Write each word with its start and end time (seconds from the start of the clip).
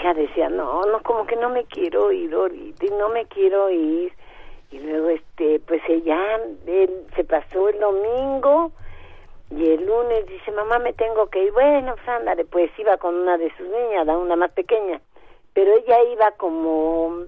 hija 0.00 0.14
decía, 0.14 0.48
no, 0.48 0.82
no, 0.86 1.02
como 1.02 1.26
que 1.26 1.36
no 1.36 1.50
me 1.50 1.64
quiero 1.64 2.10
ir 2.12 2.32
ahorita 2.32 2.86
no 2.98 3.10
me 3.10 3.26
quiero 3.26 3.70
ir. 3.70 4.12
Y 4.70 4.78
luego, 4.78 5.08
este, 5.10 5.60
pues 5.60 5.82
ella, 5.88 6.40
se 7.16 7.24
pasó 7.24 7.68
el 7.68 7.80
domingo 7.80 8.70
y 9.50 9.68
el 9.68 9.84
lunes 9.84 10.26
dice, 10.26 10.52
mamá, 10.52 10.78
me 10.78 10.92
tengo 10.92 11.26
que 11.26 11.44
ir. 11.44 11.52
Bueno, 11.52 11.94
pues 11.96 12.08
ándale, 12.08 12.44
pues 12.44 12.70
iba 12.78 12.96
con 12.98 13.16
una 13.16 13.36
de 13.36 13.50
sus 13.56 13.66
niñas, 13.66 14.06
una 14.06 14.36
más 14.36 14.52
pequeña. 14.52 15.00
Pero 15.54 15.72
ella 15.72 16.04
iba 16.04 16.30
como, 16.32 17.24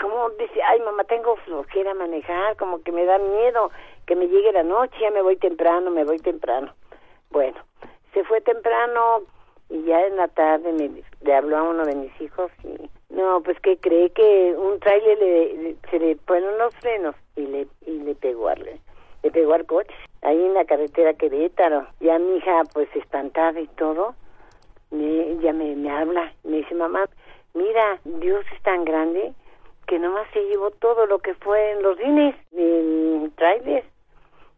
como 0.00 0.30
dice, 0.38 0.62
ay, 0.62 0.80
mamá, 0.80 1.02
tengo 1.04 1.36
flojera 1.38 1.94
manejar, 1.94 2.56
como 2.56 2.82
que 2.82 2.92
me 2.92 3.04
da 3.04 3.18
miedo 3.18 3.70
que 4.06 4.14
me 4.14 4.28
llegue 4.28 4.52
la 4.52 4.62
noche, 4.62 4.96
ya 5.00 5.10
me 5.10 5.22
voy 5.22 5.36
temprano, 5.36 5.90
me 5.90 6.04
voy 6.04 6.18
temprano. 6.18 6.72
Bueno, 7.30 7.58
se 8.12 8.22
fue 8.22 8.40
temprano 8.42 9.22
y 9.68 9.82
ya 9.84 10.06
en 10.06 10.16
la 10.16 10.28
tarde 10.28 10.72
me, 10.72 10.90
le 11.22 11.34
habló 11.34 11.56
a 11.56 11.62
uno 11.62 11.84
de 11.84 11.94
mis 11.94 12.20
hijos 12.20 12.50
y 12.62 12.90
no, 13.14 13.40
pues 13.42 13.58
que 13.60 13.76
cree 13.78 14.10
que 14.10 14.54
un 14.56 14.80
trailer 14.80 15.18
le, 15.18 15.76
se 15.90 15.98
le 15.98 16.16
pone 16.16 16.48
unos 16.54 16.74
frenos 16.76 17.14
y 17.36 17.46
le, 17.46 17.66
y 17.86 17.98
le 18.00 18.14
pegó 18.14 18.48
al, 18.48 18.80
le 19.22 19.30
pegó 19.30 19.54
al 19.54 19.66
coche 19.66 19.94
ahí 20.22 20.42
en 20.42 20.54
la 20.54 20.64
carretera 20.64 21.14
Querétaro. 21.14 21.86
Ya 22.00 22.18
mi 22.18 22.36
hija, 22.38 22.62
pues 22.72 22.88
espantada 22.96 23.60
y 23.60 23.68
todo, 23.68 24.14
me, 24.90 25.32
ella 25.32 25.52
me, 25.52 25.76
me 25.76 25.90
habla, 25.90 26.32
me 26.42 26.58
dice, 26.58 26.74
mamá, 26.74 27.04
mira, 27.52 28.00
Dios 28.04 28.44
es 28.52 28.62
tan 28.62 28.84
grande 28.84 29.32
que 29.86 29.98
nomás 29.98 30.26
se 30.32 30.40
llevó 30.46 30.70
todo 30.70 31.06
lo 31.06 31.18
que 31.18 31.34
fue 31.34 31.72
en 31.72 31.82
los 31.82 31.96
rines, 31.98 32.34
en 32.52 33.32
trailers, 33.36 33.86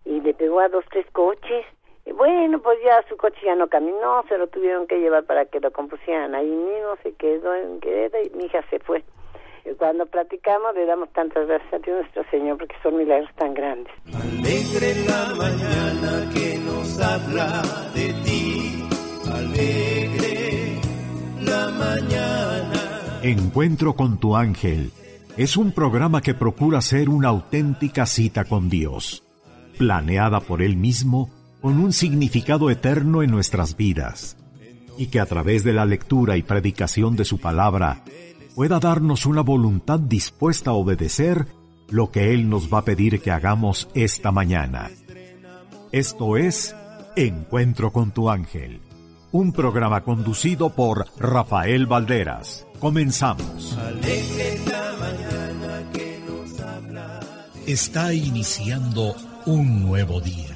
y 0.05 0.21
le 0.21 0.35
pegó 0.35 0.61
a 0.61 0.69
dos, 0.69 0.85
tres 0.91 1.07
coches. 1.13 1.67
Bueno, 2.15 2.61
pues 2.61 2.79
ya 2.85 3.03
su 3.09 3.17
coche 3.17 3.39
ya 3.45 3.55
no 3.55 3.69
caminó, 3.69 4.25
se 4.29 4.39
lo 4.39 4.47
tuvieron 4.47 4.87
que 4.87 4.99
llevar 4.99 5.25
para 5.25 5.45
que 5.47 5.61
lo 5.61 5.71
compusieran 5.73 6.35
ahí 6.35 6.49
mismo, 6.49 6.97
se 7.03 7.13
quedó 7.15 7.55
en 7.55 7.81
Querétaro 7.81 8.25
y 8.25 8.31
mi 8.31 8.45
hija 8.45 8.63
se 8.71 8.79
fue 8.79 9.03
cuando 9.75 10.07
platicamos 10.07 10.75
le 10.75 10.87
damos 10.87 11.13
tantas 11.13 11.47
gracias 11.47 11.73
a 11.75 11.79
Dios 11.79 12.01
nuestro 12.01 12.25
Señor 12.31 12.59
porque 12.59 12.75
son 12.83 12.97
milagros 12.97 13.31
tan 13.37 13.55
grandes. 13.55 13.93
Alegre 14.15 14.95
la 15.07 15.35
mañana 15.35 16.31
que 16.33 16.59
nos 16.59 17.01
habla 17.01 17.63
de 17.95 18.13
ti, 18.25 18.85
alegre 19.33 20.81
la 21.41 21.69
mañana. 21.71 23.21
Encuentro 23.23 23.95
con 23.95 24.21
tu 24.21 24.37
ángel 24.37 24.91
es 25.37 25.57
un 25.57 25.73
programa 25.73 26.21
que 26.21 26.35
procura 26.35 26.81
ser 26.81 27.09
una 27.09 27.29
auténtica 27.29 28.07
cita 28.07 28.45
con 28.45 28.69
Dios, 28.69 29.25
planeada 29.79 30.41
por 30.41 30.63
Él 30.63 30.77
mismo 30.77 31.31
con 31.61 31.79
un 31.79 31.93
significado 31.93 32.71
eterno 32.71 33.23
en 33.23 33.31
nuestras 33.31 33.77
vidas, 33.77 34.37
y 34.99 35.07
que 35.07 35.21
a 35.21 35.27
través 35.27 35.65
de 35.65 35.73
la 35.73 35.85
lectura 35.85 36.37
y 36.37 36.43
predicación 36.43 37.17
de 37.17 37.25
su 37.25 37.39
palabra 37.39 38.03
pueda 38.55 38.81
darnos 38.81 39.27
una 39.27 39.43
voluntad 39.43 40.01
dispuesta 40.01 40.71
a 40.71 40.75
obedecer 40.75 41.47
lo 41.91 42.11
que 42.11 42.33
Él 42.33 42.49
nos 42.49 42.73
va 42.73 42.79
a 42.79 42.85
pedir 42.85 43.21
que 43.21 43.31
hagamos 43.31 43.89
esta 43.95 44.33
mañana. 44.33 44.91
Esto 45.93 46.37
es 46.37 46.75
Encuentro 47.17 47.93
con 47.93 48.11
tu 48.11 48.29
ángel, 48.29 48.81
un 49.33 49.53
programa 49.53 50.03
conducido 50.03 50.71
por 50.71 51.07
Rafael 51.19 51.87
Valderas. 51.87 52.67
Comenzamos. 52.79 53.79
Está 57.67 58.13
iniciando 58.13 59.15
un 59.47 59.83
nuevo 59.83 60.21
día. 60.21 60.56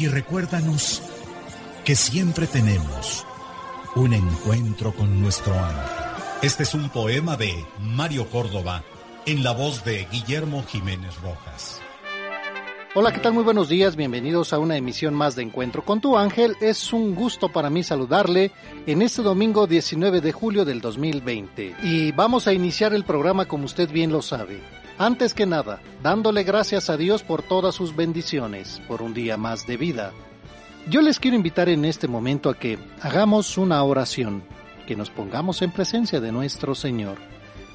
Y 0.00 0.08
recuérdanos 0.08 1.00
que 1.84 1.94
siempre 1.94 2.48
tenemos 2.48 3.24
un 3.94 4.14
encuentro 4.14 4.92
con 4.92 5.20
nuestro 5.20 5.54
ángel 5.54 6.00
este 6.42 6.62
es 6.62 6.72
un 6.72 6.88
poema 6.88 7.36
de 7.36 7.66
Mario 7.78 8.26
Córdoba 8.30 8.82
en 9.26 9.44
la 9.44 9.52
voz 9.52 9.84
de 9.84 10.06
Guillermo 10.10 10.64
Jiménez 10.66 11.14
Rojas. 11.20 11.82
Hola, 12.94 13.12
¿qué 13.12 13.20
tal? 13.20 13.34
Muy 13.34 13.44
buenos 13.44 13.68
días, 13.68 13.94
bienvenidos 13.94 14.54
a 14.54 14.58
una 14.58 14.78
emisión 14.78 15.12
más 15.12 15.36
de 15.36 15.42
Encuentro 15.42 15.84
con 15.84 16.00
tu 16.00 16.16
ángel. 16.16 16.56
Es 16.62 16.94
un 16.94 17.14
gusto 17.14 17.50
para 17.50 17.68
mí 17.68 17.82
saludarle 17.82 18.52
en 18.86 19.02
este 19.02 19.20
domingo 19.20 19.66
19 19.66 20.22
de 20.22 20.32
julio 20.32 20.64
del 20.64 20.80
2020. 20.80 21.76
Y 21.82 22.12
vamos 22.12 22.46
a 22.46 22.54
iniciar 22.54 22.94
el 22.94 23.04
programa 23.04 23.44
como 23.44 23.66
usted 23.66 23.90
bien 23.90 24.10
lo 24.10 24.22
sabe. 24.22 24.79
Antes 25.00 25.32
que 25.32 25.46
nada, 25.46 25.80
dándole 26.02 26.44
gracias 26.44 26.90
a 26.90 26.98
Dios 26.98 27.22
por 27.22 27.42
todas 27.42 27.74
sus 27.74 27.96
bendiciones, 27.96 28.82
por 28.86 29.00
un 29.00 29.14
día 29.14 29.38
más 29.38 29.66
de 29.66 29.78
vida. 29.78 30.12
Yo 30.90 31.00
les 31.00 31.18
quiero 31.18 31.38
invitar 31.38 31.70
en 31.70 31.86
este 31.86 32.06
momento 32.06 32.50
a 32.50 32.58
que 32.58 32.78
hagamos 33.00 33.56
una 33.56 33.82
oración 33.82 34.42
que 34.86 34.96
nos 34.96 35.08
pongamos 35.08 35.62
en 35.62 35.70
presencia 35.70 36.20
de 36.20 36.32
nuestro 36.32 36.74
Señor, 36.74 37.16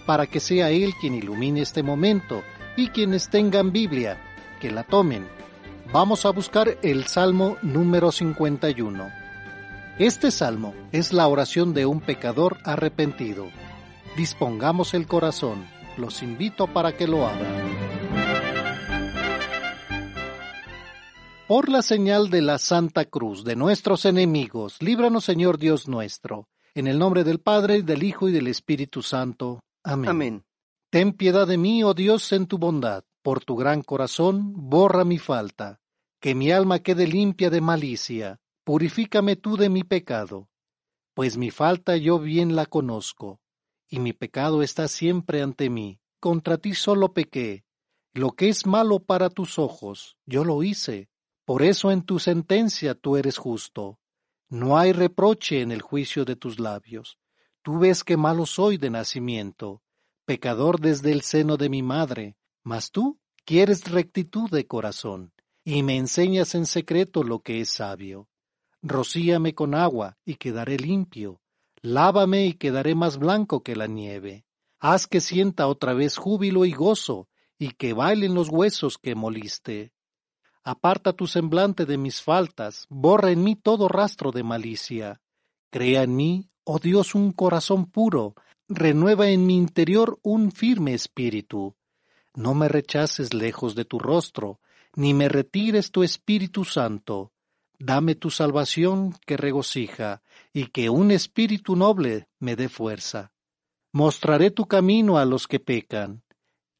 para 0.06 0.28
que 0.28 0.40
sea 0.40 0.70
Él 0.70 0.94
quien 1.02 1.16
ilumine 1.16 1.62
este 1.62 1.82
momento 1.82 2.44
y 2.78 2.90
quienes 2.90 3.28
tengan 3.28 3.72
Biblia, 3.72 4.22
que 4.62 4.70
la 4.70 4.84
tomen. 4.84 5.28
Vamos 5.92 6.28
a 6.28 6.30
buscar 6.30 6.78
el 6.84 7.08
Salmo 7.08 7.58
número 7.64 8.12
51. 8.12 9.10
Este 9.98 10.30
salmo 10.30 10.76
es 10.92 11.12
la 11.12 11.28
oración 11.28 11.74
de 11.74 11.88
un 11.88 12.02
pecador 12.02 12.60
arrepentido. 12.64 13.48
Dispongamos 14.16 14.94
el 14.94 15.08
corazón, 15.08 15.66
los 15.98 16.22
invito 16.24 16.68
para 16.68 16.96
que 16.96 17.08
lo 17.08 17.28
abran. 17.28 17.76
Por 21.48 21.70
la 21.70 21.82
señal 21.82 22.30
de 22.30 22.42
la 22.42 22.58
Santa 22.58 23.06
Cruz 23.06 23.44
de 23.44 23.56
nuestros 23.56 24.06
enemigos, 24.06 24.82
líbranos 24.82 25.26
Señor 25.26 25.58
Dios 25.58 25.88
nuestro 25.88 26.48
en 26.76 26.88
el 26.88 27.00
nombre 27.00 27.24
del 27.24 27.40
Padre, 27.40 27.84
del 27.84 28.04
Hijo 28.04 28.28
y 28.28 28.34
del 28.34 28.48
Espíritu 28.48 29.02
Santo. 29.02 29.62
Amén. 29.84 30.10
Amén. 30.10 30.46
Ten 30.90 31.14
piedad 31.14 31.48
de 31.48 31.58
mí, 31.58 31.84
oh 31.84 31.94
Dios, 31.94 32.32
en 32.34 32.48
tu 32.48 32.58
bondad. 32.58 33.04
Por 33.22 33.44
tu 33.44 33.56
gran 33.56 33.82
corazón, 33.82 34.54
borra 34.70 35.06
mi 35.06 35.18
falta. 35.18 35.80
Que 36.20 36.36
mi 36.36 36.52
alma 36.52 36.80
quede 36.80 37.08
limpia 37.08 37.50
de 37.50 37.62
malicia. 37.62 38.40
Purifícame 38.66 39.38
tú 39.38 39.56
de 39.56 39.70
mi 39.70 39.84
pecado. 39.84 40.50
Pues 41.14 41.38
mi 41.38 41.50
falta 41.50 41.96
yo 41.96 42.20
bien 42.20 42.58
la 42.58 42.66
conozco, 42.66 43.40
y 43.90 44.00
mi 44.00 44.14
pecado 44.14 44.62
está 44.62 44.88
siempre 44.88 45.42
ante 45.42 45.70
mí. 45.70 46.00
Contra 46.20 46.58
ti 46.58 46.74
solo 46.74 47.14
pequé. 47.14 47.66
Lo 48.14 48.32
que 48.32 48.50
es 48.50 48.66
malo 48.66 49.00
para 49.00 49.30
tus 49.30 49.60
ojos, 49.60 50.18
yo 50.26 50.44
lo 50.44 50.64
hice. 50.64 51.10
Por 51.44 51.64
eso 51.64 51.92
en 51.92 52.02
tu 52.02 52.20
sentencia 52.20 52.96
tú 52.96 53.18
eres 53.18 53.38
justo 53.38 54.00
no 54.50 54.78
hay 54.78 54.92
reproche 54.94 55.62
en 55.62 55.72
el 55.72 55.82
juicio 55.82 56.24
de 56.24 56.36
tus 56.36 56.60
labios. 56.60 57.18
Tú 57.62 57.80
ves 57.80 58.04
que 58.04 58.16
malo 58.16 58.46
soy 58.46 58.78
de 58.78 58.90
nacimiento, 58.90 59.82
pecador 60.26 60.80
desde 60.80 61.12
el 61.12 61.22
seno 61.22 61.58
de 61.58 61.70
mi 61.70 61.82
madre, 61.82 62.38
mas 62.64 62.92
tú 62.92 63.20
quieres 63.44 63.90
rectitud 63.90 64.50
de 64.52 64.68
corazón, 64.68 65.34
y 65.64 65.82
me 65.82 65.98
enseñas 65.98 66.54
en 66.54 66.68
secreto 66.68 67.24
lo 67.24 67.40
que 67.40 67.60
es 67.62 67.70
sabio. 67.70 68.30
Rocíame 68.84 69.56
con 69.56 69.74
agua, 69.74 70.18
y 70.24 70.36
quedaré 70.36 70.78
limpio. 70.78 71.42
Lávame 71.86 72.48
y 72.48 72.54
quedaré 72.54 72.96
más 72.96 73.20
blanco 73.20 73.62
que 73.62 73.76
la 73.76 73.86
nieve. 73.86 74.44
Haz 74.80 75.06
que 75.06 75.22
sienta 75.22 75.68
otra 75.68 75.94
vez 75.94 76.18
júbilo 76.18 76.66
y 76.66 76.72
gozo, 76.72 77.30
y 77.60 77.74
que 77.74 77.94
bailen 77.94 78.34
los 78.34 78.50
huesos 78.50 78.98
que 78.98 79.14
moliste. 79.14 79.94
Aparta 80.64 81.14
tu 81.14 81.28
semblante 81.28 81.86
de 81.86 82.00
mis 82.00 82.24
faltas, 82.24 82.88
borra 82.90 83.30
en 83.30 83.44
mí 83.44 83.56
todo 83.56 83.88
rastro 83.88 84.32
de 84.32 84.42
malicia. 84.42 85.22
Crea 85.70 86.02
en 86.02 86.16
mí, 86.16 86.50
oh 86.64 86.80
Dios, 86.80 87.14
un 87.14 87.32
corazón 87.32 87.86
puro, 87.86 88.34
renueva 88.68 89.30
en 89.30 89.46
mi 89.46 89.56
interior 89.56 90.18
un 90.24 90.52
firme 90.52 90.96
espíritu. 90.96 91.76
No 92.34 92.56
me 92.56 92.68
rechaces 92.68 93.32
lejos 93.32 93.76
de 93.76 93.86
tu 93.86 94.00
rostro, 94.00 94.60
ni 94.96 95.14
me 95.14 95.30
retires 95.30 95.92
tu 95.92 96.02
Espíritu 96.02 96.66
Santo. 96.66 97.32
Dame 97.78 98.16
tu 98.16 98.32
salvación 98.32 99.14
que 99.26 99.38
regocija, 99.38 100.24
y 100.56 100.68
que 100.68 100.90
un 100.90 101.12
espíritu 101.12 101.76
noble 101.76 102.30
me 102.40 102.56
dé 102.56 102.70
fuerza. 102.70 103.34
Mostraré 103.92 104.52
tu 104.52 104.68
camino 104.68 105.18
a 105.18 105.26
los 105.26 105.50
que 105.50 105.60
pecan. 105.60 106.24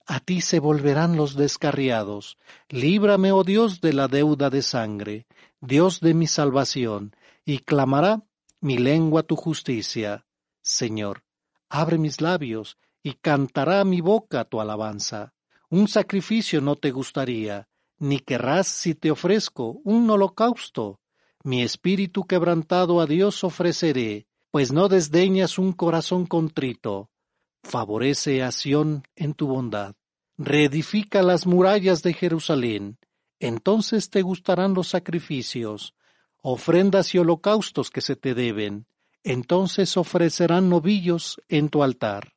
A 0.08 0.22
ti 0.22 0.40
se 0.40 0.60
volverán 0.60 1.18
los 1.18 1.36
descarriados. 1.36 2.38
Líbrame, 2.70 3.34
oh 3.34 3.44
Dios, 3.44 3.82
de 3.82 3.92
la 3.92 4.08
deuda 4.08 4.50
de 4.50 4.62
sangre, 4.62 5.28
Dios 5.60 6.00
de 6.00 6.14
mi 6.14 6.26
salvación, 6.26 7.18
y 7.44 7.60
clamará 7.60 8.24
mi 8.62 8.78
lengua 8.78 9.24
tu 9.24 9.36
justicia. 9.36 10.26
Señor, 10.62 11.26
abre 11.68 11.98
mis 11.98 12.22
labios, 12.22 12.78
y 13.04 13.16
cantará 13.16 13.84
mi 13.84 14.00
boca 14.00 14.46
tu 14.46 14.62
alabanza. 14.62 15.34
Un 15.70 15.90
sacrificio 15.90 16.62
no 16.62 16.78
te 16.78 16.92
gustaría, 16.92 17.68
ni 18.00 18.20
querrás 18.20 18.68
si 18.68 18.96
te 18.96 19.12
ofrezco 19.12 19.82
un 19.84 20.10
holocausto. 20.10 21.02
Mi 21.46 21.62
espíritu 21.62 22.26
quebrantado 22.26 23.00
a 23.00 23.06
Dios 23.06 23.44
ofreceré, 23.44 24.26
pues 24.50 24.72
no 24.72 24.88
desdeñas 24.88 25.60
un 25.60 25.74
corazón 25.74 26.26
contrito. 26.26 27.12
Favorece 27.62 28.42
a 28.42 28.52
Sión 28.52 29.04
en 29.16 29.36
tu 29.36 29.46
bondad. 29.46 29.94
Reedifica 30.40 31.22
las 31.22 31.46
murallas 31.46 32.02
de 32.02 32.14
Jerusalén. 32.14 32.98
Entonces 33.40 34.10
te 34.10 34.24
gustarán 34.24 34.74
los 34.74 34.88
sacrificios, 34.88 35.94
ofrendas 36.42 37.14
y 37.14 37.20
holocaustos 37.20 37.92
que 37.92 38.02
se 38.02 38.16
te 38.16 38.34
deben. 38.34 38.88
Entonces 39.22 39.98
ofrecerán 39.98 40.68
novillos 40.68 41.40
en 41.48 41.70
tu 41.70 41.84
altar. 41.84 42.35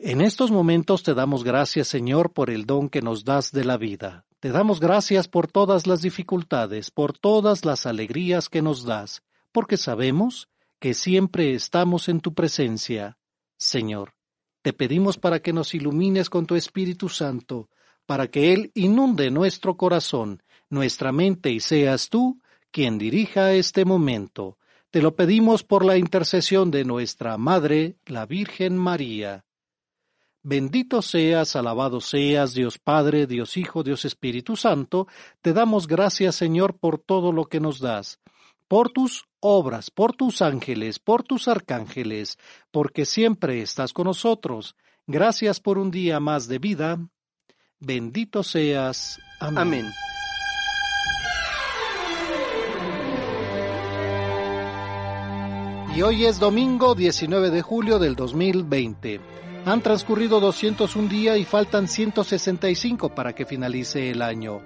En 0.00 0.20
estos 0.20 0.52
momentos 0.52 1.02
te 1.02 1.12
damos 1.12 1.42
gracias, 1.42 1.88
Señor, 1.88 2.32
por 2.32 2.50
el 2.50 2.66
don 2.66 2.88
que 2.88 3.02
nos 3.02 3.24
das 3.24 3.50
de 3.50 3.64
la 3.64 3.76
vida. 3.76 4.24
Te 4.38 4.50
damos 4.50 4.78
gracias 4.78 5.26
por 5.26 5.48
todas 5.48 5.88
las 5.88 6.02
dificultades, 6.02 6.92
por 6.92 7.18
todas 7.18 7.64
las 7.64 7.84
alegrías 7.84 8.48
que 8.48 8.62
nos 8.62 8.84
das, 8.84 9.24
porque 9.50 9.76
sabemos 9.76 10.48
que 10.78 10.94
siempre 10.94 11.52
estamos 11.52 12.08
en 12.08 12.20
tu 12.20 12.32
presencia. 12.32 13.18
Señor, 13.56 14.14
te 14.62 14.72
pedimos 14.72 15.18
para 15.18 15.40
que 15.40 15.52
nos 15.52 15.74
ilumines 15.74 16.30
con 16.30 16.46
tu 16.46 16.54
Espíritu 16.54 17.08
Santo, 17.08 17.68
para 18.06 18.28
que 18.28 18.52
Él 18.52 18.70
inunde 18.76 19.32
nuestro 19.32 19.76
corazón, 19.76 20.44
nuestra 20.70 21.10
mente 21.10 21.50
y 21.50 21.58
seas 21.58 22.08
tú 22.08 22.40
quien 22.70 22.98
dirija 22.98 23.52
este 23.52 23.84
momento. 23.84 24.58
Te 24.92 25.02
lo 25.02 25.16
pedimos 25.16 25.64
por 25.64 25.84
la 25.84 25.98
intercesión 25.98 26.70
de 26.70 26.84
nuestra 26.84 27.36
Madre, 27.36 27.96
la 28.06 28.26
Virgen 28.26 28.76
María. 28.76 29.44
Bendito 30.50 31.02
seas, 31.02 31.56
alabado 31.56 32.00
seas, 32.00 32.54
Dios 32.54 32.78
Padre, 32.78 33.26
Dios 33.26 33.58
Hijo, 33.58 33.82
Dios 33.82 34.06
Espíritu 34.06 34.56
Santo, 34.56 35.06
te 35.42 35.52
damos 35.52 35.86
gracias, 35.86 36.36
Señor, 36.36 36.78
por 36.78 36.98
todo 36.98 37.32
lo 37.32 37.44
que 37.44 37.60
nos 37.60 37.80
das, 37.80 38.18
por 38.66 38.88
tus 38.88 39.26
obras, 39.40 39.90
por 39.90 40.16
tus 40.16 40.40
ángeles, 40.40 41.00
por 41.00 41.22
tus 41.22 41.48
arcángeles, 41.48 42.38
porque 42.70 43.04
siempre 43.04 43.60
estás 43.60 43.92
con 43.92 44.06
nosotros. 44.06 44.74
Gracias 45.06 45.60
por 45.60 45.76
un 45.76 45.90
día 45.90 46.18
más 46.18 46.48
de 46.48 46.58
vida. 46.58 46.98
Bendito 47.78 48.42
seas. 48.42 49.18
Amén. 49.40 49.58
Amén. 49.58 49.92
Y 55.94 56.00
hoy 56.00 56.24
es 56.24 56.40
domingo 56.40 56.94
19 56.94 57.50
de 57.50 57.60
julio 57.60 57.98
del 57.98 58.16
2020. 58.16 59.47
Han 59.64 59.82
transcurrido 59.82 60.40
201 60.40 61.08
días 61.08 61.38
y 61.38 61.44
faltan 61.44 61.88
165 61.88 63.14
para 63.14 63.34
que 63.34 63.44
finalice 63.44 64.10
el 64.10 64.22
año. 64.22 64.62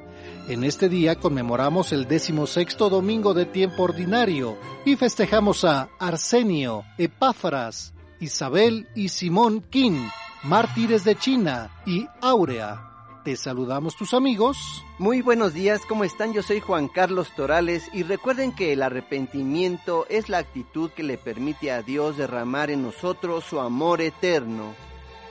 En 0.48 0.64
este 0.64 0.88
día 0.88 1.16
conmemoramos 1.16 1.92
el 1.92 2.06
decimosexto 2.06 2.90
domingo 2.90 3.34
de 3.34 3.46
tiempo 3.46 3.84
ordinario 3.84 4.56
y 4.84 4.96
festejamos 4.96 5.64
a 5.64 5.88
Arsenio, 5.98 6.84
Epáfras, 6.98 7.94
Isabel 8.20 8.88
y 8.94 9.08
Simón 9.08 9.62
Qin, 9.70 10.08
mártires 10.44 11.04
de 11.04 11.16
China, 11.16 11.70
y 11.86 12.06
Áurea. 12.20 12.91
Te 13.24 13.36
saludamos 13.36 13.94
tus 13.94 14.14
amigos. 14.14 14.84
Muy 14.98 15.22
buenos 15.22 15.54
días, 15.54 15.82
¿cómo 15.88 16.02
están? 16.02 16.32
Yo 16.32 16.42
soy 16.42 16.58
Juan 16.58 16.88
Carlos 16.88 17.32
Torales 17.36 17.88
y 17.92 18.02
recuerden 18.02 18.50
que 18.52 18.72
el 18.72 18.82
arrepentimiento 18.82 20.06
es 20.08 20.28
la 20.28 20.38
actitud 20.38 20.90
que 20.90 21.04
le 21.04 21.18
permite 21.18 21.70
a 21.70 21.82
Dios 21.82 22.16
derramar 22.16 22.70
en 22.70 22.82
nosotros 22.82 23.44
su 23.44 23.60
amor 23.60 24.00
eterno. 24.00 24.74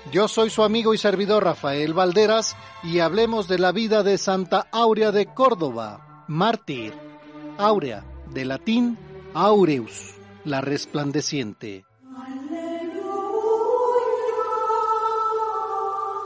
Yo 0.09 0.29
soy 0.29 0.49
su 0.49 0.63
amigo 0.63 0.93
y 0.93 0.97
servidor 0.97 1.43
Rafael 1.43 1.93
Valderas 1.93 2.55
y 2.81 2.99
hablemos 2.99 3.49
de 3.49 3.59
la 3.59 3.73
vida 3.73 4.03
de 4.03 4.17
Santa 4.17 4.67
Aurea 4.71 5.11
de 5.11 5.25
Córdoba, 5.25 6.25
mártir. 6.29 6.93
Aurea, 7.57 8.05
de 8.33 8.45
latín 8.45 8.97
aureus, 9.33 10.15
la 10.45 10.61
resplandeciente. 10.61 11.85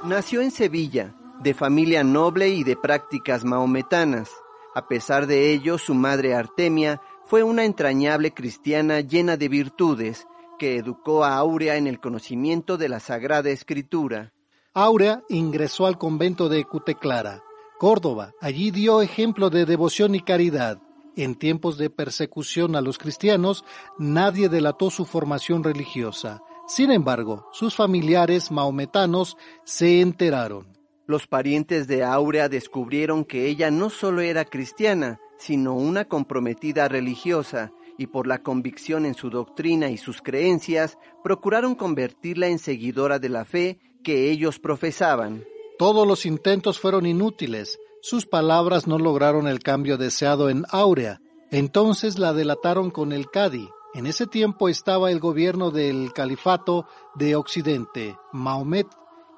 Nació 0.04 0.42
en 0.42 0.52
Sevilla, 0.52 1.16
de 1.42 1.54
familia 1.54 2.04
noble 2.04 2.50
y 2.50 2.64
de 2.64 2.76
prácticas 2.76 3.44
mahometanas. 3.44 4.30
A 4.74 4.88
pesar 4.88 5.28
de 5.28 5.52
ello, 5.52 5.78
su 5.78 5.94
madre 5.94 6.36
Artemia 6.36 7.02
fue 7.26 7.44
una 7.44 7.66
entrañable 7.66 8.34
cristiana 8.34 9.00
llena 9.02 9.38
de 9.38 9.48
virtudes 9.48 10.28
que 10.60 10.78
educó 10.78 11.24
a 11.24 11.38
Aurea 11.38 11.78
en 11.78 11.88
el 11.88 12.00
conocimiento 12.00 12.78
de 12.78 12.90
la 12.90 13.00
Sagrada 13.00 13.50
Escritura. 13.50 14.34
Aurea 14.74 15.24
ingresó 15.30 15.86
al 15.86 15.98
convento 15.98 16.50
de 16.50 16.64
Cuteclara, 16.66 17.44
Córdoba. 17.78 18.34
Allí 18.42 18.72
dio 18.72 19.02
ejemplo 19.02 19.50
de 19.50 19.66
devoción 19.66 20.16
y 20.16 20.22
caridad. 20.22 20.80
En 21.16 21.36
tiempos 21.36 21.78
de 21.78 21.90
persecución 21.90 22.76
a 22.76 22.82
los 22.82 22.98
cristianos, 22.98 23.64
nadie 23.98 24.50
delató 24.50 24.90
su 24.90 25.06
formación 25.06 25.64
religiosa. 25.64 26.42
Sin 26.68 26.92
embargo, 26.92 27.48
sus 27.54 27.76
familiares 27.76 28.52
mahometanos 28.52 29.38
se 29.64 30.02
enteraron. 30.02 30.75
Los 31.08 31.28
parientes 31.28 31.88
de 31.88 32.04
Aurea 32.04 32.50
descubrieron 32.50 33.26
que 33.26 33.48
ella 33.48 33.70
no 33.70 33.90
solo 33.90 34.22
era 34.22 34.46
cristiana, 34.46 35.20
sino 35.38 35.76
una 35.76 36.06
comprometida 36.06 36.88
religiosa, 36.88 37.72
y 37.98 38.08
por 38.08 38.28
la 38.28 38.42
convicción 38.42 39.06
en 39.06 39.14
su 39.14 39.30
doctrina 39.30 39.90
y 39.90 39.98
sus 39.98 40.22
creencias, 40.22 40.98
procuraron 41.24 41.76
convertirla 41.76 42.48
en 42.48 42.60
seguidora 42.60 43.20
de 43.20 43.30
la 43.30 43.46
fe 43.46 43.80
que 44.04 44.32
ellos 44.32 44.60
profesaban. 44.60 45.46
Todos 45.78 46.08
los 46.08 46.26
intentos 46.26 46.80
fueron 46.80 47.06
inútiles. 47.06 47.80
Sus 48.02 48.26
palabras 48.26 48.88
no 48.88 48.98
lograron 48.98 49.48
el 49.48 49.60
cambio 49.60 49.98
deseado 49.98 50.50
en 50.50 50.64
Aurea. 50.70 51.22
Entonces 51.52 52.18
la 52.18 52.34
delataron 52.34 52.92
con 52.92 53.12
el 53.12 53.30
Cadi. 53.30 53.70
En 53.94 54.08
ese 54.08 54.28
tiempo 54.28 54.70
estaba 54.70 55.12
el 55.12 55.20
gobierno 55.20 55.72
del 55.72 56.12
califato 56.14 56.86
de 57.16 57.36
Occidente, 57.36 58.18
Mahomet, 58.34 58.88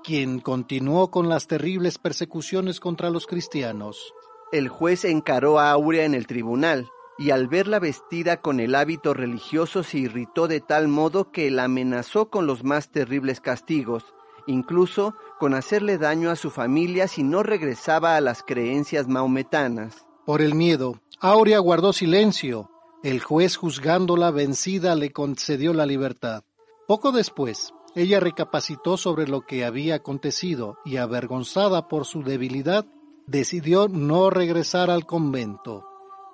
quien 0.08 0.40
continuó 0.40 1.12
con 1.12 1.28
las 1.28 1.48
terribles 1.48 1.98
persecuciones 1.98 2.80
contra 2.80 3.10
los 3.10 3.28
cristianos. 3.28 4.14
El 4.54 4.70
juez 4.70 5.04
encaró 5.04 5.60
a 5.60 5.70
Aurea 5.72 6.06
en 6.06 6.14
el 6.14 6.28
tribunal 6.28 6.88
y 7.18 7.32
al 7.32 7.50
verla 7.50 7.80
vestida 7.80 8.40
con 8.40 8.62
el 8.62 8.76
hábito 8.76 9.14
religioso 9.14 9.84
se 9.84 9.98
irritó 9.98 10.48
de 10.48 10.62
tal 10.62 10.88
modo 10.88 11.34
que 11.34 11.52
la 11.52 11.66
amenazó 11.66 12.30
con 12.30 12.48
los 12.48 12.64
más 12.64 12.90
terribles 12.90 13.42
castigos, 13.42 14.06
incluso 14.48 15.14
con 15.42 15.54
hacerle 15.54 15.98
daño 15.98 16.32
a 16.32 16.38
su 16.38 16.52
familia 16.52 17.10
si 17.10 17.24
no 17.24 17.44
regresaba 17.44 18.16
a 18.16 18.22
las 18.22 18.44
creencias 18.44 19.10
maometanas. 19.10 20.08
Por 20.26 20.42
el 20.42 20.56
miedo, 20.56 21.02
Aurea 21.20 21.60
guardó 21.60 21.92
silencio. 21.92 22.72
El 23.04 23.20
juez 23.20 23.58
juzgándola 23.58 24.32
vencida 24.32 24.96
le 24.96 25.12
concedió 25.12 25.74
la 25.74 25.86
libertad. 25.86 26.46
Poco 26.88 27.12
después, 27.12 27.74
ella 27.98 28.20
recapacitó 28.20 28.98
sobre 28.98 29.28
lo 29.28 29.42
que 29.42 29.66
había 29.66 29.96
acontecido 29.96 30.78
y 30.86 30.98
avergonzada 30.98 31.88
por 31.88 32.06
su 32.06 32.24
debilidad, 32.24 32.86
decidió 33.26 33.88
no 33.88 34.30
regresar 34.30 34.90
al 34.90 35.06
convento. 35.06 35.86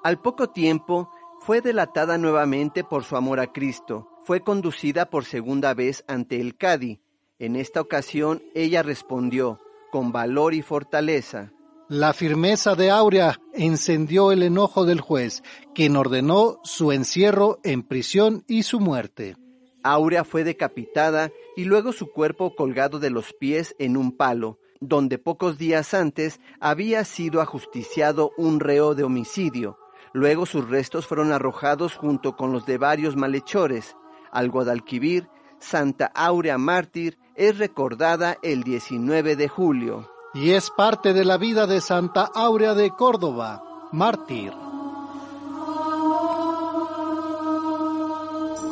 Al 0.04 0.22
poco 0.22 0.50
tiempo 0.50 1.10
fue 1.40 1.62
delatada 1.62 2.18
nuevamente 2.18 2.84
por 2.84 3.04
su 3.04 3.16
amor 3.16 3.40
a 3.40 3.52
Cristo 3.52 4.10
fue 4.24 4.42
conducida 4.42 5.10
por 5.10 5.26
segunda 5.26 5.74
vez 5.74 6.04
ante 6.08 6.40
el 6.40 6.56
Cadi. 6.56 7.02
En 7.40 7.56
esta 7.56 7.82
ocasión 7.82 8.42
ella 8.56 8.84
respondió 8.84 9.60
con 9.92 10.12
valor 10.12 10.54
y 10.54 10.62
fortaleza. 10.62 11.52
La 11.90 12.14
firmeza 12.14 12.76
de 12.76 12.90
Aurea 12.90 13.40
encendió 13.54 14.32
el 14.32 14.42
enojo 14.44 14.86
del 14.86 15.02
juez, 15.02 15.44
quien 15.76 15.98
ordenó 15.98 16.60
su 16.64 16.92
encierro 16.92 17.60
en 17.64 17.84
prisión 17.84 18.46
y 18.48 18.64
su 18.64 18.80
muerte. 18.80 19.36
Aurea 19.84 20.24
fue 20.24 20.44
decapitada 20.44 21.32
y 21.56 21.66
luego 21.66 21.92
su 21.92 22.12
cuerpo 22.12 22.56
colgado 22.56 23.00
de 23.00 23.10
los 23.10 23.34
pies 23.34 23.76
en 23.80 23.98
un 23.98 24.16
palo, 24.16 24.60
donde 24.80 25.18
pocos 25.18 25.58
días 25.58 25.94
antes 25.94 26.40
había 26.60 27.06
sido 27.06 27.42
ajusticiado 27.42 28.32
un 28.38 28.60
reo 28.60 28.96
de 28.96 29.04
homicidio. 29.04 29.78
Luego 30.14 30.46
sus 30.46 30.70
restos 30.70 31.08
fueron 31.08 31.32
arrojados 31.32 31.96
junto 31.96 32.36
con 32.36 32.52
los 32.52 32.66
de 32.66 32.78
varios 32.78 33.16
malhechores. 33.16 33.96
Al 34.32 34.50
Guadalquivir, 34.50 35.28
Santa 35.60 36.12
Aurea 36.14 36.58
mártir 36.58 37.18
es 37.36 37.58
recordada 37.58 38.38
el 38.44 38.64
19 38.64 39.36
de 39.36 39.48
julio. 39.48 40.10
Y 40.34 40.52
es 40.52 40.70
parte 40.72 41.14
de 41.14 41.26
la 41.26 41.38
vida 41.38 41.68
de 41.68 41.80
Santa 41.80 42.30
Aurea 42.34 42.74
de 42.74 42.90
Córdoba, 42.92 43.64
mártir. 43.92 44.52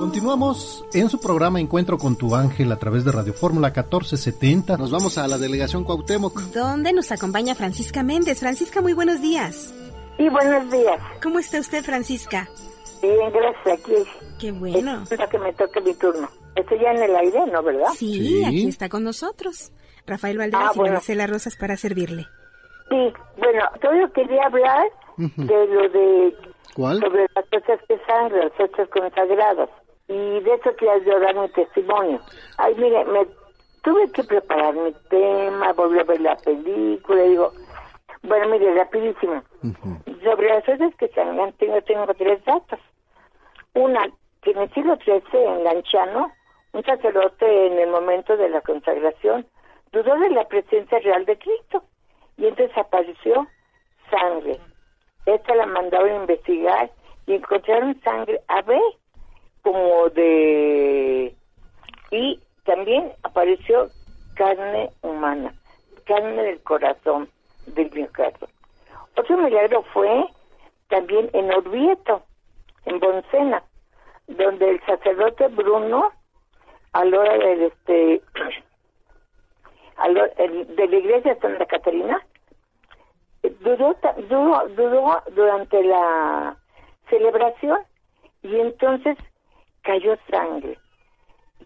Continuamos 0.05 0.83
en 0.95 1.09
su 1.09 1.19
programa 1.19 1.59
Encuentro 1.59 1.95
con 1.99 2.15
tu 2.15 2.33
ángel 2.35 2.71
a 2.71 2.79
través 2.79 3.05
de 3.05 3.11
Radio 3.11 3.33
Fórmula 3.33 3.67
1470. 3.67 4.75
Nos 4.77 4.89
vamos 4.89 5.19
a 5.19 5.27
la 5.27 5.37
delegación 5.37 5.83
Cuauhtémoc. 5.83 6.39
¿Dónde 6.55 6.91
nos 6.91 7.11
acompaña 7.11 7.53
Francisca 7.53 8.01
Méndez? 8.01 8.39
Francisca, 8.39 8.81
muy 8.81 8.93
buenos 8.93 9.21
días. 9.21 9.71
Y 10.17 10.27
buenos 10.27 10.71
días. 10.71 10.99
¿Cómo 11.21 11.37
está 11.37 11.59
usted, 11.59 11.83
Francisca? 11.83 12.49
Bien, 12.99 13.31
gracias. 13.31 13.79
Aquí 13.79 13.93
Qué 14.39 14.51
bueno. 14.51 15.03
es 15.07 15.19
que 15.29 15.37
me 15.37 15.53
toque 15.53 15.79
mi 15.81 15.93
turno. 15.93 16.27
Estoy 16.55 16.79
ya 16.79 16.93
en 16.93 17.03
el 17.03 17.15
aire, 17.15 17.45
¿no, 17.51 17.61
verdad? 17.61 17.89
Sí, 17.95 18.39
Sí. 18.39 18.43
aquí 18.43 18.67
está 18.69 18.89
con 18.89 19.03
nosotros. 19.03 19.71
Rafael 20.07 20.39
Valderas 20.39 20.69
Ah, 20.69 20.71
y 20.73 20.77
bueno. 20.79 20.93
Marcela 20.95 21.27
Rosas 21.27 21.55
para 21.55 21.77
servirle. 21.77 22.25
Sí, 22.89 23.13
bueno, 23.37 23.65
yo 23.83 24.11
quería 24.13 24.47
hablar 24.47 24.83
de 25.17 25.67
lo 25.67 25.89
de 25.89 26.35
¿Cuál? 26.73 26.99
sobre 27.01 27.27
las 27.35 27.45
cosas 27.51 27.79
que 27.87 27.97
sangran, 28.07 28.49
las 28.57 28.69
cosas 28.71 28.89
consagradas. 28.89 29.69
Y 30.11 30.41
de 30.41 30.53
eso 30.55 30.75
quiero 30.75 31.01
yo 31.03 31.19
dar 31.21 31.35
mi 31.35 31.47
testimonio. 31.49 32.19
Ay, 32.57 32.75
mire, 32.75 33.05
me 33.05 33.25
tuve 33.81 34.11
que 34.11 34.25
preparar 34.25 34.73
mi 34.75 34.91
tema, 35.09 35.71
volví 35.71 35.99
a 35.99 36.03
ver 36.03 36.19
la 36.19 36.35
película, 36.35 37.23
y 37.23 37.29
digo, 37.29 37.53
bueno, 38.23 38.49
mire, 38.49 38.75
rapidísimo. 38.75 39.41
Sobre 40.21 40.49
las 40.49 40.65
cosas 40.65 40.93
que 40.95 41.07
sangran, 41.09 41.53
tengo, 41.53 41.81
tengo 41.83 42.13
tres 42.13 42.43
datos. 42.43 42.79
Una, 43.73 44.05
que 44.41 44.51
en 44.51 44.57
el 44.57 44.73
siglo 44.73 44.97
XIII, 44.97 45.21
en 45.33 45.63
Lanciano, 45.63 46.29
un 46.73 46.83
sacerdote 46.83 47.67
en 47.67 47.79
el 47.79 47.89
momento 47.89 48.35
de 48.35 48.49
la 48.49 48.59
consagración 48.59 49.47
dudó 49.93 50.17
de 50.19 50.29
la 50.31 50.45
presencia 50.49 50.99
real 50.99 51.23
de 51.23 51.37
Cristo 51.37 51.83
y 52.35 52.47
entonces 52.47 52.77
apareció 52.77 53.47
sangre. 54.09 54.59
Esta 55.25 55.55
la 55.55 55.67
mandaron 55.67 56.09
a 56.09 56.15
investigar 56.15 56.91
y 57.27 57.35
encontraron 57.35 57.99
sangre 58.01 58.41
ave 58.49 58.81
como 59.61 60.09
de... 60.09 61.35
y 62.11 62.39
también 62.63 63.11
apareció 63.23 63.89
carne 64.35 64.91
humana, 65.01 65.53
carne 66.05 66.43
del 66.43 66.61
corazón 66.63 67.29
del 67.67 67.91
miocardio. 67.91 68.47
Otro 69.17 69.37
milagro 69.37 69.83
fue 69.93 70.25
también 70.89 71.29
en 71.33 71.51
Orvieto, 71.51 72.23
en 72.85 72.99
Boncena, 72.99 73.63
donde 74.27 74.71
el 74.71 74.85
sacerdote 74.85 75.47
Bruno, 75.49 76.11
a 76.93 77.05
la 77.05 77.19
hora 77.19 77.37
del 77.37 77.63
este, 77.63 78.21
a 79.97 80.09
de 80.09 80.87
la 80.87 80.95
iglesia 80.95 81.33
de 81.33 81.39
Santa 81.39 81.65
Catarina, 81.65 82.25
duró, 83.61 83.95
duró, 84.29 84.67
duró 84.69 85.23
durante 85.33 85.83
la 85.83 86.57
celebración 87.09 87.79
y 88.43 88.55
entonces 88.55 89.17
cayó 89.81 90.17
sangre. 90.29 90.77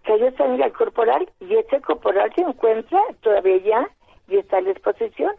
Cayó 0.03 0.31
sangre 0.36 0.63
al 0.65 0.74
corporal 0.74 1.29
y 1.39 1.55
ese 1.55 1.81
corporal 1.81 2.31
se 2.36 2.41
encuentra 2.41 3.00
todavía 3.22 3.57
ya 3.57 3.89
y 4.27 4.38
está 4.38 4.60
en 4.60 4.65
la 4.65 4.72
exposición. 4.72 5.36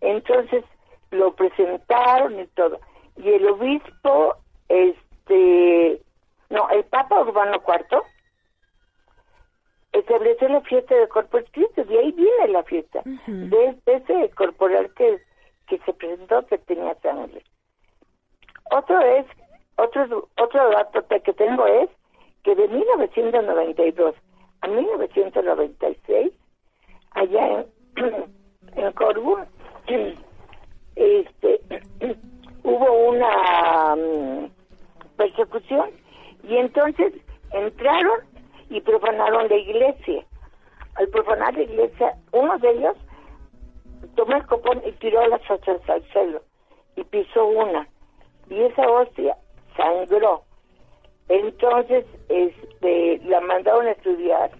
Entonces 0.00 0.64
lo 1.10 1.34
presentaron 1.34 2.40
y 2.40 2.46
todo. 2.48 2.80
Y 3.16 3.28
el 3.30 3.48
obispo, 3.48 4.36
este, 4.68 6.00
no, 6.48 6.68
el 6.70 6.84
Papa 6.84 7.20
Urbano 7.20 7.62
IV 7.66 8.02
estableció 9.92 10.48
la 10.48 10.60
fiesta 10.62 10.94
de 10.94 11.08
Corpus 11.08 11.42
Christi, 11.52 11.82
de 11.82 11.98
ahí 11.98 12.12
viene 12.12 12.48
la 12.48 12.62
fiesta, 12.62 13.02
de, 13.26 13.76
de 13.84 13.94
ese 13.94 14.30
corporal 14.30 14.92
que, 14.94 15.20
que 15.66 15.78
se 15.78 15.92
presentó 15.92 16.46
que 16.46 16.58
tenía 16.58 16.94
sangre. 17.02 17.42
Otro 18.70 19.00
es, 19.00 19.26
otro, 19.76 20.28
otro 20.36 20.70
dato 20.70 21.04
que 21.08 21.32
tengo 21.32 21.66
es 21.66 21.90
que 22.42 22.54
de 22.54 22.68
1992 22.68 24.14
a 24.62 24.68
1996, 24.68 26.32
allá 27.12 27.46
en, 27.46 27.66
en 28.76 28.92
Corbu, 28.92 29.38
este, 30.96 31.60
hubo 32.62 33.08
una 33.08 33.96
mm, 33.96 34.50
persecución 35.16 35.90
y 36.44 36.56
entonces 36.56 37.12
entraron 37.52 38.20
y 38.68 38.80
profanaron 38.80 39.48
la 39.48 39.56
iglesia. 39.56 40.24
Al 40.96 41.08
profanar 41.08 41.54
la 41.54 41.62
iglesia, 41.62 42.14
uno 42.32 42.58
de 42.58 42.70
ellos 42.70 42.96
tomó 44.16 44.36
el 44.36 44.46
copón 44.46 44.82
y 44.86 44.92
tiró 44.92 45.26
las 45.28 45.48
hostias 45.50 45.80
al 45.88 46.02
suelo 46.12 46.42
y 46.96 47.04
pisó 47.04 47.46
una 47.46 47.88
y 48.48 48.62
esa 48.62 48.88
hostia 48.90 49.36
sangró. 49.76 50.42
Entonces, 51.30 52.04
este, 52.28 53.20
la 53.24 53.40
mandaron 53.40 53.86
a 53.86 53.92
estudiar 53.92 54.50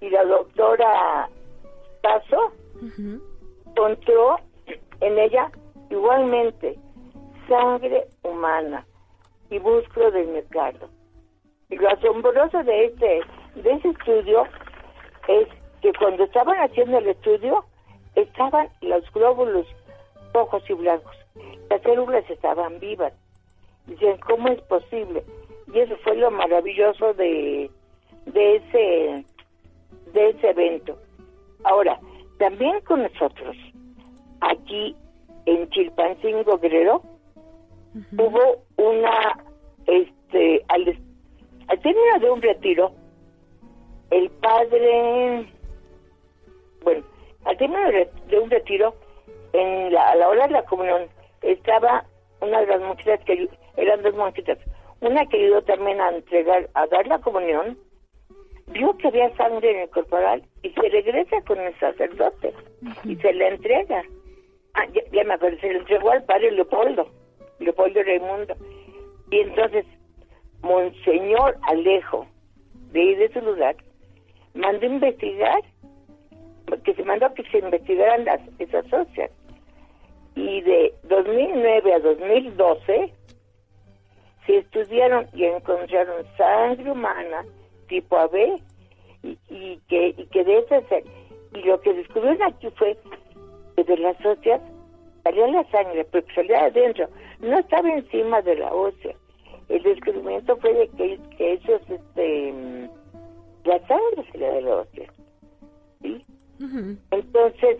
y 0.00 0.10
la 0.10 0.24
doctora 0.24 1.28
Paso 2.00 2.52
encontró 3.66 4.36
en 5.00 5.18
ella 5.18 5.50
igualmente 5.90 6.78
sangre 7.48 8.06
humana 8.22 8.86
y 9.50 9.58
músculo 9.58 10.12
del 10.12 10.28
miocardio. 10.28 10.88
Y 11.68 11.76
lo 11.76 11.88
asombroso 11.88 12.62
de 12.62 12.84
este, 12.84 13.20
de 13.56 13.72
ese 13.72 13.88
estudio 13.88 14.44
es 15.26 15.48
que 15.80 15.92
cuando 15.94 16.22
estaban 16.22 16.58
haciendo 16.58 16.98
el 16.98 17.08
estudio 17.08 17.64
estaban 18.14 18.68
los 18.82 19.02
glóbulos 19.12 19.66
rojos 20.32 20.62
y 20.68 20.74
blancos. 20.74 21.16
Las 21.68 21.82
células 21.82 22.28
estaban 22.30 22.78
vivas. 22.78 23.12
Dicen, 23.86 24.16
¿cómo 24.18 24.46
es 24.46 24.60
posible? 24.62 25.24
Y 25.72 25.78
eso 25.78 25.96
fue 26.04 26.16
lo 26.16 26.30
maravilloso 26.30 27.14
de, 27.14 27.70
de 28.26 28.56
ese 28.56 29.24
de 30.12 30.28
ese 30.30 30.50
evento. 30.50 30.98
Ahora, 31.64 31.98
también 32.38 32.80
con 32.82 33.02
nosotros, 33.02 33.56
aquí 34.40 34.94
en 35.46 35.68
Chilpancingo 35.70 36.58
Guerrero, 36.58 37.02
hubo 38.12 38.62
una, 38.76 39.38
este, 39.86 40.64
al, 40.68 40.98
al 41.68 41.80
término 41.80 42.18
de 42.20 42.30
un 42.30 42.42
retiro, 42.42 42.92
el 44.10 44.30
padre, 44.30 45.46
bueno, 46.82 47.04
al 47.44 47.56
término 47.56 47.90
de, 47.90 48.10
de 48.28 48.38
un 48.38 48.50
retiro, 48.50 48.94
en 49.52 49.92
la, 49.92 50.10
a 50.10 50.16
la 50.16 50.28
hora 50.28 50.46
de 50.46 50.52
la 50.52 50.64
comunión, 50.64 51.08
estaba 51.42 52.04
una 52.40 52.60
de 52.60 52.66
las 52.66 52.80
monjitas 52.80 53.20
que 53.24 53.48
eran 53.76 54.02
dos 54.02 54.14
monjitas, 54.14 54.58
una 55.02 55.26
que 55.26 55.36
ayudó 55.36 55.62
también 55.62 56.00
a 56.00 56.10
entregar, 56.10 56.70
a 56.74 56.86
dar 56.86 57.06
la 57.08 57.18
comunión, 57.18 57.76
vio 58.68 58.96
que 58.98 59.08
había 59.08 59.34
sangre 59.36 59.72
en 59.72 59.80
el 59.80 59.90
corporal 59.90 60.42
y 60.62 60.70
se 60.70 60.88
regresa 60.88 61.42
con 61.42 61.60
el 61.60 61.76
sacerdote 61.78 62.54
y 63.04 63.16
se 63.16 63.32
le 63.32 63.48
entrega. 63.48 64.02
Ah, 64.74 64.86
ya, 64.94 65.02
ya 65.12 65.24
me 65.24 65.34
acuerdo, 65.34 65.58
se 65.58 65.72
le 65.72 65.80
entregó 65.80 66.12
al 66.12 66.24
padre 66.24 66.52
Leopoldo, 66.52 67.08
Leopoldo 67.58 68.00
Raimundo. 68.02 68.54
Y 69.30 69.40
entonces, 69.40 69.84
Monseñor 70.62 71.56
Alejo, 71.62 72.26
de 72.92 73.00
ahí 73.00 73.14
de 73.16 73.32
su 73.32 73.40
lugar, 73.40 73.74
mandó 74.54 74.86
investigar, 74.86 75.62
que 76.84 76.94
se 76.94 77.02
mandó 77.02 77.34
que 77.34 77.42
se 77.50 77.58
investigaran 77.58 78.24
las, 78.24 78.40
esas 78.60 78.86
socias. 78.86 79.32
Y 80.36 80.60
de 80.62 80.94
2009 81.02 81.92
a 81.92 81.98
2012 81.98 83.12
se 84.46 84.58
estudiaron 84.58 85.26
y 85.34 85.44
encontraron 85.44 86.24
sangre 86.36 86.90
humana 86.90 87.44
tipo 87.88 88.16
AB 88.16 88.60
y, 89.22 89.38
y 89.48 89.80
que 89.88 90.08
y 90.08 90.26
que 90.26 90.44
de 90.44 90.58
esas 90.58 90.84
y 91.54 91.62
lo 91.62 91.80
que 91.80 91.92
descubrieron 91.94 92.42
aquí 92.42 92.68
fue 92.76 92.96
que 93.76 93.84
de 93.84 93.96
las 93.98 94.16
óseas 94.24 94.60
salía 95.22 95.46
la 95.48 95.64
sangre 95.70 96.04
pero 96.10 96.26
salía 96.34 96.70
de 96.70 96.80
adentro 96.80 97.08
no 97.40 97.58
estaba 97.58 97.88
encima 97.90 98.42
de 98.42 98.56
la 98.56 98.72
ósea 98.72 99.14
el 99.72 99.82
descubrimiento 99.82 100.56
fue 100.58 100.74
de 100.74 100.88
que, 100.88 101.18
que 101.36 101.52
esos, 101.54 101.80
este, 101.88 102.52
mm, 102.52 102.88
la 103.64 103.78
sangre 103.86 104.24
le 104.34 104.50
de 104.50 104.60
los 104.60 104.88
¿sí? 106.02 106.24
Entonces, 107.10 107.78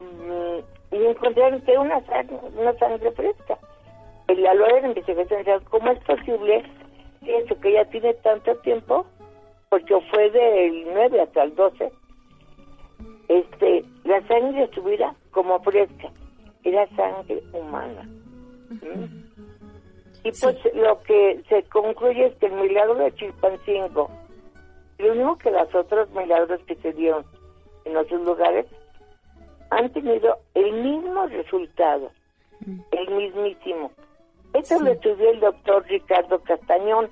mm, 0.00 0.94
y 0.94 1.06
encontraron 1.06 1.60
que 1.62 1.78
una 1.78 2.04
sangre, 2.06 2.38
una 2.56 2.72
sangre 2.78 3.10
fresca. 3.12 3.58
El 4.28 4.42
la 4.42 4.54
de 4.54 4.80
la 4.80 4.88
investigación 4.88 5.44
¿cómo 5.70 5.90
es 5.90 5.98
posible 6.04 6.64
eso 7.22 7.60
que 7.60 7.72
ya 7.72 7.84
tiene 7.86 8.14
tanto 8.14 8.54
tiempo? 8.56 9.06
Porque 9.68 9.94
fue 10.10 10.30
del 10.30 10.84
9 10.92 11.20
hasta 11.20 11.42
el 11.42 11.54
12, 11.54 11.92
este, 13.28 13.84
la 14.04 14.26
sangre 14.26 14.64
estuviera 14.64 15.14
como 15.30 15.58
fresca, 15.60 16.10
era 16.62 16.86
sangre 16.96 17.42
humana. 17.52 18.08
Y 20.24 20.32
pues 20.32 20.56
lo 20.74 21.02
que 21.02 21.42
se 21.48 21.62
concluye 21.64 22.26
es 22.26 22.34
que 22.36 22.46
el 22.46 22.52
milagro 22.52 22.94
de 22.94 23.14
Chilpancingo, 23.14 24.10
lo 24.98 25.12
único 25.12 25.36
que 25.38 25.50
los 25.50 25.74
otros 25.74 26.10
milagros 26.10 26.60
que 26.66 26.76
se 26.76 26.92
dieron 26.92 27.24
en 27.84 27.96
otros 27.96 28.22
lugares, 28.22 28.66
han 29.70 29.90
tenido 29.92 30.38
el 30.54 30.72
mismo 30.72 31.26
resultado, 31.26 32.10
el 32.90 33.10
mismísimo. 33.14 33.90
Eso 34.54 34.80
lo 34.80 34.92
estudió 34.92 35.30
el 35.30 35.40
doctor 35.40 35.84
Ricardo 35.86 36.40
Castañón. 36.42 37.10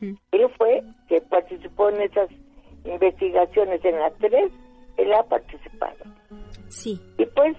Él 0.00 0.48
fue 0.56 0.82
que 1.08 1.20
participó 1.20 1.88
en 1.90 2.02
esas 2.02 2.30
investigaciones 2.84 3.84
en 3.84 3.98
las 3.98 4.12
tres, 4.18 4.52
él 4.96 5.12
ha 5.12 5.22
participado. 5.24 5.96
Sí. 6.68 7.00
Y 7.18 7.26
pues 7.26 7.56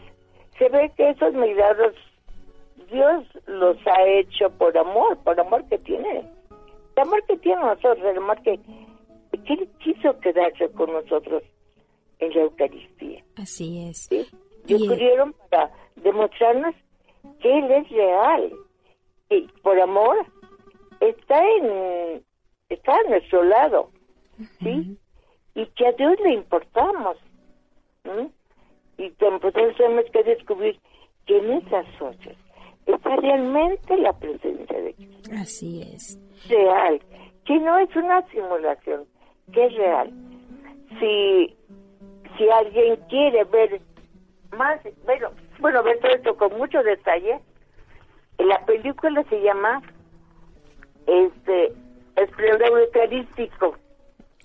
se 0.57 0.69
ve 0.69 0.91
que 0.95 1.09
esos 1.09 1.33
milagros 1.33 1.95
Dios 2.91 3.25
los 3.47 3.77
ha 3.87 4.03
hecho 4.07 4.49
por 4.57 4.77
amor, 4.77 5.17
por 5.23 5.39
amor 5.39 5.65
que 5.67 5.77
tiene. 5.79 6.29
El 6.95 7.01
amor 7.01 7.23
que 7.25 7.37
tiene 7.37 7.61
nosotros, 7.61 7.99
el 8.03 8.17
amor 8.17 8.41
que, 8.43 8.59
que 9.31 9.67
quiso 9.83 10.19
quedarse 10.19 10.69
con 10.71 10.93
nosotros 10.93 11.43
en 12.19 12.33
la 12.33 12.41
Eucaristía. 12.41 13.23
Así 13.35 13.87
es. 13.87 14.05
¿Sí? 14.09 14.27
Y 14.67 14.75
ocurrieron 14.75 15.33
para 15.49 15.71
demostrarnos 15.95 16.75
que 17.39 17.57
Él 17.57 17.71
es 17.71 17.89
real. 17.89 18.53
Y 19.35 19.47
por 19.61 19.79
amor 19.79 20.25
está 20.99 21.43
en 21.57 22.23
está 22.69 22.93
a 22.93 23.09
nuestro 23.09 23.43
lado. 23.43 23.89
¿Sí? 24.59 24.97
Y 25.55 25.65
que 25.67 25.87
a 25.87 25.91
Dios 25.93 26.19
le 26.21 26.33
importamos. 26.33 27.17
Y 28.97 29.03
entonces 29.03 29.53
tenemos 29.77 30.05
que 30.11 30.23
descubrir 30.23 30.79
que 31.25 31.37
en 31.37 31.51
esas 31.53 31.85
cosas 31.97 32.35
está 32.85 33.15
realmente 33.17 33.97
la 33.97 34.13
presencia 34.13 34.81
de 34.81 34.93
Cristo. 34.93 35.31
Así 35.39 35.81
es. 35.81 36.19
Real. 36.49 36.99
Que 37.45 37.59
no 37.59 37.77
es 37.77 37.95
una 37.95 38.27
simulación, 38.29 39.05
que 39.51 39.65
es 39.65 39.75
real. 39.75 40.11
Si 40.99 41.55
si 42.37 42.49
alguien 42.49 42.97
quiere 43.09 43.43
ver 43.45 43.81
más, 44.51 44.79
bueno, 45.05 45.31
bueno, 45.59 45.83
ver 45.83 45.99
todo 45.99 46.11
esto 46.11 46.37
con 46.37 46.57
mucho 46.57 46.81
detalle, 46.83 47.39
la 48.37 48.65
película 48.65 49.23
se 49.29 49.41
llama 49.41 49.81
este 51.07 51.73
Esplendor 52.15 52.79
Eucarístico. 52.79 53.77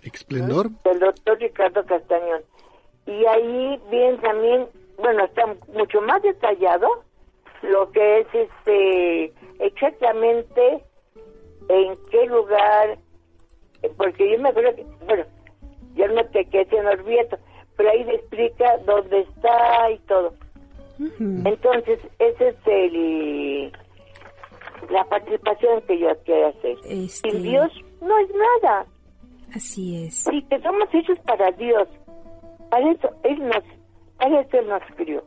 ¿Esplendor? 0.02 0.71
Del 0.85 1.00
doctor 1.00 1.38
Ricardo 1.38 1.85
Castañón. 1.85 2.42
Y 3.07 3.25
ahí 3.26 3.80
bien 3.90 4.21
también, 4.21 4.66
bueno, 4.99 5.25
está 5.25 5.47
mucho 5.73 6.00
más 6.02 6.23
detallado 6.23 7.04
lo 7.62 7.90
que 7.90 8.21
es 8.21 8.26
este 8.33 9.33
exactamente 9.59 10.85
en 11.68 11.97
qué 12.11 12.26
lugar, 12.26 12.99
porque 13.97 14.30
yo 14.30 14.38
me 14.38 14.50
acuerdo 14.50 14.76
que, 14.76 14.87
bueno, 15.04 15.25
yo 15.95 16.09
no 16.09 16.25
te 16.26 16.45
quedé 16.47 16.78
en 16.78 16.87
Orvieto, 16.87 17.38
pero 17.76 17.90
ahí 17.90 18.04
le 18.04 18.14
explica 18.14 18.78
dónde 18.78 19.21
está 19.21 19.90
y 19.90 19.98
todo. 20.01 20.35
Entonces, 20.98 22.00
ese 22.18 22.48
es 22.48 22.56
el 22.66 23.72
la 24.90 25.04
participación 25.04 25.82
que 25.82 25.98
yo 25.98 26.08
quiero 26.24 26.48
hacer. 26.48 26.76
Este... 26.84 27.30
Sin 27.30 27.42
Dios 27.42 27.70
no 28.00 28.18
es 28.18 28.28
nada. 28.62 28.87
Así 29.54 30.04
es. 30.04 30.24
Sí, 30.24 30.42
que 30.48 30.61
somos 30.61 30.88
hechos 30.92 31.18
para 31.20 31.50
Dios. 31.52 31.88
Para 32.70 32.90
eso 32.90 33.11
Él 33.22 33.38
nos, 33.48 33.64
para 34.16 34.40
eso 34.40 34.58
Él 34.58 34.68
nos 34.68 34.82
crió. 34.96 35.22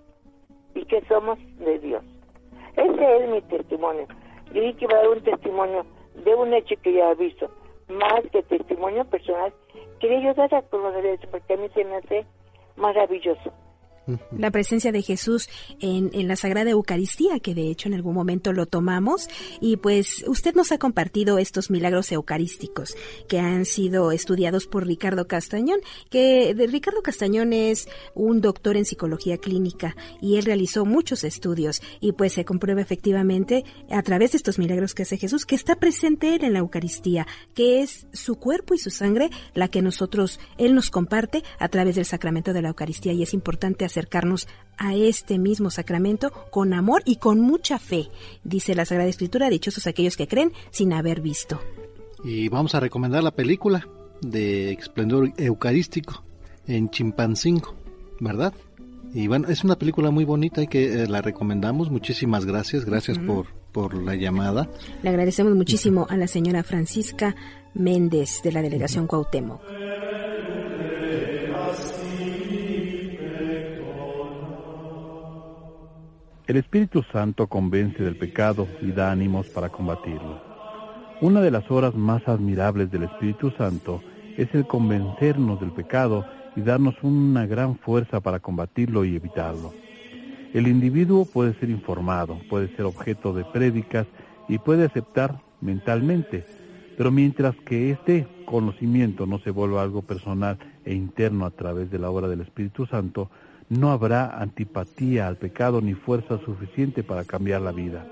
Y 0.74 0.86
que 0.86 1.02
somos 1.06 1.38
de 1.58 1.80
Dios. 1.80 2.04
Ese 2.76 3.18
es 3.18 3.30
mi 3.30 3.42
testimonio. 3.42 4.08
Yo 4.54 4.62
dije 4.62 4.78
que 4.78 4.86
iba 4.86 4.96
a 4.96 5.02
dar 5.02 5.10
un 5.10 5.22
testimonio 5.22 5.86
de 6.24 6.36
un 6.36 6.54
hecho 6.54 6.76
que 6.82 6.94
ya 6.94 7.12
he 7.12 7.16
visto. 7.16 7.50
Más 7.90 8.22
que 8.32 8.42
testimonio 8.44 9.04
personal, 9.06 9.54
quería 10.00 10.22
yo 10.22 10.34
dar 10.34 10.54
a 10.56 10.62
conocer 10.64 11.06
eso 11.06 11.28
porque 11.30 11.54
a 11.54 11.58
mí 11.58 11.68
se 11.74 11.84
me 11.84 11.98
hace 11.98 12.26
maravilloso 12.78 13.52
la 14.38 14.52
presencia 14.52 14.92
de 14.92 15.02
Jesús 15.02 15.50
en, 15.80 16.10
en, 16.14 16.28
la 16.28 16.36
Sagrada 16.36 16.72
Eucaristía, 16.72 17.40
que 17.40 17.54
de 17.54 17.70
hecho 17.70 17.88
en 17.88 17.94
algún 17.94 18.14
momento 18.14 18.54
lo 18.54 18.66
tomamos. 18.66 19.28
Y 19.60 19.78
pues 19.78 20.24
usted 20.28 20.56
nos 20.56 20.72
ha 20.72 20.78
compartido 20.78 21.38
estos 21.38 21.70
milagros 21.70 22.12
eucarísticos 22.12 22.96
que 23.28 23.40
han 23.40 23.66
sido 23.66 24.12
estudiados 24.12 24.68
por 24.68 24.86
Ricardo 24.86 25.28
Castañón, 25.28 25.80
que 26.10 26.54
de 26.54 26.68
Ricardo 26.68 27.02
Castañón 27.02 27.54
es 27.54 27.88
un 28.14 28.42
doctor 28.42 28.78
en 28.78 28.86
psicología 28.86 29.38
clínica 29.38 29.96
y 30.22 30.38
él 30.38 30.46
realizó 30.46 30.86
muchos 30.86 31.24
estudios. 31.24 31.82
Y 32.00 32.14
pues 32.14 32.34
se 32.34 32.46
comprueba 32.46 32.82
efectivamente 32.82 33.64
a 33.90 34.02
través 34.04 34.32
de 34.32 34.38
estos 34.38 34.60
milagros 34.60 34.94
que 34.94 35.04
hace 35.04 35.18
Jesús 35.18 35.46
que 35.46 35.56
está 35.56 35.76
presente 35.76 36.36
él 36.36 36.44
en 36.44 36.54
la 36.54 36.60
Eucaristía, 36.60 37.28
que 37.54 37.82
es 37.82 38.08
su 38.14 38.36
cuerpo 38.36 38.74
y 38.74 38.78
su 38.78 38.90
sangre 38.90 39.30
la 39.54 39.68
que 39.68 39.82
nosotros, 39.82 40.40
él 40.58 40.76
nos 40.76 40.90
comparte 40.90 41.44
a 41.60 41.68
través 41.70 41.96
del 41.96 42.06
sacramento 42.06 42.54
de 42.54 42.62
la 42.62 42.70
Eucaristía. 42.70 43.14
Y 43.14 43.24
es 43.24 43.34
importante 43.34 43.86
acercarnos 44.02 44.48
a 44.78 44.96
este 44.96 45.38
mismo 45.38 45.70
sacramento 45.70 46.32
con 46.50 46.74
amor 46.74 47.04
y 47.06 47.18
con 47.18 47.40
mucha 47.40 47.78
fe. 47.78 48.10
Dice 48.44 48.74
la 48.74 48.86
Sagrada 48.86 49.10
Escritura, 49.10 49.50
dichosos 49.50 49.86
aquellos 49.86 50.18
que 50.18 50.28
creen 50.28 50.54
sin 50.72 50.92
haber 50.94 51.22
visto. 51.22 51.62
Y 52.24 52.50
vamos 52.50 52.74
a 52.74 52.80
recomendar 52.80 53.24
la 53.24 53.32
película 53.32 53.88
de 54.22 54.72
Esplendor 54.74 55.32
Eucarístico 55.38 56.24
en 56.68 56.90
Chimpancingo, 56.90 57.76
¿verdad? 58.20 58.54
Y 59.14 59.28
bueno, 59.28 59.50
es 59.50 59.64
una 59.64 59.76
película 59.78 60.10
muy 60.10 60.26
bonita 60.26 60.64
y 60.64 60.68
que 60.68 61.04
eh, 61.04 61.08
la 61.08 61.22
recomendamos. 61.22 61.92
Muchísimas 61.92 62.46
gracias, 62.46 62.86
gracias 62.86 63.20
por, 63.20 63.48
por 63.72 63.94
la 64.02 64.16
llamada. 64.16 64.68
Le 65.04 65.10
agradecemos 65.10 65.54
muchísimo 65.54 66.08
a 66.10 66.18
la 66.18 66.28
señora 66.28 66.64
Francisca 66.64 67.36
Méndez 67.76 68.42
de 68.44 68.52
la 68.52 68.62
delegación 68.62 69.06
Cuauhtémoc. 69.06 69.62
El 76.52 76.58
Espíritu 76.58 77.02
Santo 77.14 77.48
convence 77.48 78.04
del 78.04 78.18
pecado 78.18 78.68
y 78.82 78.92
da 78.92 79.10
ánimos 79.10 79.48
para 79.48 79.70
combatirlo. 79.70 80.42
Una 81.22 81.40
de 81.40 81.50
las 81.50 81.72
obras 81.72 81.96
más 81.96 82.28
admirables 82.28 82.92
del 82.92 83.04
Espíritu 83.04 83.52
Santo 83.52 84.04
es 84.36 84.54
el 84.54 84.68
convencernos 84.68 85.62
del 85.62 85.72
pecado 85.72 86.26
y 86.58 86.60
darnos 86.60 86.96
una 87.04 87.46
gran 87.46 87.78
fuerza 87.78 88.20
para 88.20 88.42
combatirlo 88.42 89.06
y 89.06 89.16
evitarlo. 89.16 89.72
El 90.54 90.68
individuo 90.68 91.24
puede 91.24 91.54
ser 91.54 91.70
informado, 91.70 92.38
puede 92.50 92.68
ser 92.76 92.84
objeto 92.84 93.32
de 93.32 93.46
prédicas 93.46 94.06
y 94.50 94.58
puede 94.58 94.84
aceptar 94.84 95.40
mentalmente, 95.62 96.44
pero 96.98 97.12
mientras 97.12 97.56
que 97.66 97.92
este 97.92 98.28
conocimiento 98.44 99.26
no 99.26 99.40
se 99.40 99.52
vuelva 99.52 99.84
algo 99.84 100.02
personal 100.02 100.58
e 100.84 100.94
interno 100.94 101.46
a 101.46 101.52
través 101.52 101.90
de 101.90 102.00
la 102.00 102.10
obra 102.10 102.28
del 102.28 102.42
Espíritu 102.42 102.86
Santo, 102.88 103.32
no 103.72 103.90
habrá 103.90 104.38
antipatía 104.38 105.30
al 105.30 105.38
pecado 105.38 105.80
ni 105.80 105.94
fuerza 105.94 106.38
suficiente 106.44 107.04
para 107.04 107.24
cambiar 107.24 107.62
la 107.62 107.72
vida. 107.72 108.06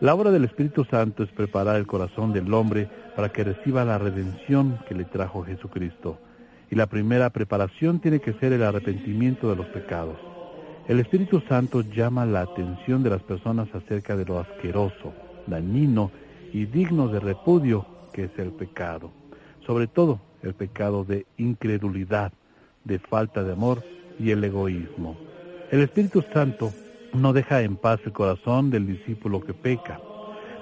La 0.00 0.12
obra 0.12 0.32
del 0.32 0.42
Espíritu 0.42 0.84
Santo 0.84 1.22
es 1.22 1.30
preparar 1.30 1.76
el 1.76 1.86
corazón 1.86 2.32
del 2.32 2.52
hombre 2.52 2.88
para 3.14 3.28
que 3.28 3.44
reciba 3.44 3.84
la 3.84 3.96
redención 3.96 4.80
que 4.88 4.94
le 4.96 5.04
trajo 5.04 5.44
Jesucristo. 5.44 6.18
Y 6.68 6.74
la 6.74 6.88
primera 6.88 7.30
preparación 7.30 8.00
tiene 8.00 8.18
que 8.18 8.32
ser 8.32 8.52
el 8.54 8.64
arrepentimiento 8.64 9.48
de 9.48 9.54
los 9.54 9.66
pecados. 9.66 10.16
El 10.88 10.98
Espíritu 10.98 11.40
Santo 11.48 11.82
llama 11.82 12.26
la 12.26 12.40
atención 12.40 13.04
de 13.04 13.10
las 13.10 13.22
personas 13.22 13.72
acerca 13.72 14.16
de 14.16 14.24
lo 14.24 14.40
asqueroso, 14.40 15.12
dañino 15.46 16.10
y 16.52 16.66
digno 16.66 17.06
de 17.06 17.20
repudio 17.20 17.86
que 18.12 18.24
es 18.24 18.36
el 18.36 18.50
pecado. 18.50 19.12
Sobre 19.64 19.86
todo 19.86 20.20
el 20.42 20.54
pecado 20.54 21.04
de 21.04 21.24
incredulidad, 21.36 22.32
de 22.82 22.98
falta 22.98 23.44
de 23.44 23.52
amor 23.52 23.93
y 24.18 24.30
el 24.30 24.42
egoísmo. 24.44 25.16
El 25.70 25.80
Espíritu 25.80 26.22
Santo 26.32 26.72
no 27.12 27.32
deja 27.32 27.62
en 27.62 27.76
paz 27.76 28.00
el 28.04 28.12
corazón 28.12 28.70
del 28.70 28.86
discípulo 28.86 29.40
que 29.40 29.54
peca. 29.54 30.00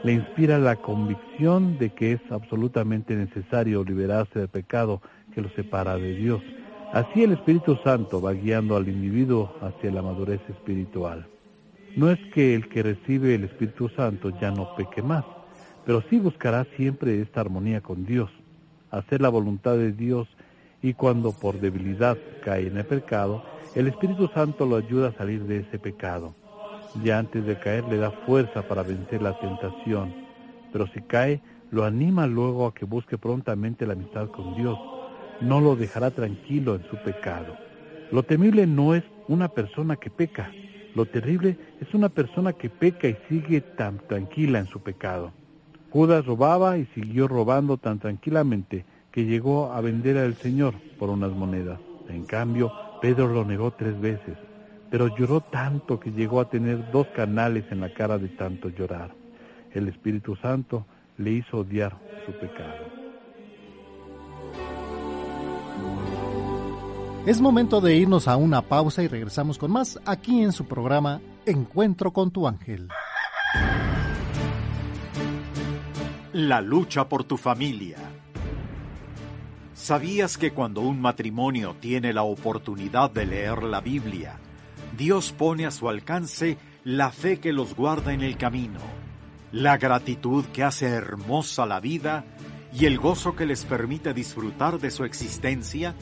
Le 0.04 0.12
inspira 0.12 0.58
la 0.58 0.76
convicción 0.76 1.78
de 1.78 1.90
que 1.90 2.12
es 2.12 2.20
absolutamente 2.30 3.14
necesario 3.14 3.84
liberarse 3.84 4.38
del 4.38 4.48
pecado 4.48 5.00
que 5.34 5.40
lo 5.40 5.48
separa 5.50 5.96
de 5.96 6.14
Dios. 6.14 6.42
Así 6.92 7.22
el 7.22 7.32
Espíritu 7.32 7.78
Santo 7.82 8.20
va 8.20 8.32
guiando 8.32 8.76
al 8.76 8.88
individuo 8.88 9.54
hacia 9.60 9.90
la 9.90 10.02
madurez 10.02 10.40
espiritual. 10.48 11.26
No 11.96 12.10
es 12.10 12.18
que 12.34 12.54
el 12.54 12.68
que 12.68 12.82
recibe 12.82 13.34
el 13.34 13.44
Espíritu 13.44 13.88
Santo 13.90 14.30
ya 14.40 14.50
no 14.50 14.74
peque 14.76 15.02
más. 15.02 15.24
pero 15.84 16.00
sí 16.08 16.18
buscará 16.20 16.64
siempre 16.76 17.20
esta 17.20 17.40
armonía 17.40 17.80
con 17.80 18.06
Dios, 18.06 18.30
hacer 18.92 19.20
la 19.20 19.28
voluntad 19.28 19.76
de 19.76 19.90
Dios 19.90 20.28
y 20.82 20.94
cuando 20.94 21.32
por 21.32 21.60
debilidad 21.60 22.18
cae 22.44 22.66
en 22.66 22.76
el 22.76 22.84
pecado, 22.84 23.42
el 23.74 23.86
Espíritu 23.86 24.28
Santo 24.34 24.66
lo 24.66 24.76
ayuda 24.76 25.08
a 25.08 25.16
salir 25.16 25.44
de 25.44 25.60
ese 25.60 25.78
pecado. 25.78 26.34
Ya 27.02 27.18
antes 27.18 27.46
de 27.46 27.58
caer 27.58 27.84
le 27.84 27.96
da 27.96 28.10
fuerza 28.10 28.66
para 28.68 28.82
vencer 28.82 29.22
la 29.22 29.38
tentación, 29.38 30.12
pero 30.72 30.86
si 30.88 31.00
cae, 31.00 31.40
lo 31.70 31.84
anima 31.84 32.26
luego 32.26 32.66
a 32.66 32.74
que 32.74 32.84
busque 32.84 33.16
prontamente 33.16 33.86
la 33.86 33.94
amistad 33.94 34.28
con 34.28 34.54
Dios. 34.56 34.78
No 35.40 35.60
lo 35.60 35.76
dejará 35.76 36.10
tranquilo 36.10 36.74
en 36.74 36.82
su 36.90 36.96
pecado. 36.96 37.56
Lo 38.10 38.24
temible 38.24 38.66
no 38.66 38.94
es 38.94 39.04
una 39.28 39.48
persona 39.48 39.96
que 39.96 40.10
peca, 40.10 40.50
lo 40.94 41.06
terrible 41.06 41.56
es 41.80 41.94
una 41.94 42.10
persona 42.10 42.52
que 42.52 42.68
peca 42.68 43.08
y 43.08 43.16
sigue 43.28 43.62
tan 43.62 43.98
tranquila 44.06 44.58
en 44.58 44.66
su 44.66 44.80
pecado. 44.80 45.32
Judas 45.88 46.26
robaba 46.26 46.76
y 46.76 46.84
siguió 46.94 47.28
robando 47.28 47.78
tan 47.78 47.98
tranquilamente 47.98 48.84
que 49.12 49.24
llegó 49.26 49.72
a 49.72 49.80
vender 49.80 50.16
al 50.18 50.34
Señor 50.34 50.74
por 50.98 51.10
unas 51.10 51.30
monedas. 51.30 51.78
En 52.08 52.24
cambio, 52.24 52.72
Pedro 53.00 53.28
lo 53.28 53.44
negó 53.44 53.70
tres 53.72 54.00
veces, 54.00 54.36
pero 54.90 55.14
lloró 55.16 55.40
tanto 55.40 56.00
que 56.00 56.10
llegó 56.10 56.40
a 56.40 56.48
tener 56.48 56.90
dos 56.90 57.06
canales 57.08 57.64
en 57.70 57.80
la 57.80 57.92
cara 57.92 58.18
de 58.18 58.28
tanto 58.28 58.70
llorar. 58.70 59.14
El 59.72 59.88
Espíritu 59.88 60.34
Santo 60.36 60.86
le 61.18 61.30
hizo 61.32 61.58
odiar 61.58 61.96
su 62.26 62.32
pecado. 62.32 63.02
Es 67.24 67.40
momento 67.40 67.80
de 67.80 67.94
irnos 67.94 68.26
a 68.26 68.36
una 68.36 68.62
pausa 68.62 69.02
y 69.02 69.08
regresamos 69.08 69.56
con 69.56 69.70
más 69.70 69.98
aquí 70.04 70.42
en 70.42 70.52
su 70.52 70.66
programa 70.66 71.20
Encuentro 71.46 72.12
con 72.12 72.30
tu 72.32 72.48
ángel. 72.48 72.88
La 76.32 76.60
lucha 76.60 77.08
por 77.08 77.24
tu 77.24 77.36
familia. 77.36 78.11
¿Sabías 79.82 80.38
que 80.38 80.52
cuando 80.52 80.80
un 80.80 81.00
matrimonio 81.00 81.74
tiene 81.80 82.12
la 82.12 82.22
oportunidad 82.22 83.10
de 83.10 83.26
leer 83.26 83.64
la 83.64 83.80
Biblia, 83.80 84.38
Dios 84.96 85.34
pone 85.36 85.66
a 85.66 85.72
su 85.72 85.88
alcance 85.88 86.56
la 86.84 87.10
fe 87.10 87.40
que 87.40 87.52
los 87.52 87.74
guarda 87.74 88.12
en 88.12 88.22
el 88.22 88.36
camino, 88.36 88.78
la 89.50 89.78
gratitud 89.78 90.44
que 90.52 90.62
hace 90.62 90.86
hermosa 90.86 91.66
la 91.66 91.80
vida 91.80 92.24
y 92.72 92.86
el 92.86 92.96
gozo 92.96 93.34
que 93.34 93.44
les 93.44 93.64
permite 93.64 94.14
disfrutar 94.14 94.78
de 94.78 94.92
su 94.92 95.02
existencia? 95.02 95.96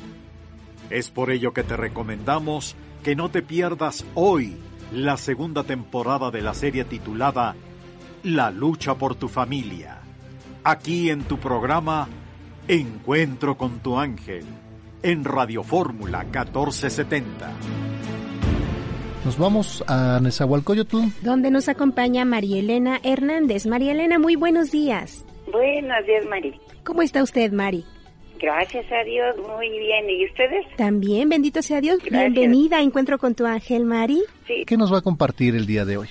Es 0.90 1.10
por 1.10 1.30
ello 1.30 1.54
que 1.54 1.62
te 1.62 1.78
recomendamos 1.78 2.76
que 3.02 3.16
no 3.16 3.30
te 3.30 3.40
pierdas 3.40 4.04
hoy 4.14 4.58
la 4.92 5.16
segunda 5.16 5.64
temporada 5.64 6.30
de 6.30 6.42
la 6.42 6.52
serie 6.52 6.84
titulada 6.84 7.56
La 8.24 8.50
lucha 8.50 8.96
por 8.96 9.14
tu 9.14 9.28
familia. 9.28 10.02
Aquí 10.64 11.08
en 11.08 11.24
tu 11.24 11.38
programa 11.38 12.08
Encuentro 12.68 13.56
con 13.56 13.80
tu 13.80 13.98
ángel, 13.98 14.44
en 15.02 15.24
Radio 15.24 15.62
Fórmula 15.62 16.22
1470. 16.24 17.52
Nos 19.24 19.38
vamos 19.38 19.82
a 19.86 20.20
Nezahualcóyotl. 20.22 20.98
Donde 21.22 21.50
nos 21.50 21.68
acompaña 21.68 22.24
María 22.24 22.60
Elena 22.60 23.00
Hernández. 23.02 23.66
María 23.66 23.92
Elena, 23.92 24.18
muy 24.18 24.36
buenos 24.36 24.70
días. 24.70 25.24
Buenos 25.50 26.06
días, 26.06 26.24
Mari. 26.26 26.60
¿Cómo 26.84 27.02
está 27.02 27.22
usted, 27.22 27.50
Mari? 27.50 27.84
Gracias 28.38 28.86
a 28.92 29.04
Dios, 29.04 29.36
muy 29.36 29.68
bien. 29.68 30.08
¿Y 30.08 30.26
ustedes? 30.26 30.64
También, 30.76 31.28
bendito 31.28 31.60
sea 31.62 31.80
Dios. 31.80 31.98
Bienvenida 32.02 32.78
a 32.78 32.82
Encuentro 32.82 33.18
con 33.18 33.34
tu 33.34 33.44
ángel, 33.46 33.84
Mari. 33.84 34.22
Sí. 34.46 34.64
¿Qué 34.66 34.76
nos 34.76 34.92
va 34.92 34.98
a 34.98 35.02
compartir 35.02 35.56
el 35.56 35.66
día 35.66 35.84
de 35.84 35.96
hoy? 35.96 36.08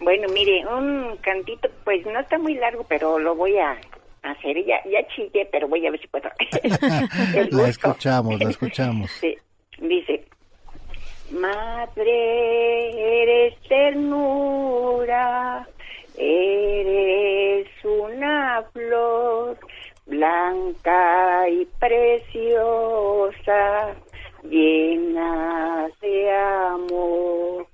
Bueno, 0.00 0.28
mire, 0.32 0.64
un 0.66 1.16
cantito, 1.16 1.68
pues 1.84 2.06
no 2.06 2.20
está 2.20 2.38
muy 2.38 2.54
largo, 2.54 2.86
pero 2.88 3.18
lo 3.18 3.34
voy 3.34 3.56
a 3.58 3.76
hacer. 4.30 4.64
Ya, 4.64 4.82
ya 4.84 5.06
chillé, 5.08 5.48
pero 5.50 5.68
voy 5.68 5.86
a 5.86 5.90
ver 5.90 6.00
si 6.00 6.08
puedo. 6.08 6.28
La 7.50 7.68
escuchamos, 7.68 8.40
la 8.40 8.50
escuchamos. 8.50 9.10
Sí. 9.20 9.36
Dice, 9.78 10.24
Madre, 11.30 13.22
eres 13.22 13.54
ternura, 13.68 15.66
eres 16.16 17.68
una 17.84 18.64
flor 18.72 19.58
blanca 20.06 21.48
y 21.48 21.66
preciosa, 21.80 23.54
llena 24.44 25.88
de 26.00 26.30
amor. 26.32 27.66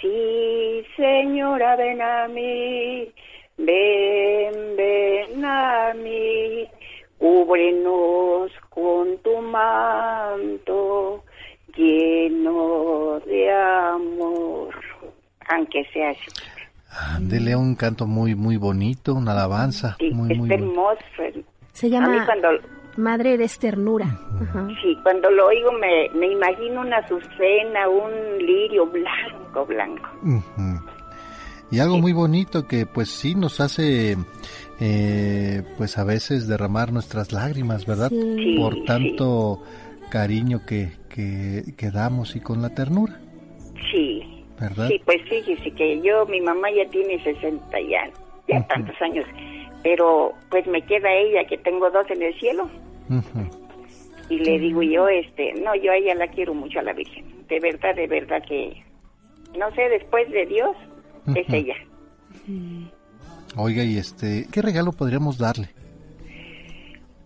Sí, 0.00 0.84
señora, 0.96 1.76
ven 1.76 2.02
a 2.02 2.28
mí, 2.28 3.08
ven, 3.58 4.76
ven 4.76 5.44
a 5.44 5.92
mí, 5.94 6.66
cúbrenos 7.18 8.50
con 8.70 9.18
tu 9.18 9.36
manto, 9.38 11.22
lleno 11.76 13.20
de 13.26 13.52
amor, 13.52 14.74
aunque 15.48 15.84
sea 15.92 16.10
así. 16.10 16.30
Ándele 17.16 17.54
un 17.54 17.74
canto 17.74 18.06
muy, 18.06 18.34
muy 18.34 18.56
bonito, 18.56 19.14
una 19.14 19.32
alabanza. 19.32 19.96
Sí, 19.98 20.10
muy, 20.10 20.32
es 20.32 20.38
muy 20.38 20.52
hermoso. 20.52 20.98
Se 21.72 21.86
A 21.86 21.90
mí 21.90 21.96
llama 21.96 22.26
cuando, 22.26 22.48
Madre 22.96 23.34
eres 23.34 23.58
ternura. 23.60 24.06
Ajá. 24.42 24.66
sí, 24.82 24.98
cuando 25.04 25.30
lo 25.30 25.46
oigo 25.46 25.70
me, 25.72 26.08
me 26.14 26.32
imagino 26.32 26.80
una 26.80 26.96
azucena, 26.96 27.88
un 27.88 28.38
lirio 28.38 28.86
blanco, 28.86 29.64
blanco. 29.66 30.08
Ujú. 30.22 30.80
Y 31.70 31.80
algo 31.80 31.98
muy 31.98 32.12
bonito 32.12 32.66
que 32.66 32.86
pues 32.86 33.08
sí 33.10 33.34
nos 33.34 33.60
hace 33.60 34.16
eh, 34.80 35.62
pues 35.76 35.98
a 35.98 36.04
veces 36.04 36.48
derramar 36.48 36.92
nuestras 36.92 37.32
lágrimas, 37.32 37.84
¿verdad? 37.86 38.08
Sí. 38.10 38.56
Por 38.58 38.74
Sí, 38.74 38.84
tanto 38.86 39.62
cariño 40.10 40.60
que, 40.66 40.92
que, 41.10 41.62
que 41.76 41.90
damos 41.90 42.34
y 42.36 42.40
con 42.40 42.62
la 42.62 42.74
ternura, 42.74 43.20
Sí, 43.92 44.22
¿verdad? 44.58 44.88
sí, 44.88 45.00
pues 45.04 45.18
fíjese 45.28 45.70
que 45.72 46.00
yo, 46.02 46.24
mi 46.26 46.40
mamá 46.40 46.68
ya 46.70 46.88
tiene 46.90 47.22
60 47.22 47.78
ya, 47.80 48.10
ya 48.48 48.66
tantos 48.68 48.94
años, 49.02 49.26
pero 49.82 50.32
pues 50.50 50.66
me 50.66 50.80
queda 50.82 51.12
ella, 51.12 51.44
que 51.46 51.58
tengo 51.58 51.90
dos 51.90 52.10
en 52.10 52.22
el 52.22 52.34
cielo, 52.40 52.68
y 54.30 54.38
le 54.38 54.58
digo 54.58 54.82
yo, 54.82 55.08
este, 55.08 55.54
no, 55.60 55.74
yo 55.76 55.92
a 55.92 55.96
ella 55.96 56.14
la 56.14 56.28
quiero 56.28 56.54
mucho 56.54 56.78
a 56.80 56.82
la 56.82 56.92
Virgen, 56.94 57.24
de 57.48 57.60
verdad, 57.60 57.94
de 57.94 58.06
verdad 58.06 58.42
que, 58.46 58.82
no 59.58 59.70
sé, 59.74 59.88
después 59.90 60.30
de 60.30 60.46
Dios, 60.46 60.76
es 61.34 61.52
ella. 61.52 61.74
Oiga, 63.56 63.82
y 63.82 63.98
este, 63.98 64.46
¿qué 64.52 64.62
regalo 64.62 64.92
podríamos 64.92 65.38
darle? 65.38 65.68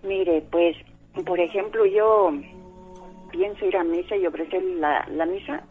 Mire, 0.03 0.43
pues, 0.51 0.77
por 1.25 1.39
ejemplo, 1.39 1.85
yo 1.87 2.33
pienso 3.31 3.67
ir 3.67 3.77
a 3.77 3.85
misa 3.85 4.17
y 4.17 4.27
ofrecer 4.27 4.63
la, 4.63 5.07
la 5.11 5.27
misa 5.27 5.63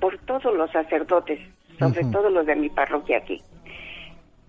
por 0.00 0.18
todos 0.26 0.54
los 0.54 0.70
sacerdotes, 0.70 1.40
sobre 1.78 2.04
todo 2.06 2.30
los 2.30 2.46
de 2.46 2.56
mi 2.56 2.68
parroquia 2.70 3.18
aquí. 3.18 3.40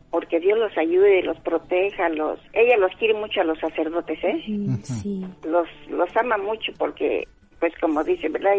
Porque 0.10 0.40
Dios 0.40 0.58
los 0.58 0.78
ayude, 0.78 1.24
los 1.24 1.38
proteja, 1.42 2.08
los... 2.10 2.40
Ella 2.54 2.78
los 2.78 2.92
quiere 2.98 3.14
mucho 3.14 3.42
a 3.42 3.44
los 3.44 3.60
sacerdotes, 3.60 4.18
¿eh? 4.24 4.42
Sí. 4.84 5.26
Los, 5.44 5.68
los 5.90 6.16
ama 6.16 6.38
mucho 6.38 6.72
porque, 6.78 7.28
pues 7.60 7.74
como 7.82 8.04
dice, 8.04 8.30
¿verdad? 8.30 8.54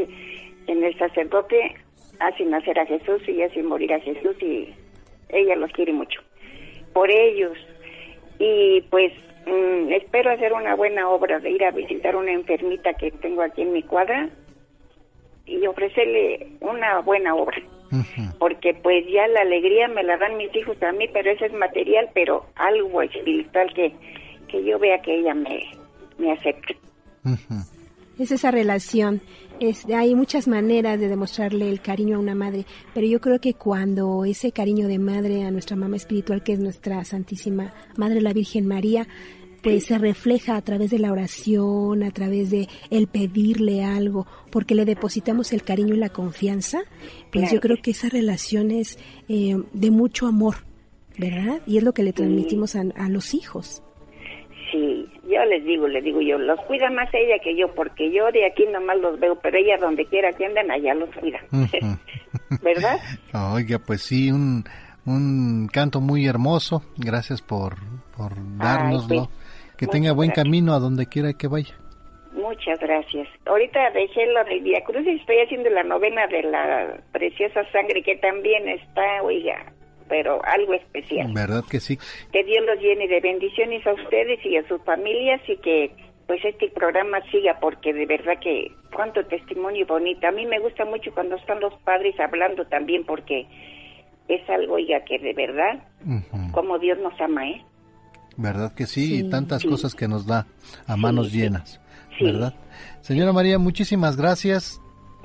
En 0.66 0.84
el 0.84 0.98
sacerdote 0.98 1.76
hace 2.20 2.44
nacer 2.44 2.78
a 2.78 2.86
Jesús 2.86 3.22
y 3.28 3.42
hace 3.42 3.62
morir 3.62 3.92
a 3.92 4.00
Jesús 4.00 4.36
y 4.42 4.74
ella 5.28 5.56
los 5.56 5.70
quiere 5.72 5.92
mucho. 5.92 6.20
Por 6.92 7.10
ellos. 7.10 7.56
Y 8.38 8.82
pues 8.90 9.12
mm, 9.46 9.92
espero 9.92 10.30
hacer 10.30 10.52
una 10.52 10.74
buena 10.74 11.08
obra 11.08 11.38
de 11.38 11.50
ir 11.50 11.64
a 11.64 11.70
visitar 11.70 12.16
una 12.16 12.32
enfermita 12.32 12.94
que 12.94 13.10
tengo 13.10 13.42
aquí 13.42 13.62
en 13.62 13.72
mi 13.72 13.82
cuadra 13.82 14.28
y 15.46 15.66
ofrecerle 15.66 16.48
una 16.60 17.00
buena 17.00 17.34
obra. 17.34 17.58
Porque 18.38 18.74
pues 18.74 19.06
ya 19.06 19.26
la 19.28 19.42
alegría 19.42 19.88
me 19.88 20.02
la 20.02 20.16
dan 20.18 20.36
mis 20.36 20.54
hijos 20.54 20.76
a 20.82 20.92
mí, 20.92 21.06
pero 21.12 21.30
eso 21.30 21.44
es 21.44 21.52
material, 21.52 22.10
pero 22.14 22.44
algo 22.56 23.00
espiritual 23.02 23.72
que, 23.74 23.92
que 24.48 24.64
yo 24.64 24.78
vea 24.78 25.00
que 25.00 25.20
ella 25.20 25.34
me, 25.34 25.62
me 26.18 26.32
acepte. 26.32 26.76
Es 28.18 28.30
esa 28.32 28.50
relación. 28.50 29.20
Es, 29.58 29.86
hay 29.86 30.14
muchas 30.14 30.48
maneras 30.48 31.00
de 31.00 31.08
demostrarle 31.08 31.70
el 31.70 31.80
cariño 31.80 32.16
a 32.16 32.20
una 32.20 32.34
madre, 32.34 32.66
pero 32.92 33.06
yo 33.06 33.20
creo 33.20 33.40
que 33.40 33.54
cuando 33.54 34.24
ese 34.24 34.52
cariño 34.52 34.86
de 34.86 34.98
madre 34.98 35.44
a 35.44 35.50
nuestra 35.50 35.76
mamá 35.76 35.96
espiritual, 35.96 36.42
que 36.42 36.52
es 36.52 36.58
nuestra 36.58 37.04
Santísima 37.04 37.72
Madre 37.96 38.20
la 38.20 38.34
Virgen 38.34 38.66
María, 38.66 39.08
pues 39.62 39.86
se 39.86 39.98
refleja 39.98 40.56
a 40.56 40.62
través 40.62 40.90
de 40.90 40.98
la 40.98 41.10
oración, 41.10 42.02
a 42.02 42.10
través 42.10 42.50
de 42.50 42.68
el 42.90 43.08
pedirle 43.08 43.82
algo, 43.82 44.26
porque 44.50 44.74
le 44.74 44.84
depositamos 44.84 45.52
el 45.52 45.62
cariño 45.62 45.94
y 45.94 45.98
la 45.98 46.10
confianza, 46.10 46.82
pues 47.32 47.50
yo 47.50 47.60
creo 47.60 47.76
que 47.76 47.82
que 47.82 47.90
esa 47.92 48.08
relación 48.08 48.70
es 48.70 48.98
eh, 49.28 49.56
de 49.72 49.90
mucho 49.90 50.26
amor, 50.26 50.56
¿verdad? 51.18 51.62
Y 51.66 51.78
es 51.78 51.82
lo 51.82 51.94
que 51.94 52.02
le 52.02 52.12
transmitimos 52.12 52.76
a, 52.76 52.84
a 52.96 53.08
los 53.08 53.34
hijos. 53.34 53.82
Sí, 54.70 55.06
yo 55.28 55.44
les 55.44 55.64
digo, 55.64 55.88
les 55.88 56.02
digo 56.04 56.20
yo, 56.20 56.38
los 56.38 56.60
cuida 56.62 56.90
más 56.90 57.08
ella 57.12 57.38
que 57.42 57.56
yo, 57.56 57.74
porque 57.74 58.10
yo 58.12 58.30
de 58.32 58.46
aquí 58.46 58.64
nomás 58.66 58.98
los 58.98 59.18
veo, 59.18 59.36
pero 59.40 59.58
ella 59.58 59.76
donde 59.80 60.04
quiera 60.06 60.32
que 60.32 60.46
anden, 60.46 60.70
allá 60.70 60.94
los 60.94 61.10
cuida. 61.14 61.40
¿Verdad? 62.62 62.98
Oiga, 63.54 63.78
pues 63.78 64.02
sí, 64.02 64.30
un, 64.30 64.64
un 65.04 65.68
canto 65.72 66.00
muy 66.00 66.26
hermoso. 66.26 66.82
Gracias 66.96 67.42
por, 67.42 67.76
por 68.16 68.32
dárnoslo. 68.58 69.26
pues, 69.26 69.76
que 69.76 69.86
tenga 69.86 70.12
buen 70.12 70.28
gracias. 70.28 70.44
camino 70.44 70.74
a 70.74 70.78
donde 70.78 71.06
quiera 71.06 71.32
que 71.34 71.48
vaya. 71.48 71.74
Muchas 72.32 72.78
gracias. 72.80 73.28
Ahorita 73.46 73.90
dejé 73.90 74.26
lo 74.26 74.44
del 74.44 74.62
Via 74.62 74.82
Cruz 74.84 75.06
y 75.06 75.16
estoy 75.16 75.38
haciendo 75.40 75.70
la 75.70 75.82
novena 75.82 76.26
de 76.26 76.42
la 76.42 76.98
preciosa 77.12 77.64
sangre 77.72 78.02
que 78.02 78.16
también 78.16 78.68
está, 78.68 79.22
oiga, 79.22 79.72
pero 80.08 80.40
algo 80.44 80.74
especial. 80.74 81.32
¿Verdad 81.32 81.64
que 81.70 81.80
sí? 81.80 81.98
Que 82.32 82.44
Dios 82.44 82.64
los 82.66 82.78
llene 82.80 83.08
de 83.08 83.20
bendiciones 83.20 83.86
a 83.86 83.92
ustedes 83.92 84.44
y 84.44 84.56
a 84.56 84.66
sus 84.68 84.82
familias 84.82 85.40
y 85.48 85.56
que 85.58 85.92
pues 86.26 86.44
este 86.44 86.68
programa 86.70 87.18
siga 87.30 87.58
porque 87.60 87.92
de 87.92 88.04
verdad 88.06 88.34
que 88.42 88.72
cuánto 88.94 89.24
testimonio 89.26 89.86
bonito. 89.86 90.26
A 90.26 90.32
mí 90.32 90.44
me 90.46 90.58
gusta 90.58 90.84
mucho 90.84 91.12
cuando 91.14 91.36
están 91.36 91.60
los 91.60 91.72
padres 91.84 92.18
hablando 92.18 92.66
también 92.66 93.04
porque 93.04 93.46
es 94.28 94.48
algo, 94.50 94.74
oiga, 94.74 95.04
que 95.04 95.18
de 95.20 95.32
verdad, 95.34 95.84
como 96.52 96.78
Dios 96.80 96.98
nos 96.98 97.18
ama, 97.20 97.48
¿eh? 97.48 97.64
¿Verdad 98.36 98.74
que 98.74 98.86
sí? 98.86 99.06
Sí. 99.06 99.18
Y 99.20 99.30
tantas 99.30 99.62
Sí. 99.62 99.68
cosas 99.68 99.94
que 99.94 100.08
nos 100.08 100.26
da 100.26 100.46
a 100.86 100.96
manos 100.96 101.30
sí. 101.30 101.38
llenas. 101.38 101.80
Sí. 102.18 102.24
¿Verdad? 102.24 102.54
Señora 103.02 103.32
María, 103.32 103.58
muchísimas 103.58 104.16
gracias. 104.16 104.80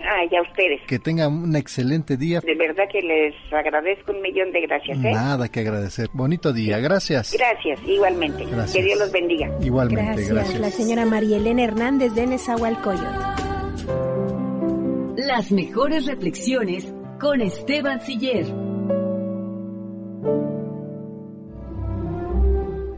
Ay, 0.05 0.29
a 0.35 0.41
ustedes. 0.41 0.81
Que 0.87 0.99
tenga 0.99 1.27
un 1.27 1.55
excelente 1.55 2.17
día. 2.17 2.39
De 2.41 2.55
verdad 2.55 2.83
que 2.91 3.01
les 3.01 3.33
agradezco 3.53 4.11
un 4.11 4.21
millón 4.21 4.51
de 4.51 4.61
gracias, 4.61 4.97
¿eh? 4.99 5.11
Nada 5.11 5.49
que 5.49 5.59
agradecer. 5.61 6.09
Bonito 6.13 6.53
día. 6.53 6.79
Gracias. 6.79 7.33
Gracias, 7.37 7.79
igualmente. 7.87 8.45
Gracias. 8.45 8.73
Que 8.75 8.83
Dios 8.83 8.99
los 8.99 9.11
bendiga. 9.11 9.49
Igualmente, 9.61 10.03
Gracias, 10.11 10.29
gracias. 10.29 10.59
la 10.59 10.69
señora 10.71 11.05
María 11.05 11.37
Elena 11.37 11.63
Hernández 11.63 12.13
de 12.13 12.27
Nezahualcóyotl. 12.27 13.05
Las 15.17 15.51
mejores 15.51 16.05
reflexiones 16.05 16.91
con 17.19 17.41
Esteban 17.41 18.01
Siller. 18.01 18.45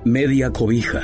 Media 0.05 0.49
cobija. 0.51 1.01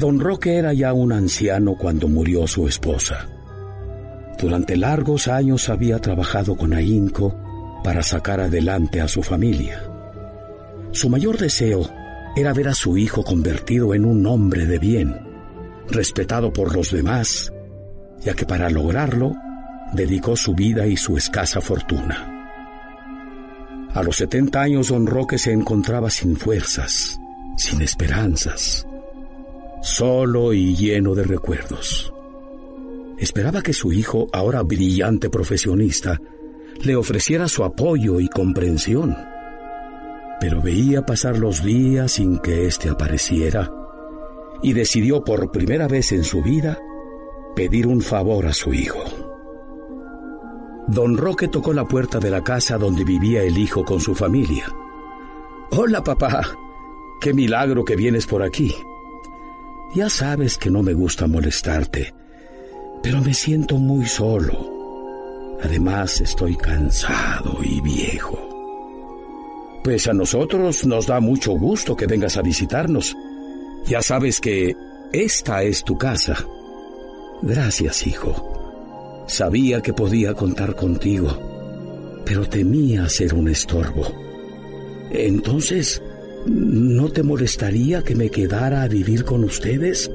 Don 0.00 0.18
Roque 0.18 0.56
era 0.56 0.72
ya 0.72 0.94
un 0.94 1.12
anciano 1.12 1.74
cuando 1.74 2.08
murió 2.08 2.46
su 2.46 2.66
esposa. 2.66 3.28
Durante 4.40 4.78
largos 4.78 5.28
años 5.28 5.68
había 5.68 5.98
trabajado 5.98 6.56
con 6.56 6.72
ahínco 6.72 7.36
para 7.84 8.02
sacar 8.02 8.40
adelante 8.40 9.02
a 9.02 9.08
su 9.08 9.22
familia. 9.22 9.82
Su 10.92 11.10
mayor 11.10 11.36
deseo 11.36 11.86
era 12.34 12.54
ver 12.54 12.68
a 12.68 12.74
su 12.74 12.96
hijo 12.96 13.22
convertido 13.22 13.94
en 13.94 14.06
un 14.06 14.24
hombre 14.24 14.64
de 14.64 14.78
bien, 14.78 15.14
respetado 15.90 16.50
por 16.50 16.74
los 16.74 16.92
demás, 16.92 17.52
ya 18.22 18.32
que 18.32 18.46
para 18.46 18.70
lograrlo 18.70 19.34
dedicó 19.92 20.34
su 20.34 20.54
vida 20.54 20.86
y 20.86 20.96
su 20.96 21.18
escasa 21.18 21.60
fortuna. 21.60 22.48
A 23.92 24.02
los 24.02 24.16
70 24.16 24.62
años 24.62 24.88
don 24.88 25.06
Roque 25.06 25.36
se 25.36 25.52
encontraba 25.52 26.08
sin 26.08 26.36
fuerzas, 26.36 27.20
sin 27.58 27.82
esperanzas, 27.82 28.86
solo 29.82 30.52
y 30.52 30.74
lleno 30.74 31.14
de 31.14 31.24
recuerdos. 31.24 32.12
Esperaba 33.18 33.62
que 33.62 33.72
su 33.72 33.92
hijo, 33.92 34.28
ahora 34.32 34.62
brillante 34.62 35.28
profesionista, 35.28 36.20
le 36.82 36.96
ofreciera 36.96 37.48
su 37.48 37.64
apoyo 37.64 38.20
y 38.20 38.28
comprensión. 38.28 39.16
Pero 40.40 40.62
veía 40.62 41.04
pasar 41.04 41.38
los 41.38 41.62
días 41.62 42.12
sin 42.12 42.38
que 42.38 42.66
éste 42.66 42.88
apareciera 42.88 43.70
y 44.62 44.72
decidió 44.72 45.22
por 45.22 45.50
primera 45.50 45.86
vez 45.86 46.12
en 46.12 46.24
su 46.24 46.42
vida 46.42 46.78
pedir 47.54 47.86
un 47.86 48.00
favor 48.00 48.46
a 48.46 48.54
su 48.54 48.72
hijo. 48.72 49.04
Don 50.86 51.16
Roque 51.16 51.48
tocó 51.48 51.72
la 51.72 51.84
puerta 51.84 52.18
de 52.18 52.30
la 52.30 52.42
casa 52.42 52.78
donde 52.78 53.04
vivía 53.04 53.42
el 53.42 53.58
hijo 53.58 53.84
con 53.84 54.00
su 54.00 54.14
familia. 54.14 54.64
Hola, 55.72 56.02
papá. 56.02 56.42
Qué 57.20 57.34
milagro 57.34 57.84
que 57.84 57.96
vienes 57.96 58.26
por 58.26 58.42
aquí. 58.42 58.74
Ya 59.94 60.08
sabes 60.08 60.56
que 60.56 60.70
no 60.70 60.82
me 60.82 60.94
gusta 60.94 61.26
molestarte, 61.26 62.14
pero 63.02 63.20
me 63.20 63.34
siento 63.34 63.76
muy 63.76 64.06
solo. 64.06 65.58
Además, 65.62 66.20
estoy 66.20 66.56
cansado 66.56 67.58
y 67.62 67.80
viejo. 67.80 68.38
Pues 69.82 70.06
a 70.06 70.12
nosotros 70.12 70.86
nos 70.86 71.06
da 71.06 71.18
mucho 71.18 71.52
gusto 71.52 71.96
que 71.96 72.06
vengas 72.06 72.36
a 72.36 72.42
visitarnos. 72.42 73.16
Ya 73.86 74.00
sabes 74.00 74.40
que 74.40 74.76
esta 75.12 75.64
es 75.64 75.82
tu 75.82 75.98
casa. 75.98 76.36
Gracias, 77.42 78.06
hijo. 78.06 79.24
Sabía 79.26 79.80
que 79.80 79.92
podía 79.92 80.34
contar 80.34 80.76
contigo, 80.76 81.36
pero 82.24 82.48
temía 82.48 83.08
ser 83.08 83.34
un 83.34 83.48
estorbo. 83.48 84.06
Entonces, 85.10 86.00
¿no 86.46 87.10
te 87.10 87.22
molestaría 87.22 88.02
que 88.02 88.14
me 88.14 88.30
quedara 88.30 88.82
a 88.82 88.88
vivir 88.88 89.24
con 89.24 89.44
ustedes? 89.44 90.10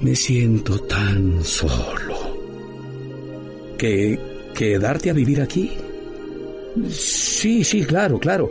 Me 0.00 0.14
siento 0.14 0.78
tan 0.80 1.44
solo. 1.44 2.16
¿Que 3.78 4.18
quedarte 4.54 5.10
a 5.10 5.12
vivir 5.12 5.40
aquí? 5.40 5.70
Sí, 6.88 7.64
sí, 7.64 7.84
claro, 7.84 8.18
claro. 8.18 8.50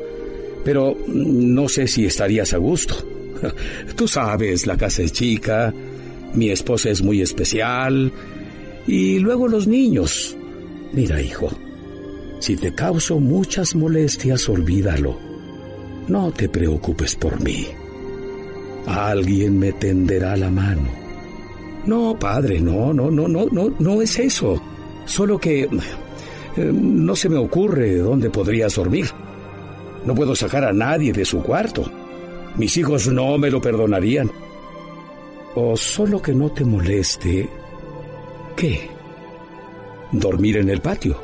Pero 0.63 0.95
no 1.07 1.67
sé 1.67 1.87
si 1.87 2.05
estarías 2.05 2.53
a 2.53 2.57
gusto. 2.57 2.95
Tú 3.95 4.07
sabes, 4.07 4.67
la 4.67 4.77
casa 4.77 5.01
es 5.01 5.11
chica, 5.11 5.73
mi 6.33 6.49
esposa 6.49 6.89
es 6.89 7.01
muy 7.01 7.21
especial, 7.21 8.11
y 8.87 9.19
luego 9.19 9.47
los 9.47 9.67
niños. 9.67 10.35
Mira, 10.93 11.21
hijo, 11.21 11.49
si 12.39 12.55
te 12.55 12.73
causo 12.73 13.19
muchas 13.19 13.75
molestias, 13.75 14.47
olvídalo. 14.49 15.30
No 16.11 16.29
te 16.29 16.49
preocupes 16.49 17.15
por 17.15 17.41
mí. 17.41 17.67
Alguien 18.85 19.57
me 19.57 19.71
tenderá 19.71 20.35
la 20.35 20.51
mano. 20.51 20.81
No, 21.85 22.19
padre, 22.19 22.59
no, 22.59 22.91
no, 22.91 23.09
no, 23.09 23.29
no, 23.29 23.45
no, 23.49 23.73
no 23.79 24.01
es 24.01 24.19
eso. 24.19 24.61
Solo 25.05 25.37
que 25.39 25.69
eh, 26.57 26.71
no 26.73 27.15
se 27.15 27.29
me 27.29 27.37
ocurre 27.37 27.95
dónde 27.99 28.29
podrías 28.29 28.75
dormir. 28.75 29.05
No 30.03 30.13
puedo 30.13 30.35
sacar 30.35 30.65
a 30.65 30.73
nadie 30.73 31.13
de 31.13 31.23
su 31.23 31.41
cuarto. 31.41 31.89
Mis 32.57 32.75
hijos 32.75 33.07
no 33.07 33.37
me 33.37 33.49
lo 33.49 33.61
perdonarían. 33.61 34.29
O 35.55 35.77
solo 35.77 36.21
que 36.21 36.33
no 36.33 36.51
te 36.51 36.65
moleste. 36.65 37.49
¿Qué? 38.57 38.89
¿Dormir 40.11 40.57
en 40.57 40.71
el 40.71 40.81
patio? 40.81 41.21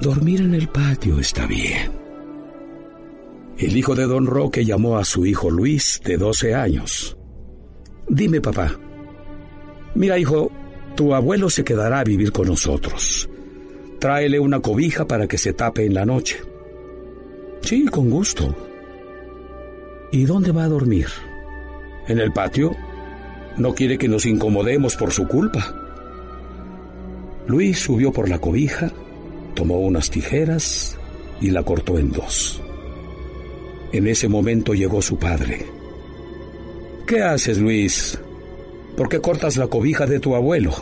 Dormir 0.00 0.42
en 0.42 0.54
el 0.54 0.68
patio 0.68 1.18
está 1.18 1.46
bien. 1.46 1.99
El 3.60 3.76
hijo 3.76 3.94
de 3.94 4.06
don 4.06 4.26
Roque 4.26 4.64
llamó 4.64 4.96
a 4.96 5.04
su 5.04 5.26
hijo 5.26 5.50
Luis, 5.50 6.00
de 6.02 6.16
12 6.16 6.54
años. 6.54 7.14
Dime, 8.08 8.40
papá. 8.40 8.74
Mira, 9.94 10.18
hijo, 10.18 10.50
tu 10.96 11.14
abuelo 11.14 11.50
se 11.50 11.62
quedará 11.62 12.00
a 12.00 12.04
vivir 12.04 12.32
con 12.32 12.48
nosotros. 12.48 13.28
Tráele 13.98 14.40
una 14.40 14.60
cobija 14.60 15.06
para 15.06 15.28
que 15.28 15.36
se 15.36 15.52
tape 15.52 15.84
en 15.84 15.92
la 15.92 16.06
noche. 16.06 16.40
Sí, 17.60 17.84
con 17.84 18.08
gusto. 18.08 18.56
¿Y 20.10 20.24
dónde 20.24 20.52
va 20.52 20.64
a 20.64 20.68
dormir? 20.68 21.08
¿En 22.08 22.18
el 22.18 22.32
patio? 22.32 22.74
No 23.58 23.74
quiere 23.74 23.98
que 23.98 24.08
nos 24.08 24.24
incomodemos 24.24 24.96
por 24.96 25.12
su 25.12 25.28
culpa. 25.28 25.76
Luis 27.46 27.78
subió 27.78 28.10
por 28.10 28.30
la 28.30 28.38
cobija, 28.38 28.90
tomó 29.54 29.80
unas 29.80 30.08
tijeras 30.08 30.96
y 31.42 31.50
la 31.50 31.62
cortó 31.62 31.98
en 31.98 32.10
dos. 32.10 32.62
En 33.92 34.06
ese 34.06 34.28
momento 34.28 34.74
llegó 34.74 35.02
su 35.02 35.18
padre. 35.18 35.66
¿Qué 37.06 37.22
haces, 37.22 37.58
Luis? 37.58 38.18
¿Por 38.96 39.08
qué 39.08 39.20
cortas 39.20 39.56
la 39.56 39.66
cobija 39.66 40.06
de 40.06 40.20
tu 40.20 40.34
abuelo? 40.34 40.72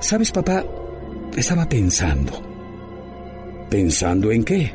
¿Sabes, 0.00 0.30
papá? 0.30 0.64
Estaba 1.36 1.68
pensando. 1.68 2.32
¿Pensando 3.68 4.30
en 4.30 4.44
qué? 4.44 4.72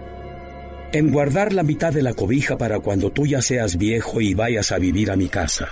En 0.91 1.11
guardar 1.11 1.53
la 1.53 1.63
mitad 1.63 1.93
de 1.93 2.01
la 2.01 2.13
cobija 2.13 2.57
para 2.57 2.79
cuando 2.79 3.11
tú 3.11 3.25
ya 3.25 3.41
seas 3.41 3.77
viejo 3.77 4.21
y 4.21 4.33
vayas 4.33 4.71
a 4.71 4.77
vivir 4.77 5.11
a 5.11 5.15
mi 5.15 5.27
casa. 5.27 5.69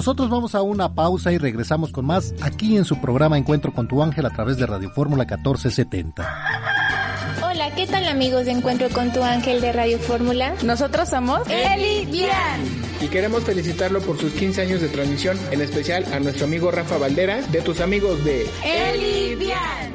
Nosotros 0.00 0.30
vamos 0.30 0.54
a 0.54 0.62
una 0.62 0.94
pausa 0.94 1.30
y 1.30 1.36
regresamos 1.36 1.92
con 1.92 2.06
más 2.06 2.32
aquí 2.40 2.78
en 2.78 2.86
su 2.86 2.98
programa 3.02 3.36
Encuentro 3.36 3.70
con 3.70 3.86
tu 3.86 4.02
ángel 4.02 4.24
a 4.24 4.30
través 4.30 4.56
de 4.56 4.64
Radio 4.64 4.88
Fórmula 4.88 5.24
1470. 5.24 7.42
Hola, 7.44 7.74
¿qué 7.74 7.86
tal 7.86 8.08
amigos 8.08 8.46
de 8.46 8.52
Encuentro 8.52 8.88
con 8.88 9.12
tu 9.12 9.22
ángel 9.22 9.60
de 9.60 9.72
Radio 9.72 9.98
Fórmula? 9.98 10.54
Nosotros 10.64 11.10
somos 11.10 11.46
Eli 11.50 12.06
Bian. 12.06 12.62
Y 13.02 13.08
queremos 13.08 13.44
felicitarlo 13.44 14.00
por 14.00 14.18
sus 14.18 14.32
15 14.32 14.62
años 14.62 14.80
de 14.80 14.88
transmisión, 14.88 15.38
en 15.50 15.60
especial 15.60 16.06
a 16.14 16.18
nuestro 16.18 16.46
amigo 16.46 16.70
Rafa 16.70 16.96
Valdera, 16.96 17.42
de 17.42 17.60
tus 17.60 17.82
amigos 17.82 18.24
de 18.24 18.48
Eli 18.64 19.34
Bian. 19.34 19.92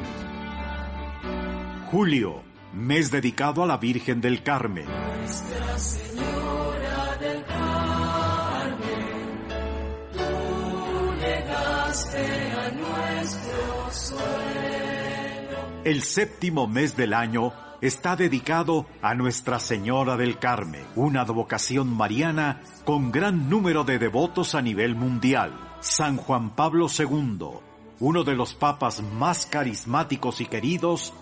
Julio, 1.90 2.44
mes 2.76 3.10
dedicado 3.10 3.64
a 3.64 3.66
la 3.66 3.78
Virgen 3.78 4.22
del 4.22 4.44
Carmen. 4.44 4.86
Nuestra 4.86 5.80
Señora 5.80 6.85
El 15.86 16.02
séptimo 16.02 16.68
mes 16.68 16.98
del 16.98 17.14
año 17.14 17.54
está 17.80 18.16
dedicado 18.16 18.86
a 19.02 19.14
Nuestra 19.14 19.60
Señora 19.60 20.18
del 20.18 20.40
Carmen, 20.40 20.84
una 20.96 21.22
advocación 21.22 21.96
mariana 21.96 22.62
con 22.84 23.12
gran 23.12 23.50
número 23.50 23.84
de 23.84 24.00
devotos 24.00 24.56
a 24.56 24.62
nivel 24.62 24.96
mundial. 24.96 25.54
San 25.80 26.18
Juan 26.18 26.56
Pablo 26.56 26.88
II, 26.88 27.60
uno 28.00 28.24
de 28.24 28.36
los 28.36 28.56
papas 28.56 29.02
más 29.02 29.46
carismáticos 29.46 30.42
y 30.42 30.48
queridos, 30.48 31.14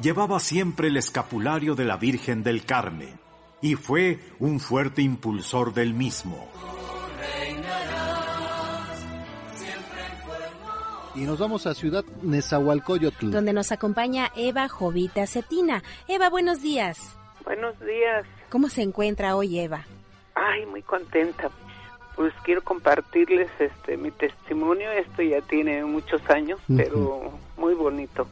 llevaba 0.00 0.40
siempre 0.40 0.88
el 0.88 0.96
escapulario 0.96 1.74
de 1.74 1.84
la 1.84 1.96
Virgen 1.96 2.42
del 2.42 2.64
Carmen 2.64 3.20
y 3.60 3.74
fue 3.74 4.20
un 4.38 4.60
fuerte 4.60 5.02
impulsor 5.02 5.74
del 5.74 5.94
mismo. 5.94 6.48
Y 11.14 11.20
nos 11.24 11.38
vamos 11.38 11.66
a 11.66 11.74
Ciudad 11.74 12.04
Nezahualcóyotl. 12.22 13.30
Donde 13.30 13.52
nos 13.52 13.70
acompaña 13.70 14.30
Eva 14.34 14.68
Jovita 14.68 15.26
Cetina. 15.26 15.82
Eva, 16.08 16.30
buenos 16.30 16.62
días. 16.62 17.16
Buenos 17.44 17.78
días. 17.80 18.24
¿Cómo 18.50 18.68
se 18.68 18.82
encuentra 18.82 19.36
hoy 19.36 19.58
Eva? 19.58 19.84
Ay, 20.34 20.64
muy 20.66 20.82
contenta. 20.82 21.50
Pues 22.16 22.32
quiero 22.44 22.62
compartirles 22.62 23.50
este 23.58 23.96
mi 23.96 24.10
testimonio. 24.10 24.90
Esto 24.92 25.22
ya 25.22 25.40
tiene 25.42 25.84
muchos 25.84 26.22
años, 26.30 26.60
pero 26.74 27.32
muy 27.58 27.74
bonito. 27.74 28.26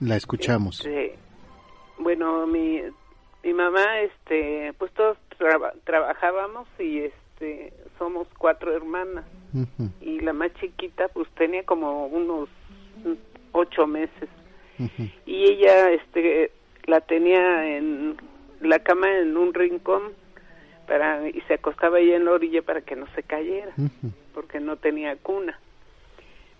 La 0.00 0.16
escuchamos. 0.16 0.80
Este, 0.80 1.16
bueno, 1.98 2.46
mi 2.46 2.80
mi 3.42 3.54
mamá, 3.54 4.00
este, 4.00 4.74
pues 4.78 4.92
todos 4.92 5.16
traba- 5.38 5.72
trabajábamos 5.84 6.68
y 6.78 7.00
este 7.00 7.72
somos 7.98 8.28
cuatro 8.36 8.74
hermanas 8.74 9.24
Y 10.00 10.20
la 10.20 10.32
más 10.32 10.52
chiquita 10.54 11.08
pues 11.08 11.28
tenía 11.30 11.64
como 11.64 12.06
unos 12.06 12.48
ocho 13.52 13.86
meses. 13.86 14.28
Y 15.26 15.44
ella 15.44 15.90
este 15.90 16.50
la 16.86 17.00
tenía 17.00 17.76
en 17.76 18.16
la 18.60 18.78
cama 18.78 19.18
en 19.18 19.36
un 19.36 19.52
rincón 19.52 20.02
para 20.86 21.28
y 21.28 21.40
se 21.42 21.54
acostaba 21.54 22.00
ella 22.00 22.16
en 22.16 22.24
la 22.24 22.32
orilla 22.32 22.62
para 22.62 22.80
que 22.80 22.96
no 22.96 23.06
se 23.14 23.22
cayera 23.22 23.72
porque 24.34 24.60
no 24.60 24.76
tenía 24.76 25.16
cuna. 25.16 25.58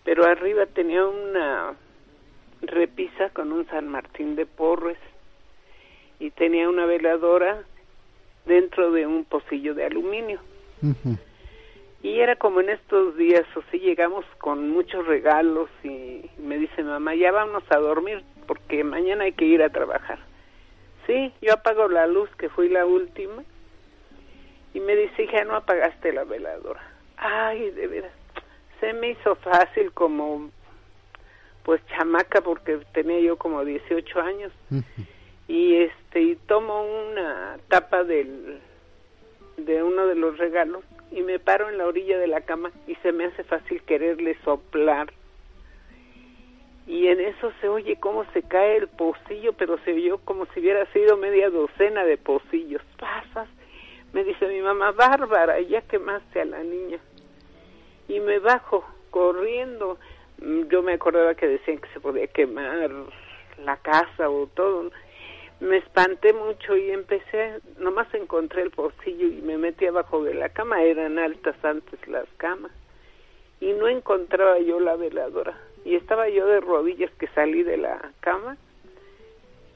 Pero 0.05 0.24
arriba 0.24 0.66
tenía 0.66 1.07
una 1.07 1.74
repisa 2.62 3.31
con 3.31 3.53
un 3.53 3.66
San 3.68 3.88
Martín 3.88 4.37
de 4.37 4.46
Porres 4.46 4.98
y 6.18 6.31
tenía 6.31 6.68
una 6.68 6.85
veladora 6.87 7.64
dentro 8.46 8.90
de 8.92 9.07
un 9.07 9.24
pocillo 9.24 9.74
de 9.74 9.87
aluminio. 9.87 10.40
Y 12.02 12.20
era 12.20 12.36
como 12.36 12.60
en 12.60 12.70
estos 12.70 13.16
días, 13.16 13.44
o 13.56 13.62
sí, 13.70 13.78
llegamos 13.78 14.24
con 14.38 14.70
muchos 14.70 15.06
regalos 15.06 15.68
y 15.84 16.30
me 16.38 16.58
dice 16.58 16.82
mamá, 16.82 17.14
ya 17.14 17.30
vamos 17.30 17.62
a 17.68 17.76
dormir 17.76 18.24
porque 18.46 18.82
mañana 18.82 19.24
hay 19.24 19.32
que 19.32 19.44
ir 19.44 19.62
a 19.62 19.68
trabajar. 19.68 20.18
Sí, 21.06 21.32
yo 21.42 21.52
apago 21.52 21.88
la 21.88 22.06
luz, 22.06 22.30
que 22.36 22.48
fui 22.48 22.68
la 22.68 22.86
última, 22.86 23.42
y 24.72 24.80
me 24.80 24.96
dice, 24.96 25.24
hija, 25.24 25.44
no 25.44 25.56
apagaste 25.56 26.12
la 26.12 26.24
veladora. 26.24 26.80
Ay, 27.16 27.70
de 27.70 27.86
veras, 27.86 28.12
se 28.80 28.92
me 28.94 29.10
hizo 29.10 29.34
fácil 29.36 29.92
como, 29.92 30.50
pues 31.64 31.80
chamaca, 31.88 32.40
porque 32.40 32.78
tenía 32.92 33.20
yo 33.20 33.36
como 33.36 33.64
18 33.64 34.20
años, 34.20 34.52
y 35.48 35.76
este, 35.76 36.20
y 36.20 36.36
tomo 36.36 36.82
una 36.82 37.58
tapa 37.68 38.04
del, 38.04 38.60
de 39.58 39.82
uno 39.82 40.06
de 40.06 40.14
los 40.14 40.38
regalos 40.38 40.82
y 41.11 41.23
me 41.23 41.38
paro 41.38 41.68
en 41.68 41.79
la 41.79 41.87
orilla 41.87 42.18
de 42.18 42.27
la 42.27 42.42
cama 42.42 42.70
y 42.87 42.94
se 42.96 43.12
me 43.12 43.25
hace 43.25 43.44
fácil 43.44 43.83
quererle 43.83 44.37
soplar. 44.44 45.12
Y 46.87 47.07
en 47.09 47.20
eso 47.20 47.53
se 47.61 47.68
oye 47.68 47.96
cómo 47.96 48.25
se 48.33 48.42
cae 48.42 48.77
el 48.77 48.88
pocillo, 48.88 49.53
pero 49.53 49.79
se 49.85 49.92
oyó 49.92 50.18
como 50.18 50.46
si 50.46 50.61
hubiera 50.61 50.87
sido 50.92 51.16
media 51.16 51.51
docena 51.51 52.05
de 52.05 52.16
pocillos. 52.16 52.83
Pasas. 52.99 53.49
Me 54.12 54.25
dice 54.25 54.49
mi 54.49 54.61
mamá, 54.61 54.90
Bárbara, 54.90 55.61
ya 55.61 55.83
quemaste 55.83 56.40
a 56.40 56.44
la 56.44 56.62
niña. 56.64 56.99
Y 58.09 58.18
me 58.18 58.40
bajo 58.40 58.85
corriendo. 59.11 59.99
Mm, 60.38 60.62
Yo 60.68 60.83
me 60.83 60.94
acordaba 60.94 61.35
que 61.35 61.46
decían 61.46 61.79
que 61.79 61.88
se 61.90 62.01
podía 62.01 62.27
quemar 62.27 62.90
la 63.64 63.77
casa 63.77 64.29
o 64.29 64.49
todo. 64.49 64.90
Me 65.61 65.77
espanté 65.77 66.33
mucho 66.33 66.75
y 66.75 66.90
empecé, 66.90 67.61
nomás 67.79 68.12
encontré 68.14 68.62
el 68.62 68.70
pocillo 68.70 69.27
y 69.27 69.42
me 69.42 69.59
metí 69.59 69.87
abajo 69.87 70.25
de 70.25 70.33
la 70.33 70.49
cama, 70.49 70.83
eran 70.83 71.18
altas 71.18 71.55
antes 71.62 72.09
las 72.09 72.27
camas, 72.38 72.73
y 73.61 73.73
no 73.75 73.87
encontraba 73.87 74.59
yo 74.59 74.81
la 74.81 74.96
veladora. 74.96 75.59
Y 75.85 75.96
estaba 75.96 76.31
yo 76.31 76.46
de 76.46 76.61
rodillas 76.61 77.11
que 77.18 77.27
salí 77.29 77.62
de 77.62 77.77
la 77.77 78.12
cama 78.20 78.57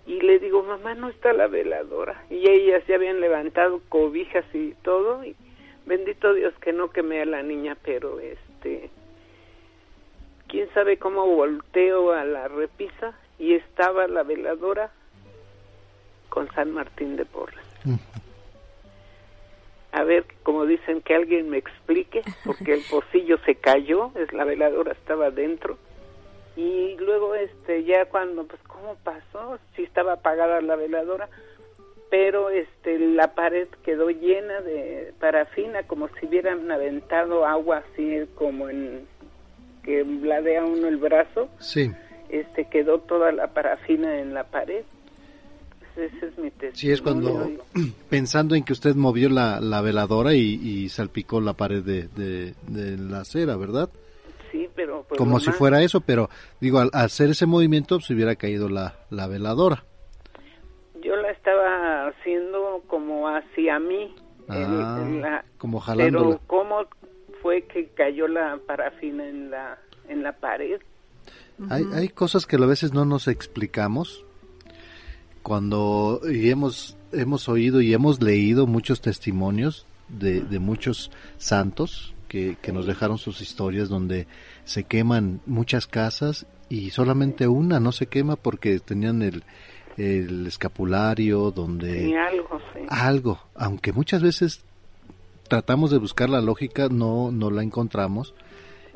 y 0.07 0.21
le 0.21 0.39
digo, 0.39 0.63
mamá, 0.63 0.95
no 0.95 1.11
está 1.11 1.35
la 1.35 1.49
veladora. 1.49 2.25
Y 2.31 2.49
ellas 2.49 2.83
ya 2.87 2.95
habían 2.95 3.21
levantado 3.21 3.81
cobijas 3.91 4.45
y 4.55 4.73
todo, 4.83 5.23
y 5.23 5.37
bendito 5.85 6.33
Dios 6.33 6.55
que 6.63 6.73
no 6.73 6.91
quemé 6.93 7.21
a 7.21 7.27
la 7.27 7.43
niña, 7.43 7.77
pero 7.83 8.21
este, 8.21 8.89
quién 10.49 10.67
sabe 10.73 10.99
cómo 10.99 11.27
volteo 11.27 12.13
a 12.13 12.25
la 12.25 12.49
repisa 12.49 13.13
y 13.39 13.53
estaba 13.53 14.07
la 14.09 14.23
veladora 14.23 14.91
con 16.35 16.51
San 16.53 16.73
Martín 16.73 17.15
de 17.15 17.25
Porres. 17.25 17.65
A 19.93 20.03
ver, 20.03 20.25
como 20.43 20.67
dicen, 20.67 21.01
que 21.01 21.15
alguien 21.15 21.49
me 21.49 21.59
explique, 21.59 22.23
porque 22.45 22.75
el 22.75 22.83
pocillo 22.91 23.39
se 23.47 23.55
cayó, 23.55 24.11
es 24.17 24.33
la 24.33 24.43
veladora 24.43 24.91
estaba 24.91 25.31
dentro. 25.31 25.79
Y 26.57 26.97
luego, 26.99 27.37
este, 27.37 27.85
ya 27.85 28.07
cuando, 28.07 28.43
pues, 28.49 28.61
¿cómo 28.65 28.97
pasó? 29.05 29.61
Sí 29.77 29.85
estaba 29.85 30.15
apagada 30.15 30.61
la 30.61 30.75
veladora, 30.75 31.29
pero, 32.11 32.51
este, 32.51 32.99
la 32.99 33.35
pared 33.35 33.69
quedó 33.85 34.11
llena 34.11 34.61
de 34.61 35.15
parafina, 35.21 35.85
como 35.85 36.09
si 36.09 36.27
hubieran 36.27 36.69
aventado 36.69 37.47
agua 37.47 37.85
así, 37.93 38.29
como 38.35 38.69
en 38.69 39.07
que 39.85 40.03
bladea 40.03 40.65
uno 40.65 40.89
el 40.89 40.97
brazo. 40.97 41.49
Sí, 41.61 41.93
Este, 42.29 42.65
quedó 42.65 42.99
toda 42.99 43.31
la 43.31 43.49
parafina 43.49 44.19
en 44.19 44.35
la 44.35 44.43
pared. 44.43 44.85
Ese 45.97 46.27
es 46.27 46.39
mi 46.39 46.51
testimonio. 46.51 46.75
sí, 46.75 46.91
es 46.91 47.01
cuando 47.03 47.51
pensando 48.11 48.55
en 48.55 48.65
que 48.65 48.73
usted 48.73 48.95
movió 48.97 49.29
la, 49.29 49.61
la 49.61 49.81
veladora 49.81 50.35
y, 50.35 50.41
y 50.55 50.89
salpicó 50.89 51.41
la 51.41 51.53
pared 51.55 51.83
de, 51.83 52.09
de, 52.09 52.55
de 52.67 52.97
la 52.99 53.21
acera, 53.21 53.57
¿verdad? 53.57 53.89
Sí, 54.51 54.69
pero... 54.75 55.05
pues, 55.09 55.19
Como 55.19 55.39
si 55.41 55.49
más- 55.49 55.57
fuera 55.57 55.83
eso, 55.83 56.01
pero 56.01 56.29
digo, 56.61 56.79
al 56.81 56.91
hacer 56.93 57.31
ese 57.31 57.47
movimiento 57.47 58.01
se 58.01 58.15
hubiera 58.15 58.35
caído 58.37 58.69
la, 58.69 58.97
la 59.11 59.27
veladora. 59.29 59.85
Yo 61.03 61.17
la 61.17 61.31
estaba 61.31 62.09
haciendo 62.09 62.83
como 62.87 63.29
hacia 63.29 63.79
mí. 63.79 64.15
Ah, 64.49 65.05
la- 65.21 65.45
como 65.59 65.81
jalándola. 65.81 66.25
Pero 66.27 66.41
¿cómo 66.47 66.77
fue 67.43 67.63
que 67.63 67.89
cayó 67.89 68.27
la 68.29 68.59
parafina 68.67 69.29
en 69.29 69.51
la, 69.51 69.79
en 70.09 70.23
la 70.23 70.33
pared? 70.33 70.81
Hay, 71.71 71.85
hay 71.95 72.09
cosas 72.09 72.47
que 72.47 72.57
a 72.57 72.67
veces 72.67 72.93
no 72.95 73.05
nos 73.05 73.29
explicamos 73.29 74.25
cuando 75.45 76.23
y 76.29 76.49
hemos 76.49 76.97
hemos 77.13 77.49
oído 77.49 77.81
y 77.83 77.93
hemos 77.93 78.21
leído 78.21 78.67
muchos 78.67 79.01
testimonios 79.03 79.87
de, 80.09 80.41
de 80.41 80.59
muchos 80.59 81.11
santos 81.37 82.15
que, 82.29 82.57
que 82.61 82.73
nos 82.73 82.87
dejaron 82.87 83.19
sus 83.19 83.41
historias 83.43 83.89
donde 83.89 84.27
se 84.65 84.85
queman 84.85 85.41
muchas 85.47 85.87
casas 85.87 86.47
y 86.69 86.91
solamente 86.91 87.47
una 87.47 87.79
no 87.79 87.93
se 87.93 88.07
quema 88.07 88.37
porque 88.37 88.81
tenían 88.81 89.21
el, 89.23 89.45
el 89.99 90.47
escapulario 90.47 91.51
donde 91.51 92.07
Sí, 92.07 92.15
algo, 92.15 92.59
sí. 92.73 92.81
algo, 92.89 93.39
aunque 93.55 93.93
muchas 93.93 94.23
veces 94.23 94.65
tratamos 95.47 95.91
de 95.91 95.99
buscar 95.99 96.31
la 96.31 96.41
lógica, 96.41 96.89
no, 96.89 97.31
no 97.31 97.51
la 97.51 97.63
encontramos. 97.63 98.35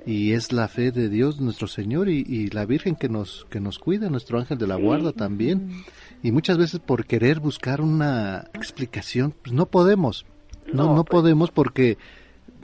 Y 0.08 0.32
es 0.32 0.52
la 0.52 0.68
fe 0.68 0.90
de 0.90 1.08
Dios, 1.10 1.38
nuestro 1.40 1.66
Señor, 1.66 2.08
y, 2.08 2.24
y 2.26 2.48
la 2.48 2.64
Virgen 2.64 2.96
que 2.96 3.08
nos, 3.10 3.46
que 3.50 3.60
nos 3.60 3.78
cuida, 3.78 4.08
nuestro 4.08 4.38
ángel 4.38 4.56
de 4.56 4.66
la 4.66 4.76
Sí. 4.76 4.82
guarda 4.82 5.12
también. 5.12 5.84
Y 6.22 6.32
muchas 6.32 6.56
veces 6.56 6.80
por 6.80 7.04
querer 7.04 7.40
buscar 7.40 7.80
una 7.82 8.44
explicación, 8.54 9.34
pues 9.42 9.52
no 9.52 9.66
podemos. 9.66 10.24
No, 10.72 10.84
No, 10.86 10.94
no 10.96 11.04
pues. 11.04 11.20
podemos 11.20 11.50
porque 11.50 11.98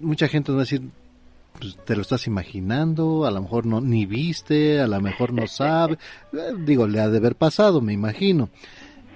mucha 0.01 0.26
gente 0.28 0.53
nos 0.53 0.59
va 0.59 0.62
a 0.62 0.64
decir, 0.64 0.82
pues, 1.61 1.76
te 1.84 1.95
lo 1.97 2.01
estás 2.03 2.26
imaginando, 2.26 3.26
a 3.26 3.30
lo 3.30 3.42
mejor 3.42 3.66
no 3.66 3.80
ni 3.82 4.07
viste, 4.07 4.80
a 4.80 4.86
lo 4.86 5.01
mejor 5.03 5.32
no 5.34 5.47
sabe. 5.47 5.99
Eh, 6.32 6.55
Digo, 6.64 6.86
le 6.86 7.01
ha 7.01 7.09
de 7.11 7.18
haber 7.18 7.36
pasado, 7.36 7.80
me 7.82 7.92
imagino. 7.92 8.49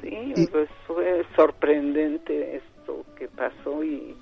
Sí, 0.02 0.10
Y- 0.36 0.46
pues 0.48 0.68
fue 0.86 1.24
sorprendente 1.34 2.56
esto 2.56 3.04
que 3.18 3.26
pasó 3.28 3.82
y 3.82 4.14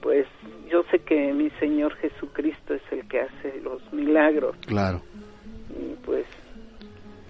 pues 0.00 0.26
yo 0.70 0.82
sé 0.90 0.98
que 1.00 1.32
mi 1.32 1.50
Señor 1.60 1.94
Jesucristo 1.96 2.74
es 2.74 2.82
el 2.92 3.06
que 3.08 3.20
hace 3.20 3.60
los 3.62 3.80
milagros 3.92 4.56
Claro. 4.66 5.02
y 5.70 5.94
pues 6.04 6.24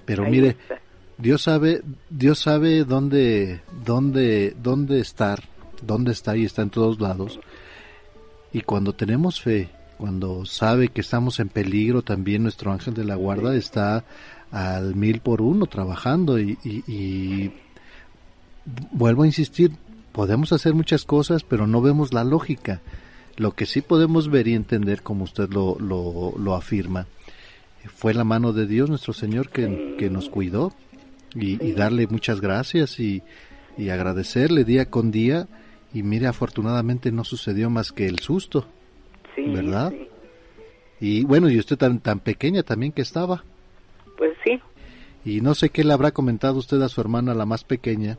Pero 0.05 0.25
mire, 0.25 0.49
está. 0.49 0.79
Dios 1.19 1.43
sabe, 1.43 1.83
Dios 2.11 2.39
sabe 2.39 2.85
dónde, 2.85 3.61
dónde, 3.85 4.55
dónde 4.63 5.01
estar, 5.01 5.41
dónde 5.83 6.13
está 6.13 6.37
y 6.37 6.45
está 6.45 6.63
en 6.63 6.71
todos 6.71 7.01
lados. 7.01 7.41
Y 8.53 8.61
cuando 8.63 8.93
tenemos 8.95 9.41
fe, 9.43 9.69
cuando 9.99 10.45
sabe 10.47 10.89
que 10.89 11.01
estamos 11.01 11.41
en 11.41 11.49
peligro, 11.49 12.03
también 12.03 12.43
nuestro 12.45 12.71
ángel 12.73 12.95
de 12.95 13.05
la 13.05 13.17
guarda 13.17 13.55
está 13.57 14.05
al 14.51 14.95
mil 14.95 15.21
por 15.21 15.43
uno 15.43 15.67
trabajando 15.67 16.39
y, 16.39 16.57
y- 16.65 16.85
y 16.87 17.53
vuelvo 18.93 19.25
a 19.25 19.27
insistir, 19.27 19.73
podemos 20.13 20.53
hacer 20.53 20.73
muchas 20.75 21.05
cosas, 21.05 21.43
pero 21.43 21.67
no 21.67 21.81
vemos 21.83 22.13
la 22.15 22.25
lógica. 22.25 22.81
Lo 23.39 23.53
que 23.53 23.65
sí 23.67 23.81
podemos 23.81 24.29
ver 24.31 24.47
y 24.49 24.55
entender, 24.55 25.03
como 25.03 25.25
usted 25.25 25.49
lo, 25.51 25.77
lo, 25.81 26.35
lo 26.39 26.55
afirma, 26.55 27.07
fue 27.95 28.13
la 28.13 28.25
mano 28.25 28.53
de 28.53 28.67
Dios 28.67 28.91
nuestro 28.91 29.13
Señor 29.13 29.49
que, 29.49 29.95
que 29.99 30.11
nos 30.11 30.29
cuidó 30.29 30.73
y, 31.35 31.65
y 31.65 31.73
darle 31.73 32.07
muchas 32.09 32.41
gracias 32.41 32.99
y, 33.01 33.23
y 33.79 33.89
agradecerle 33.91 34.65
día 34.65 34.91
con 34.91 35.11
día 35.11 35.47
y 35.95 36.03
mire 36.03 36.27
afortunadamente 36.27 37.13
no 37.13 37.25
sucedió 37.25 37.71
más 37.71 37.93
que 37.93 38.07
el 38.07 38.19
susto 38.19 38.67
Sí, 39.37 39.45
¿verdad? 39.45 39.91
sí. 39.93 40.09
y 41.01 41.25
bueno 41.25 41.49
y 41.49 41.59
usted 41.59 41.79
tan 41.79 42.01
tan 42.01 42.19
pequeña 42.21 42.63
también 42.65 42.91
que 42.93 43.03
estaba 43.03 43.45
Pues 44.19 44.33
sí, 44.45 44.59
y 45.25 45.41
no 45.41 45.55
sé 45.55 45.71
qué 45.71 45.85
le 45.85 45.93
habrá 45.93 46.11
comentado 46.11 46.59
usted 46.59 46.83
a 46.83 46.89
su 46.89 47.01
hermana 47.01 47.35
la 47.35 47.47
más 47.47 47.63
pequeña 47.65 48.19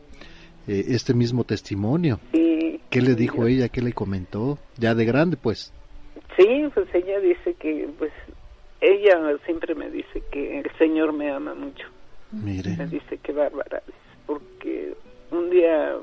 eh, 0.67 0.85
este 0.89 1.13
mismo 1.13 1.43
testimonio 1.43 2.19
sí. 2.31 2.48
Qué 2.89 3.01
le 3.01 3.15
dijo 3.15 3.45
ella 3.47 3.69
qué 3.69 3.81
le 3.81 3.93
comentó 3.93 4.57
ya 4.77 4.95
de 4.95 5.05
grande 5.05 5.37
pues 5.37 5.73
Sí, 6.37 6.69
pues 6.73 6.87
ella 6.93 7.19
dice 7.19 7.53
que, 7.55 7.89
pues, 7.97 8.13
ella 8.79 9.19
siempre 9.45 9.75
me 9.75 9.89
dice 9.89 10.23
que 10.31 10.59
el 10.59 10.71
Señor 10.77 11.11
me 11.11 11.29
ama 11.31 11.53
mucho. 11.53 11.85
mire 12.31 12.77
Me 12.77 12.87
dice 12.87 13.17
que 13.17 13.33
bárbara, 13.33 13.81
porque 14.25 14.93
un 15.31 15.49
día, 15.49 15.95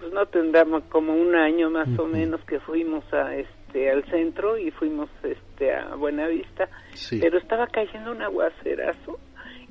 pues 0.00 0.12
no 0.12 0.26
tendremos 0.26 0.82
como 0.84 1.14
un 1.14 1.36
año 1.36 1.70
más 1.70 1.86
o 1.98 2.06
menos 2.06 2.40
que 2.44 2.58
fuimos 2.58 3.04
a 3.12 3.36
este 3.36 3.90
al 3.90 4.04
centro 4.10 4.58
y 4.58 4.70
fuimos 4.72 5.08
este 5.22 5.72
a 5.72 5.94
Buenavista, 5.94 6.68
Sí. 6.94 7.20
pero 7.20 7.38
estaba 7.38 7.68
cayendo 7.68 8.10
un 8.10 8.22
aguacerazo 8.22 9.20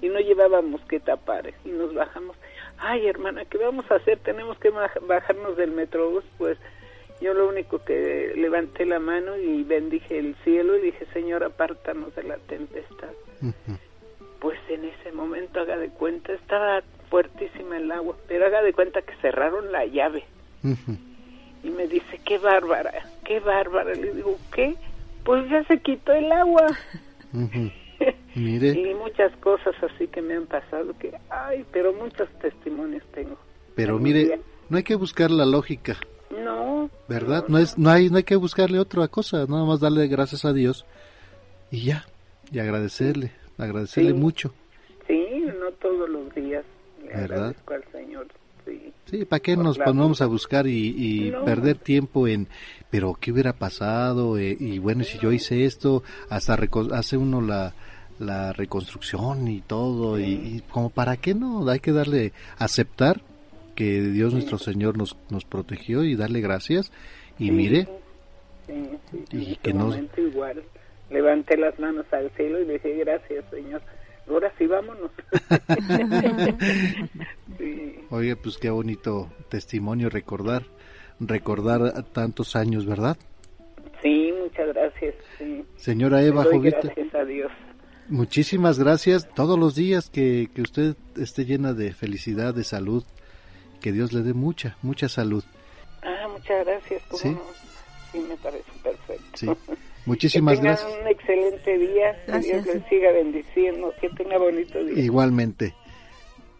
y 0.02 0.08
no 0.08 0.20
llevábamos 0.20 0.80
que 0.88 1.00
tapar 1.02 1.52
y 1.66 1.70
nos 1.70 1.94
bajamos. 1.94 2.38
Ay, 2.78 3.08
hermana, 3.08 3.46
¿qué 3.46 3.58
vamos 3.58 3.90
a 3.90 3.96
hacer? 3.96 4.20
Tenemos 4.20 4.58
que 4.60 4.72
baj- 4.72 5.06
bajarnos 5.08 5.56
del 5.58 5.72
metrobús, 5.72 6.24
pues 6.38 6.58
yo 7.22 7.34
lo 7.34 7.48
único 7.48 7.80
que 7.84 8.34
levanté 8.36 8.86
la 8.86 9.00
mano 9.00 9.38
y 9.38 9.64
bendije 9.64 10.20
el 10.20 10.36
cielo 10.44 10.78
y 10.78 10.82
dije, 10.82 11.06
Señor, 11.14 11.44
apártanos 11.44 12.14
de 12.16 12.24
la 12.24 12.38
tempestad. 12.38 13.10
Pues 14.40 14.60
en 14.70 14.86
ese 14.86 15.12
momento, 15.14 15.62
haga 15.62 15.78
de 15.78 15.90
cuenta, 15.90 16.34
estaba 16.34 16.84
fuertísima 17.10 17.78
el 17.78 17.92
agua, 17.92 18.16
pero 18.28 18.46
haga 18.46 18.62
de 18.62 18.74
cuenta 18.74 19.02
que 19.02 19.16
cerraron 19.22 19.72
la 19.72 19.86
llave. 19.86 20.26
Y 21.64 21.70
me 21.70 21.88
dice, 21.88 22.20
qué 22.26 22.38
bárbara, 22.38 22.92
qué 23.24 23.40
bárbara. 23.40 23.94
Le 23.96 24.14
digo, 24.14 24.38
¿qué? 24.54 24.76
Pues 25.24 25.50
ya 25.50 25.64
se 25.64 25.80
quitó 25.80 26.12
el 26.14 26.32
agua. 26.32 26.68
Mire 28.36 28.70
Y 28.80 28.94
muchas 28.96 29.36
cosas 29.38 29.74
así 29.84 30.08
que 30.08 30.22
me 30.22 30.36
han 30.36 30.46
pasado, 30.46 30.94
que, 31.00 31.14
ay, 31.30 31.66
pero 31.72 31.94
muchos 31.94 32.28
testimonios 32.42 33.04
tengo. 33.14 33.38
pero 33.76 33.98
mire 34.00 34.40
no 34.70 34.78
hay 34.78 34.84
que 34.84 34.96
buscar 34.96 35.32
la 35.32 35.46
lógica 35.46 35.98
No, 36.44 36.90
verdad 37.08 37.46
no 37.48 37.58
es 37.60 37.78
no 37.78 37.90
hay 37.90 38.10
no 38.10 38.18
hay 38.18 38.24
que 38.24 38.36
buscarle 38.36 38.80
otra 38.80 39.08
cosa 39.08 39.46
nada 39.48 39.64
más 39.66 39.80
darle 39.80 40.08
gracias 40.08 40.44
a 40.46 40.54
Dios 40.54 40.86
y 41.72 41.86
ya 41.86 42.06
y 42.52 42.60
agradecerle 42.60 43.32
agradecerle 43.58 44.12
Sí. 44.12 44.18
mucho 44.18 44.54
sí, 45.08 45.46
no 45.60 45.72
todos 45.74 46.10
los 46.10 46.34
días. 46.34 46.64
Le 47.04 47.08
¿Verdad? 47.10 47.38
agradezco 47.56 47.74
al 47.76 47.84
Señor, 47.92 48.28
sí. 48.66 48.92
Sí, 49.06 49.26
¿para 49.26 49.40
qué 49.40 49.54
Por 49.56 49.64
nos 49.66 49.78
ponemos 49.78 50.22
a 50.22 50.26
buscar 50.26 50.66
y, 50.66 50.88
y 50.98 51.30
No. 51.32 51.46
perder 51.46 51.78
tiempo 51.78 52.28
en, 52.28 52.48
pero 52.90 53.14
qué 53.22 53.32
hubiera 53.32 53.54
pasado? 53.54 54.40
Eh, 54.40 54.58
y 54.60 54.80
bueno, 54.80 55.04
si 55.04 55.20
yo 55.20 55.32
hice 55.32 55.66
esto, 55.66 56.02
hasta 56.30 56.58
hace 56.94 57.18
uno 57.18 57.42
la, 57.42 57.76
la 58.20 58.54
reconstrucción 58.54 59.48
y 59.48 59.62
todo, 59.62 60.20
y, 60.20 60.24
y 60.34 60.64
como 60.70 60.90
para 60.90 61.18
qué 61.18 61.34
no, 61.34 61.68
hay 61.70 61.80
que 61.80 61.92
darle, 61.92 62.34
aceptar 62.58 63.22
que 63.76 64.02
Dios 64.02 64.34
nuestro 64.34 64.58
Señor 64.58 64.98
nos, 64.98 65.18
nos 65.30 65.46
protegió 65.46 66.04
y 66.04 66.16
darle 66.16 66.42
gracias, 66.42 66.92
y 67.38 67.46
Sí, 67.48 67.52
mire, 67.52 67.88
sí, 68.68 68.90
sí, 69.12 69.26
Y 69.52 69.56
que 69.58 69.74
no- 69.74 69.88
momento 69.88 70.22
igual. 70.22 70.64
Levanté 71.10 71.58
las 71.58 71.78
manos 71.80 72.06
al 72.12 72.32
cielo 72.32 72.60
y 72.62 72.66
le 72.66 72.74
dije, 72.74 72.96
gracias, 72.98 73.46
Señor. 73.52 73.82
Ahora 74.28 74.52
sí, 74.58 74.66
vámonos. 74.66 75.12
sí, 77.60 77.96
oye, 78.10 78.36
pues 78.36 78.58
qué 78.58 78.70
bonito 78.70 79.30
testimonio 79.50 80.10
recordar, 80.10 80.64
recordar 81.20 82.04
tantos 82.12 82.56
años, 82.56 82.86
¿verdad? 82.86 83.18
sí, 84.02 84.32
muchas 84.40 84.68
gracias. 84.68 85.16
Sí. 85.38 85.64
Señora 85.78 86.22
Eva 86.24 86.44
Jovita. 86.44 86.80
gracias 86.82 87.16
a 87.16 87.26
Dios. 87.26 87.52
Muchísimas 88.10 88.78
gracias. 88.80 89.28
Todos 89.34 89.58
los 89.58 89.76
días 89.76 90.10
que, 90.10 90.50
que 90.54 90.62
usted 90.62 90.96
esté 91.18 91.46
llena 91.46 91.74
de 91.74 91.94
felicidad, 91.94 92.54
de 92.54 92.64
salud, 92.64 93.04
que 93.82 93.92
Dios 93.92 94.14
le 94.14 94.22
dé 94.22 94.34
mucha, 94.34 94.78
mucha 94.82 95.10
salud. 95.10 95.44
Ah, 96.04 96.28
muchas 96.32 96.66
gracias. 96.66 97.02
¿cómo 97.10 97.22
Sí. 97.22 97.30
no? 97.30 97.42
Sí, 98.12 98.20
me 98.30 98.38
parece 98.38 98.72
perfecto. 98.84 99.26
Sí. 99.36 99.48
Muchísimas 100.06 100.60
que 100.60 100.62
tengan 100.62 100.78
gracias. 100.78 101.02
un 101.02 101.08
excelente 101.08 101.78
día. 101.80 102.26
Que 102.28 102.40
Dios 102.40 102.66
les 102.68 102.88
siga 102.90 103.12
bendiciendo. 103.12 103.92
Que 104.00 104.10
tenga 104.12 104.38
bonito 104.38 104.84
día. 104.84 105.04
Igualmente. 105.04 105.74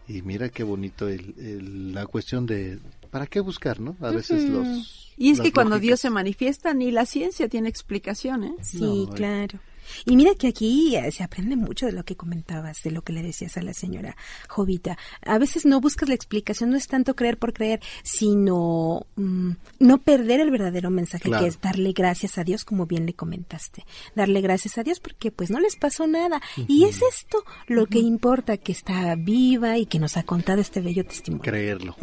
Y 0.08 0.22
mira 0.22 0.48
qué 0.48 0.64
bonito 0.64 1.08
el, 1.08 1.32
el- 1.38 1.94
la 1.94 2.06
cuestión 2.06 2.44
de 2.46 2.78
¿para 3.10 3.26
qué 3.28 3.38
buscar, 3.38 3.78
no? 3.78 3.96
A 4.00 4.10
veces 4.10 4.42
Ujú. 4.44 4.52
los 4.52 5.14
Y 5.16 5.30
es 5.30 5.40
que 5.40 5.52
cuando 5.52 5.76
lógicas. 5.76 5.82
Dios 5.86 6.00
se 6.00 6.10
manifiesta, 6.10 6.74
ni 6.74 6.90
la 6.90 7.06
ciencia 7.06 7.48
tiene 7.48 7.68
explicación, 7.68 8.42
¿eh? 8.44 8.54
Sí, 8.62 9.08
claro. 9.14 9.60
Y 10.04 10.16
mira 10.16 10.34
que 10.34 10.48
aquí 10.48 10.96
eh, 10.96 11.10
se 11.12 11.22
aprende 11.22 11.56
mucho 11.56 11.86
de 11.86 11.92
lo 11.92 12.04
que 12.04 12.16
comentabas, 12.16 12.82
de 12.82 12.90
lo 12.90 13.02
que 13.02 13.12
le 13.12 13.22
decías 13.22 13.56
a 13.56 13.62
la 13.62 13.72
señora 13.74 14.16
Jovita. 14.48 14.96
A 15.22 15.38
veces 15.38 15.64
no 15.66 15.80
buscas 15.80 16.08
la 16.08 16.14
explicación, 16.14 16.70
no 16.70 16.76
es 16.76 16.86
tanto 16.88 17.14
creer 17.16 17.38
por 17.38 17.52
creer, 17.52 17.80
sino 18.02 19.06
mm, 19.16 19.50
no 19.80 19.98
perder 19.98 20.40
el 20.40 20.50
verdadero 20.50 20.90
mensaje, 20.90 21.24
Claro. 21.28 21.42
que 21.44 21.48
es 21.48 21.60
darle 21.60 21.92
gracias 21.92 22.38
a 22.38 22.44
Dios, 22.44 22.64
como 22.64 22.86
bien 22.86 23.06
le 23.06 23.14
comentaste. 23.14 23.84
Darle 24.14 24.40
gracias 24.40 24.78
a 24.78 24.82
Dios 24.82 25.00
porque 25.00 25.30
pues 25.30 25.50
no 25.50 25.60
les 25.60 25.76
pasó 25.76 26.06
nada. 26.06 26.40
Y 26.68 26.84
es 26.84 27.00
esto 27.02 27.44
lo 27.66 27.86
que 27.86 27.98
importa, 27.98 28.56
que 28.56 28.72
está 28.72 29.14
viva 29.16 29.78
y 29.78 29.86
que 29.86 29.98
nos 29.98 30.16
ha 30.16 30.22
contado 30.24 30.60
este 30.60 30.80
bello 30.80 31.04
testimonio. 31.04 31.42
creerlo, 31.42 31.96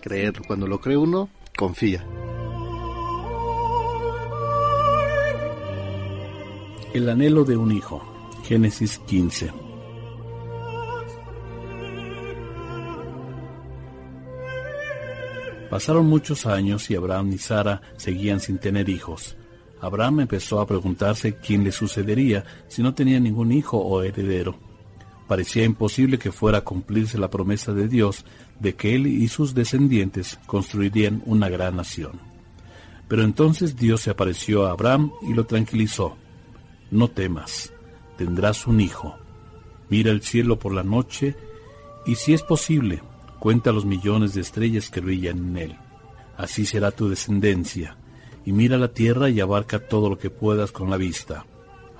creerlo. 0.00 0.42
Cuando 0.46 0.66
lo 0.66 0.80
cree 0.80 0.96
uno, 0.96 1.28
confía. 1.56 2.04
El 6.92 7.08
anhelo 7.08 7.44
de 7.44 7.56
un 7.56 7.70
hijo. 7.70 8.02
Génesis 8.42 8.98
15. 9.06 9.52
Pasaron 15.70 16.08
muchos 16.08 16.46
años 16.46 16.90
y 16.90 16.96
Abraham 16.96 17.32
y 17.32 17.38
Sara 17.38 17.80
seguían 17.96 18.40
sin 18.40 18.58
tener 18.58 18.88
hijos. 18.88 19.36
Abraham 19.80 20.20
empezó 20.22 20.60
a 20.60 20.66
preguntarse 20.66 21.36
quién 21.36 21.62
le 21.62 21.70
sucedería 21.70 22.44
si 22.66 22.82
no 22.82 22.92
tenía 22.92 23.20
ningún 23.20 23.52
hijo 23.52 23.78
o 23.78 24.02
heredero. 24.02 24.58
Parecía 25.28 25.62
imposible 25.62 26.18
que 26.18 26.32
fuera 26.32 26.58
a 26.58 26.64
cumplirse 26.64 27.18
la 27.18 27.30
promesa 27.30 27.72
de 27.72 27.86
Dios 27.86 28.24
de 28.58 28.74
que 28.74 28.96
él 28.96 29.06
y 29.06 29.28
sus 29.28 29.54
descendientes 29.54 30.40
construirían 30.44 31.22
una 31.24 31.48
gran 31.48 31.76
nación. 31.76 32.20
Pero 33.06 33.22
entonces 33.22 33.76
Dios 33.76 34.00
se 34.00 34.10
apareció 34.10 34.66
a 34.66 34.72
Abraham 34.72 35.12
y 35.22 35.34
lo 35.34 35.46
tranquilizó. 35.46 36.16
No 36.90 37.08
temas, 37.08 37.72
tendrás 38.16 38.66
un 38.66 38.80
hijo. 38.80 39.16
Mira 39.88 40.10
el 40.10 40.22
cielo 40.22 40.58
por 40.58 40.74
la 40.74 40.82
noche 40.82 41.36
y 42.06 42.16
si 42.16 42.32
es 42.32 42.42
posible, 42.42 43.02
cuenta 43.38 43.72
los 43.72 43.84
millones 43.84 44.34
de 44.34 44.40
estrellas 44.40 44.90
que 44.90 45.00
brillan 45.00 45.38
en 45.38 45.56
él. 45.56 45.76
Así 46.36 46.66
será 46.66 46.90
tu 46.90 47.08
descendencia. 47.08 47.96
Y 48.44 48.52
mira 48.52 48.78
la 48.78 48.88
tierra 48.88 49.28
y 49.28 49.40
abarca 49.40 49.78
todo 49.78 50.08
lo 50.08 50.18
que 50.18 50.30
puedas 50.30 50.72
con 50.72 50.90
la 50.90 50.96
vista. 50.96 51.44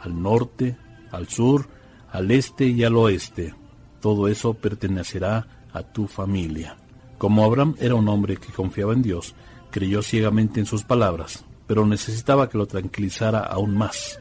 Al 0.01 0.21
norte, 0.21 0.77
al 1.13 1.29
sur, 1.29 1.69
al 2.11 2.31
este 2.31 2.67
y 2.67 2.83
al 2.83 2.97
oeste. 2.97 3.55
Todo 4.01 4.29
eso 4.29 4.55
pertenecerá 4.55 5.67
a 5.73 5.83
tu 5.83 6.07
familia. 6.07 6.77
Como 7.19 7.45
Abraham 7.45 7.77
era 7.79 7.95
un 7.95 8.09
hombre 8.09 8.39
que 8.39 8.53
confiaba 8.53 8.95
en 8.95 9.03
Dios, 9.03 9.35
creyó 9.71 10.03
ciegamente 10.03 10.59
en 10.59 10.67
sus 10.67 10.85
palabras, 10.85 11.45
pero 11.67 11.87
necesitaba 11.87 12.49
que 12.49 12.57
lo 12.57 12.67
tranquilizara 12.67 13.41
aún 13.41 13.77
más. 13.77 14.19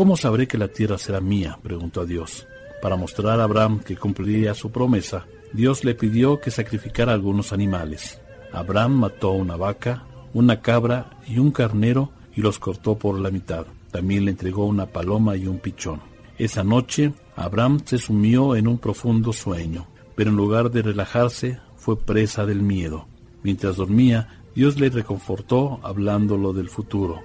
¿Cómo 0.00 0.16
sabré 0.16 0.48
que 0.48 0.56
la 0.56 0.68
tierra 0.68 0.96
será 0.96 1.20
mía? 1.20 1.58
preguntó 1.62 2.00
a 2.00 2.06
Dios. 2.06 2.46
Para 2.80 2.96
mostrar 2.96 3.38
a 3.38 3.44
Abraham 3.44 3.80
que 3.80 3.98
cumpliría 3.98 4.54
su 4.54 4.72
promesa, 4.72 5.26
Dios 5.52 5.84
le 5.84 5.94
pidió 5.94 6.40
que 6.40 6.50
sacrificara 6.50 7.12
algunos 7.12 7.52
animales. 7.52 8.18
Abraham 8.50 8.92
mató 8.92 9.32
una 9.32 9.56
vaca, 9.56 10.06
una 10.32 10.62
cabra 10.62 11.10
y 11.26 11.38
un 11.38 11.50
carnero 11.50 12.12
y 12.34 12.40
los 12.40 12.58
cortó 12.58 12.96
por 12.96 13.20
la 13.20 13.30
mitad. 13.30 13.66
También 13.90 14.24
le 14.24 14.30
entregó 14.30 14.64
una 14.64 14.86
paloma 14.86 15.36
y 15.36 15.46
un 15.46 15.58
pichón. 15.58 16.00
Esa 16.38 16.64
noche, 16.64 17.12
Abraham 17.36 17.82
se 17.84 17.98
sumió 17.98 18.56
en 18.56 18.68
un 18.68 18.78
profundo 18.78 19.34
sueño, 19.34 19.86
pero 20.14 20.30
en 20.30 20.36
lugar 20.36 20.70
de 20.70 20.80
relajarse, 20.80 21.60
fue 21.76 22.00
presa 22.00 22.46
del 22.46 22.62
miedo. 22.62 23.06
Mientras 23.42 23.76
dormía, 23.76 24.40
Dios 24.54 24.80
le 24.80 24.88
reconfortó 24.88 25.78
hablándolo 25.82 26.54
del 26.54 26.70
futuro. 26.70 27.20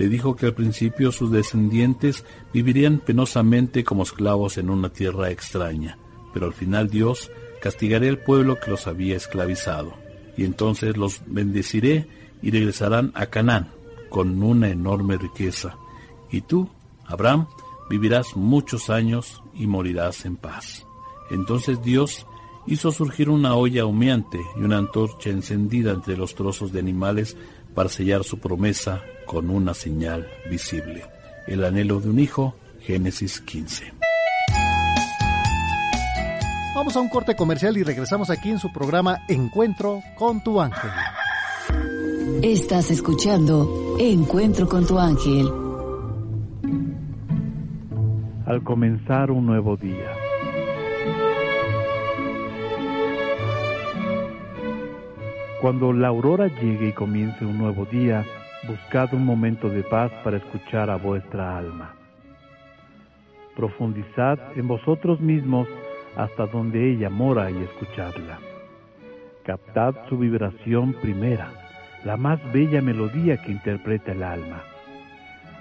Le 0.00 0.08
dijo 0.08 0.34
que 0.34 0.46
al 0.46 0.54
principio 0.54 1.12
sus 1.12 1.30
descendientes 1.30 2.24
vivirían 2.54 3.00
penosamente 3.00 3.84
como 3.84 4.04
esclavos 4.04 4.56
en 4.56 4.70
una 4.70 4.88
tierra 4.88 5.28
extraña, 5.28 5.98
pero 6.32 6.46
al 6.46 6.54
final 6.54 6.88
Dios 6.88 7.30
castigaré 7.60 8.08
al 8.08 8.16
pueblo 8.16 8.58
que 8.58 8.70
los 8.70 8.86
había 8.86 9.14
esclavizado, 9.14 9.92
y 10.38 10.46
entonces 10.46 10.96
los 10.96 11.20
bendeciré 11.26 12.08
y 12.40 12.50
regresarán 12.50 13.12
a 13.14 13.26
Canaán 13.26 13.72
con 14.08 14.42
una 14.42 14.70
enorme 14.70 15.18
riqueza. 15.18 15.76
Y 16.30 16.40
tú, 16.40 16.70
Abraham, 17.04 17.46
vivirás 17.90 18.36
muchos 18.36 18.88
años 18.88 19.42
y 19.52 19.66
morirás 19.66 20.24
en 20.24 20.36
paz. 20.36 20.86
Entonces 21.30 21.82
Dios 21.82 22.26
hizo 22.66 22.90
surgir 22.90 23.28
una 23.28 23.54
olla 23.54 23.84
humeante 23.84 24.40
y 24.56 24.60
una 24.60 24.78
antorcha 24.78 25.28
encendida 25.28 25.92
entre 25.92 26.16
los 26.16 26.34
trozos 26.34 26.72
de 26.72 26.78
animales 26.78 27.36
para 27.74 27.88
sellar 27.88 28.24
su 28.24 28.38
promesa 28.38 29.02
con 29.26 29.50
una 29.50 29.74
señal 29.74 30.26
visible. 30.50 31.04
El 31.46 31.64
anhelo 31.64 32.00
de 32.00 32.10
un 32.10 32.18
hijo, 32.18 32.56
Génesis 32.80 33.40
15. 33.40 33.92
Vamos 36.74 36.96
a 36.96 37.00
un 37.00 37.08
corte 37.08 37.36
comercial 37.36 37.76
y 37.76 37.82
regresamos 37.82 38.30
aquí 38.30 38.50
en 38.50 38.58
su 38.58 38.72
programa 38.72 39.18
Encuentro 39.28 40.00
con 40.16 40.42
tu 40.42 40.60
ángel. 40.60 40.90
Estás 42.42 42.90
escuchando 42.90 43.96
Encuentro 43.98 44.68
con 44.68 44.86
tu 44.86 44.98
ángel. 44.98 45.50
Al 48.46 48.62
comenzar 48.64 49.30
un 49.30 49.46
nuevo 49.46 49.76
día. 49.76 50.19
Cuando 55.60 55.92
la 55.92 56.08
aurora 56.08 56.46
llegue 56.46 56.88
y 56.88 56.92
comience 56.92 57.44
un 57.44 57.58
nuevo 57.58 57.84
día, 57.84 58.24
buscad 58.66 59.12
un 59.12 59.26
momento 59.26 59.68
de 59.68 59.82
paz 59.82 60.10
para 60.24 60.38
escuchar 60.38 60.88
a 60.88 60.96
vuestra 60.96 61.58
alma. 61.58 61.94
Profundizad 63.56 64.38
en 64.56 64.66
vosotros 64.66 65.20
mismos 65.20 65.68
hasta 66.16 66.46
donde 66.46 66.90
ella 66.90 67.10
mora 67.10 67.50
y 67.50 67.58
escuchadla. 67.58 68.38
Captad 69.44 69.96
su 70.08 70.16
vibración 70.16 70.94
primera, 70.94 71.52
la 72.06 72.16
más 72.16 72.40
bella 72.54 72.80
melodía 72.80 73.36
que 73.42 73.52
interpreta 73.52 74.12
el 74.12 74.22
alma. 74.22 74.62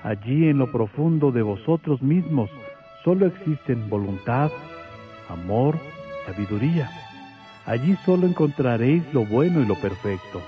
Allí 0.04 0.47
en 0.47 0.60
lo 0.60 0.72
profundo 0.72 1.34
de 1.34 1.41
vosotros 1.41 2.02
mismos 2.02 2.50
solo 3.04 3.26
existen 3.26 3.89
voluntad, 3.89 4.50
amor, 5.28 5.76
sabiduría. 6.26 6.89
Allí 7.70 7.95
solo 8.03 8.26
encontraréis 8.26 9.03
lo 9.13 9.28
bueno 9.28 9.61
y 9.61 9.65
lo 9.67 9.76
perfecto, 9.76 10.41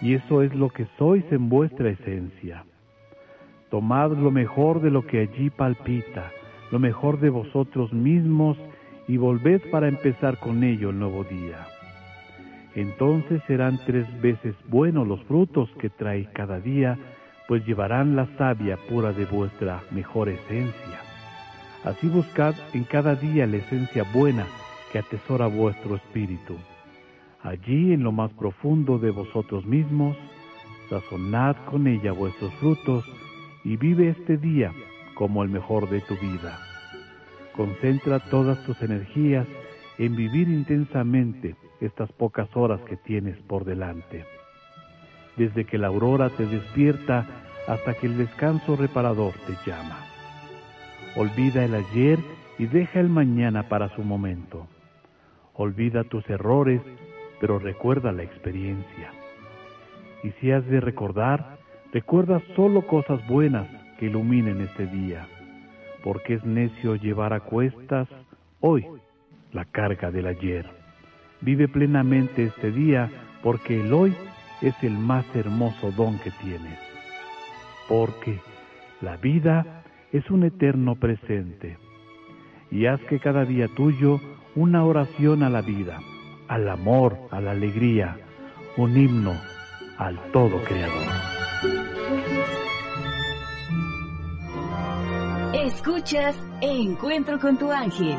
y 0.00 0.14
eso 0.14 0.40
es 0.40 0.54
lo 0.54 0.70
que 0.70 0.86
sois 0.96 1.22
en 1.30 1.50
vuestra 1.50 1.90
esencia. 1.90 2.64
Tomad 3.68 4.12
lo 4.12 4.30
mejor 4.30 4.80
de 4.80 4.90
lo 4.90 5.06
que 5.06 5.20
allí 5.20 5.50
palpita, 5.50 6.32
lo 6.70 6.78
mejor 6.78 7.20
de 7.20 7.28
vosotros 7.28 7.92
mismos, 7.92 8.56
y 9.06 9.18
volved 9.18 9.70
para 9.70 9.86
empezar 9.86 10.38
con 10.38 10.64
ello 10.64 10.88
el 10.88 10.98
nuevo 10.98 11.24
día. 11.24 11.66
Entonces 12.74 13.42
serán 13.46 13.78
tres 13.84 14.06
veces 14.22 14.54
buenos 14.66 15.06
los 15.06 15.22
frutos 15.24 15.68
que 15.78 15.90
traéis 15.90 16.28
cada 16.30 16.58
día, 16.58 16.96
pues 17.48 17.66
llevarán 17.66 18.16
la 18.16 18.28
savia 18.38 18.78
pura 18.88 19.12
de 19.12 19.26
vuestra 19.26 19.82
mejor 19.90 20.30
esencia. 20.30 21.00
Así 21.84 22.08
buscad 22.08 22.54
en 22.72 22.84
cada 22.84 23.14
día 23.14 23.46
la 23.46 23.58
esencia 23.58 24.04
buena 24.14 24.46
que 24.92 24.98
atesora 24.98 25.46
vuestro 25.46 25.96
espíritu. 25.96 26.56
Allí 27.42 27.92
en 27.92 28.02
lo 28.02 28.12
más 28.12 28.32
profundo 28.32 28.98
de 28.98 29.10
vosotros 29.10 29.64
mismos, 29.66 30.16
sazonad 30.88 31.56
con 31.70 31.86
ella 31.86 32.12
vuestros 32.12 32.52
frutos 32.54 33.04
y 33.64 33.76
vive 33.76 34.08
este 34.08 34.36
día 34.36 34.72
como 35.14 35.42
el 35.42 35.48
mejor 35.48 35.88
de 35.88 36.00
tu 36.00 36.14
vida. 36.16 36.58
Concentra 37.54 38.20
todas 38.20 38.62
tus 38.64 38.80
energías 38.82 39.46
en 39.98 40.14
vivir 40.14 40.48
intensamente 40.48 41.56
estas 41.80 42.10
pocas 42.12 42.48
horas 42.54 42.80
que 42.82 42.96
tienes 42.96 43.36
por 43.42 43.64
delante. 43.64 44.24
Desde 45.36 45.64
que 45.64 45.78
la 45.78 45.88
aurora 45.88 46.30
te 46.30 46.46
despierta 46.46 47.26
hasta 47.66 47.94
que 47.94 48.06
el 48.06 48.18
descanso 48.18 48.76
reparador 48.76 49.34
te 49.46 49.54
llama. 49.68 50.06
Olvida 51.16 51.64
el 51.64 51.74
ayer 51.74 52.18
y 52.58 52.66
deja 52.66 53.00
el 53.00 53.08
mañana 53.08 53.68
para 53.68 53.94
su 53.94 54.02
momento. 54.02 54.66
Olvida 55.56 56.04
tus 56.04 56.28
errores, 56.28 56.80
pero 57.40 57.58
recuerda 57.58 58.12
la 58.12 58.22
experiencia. 58.22 59.12
Y 60.22 60.30
si 60.40 60.50
has 60.50 60.66
de 60.66 60.80
recordar, 60.80 61.58
recuerda 61.92 62.40
solo 62.54 62.86
cosas 62.86 63.26
buenas 63.28 63.68
que 63.98 64.06
iluminen 64.06 64.60
este 64.60 64.86
día 64.86 65.26
porque 66.06 66.34
es 66.34 66.44
necio 66.44 66.94
llevar 66.94 67.32
a 67.32 67.40
cuestas 67.40 68.06
hoy 68.60 68.86
la 69.52 69.64
carga 69.64 70.12
del 70.12 70.28
ayer. 70.28 70.64
Vive 71.40 71.66
plenamente 71.66 72.44
este 72.44 72.70
día 72.70 73.10
porque 73.42 73.80
el 73.80 73.92
hoy 73.92 74.14
es 74.62 74.80
el 74.84 74.92
más 74.92 75.26
hermoso 75.34 75.90
don 75.90 76.16
que 76.20 76.30
tienes. 76.30 76.78
Porque 77.88 78.38
la 79.00 79.16
vida 79.16 79.82
es 80.12 80.30
un 80.30 80.44
eterno 80.44 80.94
presente. 80.94 81.76
Y 82.70 82.86
haz 82.86 83.00
que 83.08 83.18
cada 83.18 83.44
día 83.44 83.66
tuyo 83.74 84.20
una 84.56 84.86
oración 84.86 85.42
a 85.42 85.50
la 85.50 85.60
vida, 85.60 86.00
al 86.48 86.68
amor, 86.68 87.18
a 87.30 87.40
la 87.42 87.50
alegría, 87.50 88.16
un 88.78 88.96
himno 88.96 89.34
al 89.98 90.18
todo 90.32 90.62
creador. 90.64 91.02
Escuchas 95.54 96.34
Encuentro 96.62 97.38
con 97.38 97.58
tu 97.58 97.70
ángel. 97.70 98.16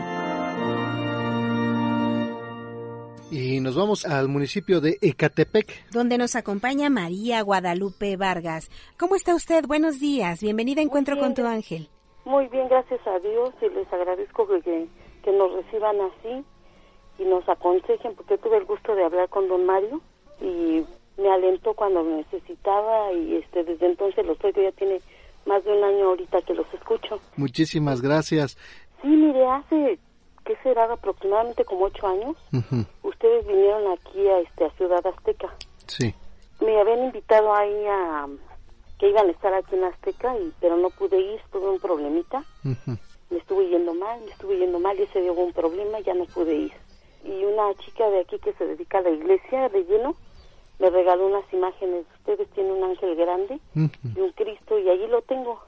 Y 3.31 3.59
nos 3.59 3.75
vamos 3.75 4.05
al 4.05 4.27
municipio 4.29 4.79
de 4.79 4.97
Ecatepec. 5.01 5.89
Donde 5.91 6.17
nos 6.17 6.35
acompaña 6.35 6.89
María 6.89 7.41
Guadalupe 7.41 8.15
Vargas. 8.15 8.69
¿Cómo 8.97 9.15
está 9.15 9.33
usted? 9.35 9.65
Buenos 9.65 9.99
días. 9.99 10.41
Bienvenida 10.41 10.81
a 10.81 10.83
Encuentro 10.83 11.17
con 11.17 11.33
tu 11.33 11.45
ángel. 11.45 11.89
Muy 12.25 12.47
bien, 12.47 12.67
gracias 12.67 12.99
a 13.07 13.19
Dios 13.19 13.53
y 13.61 13.69
les 13.73 13.91
agradezco 13.91 14.47
que, 14.47 14.87
que 15.27 15.33
nos 15.33 15.51
reciban 15.51 15.97
así 15.99 16.45
y 17.19 17.25
nos 17.25 17.47
aconsejen 17.49 18.15
porque 18.15 18.37
tuve 18.37 18.59
el 18.59 18.63
gusto 18.63 18.95
de 18.95 19.03
hablar 19.03 19.27
con 19.27 19.49
don 19.49 19.65
Mario 19.65 19.99
y 20.39 20.85
me 21.17 21.29
alentó 21.29 21.73
cuando 21.73 22.01
me 22.01 22.15
necesitaba 22.15 23.11
y 23.11 23.35
este 23.35 23.65
desde 23.65 23.87
entonces 23.87 24.25
lo 24.25 24.31
estoy, 24.31 24.53
ya 24.53 24.71
tiene 24.71 25.01
más 25.45 25.65
de 25.65 25.77
un 25.77 25.83
año 25.83 26.05
ahorita 26.05 26.41
que 26.43 26.53
los 26.53 26.65
escucho. 26.73 27.19
Muchísimas 27.35 28.01
gracias. 28.01 28.57
Sí, 29.01 29.09
mire, 29.09 29.45
hace, 29.47 29.99
¿qué 30.45 30.55
será? 30.63 30.85
Aproximadamente 30.93 31.65
como 31.65 31.87
ocho 31.87 32.07
años. 32.07 32.37
Ustedes 33.03 33.45
vinieron 33.45 33.91
aquí 33.91 34.25
a, 34.29 34.39
este, 34.39 34.63
a 34.63 34.69
Ciudad 34.77 35.05
Azteca. 35.05 35.53
Sí. 35.87 36.15
Me 36.61 36.79
habían 36.79 37.03
invitado 37.03 37.53
ahí 37.53 37.85
a 37.85 38.27
que 38.97 39.09
iban 39.09 39.27
a 39.27 39.31
estar 39.31 39.53
aquí 39.53 39.75
en 39.75 39.83
Azteca, 39.83 40.37
y, 40.37 40.53
pero 40.61 40.77
no 40.77 40.89
pude 40.89 41.19
ir, 41.19 41.41
tuve 41.51 41.69
un 41.69 41.79
problemita. 41.81 42.45
Me 43.29 43.37
estuve 43.39 43.67
yendo 43.69 43.93
mal, 43.93 44.19
me 44.21 44.31
estuve 44.31 44.57
yendo 44.57 44.79
mal 44.79 44.97
y 44.99 45.03
ese 45.03 45.21
dio 45.21 45.33
un 45.33 45.53
problema, 45.53 45.99
ya 45.99 46.13
no 46.13 46.25
pude 46.25 46.55
ir. 46.55 46.73
Y 47.23 47.43
una 47.45 47.73
chica 47.75 48.09
de 48.09 48.21
aquí 48.21 48.39
que 48.39 48.53
se 48.53 48.65
dedica 48.65 48.99
a 48.99 49.01
la 49.01 49.09
iglesia 49.09 49.69
de 49.69 49.83
lleno, 49.83 50.15
me 50.79 50.89
regaló 50.89 51.27
unas 51.27 51.51
imágenes. 51.51 52.05
Ustedes 52.19 52.47
tienen 52.49 52.73
un 52.73 52.83
ángel 52.83 53.15
grande 53.15 53.59
y 53.75 54.19
un 54.19 54.31
Cristo 54.31 54.79
y 54.79 54.89
allí 54.89 55.07
lo 55.07 55.21
tengo. 55.23 55.59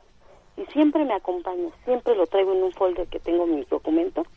Y 0.57 0.65
siempre 0.71 1.05
me 1.05 1.13
acompaña, 1.13 1.69
siempre 1.85 2.15
lo 2.15 2.27
traigo 2.27 2.53
en 2.53 2.63
un 2.63 2.71
folder 2.73 3.07
que 3.07 3.19
tengo 3.19 3.45
mis 3.45 3.67
documentos. 3.69 4.27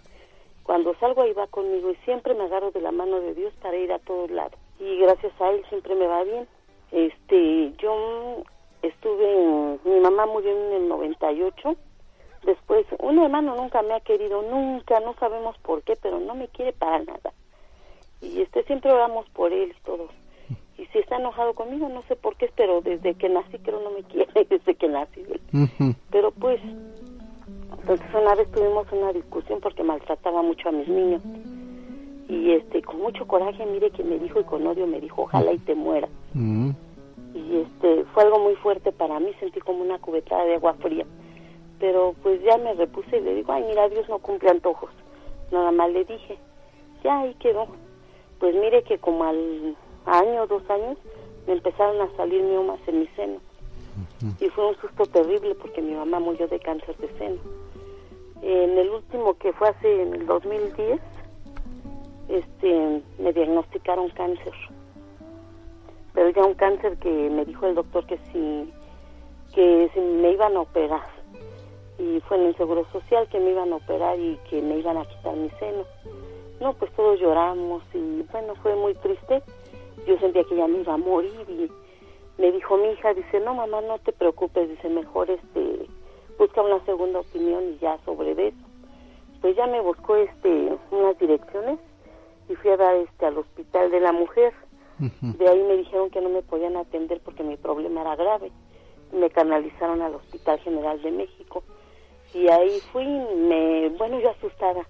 Cuando 0.62 0.95
salgo 1.01 1.23
ahí 1.23 1.33
va 1.33 1.49
conmigo 1.49 1.91
y 1.91 1.97
siempre 2.05 2.35
me 2.35 2.45
agarro 2.45 2.70
de 2.70 2.81
la 2.81 2.93
mano 2.93 3.20
de 3.20 3.35
Dios 3.35 3.53
para 3.61 3.77
ir 3.77 3.93
a 3.93 3.99
todos 3.99 4.31
lados. 4.31 4.59
Y 4.79 4.97
gracias 4.99 5.33
a 5.41 5.51
él 5.51 5.64
siempre 5.68 5.95
me 5.95 6.07
va 6.07 6.23
bien. 6.23 6.47
Este, 6.93 7.73
yo 7.79 8.45
estuve 8.83 9.43
en, 9.43 9.81
mi 9.85 10.01
mamá 10.01 10.27
murió 10.27 10.51
en 10.51 10.83
el 10.83 10.89
98. 10.89 11.77
Después, 12.45 12.86
un 12.99 13.18
hermano 13.18 13.55
nunca 13.55 13.82
me 13.82 13.95
ha 13.95 14.01
querido, 14.01 14.43
nunca, 14.43 15.01
no 15.01 15.14
sabemos 15.14 15.57
por 15.59 15.82
qué, 15.82 15.97
pero 15.97 16.18
no 16.18 16.34
me 16.34 16.49
quiere 16.49 16.72
para 16.72 16.99
nada. 16.99 17.32
Y 18.20 18.40
este, 18.40 18.64
siempre 18.64 18.93
oramos 18.93 19.28
por 19.30 19.53
él 19.53 19.74
y 19.76 19.84
todos 19.84 20.11
y 20.82 20.86
si 20.86 20.99
está 20.99 21.16
enojado 21.16 21.55
conmigo, 21.55 21.88
no 21.88 22.03
sé 22.09 22.16
por 22.16 22.36
qué, 22.36 22.51
pero 22.57 22.80
desde 22.80 23.14
que 23.14 23.28
nací 23.28 23.59
creo 23.59 23.80
no 23.80 23.90
me 23.90 24.03
quiere, 24.03 24.47
desde 24.51 24.74
que 24.74 24.88
nací. 24.88 25.22
Pero 26.11 26.32
pues, 26.32 26.61
entonces 27.78 28.07
una 28.12 28.34
vez 28.34 28.51
tuvimos 28.51 28.90
una 28.90 29.12
discusión 29.12 29.61
porque 29.61 29.84
maltrataba 29.84 30.43
mucho 30.43 30.68
a 30.68 30.72
mis 30.72 30.88
niños. 30.88 31.22
Y 32.28 32.53
este, 32.53 32.82
con 32.82 33.01
mucho 33.01 33.26
coraje, 33.26 33.64
mire 33.66 33.90
que 33.90 34.03
me 34.03 34.18
dijo 34.18 34.40
y 34.40 34.45
con 34.45 34.66
odio 34.66 34.86
me 34.86 35.01
dijo, 35.01 35.22
ojalá 35.22 35.53
y 35.53 35.59
te 35.59 35.74
muera. 35.74 36.09
Y 37.34 37.57
este, 37.59 38.05
fue 38.12 38.24
algo 38.24 38.38
muy 38.40 38.55
fuerte 38.57 38.90
para 38.90 39.20
mí, 39.20 39.30
sentí 39.38 39.61
como 39.61 39.82
una 39.82 39.99
cubetada 39.99 40.45
de 40.45 40.55
agua 40.55 40.74
fría. 40.74 41.07
Pero 41.83 42.14
pues 42.22 42.41
ya 42.45 42.57
me 42.59 42.74
repuse 42.74 43.16
y 43.16 43.20
le 43.22 43.35
digo, 43.35 43.53
ay, 43.53 43.64
mira, 43.64 43.89
Dios 43.89 44.09
no 44.09 44.20
cumple 44.20 44.51
antojos. 44.51 44.93
Nada 45.51 45.72
más 45.72 45.91
le 45.91 46.05
dije, 46.05 46.39
ya 47.03 47.18
ahí 47.18 47.35
quedó. 47.41 47.66
Pues 48.39 48.55
mire 48.55 48.85
que 48.85 48.99
como 48.99 49.24
al 49.24 49.76
año, 50.07 50.47
dos 50.47 50.62
años, 50.70 50.97
me 51.45 51.55
empezaron 51.55 52.01
a 52.01 52.16
salir 52.16 52.41
miomas 52.41 52.78
en 52.87 53.01
mi 53.01 53.09
seno. 53.16 53.41
Y 54.39 54.49
fue 54.51 54.68
un 54.68 54.76
susto 54.76 55.07
terrible 55.07 55.57
porque 55.57 55.83
mi 55.83 55.93
mamá 55.93 56.20
murió 56.20 56.47
de 56.47 56.61
cáncer 56.61 56.97
de 56.99 57.09
seno. 57.18 57.41
En 58.43 58.78
el 58.78 58.89
último 58.89 59.35
que 59.39 59.53
fue 59.53 59.70
hace 59.70 60.03
en 60.03 60.14
el 60.14 60.26
2010, 60.26 61.01
este, 62.28 63.03
me 63.18 63.33
diagnosticaron 63.33 64.09
cáncer. 64.11 64.55
Pero 66.14 66.30
ya 66.30 66.45
un 66.45 66.55
cáncer 66.55 66.97
que 66.99 67.11
me 67.11 67.45
dijo 67.45 67.66
el 67.66 67.74
doctor 67.74 68.07
que 68.07 68.18
si, 68.33 68.72
que 69.53 69.91
si 69.93 69.99
me 69.99 70.30
iban 70.30 70.57
a 70.57 70.61
operar. 70.61 71.22
Y 72.03 72.20
fue 72.22 72.36
en 72.36 72.46
el 72.46 72.57
Seguro 72.57 72.84
Social 72.90 73.28
que 73.28 73.38
me 73.38 73.53
iban 73.53 73.72
a 73.72 73.76
operar 73.76 74.18
y 74.18 74.36
que 74.50 74.61
me 74.61 74.78
iban 74.78 74.96
a 74.96 75.05
quitar 75.05 75.36
mi 75.36 75.48
seno. 75.50 75.84
No, 76.61 76.72
pues 76.74 76.90
todos 76.92 77.20
lloramos 77.20 77.82
y 77.94 78.22
bueno, 78.32 78.55
fue 78.57 78.74
muy 78.74 78.94
triste. 78.94 79.42
Yo 80.07 80.18
sentía 80.18 80.42
que 80.44 80.57
ya 80.57 80.66
me 80.66 80.80
iba 80.80 80.94
a 80.94 80.96
morir 80.96 81.46
y 81.48 81.70
me 82.40 82.50
dijo 82.50 82.76
mi 82.76 82.88
hija, 82.88 83.14
dice, 83.14 83.38
no 83.40 83.55
mamá, 83.55 83.80
no 83.82 83.98
te 83.98 84.12
preocupes, 84.12 84.68
dice, 84.68 84.88
mejor 84.88 85.30
este, 85.30 85.86
busca 86.38 86.61
una 86.62 86.84
segunda 86.84 87.20
opinión 87.20 87.62
y 87.74 87.78
ya 87.78 87.98
sobre 88.05 88.32
eso. 88.32 88.57
Pues 89.40 89.55
ya 89.55 89.66
me 89.66 89.80
buscó 89.80 90.16
este, 90.16 90.76
unas 90.90 91.16
direcciones 91.18 91.78
y 92.48 92.57
fui 92.57 92.70
a 92.70 92.76
dar 92.76 92.96
este, 92.96 93.26
al 93.26 93.38
hospital 93.38 93.90
de 93.90 94.00
la 94.00 94.12
mujer. 94.12 94.53
De 95.20 95.48
ahí 95.48 95.62
me 95.64 95.76
dijeron 95.76 96.11
que 96.11 96.20
no 96.20 96.28
me 96.28 96.42
podían 96.42 96.76
atender 96.76 97.20
porque 97.24 97.42
mi 97.42 97.57
problema 97.57 98.03
era 98.03 98.14
grave. 98.14 98.53
Me 99.12 99.30
canalizaron 99.30 100.00
al 100.00 100.14
Hospital 100.14 100.61
General 100.61 101.03
de 101.03 101.11
México. 101.11 101.64
Y 102.35 102.49
ahí 102.49 102.80
fui, 102.93 103.05
me, 103.05 103.91
bueno, 103.91 104.18
yo 104.20 104.30
asustada. 104.30 104.87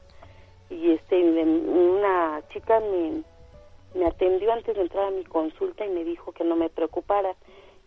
Y 0.71 0.93
este, 0.93 1.23
una 1.23 2.43
chica 2.53 2.81
me, 2.81 3.23
me 3.95 4.07
atendió 4.07 4.53
antes 4.53 4.75
de 4.75 4.83
entrar 4.83 5.07
a 5.07 5.11
mi 5.11 5.25
consulta 5.25 5.85
y 5.85 5.91
me 5.91 6.05
dijo 6.05 6.33
que 6.33 6.45
no 6.45 6.57
me 6.57 6.71
preocupara, 6.71 7.35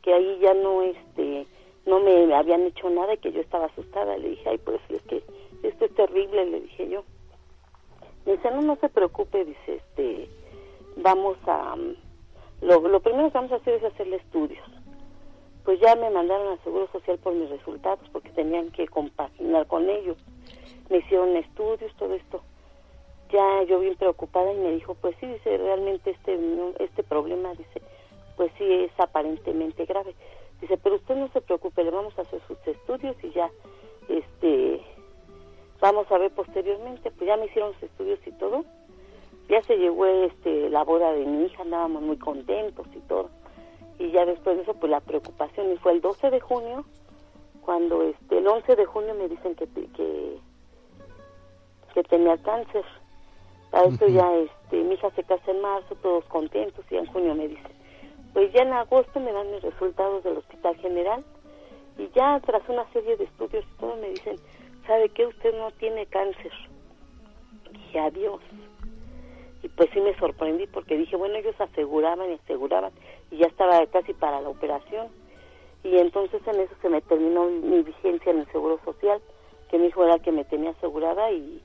que 0.01 0.13
ahí 0.13 0.39
ya 0.39 0.53
no, 0.53 0.83
este, 0.83 1.47
no 1.85 1.99
me 1.99 2.33
habían 2.35 2.63
hecho 2.63 2.89
nada 2.89 3.13
y 3.13 3.17
que 3.17 3.31
yo 3.31 3.41
estaba 3.41 3.65
asustada. 3.67 4.17
Le 4.17 4.29
dije, 4.29 4.49
ay, 4.49 4.57
pues 4.57 4.81
es 4.89 5.01
que 5.03 5.23
esto 5.63 5.85
es 5.85 5.95
terrible, 5.95 6.45
le 6.45 6.61
dije 6.61 6.89
yo. 6.89 7.03
Me 8.25 8.33
dice, 8.33 8.51
no, 8.51 8.61
no 8.61 8.75
se 8.77 8.89
preocupe, 8.89 9.45
dice, 9.45 9.75
este, 9.75 10.29
vamos 10.97 11.37
a, 11.47 11.75
lo, 12.61 12.79
lo 12.87 12.99
primero 12.99 13.29
que 13.29 13.37
vamos 13.37 13.51
a 13.51 13.55
hacer 13.55 13.75
es 13.75 13.83
hacerle 13.83 14.17
estudios. 14.17 14.67
Pues 15.65 15.79
ya 15.79 15.95
me 15.95 16.09
mandaron 16.09 16.47
al 16.49 16.63
Seguro 16.63 16.87
Social 16.91 17.17
por 17.17 17.33
mis 17.33 17.49
resultados 17.49 18.07
porque 18.11 18.29
tenían 18.29 18.71
que 18.71 18.87
compaginar 18.87 19.67
con 19.67 19.89
ellos. 19.89 20.17
Me 20.89 20.99
hicieron 20.99 21.35
estudios, 21.35 21.93
todo 21.97 22.13
esto. 22.13 22.41
Ya 23.31 23.63
yo 23.63 23.79
bien 23.79 23.95
preocupada 23.95 24.53
y 24.53 24.57
me 24.57 24.71
dijo, 24.71 24.93
pues 24.95 25.15
sí, 25.19 25.25
dice, 25.25 25.57
realmente 25.57 26.11
este, 26.11 26.39
este 26.79 27.03
problema, 27.03 27.53
dice, 27.55 27.81
pues 28.37 28.51
sí 28.57 28.63
es 28.71 28.91
aparentemente 28.99 29.85
grave. 29.85 30.13
Dice, 30.61 30.77
pero 30.77 30.95
usted 30.95 31.15
no 31.15 31.27
se 31.29 31.41
preocupe, 31.41 31.83
le 31.83 31.91
vamos 31.91 32.17
a 32.19 32.21
hacer 32.21 32.39
sus 32.47 32.57
estudios 32.67 33.15
y 33.23 33.31
ya, 33.31 33.49
este, 34.07 34.81
vamos 35.81 36.09
a 36.11 36.17
ver 36.19 36.31
posteriormente. 36.31 37.09
Pues 37.09 37.27
ya 37.27 37.37
me 37.37 37.47
hicieron 37.47 37.71
los 37.73 37.83
estudios 37.83 38.19
y 38.25 38.31
todo 38.33 38.63
ya 39.49 39.61
se 39.63 39.77
llegó 39.77 40.05
este 40.05 40.69
la 40.69 40.83
boda 40.83 41.11
de 41.11 41.25
mi 41.25 41.45
hija, 41.45 41.61
andábamos 41.61 42.01
muy 42.01 42.17
contentos 42.17 42.87
y 42.95 42.99
todo. 43.01 43.29
Y 43.97 44.11
ya 44.11 44.25
después 44.25 44.57
de 44.57 44.63
eso, 44.63 44.73
pues 44.73 44.89
la 44.89 44.99
preocupación, 44.99 45.71
y 45.71 45.77
fue 45.77 45.93
el 45.93 46.01
12 46.01 46.29
de 46.29 46.39
junio, 46.39 46.85
cuando 47.61 48.03
este 48.03 48.37
el 48.37 48.47
11 48.47 48.75
de 48.75 48.85
junio 48.85 49.15
me 49.15 49.27
dicen 49.27 49.55
que 49.55 49.65
que, 49.67 50.37
que 51.93 52.03
tenía 52.03 52.37
cáncer. 52.37 52.83
A 53.71 53.83
esto 53.83 54.07
ya 54.07 54.33
este 54.35 54.83
mi 54.83 54.95
hija 54.95 55.09
se 55.11 55.23
casa 55.23 55.51
en 55.51 55.61
marzo, 55.61 55.95
todos 55.95 56.25
contentos, 56.25 56.85
y 56.89 56.97
en 56.97 57.05
junio 57.07 57.35
me 57.35 57.47
dicen, 57.47 57.71
pues 58.33 58.51
ya 58.53 58.61
en 58.63 58.73
agosto 58.73 59.19
me 59.19 59.31
dan 59.31 59.51
mis 59.51 59.61
resultados 59.61 60.23
del 60.23 60.37
Hospital 60.37 60.75
General, 60.77 61.23
y 61.97 62.09
ya 62.13 62.39
tras 62.41 62.67
una 62.69 62.85
serie 62.91 63.15
de 63.17 63.23
estudios 63.23 63.65
y 63.65 63.79
todo 63.79 63.95
me 63.95 64.09
dicen, 64.09 64.35
¿sabe 64.85 65.09
qué? 65.09 65.25
Usted 65.25 65.57
no 65.57 65.71
tiene 65.71 66.05
cáncer. 66.05 66.51
Y 67.93 67.97
adiós 67.97 68.41
pues 69.69 69.89
sí 69.93 70.01
me 70.01 70.15
sorprendí 70.17 70.67
porque 70.67 70.97
dije, 70.97 71.15
bueno, 71.15 71.35
ellos 71.35 71.55
aseguraban 71.59 72.31
y 72.31 72.33
aseguraban 72.35 72.91
y 73.31 73.37
ya 73.37 73.47
estaba 73.47 73.85
casi 73.87 74.13
para 74.13 74.41
la 74.41 74.49
operación. 74.49 75.07
Y 75.83 75.97
entonces 75.97 76.41
en 76.47 76.61
eso 76.61 76.73
se 76.81 76.89
me 76.89 77.01
terminó 77.01 77.45
mi 77.45 77.81
vigencia 77.83 78.31
en 78.31 78.39
el 78.39 78.51
Seguro 78.51 78.79
Social, 78.83 79.21
que 79.69 79.77
mi 79.77 79.87
hijo 79.87 80.03
era 80.03 80.15
el 80.15 80.21
que 80.21 80.31
me 80.31 80.43
tenía 80.43 80.71
asegurada 80.71 81.31
y, 81.31 81.61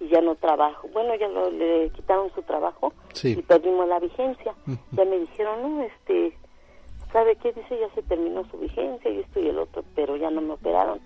y 0.00 0.08
ya 0.08 0.20
no 0.20 0.34
trabajo. 0.34 0.88
Bueno, 0.92 1.14
ya 1.14 1.28
le 1.28 1.90
quitaron 1.90 2.30
su 2.34 2.42
trabajo 2.42 2.92
y 3.22 3.40
perdimos 3.42 3.88
la 3.88 4.00
vigencia. 4.00 4.54
Ya 4.92 5.04
me 5.04 5.18
dijeron, 5.18 5.62
no, 5.62 5.82
este, 5.82 6.36
¿sabe 7.12 7.36
qué? 7.36 7.52
Dice, 7.52 7.78
ya 7.78 7.88
se 7.94 8.02
terminó 8.02 8.44
su 8.50 8.58
vigencia 8.58 9.10
y 9.10 9.20
esto 9.20 9.40
y 9.40 9.48
el 9.48 9.58
otro, 9.58 9.82
pero 9.94 10.16
ya 10.16 10.30
no 10.30 10.42
me 10.42 10.54
operaron. 10.54 11.00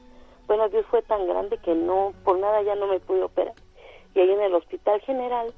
Bueno, 0.49 0.69
Dios 0.69 0.85
fue 0.91 1.03
tan 1.03 1.29
grande 1.29 1.59
que 1.59 1.75
no, 1.75 2.13
por 2.25 2.39
nada 2.39 2.63
ya 2.63 2.75
no 2.75 2.87
me 2.87 2.99
pude 2.99 3.23
operar. 3.23 3.55
Y 4.15 4.21
ahí 4.21 4.31
en 4.31 4.41
el 4.41 4.55
Hospital 4.55 5.01
General 5.03 5.53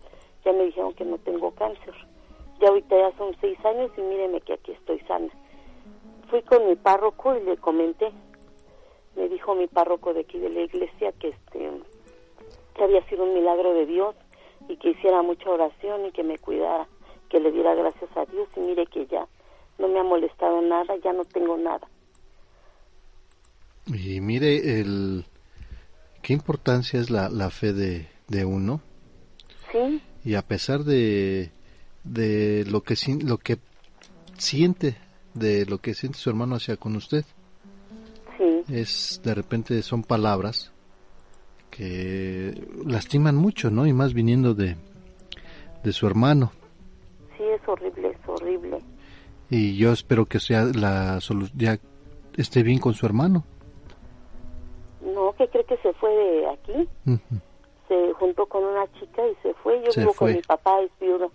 ya 0.44 0.52
me 0.52 0.64
dijeron 0.64 0.94
que 0.94 1.04
no 1.04 1.18
tengo 1.18 1.50
cáncer. 1.52 1.94
Ya 2.60 2.68
ahorita 2.68 2.96
ya 2.96 3.16
son 3.16 3.34
seis 3.40 3.58
años 3.64 3.90
y 3.96 4.00
míreme 4.02 4.40
que 4.40 4.54
aquí 4.54 4.72
estoy 4.72 5.00
sana. 5.00 5.28
Fui 6.28 6.42
con 6.42 6.66
mi 6.66 6.76
párroco 6.76 7.36
y 7.36 7.42
le 7.42 7.56
comenté. 7.56 8.12
Me 9.16 9.28
dijo 9.28 9.54
mi 9.54 9.66
párroco 9.66 10.14
de 10.14 10.20
aquí 10.20 10.38
de 10.38 10.50
la 10.50 10.60
iglesia 10.60 11.12
que 11.12 11.28
este 11.28 11.70
que 12.74 12.84
había 12.84 13.04
sido 13.08 13.24
un 13.24 13.34
milagro 13.34 13.74
de 13.74 13.86
Dios 13.86 14.14
y 14.68 14.76
que 14.76 14.90
hiciera 14.90 15.22
mucha 15.22 15.50
oración 15.50 16.06
y 16.06 16.12
que 16.12 16.22
me 16.22 16.38
cuidara, 16.38 16.86
que 17.28 17.40
le 17.40 17.50
diera 17.50 17.74
gracias 17.74 18.08
a 18.16 18.24
Dios 18.26 18.48
y 18.56 18.60
mire 18.60 18.86
que 18.86 19.06
ya 19.06 19.26
no 19.78 19.88
me 19.88 19.98
ha 19.98 20.04
molestado 20.04 20.60
nada, 20.62 20.94
ya 21.02 21.12
no 21.12 21.24
tengo 21.24 21.56
nada. 21.56 21.88
Y 23.86 24.20
mire 24.20 24.80
el 24.80 25.24
qué 26.22 26.32
importancia 26.32 27.00
es 27.00 27.10
la, 27.10 27.28
la 27.28 27.50
fe 27.50 27.72
de, 27.72 28.06
de 28.28 28.44
uno. 28.44 28.80
Sí 29.72 30.00
y 30.24 30.34
a 30.34 30.42
pesar 30.42 30.84
de, 30.84 31.50
de 32.04 32.64
lo 32.66 32.82
que 32.82 32.94
lo 33.24 33.38
que 33.38 33.58
siente 34.36 34.96
de 35.34 35.66
lo 35.66 35.78
que 35.78 35.94
siente 35.94 36.18
su 36.18 36.30
hermano 36.30 36.56
hacia 36.56 36.76
con 36.76 36.96
usted 36.96 37.24
es 38.68 39.20
de 39.24 39.34
repente 39.34 39.82
son 39.82 40.02
palabras 40.02 40.72
que 41.70 42.54
lastiman 42.84 43.36
mucho 43.36 43.70
no 43.70 43.86
y 43.86 43.92
más 43.92 44.14
viniendo 44.14 44.54
de 44.54 44.76
de 45.82 45.92
su 45.92 46.06
hermano. 46.06 46.52
Sí 47.36 47.42
es 47.42 47.66
horrible 47.66 48.08
es 48.08 48.28
horrible. 48.28 48.78
Y 49.48 49.76
yo 49.76 49.92
espero 49.92 50.26
que 50.26 50.40
sea 50.40 50.64
la 50.64 51.18
ya 51.54 51.78
esté 52.36 52.62
bien 52.62 52.78
con 52.78 52.94
su 52.94 53.06
hermano. 53.06 53.44
No 55.02 55.32
que 55.36 55.48
cree 55.48 55.64
que 55.64 55.76
se 55.78 55.92
fue 55.94 56.10
de 56.10 56.48
aquí 56.48 56.88
se 57.90 58.12
juntó 58.12 58.46
con 58.46 58.62
una 58.62 58.86
chica 58.92 59.26
y 59.26 59.34
se 59.42 59.52
fue. 59.54 59.82
Yo 59.82 59.90
vivo 59.96 60.14
con 60.14 60.32
mi 60.32 60.40
papá, 60.42 60.80
es 60.80 60.90
viudo. 61.00 61.32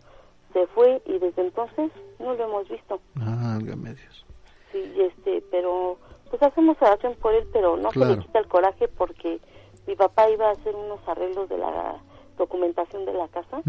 Se 0.53 0.65
fue 0.67 1.01
y 1.05 1.19
desde 1.19 1.41
entonces 1.41 1.91
no 2.17 2.33
lo 2.33 2.43
hemos 2.45 2.69
visto. 2.69 3.01
Ah, 3.19 3.59
medios. 3.61 4.25
Sí, 4.71 4.93
este, 4.97 5.43
pero 5.51 5.97
pues 6.29 6.41
hacemos 6.41 6.77
oración 6.81 7.13
por 7.15 7.33
él, 7.33 7.45
pero 7.51 7.75
no 7.75 7.91
se 7.91 7.99
le 7.99 8.19
quita 8.19 8.39
el 8.39 8.47
coraje 8.47 8.87
porque 8.87 9.41
mi 9.85 9.95
papá 9.95 10.29
iba 10.29 10.47
a 10.47 10.51
hacer 10.51 10.73
unos 10.73 10.99
arreglos 11.07 11.49
de 11.49 11.57
la 11.57 11.97
documentación 12.37 13.05
de 13.05 13.13
la 13.13 13.27
casa 13.27 13.61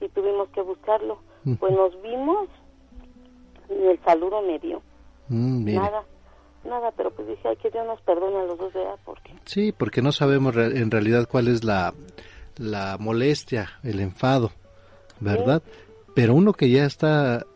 y 0.00 0.08
tuvimos 0.08 0.48
que 0.48 0.62
buscarlo. 0.62 1.18
Pues 1.60 1.74
nos 1.74 2.00
vimos 2.00 2.48
y 3.68 3.88
el 3.88 4.00
saludo 4.04 4.40
me 4.40 4.58
dio. 4.58 4.80
Mm, 5.28 5.74
Nada 5.74 6.04
nada, 6.64 6.90
pero 6.96 7.10
pues 7.10 7.28
dije, 7.28 7.48
ay, 7.48 7.56
que 7.56 7.70
Dios 7.70 7.86
nos 7.86 8.00
perdone 8.02 8.36
a 8.36 8.44
los 8.44 8.58
dos, 8.58 8.72
¿verdad? 8.72 8.98
Porque... 9.04 9.34
Sí, 9.44 9.72
porque 9.72 10.02
no 10.02 10.12
sabemos 10.12 10.56
en 10.56 10.90
realidad 10.90 11.28
cuál 11.28 11.48
es 11.48 11.64
la, 11.64 11.94
la 12.56 12.96
molestia, 12.98 13.70
el 13.82 14.00
enfado, 14.00 14.52
¿verdad? 15.20 15.62
Pero 16.14 16.34
uno 16.34 16.52
que 16.52 16.70
ya 16.70 16.84
está 16.84 17.46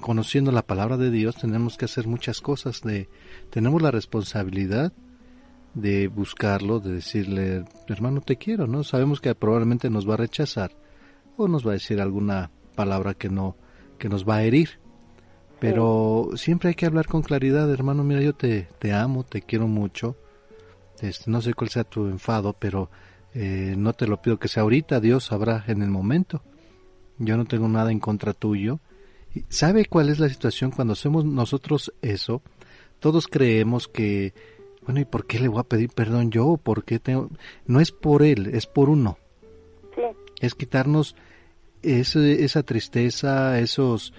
conociendo 0.00 0.52
la 0.52 0.62
palabra 0.62 0.96
de 0.96 1.10
Dios, 1.10 1.36
tenemos 1.36 1.76
que 1.76 1.86
hacer 1.86 2.06
muchas 2.06 2.40
cosas, 2.40 2.82
de, 2.82 3.08
tenemos 3.50 3.80
la 3.82 3.90
responsabilidad 3.90 4.92
de 5.74 6.08
buscarlo, 6.08 6.80
de 6.80 6.94
decirle, 6.94 7.64
hermano, 7.88 8.20
te 8.22 8.36
quiero, 8.36 8.66
¿no? 8.66 8.82
Sabemos 8.82 9.20
que 9.20 9.34
probablemente 9.34 9.90
nos 9.90 10.08
va 10.08 10.14
a 10.14 10.18
rechazar 10.18 10.72
o 11.36 11.48
nos 11.48 11.66
va 11.66 11.70
a 11.70 11.74
decir 11.74 12.00
alguna 12.00 12.50
palabra 12.74 13.14
que 13.14 13.28
no, 13.28 13.56
que 13.98 14.08
nos 14.08 14.26
va 14.26 14.36
a 14.36 14.44
herir 14.44 14.78
pero 15.58 16.30
siempre 16.34 16.70
hay 16.70 16.74
que 16.74 16.86
hablar 16.86 17.06
con 17.06 17.22
claridad, 17.22 17.70
hermano. 17.72 18.04
Mira, 18.04 18.20
yo 18.20 18.34
te, 18.34 18.68
te 18.78 18.92
amo, 18.92 19.24
te 19.24 19.42
quiero 19.42 19.66
mucho. 19.66 20.16
Este, 21.00 21.30
no 21.30 21.40
sé 21.40 21.54
cuál 21.54 21.70
sea 21.70 21.84
tu 21.84 22.06
enfado, 22.06 22.52
pero 22.52 22.90
eh, 23.34 23.74
no 23.76 23.92
te 23.92 24.06
lo 24.06 24.20
pido 24.20 24.38
que 24.38 24.48
sea 24.48 24.62
ahorita. 24.62 25.00
Dios 25.00 25.24
sabrá 25.24 25.64
en 25.66 25.82
el 25.82 25.90
momento. 25.90 26.42
Yo 27.18 27.36
no 27.36 27.46
tengo 27.46 27.68
nada 27.68 27.90
en 27.90 28.00
contra 28.00 28.34
tuyo. 28.34 28.80
¿Sabe 29.48 29.86
cuál 29.86 30.08
es 30.08 30.18
la 30.18 30.28
situación 30.28 30.70
cuando 30.70 30.92
hacemos 30.92 31.24
nosotros 31.24 31.92
eso? 32.02 32.42
Todos 33.00 33.26
creemos 33.26 33.88
que, 33.88 34.32
bueno, 34.82 35.00
¿y 35.00 35.04
por 35.04 35.26
qué 35.26 35.38
le 35.38 35.48
voy 35.48 35.60
a 35.60 35.64
pedir 35.64 35.90
perdón 35.90 36.30
yo? 36.30 36.56
¿Por 36.56 36.84
qué 36.84 36.98
tengo? 36.98 37.30
No 37.66 37.80
es 37.80 37.92
por 37.92 38.22
él, 38.22 38.46
es 38.46 38.66
por 38.66 38.88
uno. 38.88 39.18
Sí. 39.94 40.02
Es 40.40 40.54
quitarnos 40.54 41.16
ese, 41.82 42.44
esa 42.44 42.62
tristeza, 42.62 43.58
esos 43.58 44.14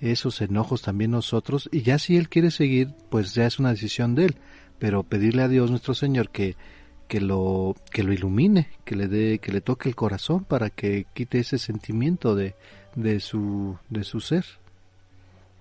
esos 0.00 0.40
enojos 0.40 0.82
también 0.82 1.10
nosotros 1.10 1.68
y 1.72 1.82
ya 1.82 1.98
si 1.98 2.16
él 2.16 2.28
quiere 2.28 2.50
seguir 2.50 2.88
pues 3.08 3.34
ya 3.34 3.46
es 3.46 3.58
una 3.58 3.70
decisión 3.70 4.14
de 4.14 4.26
él 4.26 4.36
pero 4.78 5.02
pedirle 5.02 5.42
a 5.42 5.48
Dios 5.48 5.70
nuestro 5.70 5.94
Señor 5.94 6.30
que 6.30 6.56
que 7.08 7.20
lo 7.20 7.74
que 7.92 8.02
lo 8.02 8.12
ilumine, 8.12 8.68
que 8.84 8.96
le 8.96 9.06
dé 9.06 9.38
que 9.38 9.52
le 9.52 9.60
toque 9.60 9.88
el 9.88 9.94
corazón 9.94 10.44
para 10.44 10.70
que 10.70 11.06
quite 11.14 11.38
ese 11.38 11.58
sentimiento 11.58 12.34
de 12.34 12.54
de 12.94 13.20
su 13.20 13.78
de 13.88 14.04
su 14.04 14.20
ser. 14.20 14.44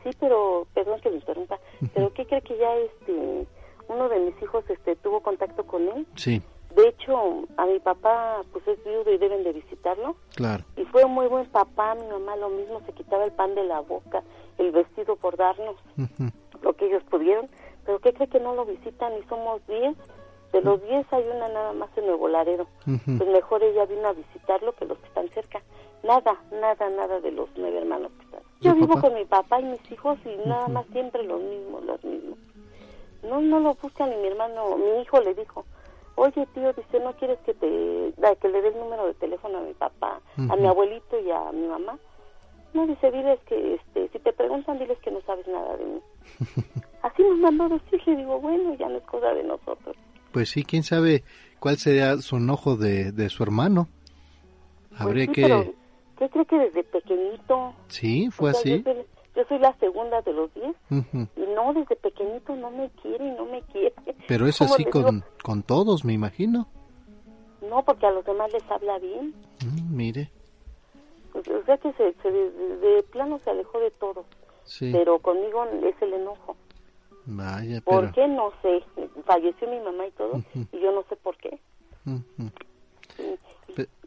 Sí, 0.03 0.09
pero 0.19 0.67
perdón 0.73 0.99
que 1.01 1.09
me 1.09 1.17
interrumpa, 1.17 1.59
pero 1.93 2.13
¿qué 2.13 2.25
cree 2.25 2.41
que 2.41 2.57
ya 2.57 2.75
este 2.75 3.47
uno 3.87 4.09
de 4.09 4.19
mis 4.19 4.41
hijos 4.41 4.63
este 4.69 4.95
tuvo 4.97 5.21
contacto 5.21 5.65
con 5.65 5.87
él? 5.89 6.07
Sí. 6.15 6.41
De 6.75 6.89
hecho, 6.89 7.45
a 7.57 7.65
mi 7.65 7.79
papá 7.79 8.41
pues 8.51 8.67
es 8.67 8.83
viudo 8.83 9.11
y 9.11 9.17
deben 9.17 9.43
de 9.43 9.53
visitarlo. 9.53 10.15
Claro. 10.35 10.63
Y 10.75 10.83
fue 10.85 11.05
muy 11.05 11.27
buen 11.27 11.45
papá, 11.47 11.95
mi 11.95 12.05
mamá 12.07 12.35
lo 12.35 12.49
mismo, 12.49 12.81
se 12.85 12.91
quitaba 12.91 13.23
el 13.23 13.31
pan 13.31 13.55
de 13.55 13.63
la 13.63 13.79
boca, 13.79 14.23
el 14.57 14.71
vestido 14.71 15.15
por 15.15 15.37
darnos 15.37 15.75
lo 16.61 16.73
que 16.73 16.87
ellos 16.87 17.03
pudieron. 17.09 17.47
Pero 17.85 17.99
¿qué 17.99 18.13
cree 18.13 18.27
que 18.27 18.39
no 18.39 18.55
lo 18.55 18.65
visitan 18.65 19.13
y 19.17 19.23
somos 19.29 19.65
10? 19.67 19.95
De 20.51 20.61
los 20.61 20.81
10 20.83 21.05
hay 21.11 21.23
una 21.27 21.47
nada 21.49 21.73
más 21.73 21.89
en 21.97 22.07
Nuevo 22.07 22.27
Laredo. 22.27 22.67
Pues 22.85 23.29
mejor 23.29 23.63
ella 23.63 23.85
vino 23.85 24.07
a 24.07 24.13
visitarlo 24.13 24.73
que 24.73 24.85
los 24.85 24.97
que 24.97 25.07
están 25.07 25.29
cerca. 25.29 25.61
Nada, 26.03 26.35
nada, 26.51 26.89
nada 26.89 27.19
de 27.19 27.31
los 27.31 27.49
nueve 27.55 27.79
hermanos 27.79 28.11
que 28.17 28.25
están. 28.25 28.41
¿Y 28.59 28.65
Yo 28.65 28.75
vivo 28.75 28.95
papá? 28.95 29.01
con 29.01 29.13
mi 29.15 29.25
papá 29.25 29.59
y 29.59 29.63
mis 29.63 29.91
hijos 29.91 30.17
y 30.25 30.47
nada 30.47 30.67
más 30.67 30.85
siempre 30.91 31.23
los 31.23 31.41
mismos, 31.41 31.83
los 31.83 32.03
mismos. 32.03 32.37
No, 33.23 33.41
no 33.41 33.59
lo 33.59 33.73
buscan 33.75 34.11
y 34.13 34.15
mi 34.17 34.27
hermano, 34.27 34.77
mi 34.77 35.01
hijo 35.01 35.19
le 35.19 35.33
dijo, 35.33 35.65
oye 36.15 36.45
tío, 36.53 36.73
dice, 36.73 36.99
¿no 36.99 37.13
quieres 37.13 37.39
que 37.45 37.53
te, 37.53 38.11
da- 38.17 38.35
que 38.35 38.49
le 38.49 38.61
dé 38.61 38.69
el 38.69 38.77
número 38.79 39.05
de 39.07 39.13
teléfono 39.15 39.57
a 39.57 39.61
mi 39.61 39.73
papá, 39.73 40.19
a 40.37 40.55
mi 40.55 40.65
abuelito 40.67 41.19
y 41.19 41.31
a 41.31 41.51
mi 41.51 41.67
mamá? 41.67 41.97
No, 42.73 42.85
dice, 42.87 43.09
diles 43.11 43.39
que, 43.47 43.75
este, 43.75 44.09
si 44.09 44.19
te 44.19 44.33
preguntan, 44.33 44.77
diles 44.79 44.97
que 44.99 45.11
no 45.11 45.21
sabes 45.21 45.47
nada 45.47 45.77
de 45.77 45.85
mí. 45.85 45.99
Así 47.03 47.23
nos 47.23 47.37
mandó 47.37 47.69
decir, 47.69 48.01
le 48.05 48.15
digo, 48.17 48.39
bueno, 48.39 48.73
ya 48.75 48.89
no 48.89 48.97
es 48.97 49.03
cosa 49.03 49.33
de 49.33 49.43
nosotros. 49.43 49.95
Pues 50.31 50.49
sí, 50.49 50.63
quién 50.63 50.83
sabe 50.83 51.23
cuál 51.59 51.77
sería 51.77 52.17
su 52.17 52.37
enojo 52.37 52.75
de, 52.75 53.11
de 53.11 53.29
su 53.29 53.43
hermano. 53.43 53.87
Habría 54.97 55.25
Pues 55.25 55.35
sí, 55.35 55.41
que 55.41 55.41
pero 55.43 55.73
¿qué 56.17 56.29
cree 56.29 56.45
que 56.45 56.57
desde 56.59 56.83
pequeñito? 56.83 57.73
Sí, 57.87 58.29
fue 58.31 58.49
O 58.49 58.53
sea, 58.53 58.59
así. 58.61 58.83
Yo 59.35 59.43
soy 59.47 59.59
la 59.59 59.73
segunda 59.79 60.21
de 60.21 60.33
los 60.33 60.53
diez 60.53 60.75
y 60.91 61.41
no, 61.55 61.73
desde 61.73 61.95
pequeñito 61.95 62.55
no 62.55 62.71
me 62.71 62.89
quiere 63.01 63.27
y 63.27 63.31
no 63.31 63.45
me 63.45 63.61
quiere. 63.63 63.93
Pero 64.27 64.47
es 64.47 64.57
¿Cómo 64.59 64.73
así 64.73 64.85
con, 64.85 65.23
con 65.43 65.63
todos, 65.63 66.05
me 66.05 66.13
imagino. 66.13 66.67
No, 67.69 67.83
porque 67.83 68.05
a 68.05 68.11
los 68.11 68.23
demás 68.25 68.51
les 68.53 68.63
habla 68.71 68.97
bien. 68.99 69.33
Mm, 69.65 69.95
mire, 69.95 70.31
Pues, 71.33 71.47
o 71.47 71.63
sea 71.65 71.77
que 71.77 71.91
se, 71.93 72.13
se 72.21 72.31
de, 72.31 72.51
de 72.77 73.03
plano 73.03 73.39
se 73.43 73.49
alejó 73.49 73.79
de 73.79 73.91
todo. 73.91 74.25
sí. 74.63 74.91
Pero 74.91 75.19
conmigo 75.19 75.63
es 75.83 75.99
el 76.01 76.13
enojo. 76.13 76.55
Vaya, 77.25 77.81
¿Por 77.81 78.01
pero... 78.01 78.13
qué? 78.13 78.27
No 78.27 78.51
sé. 78.61 78.83
Falleció 79.25 79.67
mi 79.67 79.79
mamá 79.79 80.05
y 80.05 80.11
todo 80.11 80.41
y 80.71 80.79
yo 80.79 80.91
no 80.91 81.03
sé 81.09 81.15
por 81.15 81.35
qué. 81.37 81.59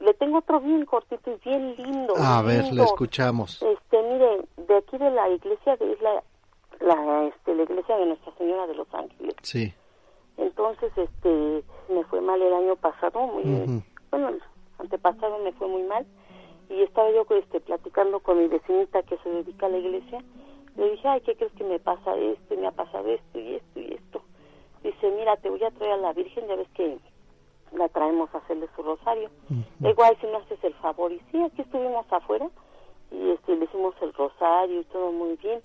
Le 0.01 0.15
tengo 0.15 0.39
otro 0.39 0.61
bien 0.61 0.85
cortito 0.85 1.31
y 1.31 1.49
bien 1.49 1.77
lindo. 1.77 2.15
A 2.17 2.43
ver, 2.43 2.73
le 2.73 2.83
escuchamos. 2.83 3.63
Este, 3.63 4.03
mire, 4.03 4.43
de 4.57 4.77
aquí 4.77 4.99
de 4.99 5.11
la 5.11 5.29
iglesia, 5.29 5.77
que 5.77 5.93
es 5.93 6.01
la, 6.01 6.23
la, 6.81 7.25
este, 7.27 7.55
la 7.55 7.63
iglesia 7.63 7.97
de 7.97 8.07
Nuestra 8.07 8.33
Señora 8.37 8.67
de 8.67 8.75
los 8.75 8.93
Ángeles. 8.95 9.35
Sí. 9.43 9.73
Entonces, 10.37 10.93
este, 10.97 11.63
me 11.89 12.05
fue 12.05 12.21
mal 12.21 12.41
el 12.41 12.55
año 12.55 12.77
pasado, 12.77 13.21
muy, 13.27 13.43
Ujú. 13.43 13.83
bueno, 14.11 14.29
el 14.29 14.43
antepasado 14.79 15.39
me 15.39 15.53
fue 15.53 15.69
muy 15.69 15.83
mal. 15.83 16.07
Y 16.71 16.83
estaba 16.83 17.11
yo, 17.11 17.27
este, 17.31 17.61
platicando 17.61 18.21
con 18.21 18.39
mi 18.39 18.47
vecinita 18.47 19.03
que 19.03 19.17
se 19.19 19.31
dedica 19.31 19.67
a 19.67 19.71
la 19.71 19.79
iglesia. 19.79 20.23
Le 20.77 20.91
dije, 20.91 21.09
ay, 21.09 21.21
¿qué 21.23 21.35
crees 21.35 21.53
que 21.55 21.65
me 21.65 21.81
pasa 21.81 22.17
esto? 22.17 22.55
Y 22.55 22.57
me 22.59 22.69
ha 22.69 22.73
pasado 22.73 23.09
esto 23.09 23.39
y 23.39 23.55
esto 23.55 23.81
y 23.81 23.95
esto. 23.95 24.23
Dice, 24.83 25.11
mira, 25.11 25.37
te 25.39 25.51
voy 25.51 25.65
a 25.65 25.71
traer 25.73 25.95
a 25.95 25.97
la 25.97 26.13
Virgen, 26.13 26.47
ya 26.47 26.55
ves 26.55 26.69
que 26.75 26.99
la 27.73 27.89
traemos 27.89 28.33
a 28.35 28.39
hacerle 28.39 28.69
su 28.75 28.83
rosario. 28.83 29.31
Le 29.81 29.89
digo, 29.89 30.03
ay, 30.05 30.17
si 30.21 30.27
me 30.27 30.37
haces 30.37 30.63
el 30.63 30.75
favor. 30.75 31.13
Y 31.13 31.21
sí, 31.31 31.43
aquí 31.43 31.63
estuvimos 31.63 32.07
afuera 32.11 32.49
y 33.11 33.31
este, 33.31 33.57
le 33.57 33.65
hicimos 33.65 33.95
el 34.03 34.13
rosario 34.15 34.81
y 34.81 34.85
todo 34.85 35.13
muy 35.13 35.37
bien. 35.37 35.61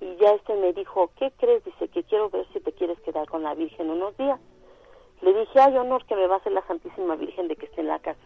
Y 0.00 0.16
ya 0.16 0.30
este 0.32 0.54
me 0.54 0.72
dijo, 0.72 1.10
¿qué 1.16 1.32
crees? 1.38 1.64
Dice 1.64 1.88
que 1.88 2.02
quiero 2.04 2.30
ver 2.30 2.46
si 2.52 2.60
te 2.60 2.72
quieres 2.72 3.00
quedar 3.00 3.28
con 3.28 3.42
la 3.42 3.54
Virgen 3.54 3.90
unos 3.90 4.16
días. 4.16 4.38
Le 5.22 5.32
dije, 5.32 5.60
ay, 5.60 5.76
honor 5.76 6.04
que 6.04 6.16
me 6.16 6.26
va 6.26 6.34
a 6.34 6.38
hacer 6.38 6.52
la 6.52 6.66
Santísima 6.66 7.16
Virgen 7.16 7.48
de 7.48 7.56
que 7.56 7.66
esté 7.66 7.80
en 7.80 7.88
la 7.88 7.98
casa. 7.98 8.20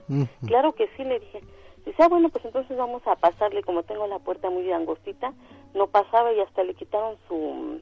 Claro 0.46 0.72
que 0.74 0.88
sí, 0.96 1.04
le 1.04 1.20
dije. 1.20 1.42
Dice, 1.84 2.02
ah, 2.02 2.08
bueno, 2.08 2.28
pues 2.28 2.44
entonces 2.44 2.76
vamos 2.76 3.06
a 3.06 3.16
pasarle, 3.16 3.62
como 3.62 3.82
tengo 3.84 4.06
la 4.06 4.18
puerta 4.18 4.50
muy 4.50 4.70
angostita, 4.72 5.32
no 5.74 5.86
pasaba 5.86 6.32
y 6.32 6.40
hasta 6.40 6.64
le 6.64 6.74
quitaron 6.74 7.16
su 7.28 7.80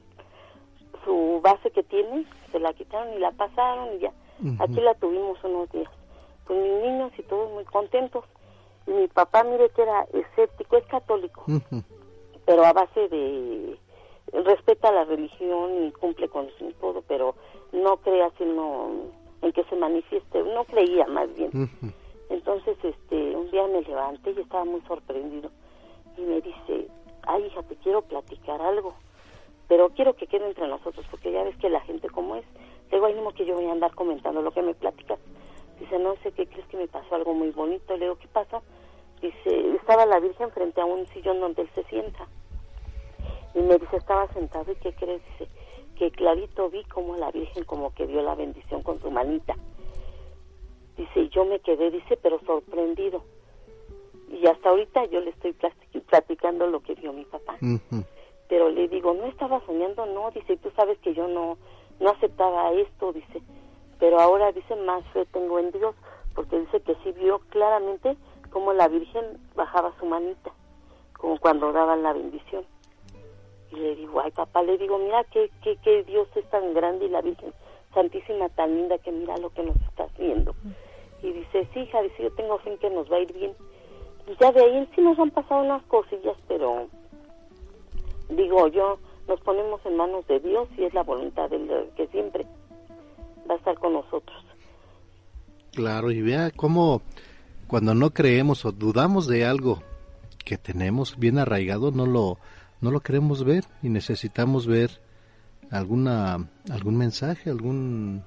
su 1.07 1.39
base 1.41 1.71
que 1.71 1.83
tiene, 1.83 2.25
se 2.51 2.59
la 2.59 2.73
quitaron 2.73 3.13
y 3.13 3.19
la 3.19 3.31
pasaron 3.31 3.95
y 3.95 3.99
ya. 3.99 4.11
Aquí 4.59 4.79
la 4.81 4.93
tuvimos 4.95 5.43
unos 5.43 5.71
días. 5.71 5.91
Pues 6.45 6.59
mis 6.61 6.81
niños 6.83 7.11
y 7.17 7.23
todos 7.23 7.51
muy 7.51 7.65
contentos. 7.65 8.23
Y 8.85 8.91
mi 8.91 9.07
papá, 9.07 9.43
mire 9.43 9.69
que 9.69 9.81
era 9.81 10.03
escéptico, 10.13 10.77
es 10.77 10.85
católico, 10.85 11.43
pero 12.45 12.65
a 12.65 12.71
base 12.71 13.07
de 13.09 13.77
respeta 14.31 14.91
la 14.91 15.05
religión 15.05 15.85
y 15.85 15.91
cumple 15.91 16.29
con 16.29 16.47
todo, 16.79 17.01
pero 17.07 17.35
no 17.71 17.97
crea 17.97 18.31
sino 18.37 18.89
en 19.41 19.51
que 19.51 19.63
se 19.65 19.75
manifieste, 19.75 20.43
no 20.43 20.63
creía 20.65 21.05
más 21.07 21.33
bien. 21.35 21.69
Entonces, 22.29 22.77
este, 22.83 23.35
un 23.35 23.49
día 23.51 23.67
me 23.67 23.81
levanté 23.81 24.31
y 24.31 24.39
estaba 24.39 24.65
muy 24.65 24.81
sorprendido 24.81 25.49
y 26.17 26.21
me 26.21 26.41
dice, 26.41 26.87
ay 27.23 27.45
hija, 27.45 27.63
te 27.63 27.75
quiero 27.77 28.01
platicar 28.01 28.61
algo, 28.61 28.93
pero 29.67 29.89
quiero 29.89 30.15
que 30.15 30.27
quede 30.27 30.47
entre 30.47 30.67
nosotros 30.67 31.05
porque 31.11 31.31
ya 31.31 31.43
ves 31.43 31.57
que 31.57 31.69
la 31.69 31.81
gente 31.81 32.09
como 32.09 32.35
es. 32.35 32.45
Digo, 32.91 33.05
ay, 33.05 33.13
no 33.15 33.31
que 33.31 33.45
yo 33.45 33.55
voy 33.55 33.65
a 33.65 33.71
andar 33.71 33.93
comentando 33.95 34.41
lo 34.41 34.51
que 34.51 34.61
me 34.61 34.73
platicas. 34.73 35.19
Dice, 35.79 35.99
no 35.99 36.15
sé 36.23 36.31
qué 36.31 36.47
crees 36.47 36.67
que 36.67 36.77
me 36.77 36.87
pasó 36.87 37.15
algo 37.15 37.33
muy 37.33 37.51
bonito. 37.51 37.95
Le 37.95 38.05
digo, 38.05 38.17
¿qué 38.17 38.27
pasó? 38.27 38.63
Dice, 39.21 39.75
estaba 39.75 40.05
la 40.05 40.19
Virgen 40.19 40.51
frente 40.51 40.81
a 40.81 40.85
un 40.85 41.05
sillón 41.07 41.39
donde 41.39 41.63
él 41.63 41.69
se 41.75 41.83
sienta. 41.85 42.27
Y 43.53 43.59
me 43.59 43.77
dice, 43.77 43.97
estaba 43.97 44.27
sentado 44.33 44.71
y 44.71 44.75
¿qué 44.75 44.93
crees? 44.93 45.21
Dice, 45.31 45.51
que 45.97 46.11
clarito 46.11 46.69
vi 46.69 46.83
como 46.85 47.15
la 47.17 47.31
Virgen 47.31 47.63
como 47.63 47.93
que 47.93 48.07
dio 48.07 48.21
la 48.21 48.35
bendición 48.35 48.83
con 48.83 48.99
su 49.01 49.09
manita. 49.11 49.55
Dice, 50.95 51.21
y 51.21 51.29
yo 51.29 51.45
me 51.45 51.59
quedé, 51.59 51.91
dice, 51.91 52.17
pero 52.17 52.39
sorprendido. 52.45 53.23
Y 54.29 54.45
hasta 54.47 54.69
ahorita 54.69 55.05
yo 55.05 55.21
le 55.21 55.31
estoy 55.31 55.55
platicando 56.07 56.67
lo 56.67 56.81
que 56.81 56.95
vio 56.95 57.13
mi 57.13 57.25
papá. 57.25 57.57
Pero 58.49 58.69
le 58.69 58.87
digo, 58.87 59.13
no 59.13 59.25
estaba 59.25 59.63
soñando, 59.65 60.05
no, 60.05 60.31
dice, 60.31 60.57
tú 60.57 60.71
sabes 60.75 60.97
que 60.99 61.13
yo 61.13 61.27
no, 61.27 61.57
no 61.99 62.09
aceptaba 62.11 62.71
esto, 62.73 63.13
dice. 63.13 63.41
Pero 63.99 64.19
ahora 64.19 64.51
dice, 64.51 64.75
más 64.75 65.03
fe 65.13 65.25
tengo 65.27 65.59
en 65.59 65.71
Dios, 65.71 65.95
porque 66.35 66.59
dice 66.59 66.81
que 66.81 66.95
sí 67.03 67.11
vio 67.13 67.39
claramente 67.49 68.15
cómo 68.51 68.73
la 68.73 68.87
Virgen 68.87 69.39
bajaba 69.55 69.93
su 69.99 70.05
manita, 70.05 70.51
como 71.17 71.39
cuando 71.39 71.71
daban 71.71 72.03
la 72.03 72.13
bendición. 72.13 72.65
Y 73.71 73.75
le 73.75 73.95
digo, 73.95 74.21
ay 74.21 74.31
papá, 74.31 74.61
le 74.63 74.77
digo, 74.77 74.97
mira 74.97 75.23
que, 75.25 75.49
que, 75.63 75.75
que 75.77 76.03
Dios 76.03 76.27
es 76.35 76.49
tan 76.49 76.73
grande 76.73 77.05
y 77.05 77.09
la 77.09 77.21
Virgen 77.21 77.53
Santísima 77.93 78.49
tan 78.49 78.75
linda 78.75 78.97
que 78.99 79.11
mira 79.11 79.37
lo 79.37 79.49
que 79.49 79.63
nos 79.63 79.75
está 79.77 80.03
haciendo. 80.03 80.53
Y 81.23 81.31
dice, 81.31 81.67
sí, 81.73 81.79
hija, 81.79 82.01
dice, 82.03 82.23
yo 82.23 82.31
tengo 82.33 82.59
fe 82.59 82.71
en 82.73 82.77
que 82.77 82.89
nos 82.89 83.11
va 83.11 83.17
a 83.17 83.21
ir 83.21 83.33
bien. 83.33 83.53
Y 84.27 84.35
ya 84.39 84.51
de 84.51 84.63
ahí 84.63 84.89
sí 84.93 85.01
nos 85.01 85.17
han 85.17 85.31
pasado 85.31 85.63
unas 85.63 85.81
cosillas, 85.83 86.37
pero 86.47 86.87
digo 88.29 88.67
yo, 88.67 88.99
nos 89.27 89.39
ponemos 89.41 89.81
en 89.85 89.97
manos 89.97 90.25
de 90.27 90.39
Dios 90.39 90.67
y 90.77 90.83
es 90.83 90.93
la 90.93 91.03
voluntad 91.03 91.49
de 91.49 91.57
Él 91.57 91.89
que 91.95 92.07
siempre 92.07 92.45
va 93.49 93.55
a 93.55 93.57
estar 93.57 93.75
con 93.75 93.93
nosotros. 93.93 94.43
Claro, 95.73 96.11
y 96.11 96.21
vea 96.21 96.51
cómo 96.51 97.01
cuando 97.67 97.93
no 97.93 98.11
creemos 98.11 98.65
o 98.65 98.71
dudamos 98.71 99.27
de 99.27 99.45
algo 99.45 99.83
que 100.43 100.57
tenemos 100.57 101.17
bien 101.17 101.37
arraigado, 101.37 101.91
no 101.91 102.05
lo, 102.05 102.37
no 102.81 102.91
lo 102.91 103.01
queremos 103.01 103.43
ver 103.43 103.65
y 103.83 103.89
necesitamos 103.89 104.65
ver 104.65 105.01
alguna, 105.69 106.49
algún 106.71 106.97
mensaje, 106.97 107.49
algún, 107.49 108.23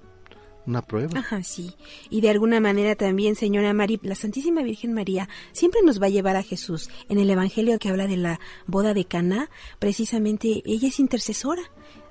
una 0.66 0.82
prueba. 0.82 1.18
Ajá, 1.18 1.42
sí. 1.42 1.74
Y 2.10 2.20
de 2.20 2.30
alguna 2.30 2.60
manera 2.60 2.94
también, 2.94 3.34
señora 3.34 3.72
Mari, 3.72 3.98
la 4.02 4.14
Santísima 4.14 4.62
Virgen 4.62 4.92
María 4.92 5.28
siempre 5.52 5.80
nos 5.82 6.00
va 6.00 6.06
a 6.06 6.10
llevar 6.10 6.36
a 6.36 6.42
Jesús. 6.42 6.90
En 7.08 7.18
el 7.18 7.30
Evangelio 7.30 7.78
que 7.78 7.88
habla 7.88 8.06
de 8.06 8.16
la 8.16 8.40
boda 8.66 8.94
de 8.94 9.04
Caná, 9.04 9.50
precisamente 9.78 10.62
ella 10.64 10.88
es 10.88 11.00
intercesora. 11.00 11.62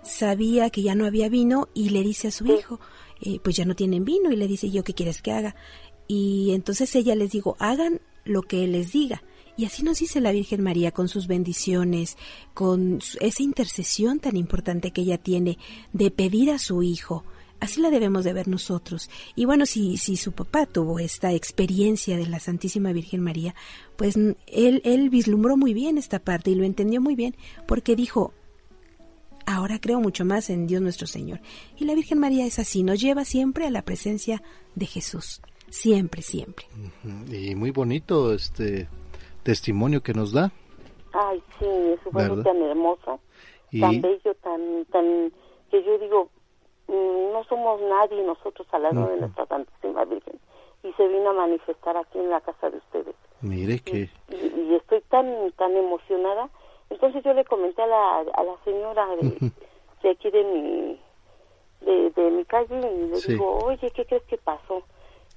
Sabía 0.04 0.70
que 0.70 0.82
ya 0.82 0.96
no 0.96 1.06
había 1.06 1.30
vino 1.30 1.70
y 1.74 1.90
le 1.90 2.02
dice 2.02 2.30
a 2.30 2.32
su 2.32 2.46
hijo, 2.48 2.80
eh, 3.22 3.40
pues 3.44 3.56
ya 3.56 3.66
no 3.66 3.76
tienen 3.76 4.06
vino 4.06 4.32
y 4.32 4.36
le 4.36 4.48
dice, 4.48 4.70
¿yo 4.70 4.84
qué 4.84 4.94
quieres 4.94 5.22
que 5.22 5.32
haga? 5.32 5.56
Y 6.08 6.52
entonces 6.54 6.96
ella 6.96 7.16
les 7.16 7.32
digo, 7.32 7.56
hagan 7.60 8.02
lo 8.26 8.42
que 8.42 8.64
él 8.64 8.72
les 8.72 8.92
diga. 8.92 9.24
Y 9.58 9.66
así 9.66 9.84
nos 9.84 10.00
dice 10.00 10.22
la 10.22 10.32
Virgen 10.32 10.64
María 10.64 10.92
con 10.92 11.10
sus 11.10 11.28
bendiciones, 11.28 12.18
con 12.54 13.00
esa 13.20 13.44
intercesión 13.44 14.20
tan 14.20 14.38
importante 14.38 14.92
que 14.92 15.02
ella 15.02 15.18
tiene 15.18 15.58
de 15.92 16.12
pedir 16.12 16.50
a 16.52 16.60
su 16.60 16.82
hijo. 16.82 17.26
Así 17.60 17.82
la 17.82 17.90
debemos 17.90 18.24
de 18.24 18.34
ver 18.34 18.48
nosotros. 18.48 19.10
Y 19.36 19.46
bueno, 19.46 19.66
si, 19.66 19.98
si 19.98 20.16
su 20.16 20.32
papá 20.32 20.66
tuvo 20.66 21.00
esta 21.00 21.34
experiencia 21.34 22.16
de 22.18 22.26
la 22.26 22.40
Santísima 22.40 22.94
Virgen 22.94 23.22
María, 23.22 23.54
pues 23.98 24.16
él, 24.16 24.82
él 24.86 25.10
vislumbró 25.10 25.58
muy 25.58 25.74
bien 25.74 25.98
esta 25.98 26.20
parte 26.20 26.52
y 26.52 26.56
lo 26.56 26.64
entendió 26.64 27.02
muy 27.02 27.16
bien 27.16 27.36
porque 27.68 27.96
dijo, 27.96 28.34
ahora 29.46 29.80
creo 29.80 30.00
mucho 30.00 30.26
más 30.26 30.50
en 30.50 30.68
Dios 30.68 30.82
nuestro 30.82 31.08
Señor. 31.08 31.40
Y 31.78 31.86
la 31.86 31.96
Virgen 31.96 32.20
María 32.20 32.46
es 32.46 32.60
así, 32.60 32.84
nos 32.84 33.02
lleva 33.02 33.26
siempre 33.26 33.66
a 33.66 33.72
la 33.72 33.82
presencia 33.82 34.42
de 34.76 34.86
Jesús, 34.86 35.42
siempre, 35.70 36.22
siempre. 36.22 36.66
Y 37.30 37.56
muy 37.56 37.72
bonito 37.72 38.34
este 38.34 38.88
testimonio 39.44 40.02
que 40.02 40.14
nos 40.14 40.32
da. 40.32 40.52
Ay, 41.14 41.42
sí, 41.58 41.66
eso 41.66 42.12
fue 42.12 42.24
tan 42.44 42.62
hermoso, 42.62 43.20
tan 43.80 44.02
bello, 44.02 44.36
tan, 44.44 44.86
tan, 44.86 45.34
que 45.72 45.84
yo 45.84 45.98
digo, 45.98 46.30
no 46.90 47.44
somos 47.46 47.80
nadie 47.82 48.24
nosotros 48.24 48.68
al 48.72 48.84
lado 48.84 49.08
de 49.08 49.18
nuestra 49.18 49.46
Santísima 49.46 50.06
Virgen. 50.06 50.40
Y 50.84 50.92
se 50.94 51.08
vino 51.08 51.30
a 51.32 51.34
manifestar 51.34 51.98
aquí 51.98 52.18
en 52.18 52.30
la 52.30 52.42
casa 52.42 52.70
de 52.70 52.78
ustedes. 52.78 53.16
Mire 53.42 53.80
que... 53.80 54.10
Y, 54.30 54.76
estoy 54.76 55.02
tan, 55.10 55.52
tan 55.54 55.76
emocionada. 55.76 56.50
Entonces 56.90 57.24
yo 57.24 57.34
le 57.34 57.46
comenté 57.46 57.82
a 57.82 57.88
la, 57.88 58.20
a 58.20 58.44
la 58.44 58.56
señora 58.64 59.08
de, 60.02 60.10
aquí 60.10 60.32
de 60.32 60.44
mi, 60.44 61.00
de, 61.82 62.10
de 62.12 62.32
mi 62.32 62.46
calle 62.46 62.78
y 62.78 62.82
le 62.82 63.22
digo, 63.22 63.60
oye, 63.66 63.92
¿qué 63.92 64.06
crees 64.06 64.24
que 64.24 64.38
pasó? 64.38 64.84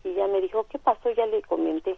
Y 0.04 0.10
ella 0.10 0.28
me 0.28 0.40
dijo, 0.40 0.64
¿qué 0.68 0.78
pasó? 0.78 1.10
Ya 1.10 1.26
le 1.26 1.42
comenté. 1.42 1.96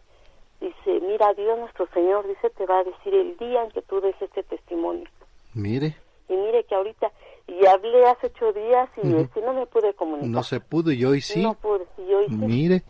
Dice, 0.61 1.01
mira, 1.01 1.33
Dios 1.35 1.59
nuestro 1.59 1.87
Señor, 1.93 2.27
dice, 2.27 2.51
te 2.51 2.67
va 2.67 2.81
a 2.81 2.85
decir 2.85 3.15
el 3.15 3.37
día 3.37 3.65
en 3.65 3.71
que 3.71 3.83
tú 3.83 4.01
des 4.01 4.21
este 4.21 4.43
testimonio. 4.43 5.09
Mire. 5.53 5.97
Y 6.29 6.35
mire 6.35 6.65
que 6.65 6.75
ahorita, 6.75 7.13
y 7.47 7.67
hablé 7.67 8.07
hace 8.07 8.29
ocho 8.29 8.53
días 8.53 8.89
y 9.03 9.15
este, 9.15 9.41
no 9.43 9.53
me 9.53 9.67
pude 9.67 9.95
comunicar. 9.95 10.29
No 10.29 10.43
se 10.43 10.61
pudo 10.61 10.93
y 10.93 11.05
hoy 11.05 11.21
sí. 11.21 11.43
No 11.43 11.55
pude, 11.55 11.87
y 11.99 12.15
hoy 12.15 12.27
sí. 12.29 12.35
Mire. 12.35 12.83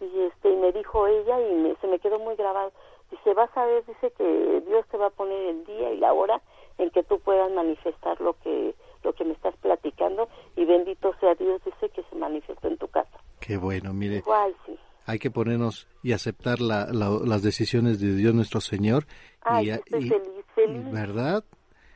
Y, 0.00 0.20
este, 0.22 0.50
y 0.50 0.56
me 0.56 0.72
dijo 0.72 1.06
ella 1.06 1.40
y 1.40 1.54
me, 1.54 1.76
se 1.76 1.86
me 1.86 1.98
quedó 1.98 2.18
muy 2.18 2.34
grabado. 2.36 2.72
Dice, 3.10 3.34
vas 3.34 3.50
a 3.56 3.66
ver, 3.66 3.84
dice 3.86 4.12
que 4.16 4.62
Dios 4.66 4.86
te 4.90 4.96
va 4.96 5.06
a 5.06 5.10
poner 5.10 5.40
el 5.48 5.64
día 5.64 5.92
y 5.92 5.98
la 5.98 6.12
hora 6.12 6.40
en 6.78 6.90
que 6.90 7.02
tú 7.02 7.18
puedas 7.20 7.50
manifestar 7.52 8.20
lo 8.20 8.34
que 8.34 8.74
lo 9.02 9.14
que 9.14 9.24
me 9.24 9.32
estás 9.32 9.56
platicando 9.56 10.28
y 10.56 10.64
bendito 10.66 11.14
sea 11.20 11.34
Dios, 11.34 11.62
dice 11.64 11.88
que 11.88 12.02
se 12.02 12.16
manifiestó 12.16 12.68
en 12.68 12.76
tu 12.76 12.86
casa. 12.88 13.18
Qué 13.40 13.56
bueno, 13.56 13.94
mire. 13.94 14.16
Igual, 14.16 14.54
sí 14.66 14.78
hay 15.10 15.18
que 15.18 15.30
ponernos 15.30 15.88
y 16.02 16.12
aceptar 16.12 16.60
la, 16.60 16.86
las 16.92 17.42
decisiones 17.42 18.00
de 18.00 18.14
Dios 18.14 18.32
nuestro 18.32 18.60
Señor. 18.60 19.06
Ay, 19.42 19.66
y, 19.66 19.70
estoy 19.70 20.08
feliz, 20.08 20.44
feliz. 20.54 20.92
¿Verdad? 20.92 21.44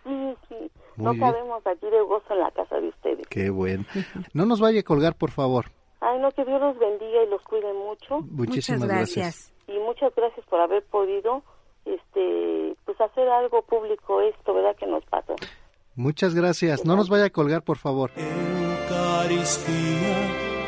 Sí, 0.02 0.34
sí. 0.48 0.70
No 0.96 1.14
sabemos 1.14 1.66
aquí 1.66 1.86
de 1.86 2.00
gozo 2.02 2.34
en 2.34 2.40
la 2.40 2.50
casa 2.50 2.80
de 2.80 2.88
ustedes. 2.88 3.26
Qué 3.28 3.50
bueno. 3.50 3.84
No 4.32 4.46
nos 4.46 4.60
vaya 4.60 4.80
a 4.80 4.82
colgar, 4.82 5.14
por 5.16 5.30
favor. 5.30 5.66
Ay, 6.00 6.18
no, 6.20 6.30
que 6.32 6.44
Dios 6.44 6.60
los 6.60 6.78
bendiga 6.78 7.22
y 7.22 7.30
los 7.30 7.42
cuide 7.42 7.72
mucho. 7.72 8.20
Muchísimas 8.20 8.84
gracias. 8.86 9.52
Y 9.66 9.78
muchas 9.78 10.14
gracias 10.14 10.44
por 10.46 10.60
haber 10.60 10.84
podido 10.84 11.42
este 11.84 12.76
pues 12.84 13.00
hacer 13.00 13.28
algo 13.28 13.62
público 13.62 14.20
esto, 14.20 14.54
¿verdad? 14.54 14.76
Que 14.76 14.86
nos 14.86 15.04
pasó. 15.06 15.34
Muchas 15.94 16.34
gracias. 16.34 16.84
No 16.84 16.96
nos 16.96 17.08
vaya 17.08 17.26
a 17.26 17.30
colgar, 17.30 17.62
por 17.62 17.78
favor. 17.78 18.10
Eucaristía 18.16 19.54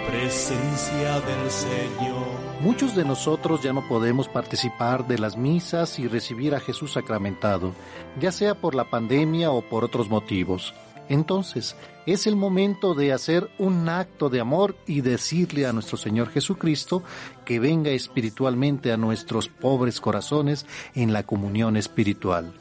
presencia 0.07 1.21
del 1.21 1.51
Señor. 1.51 2.26
Muchos 2.61 2.97
de 2.97 3.05
nosotros 3.05 3.63
ya 3.63 3.75
no 3.75 3.87
podemos 3.87 4.29
participar 4.29 5.07
de 5.07 5.19
las 5.19 5.37
misas 5.37 5.99
y 5.99 6.09
recibir 6.09 6.55
a 6.55 6.61
Jesús 6.61 6.95
sacramentado, 6.95 7.73
ya 8.19 8.33
sea 8.33 8.55
por 8.55 8.75
la 8.75 8.89
pandemia 8.89 9.51
o 9.51 9.61
por 9.61 9.85
otros 9.85 10.09
motivos. 10.09 10.73
Entonces, 11.11 11.77
es 12.07 12.27
el 12.27 12.35
momento 12.35 12.95
de 12.95 13.13
hacer 13.13 13.51
un 13.59 13.89
acto 13.89 14.31
de 14.31 14.41
amor 14.41 14.75
y 14.87 15.03
decirle 15.03 15.67
a 15.67 15.73
nuestro 15.73 15.99
Señor 15.99 16.31
Jesucristo 16.31 17.03
que 17.45 17.61
venga 17.61 17.91
espiritualmente 17.91 18.91
a 18.91 18.97
nuestros 18.97 19.49
pobres 19.49 20.01
corazones 20.01 20.65
en 20.95 21.13
la 21.13 21.25
comunión 21.25 21.77
espiritual. 21.77 22.55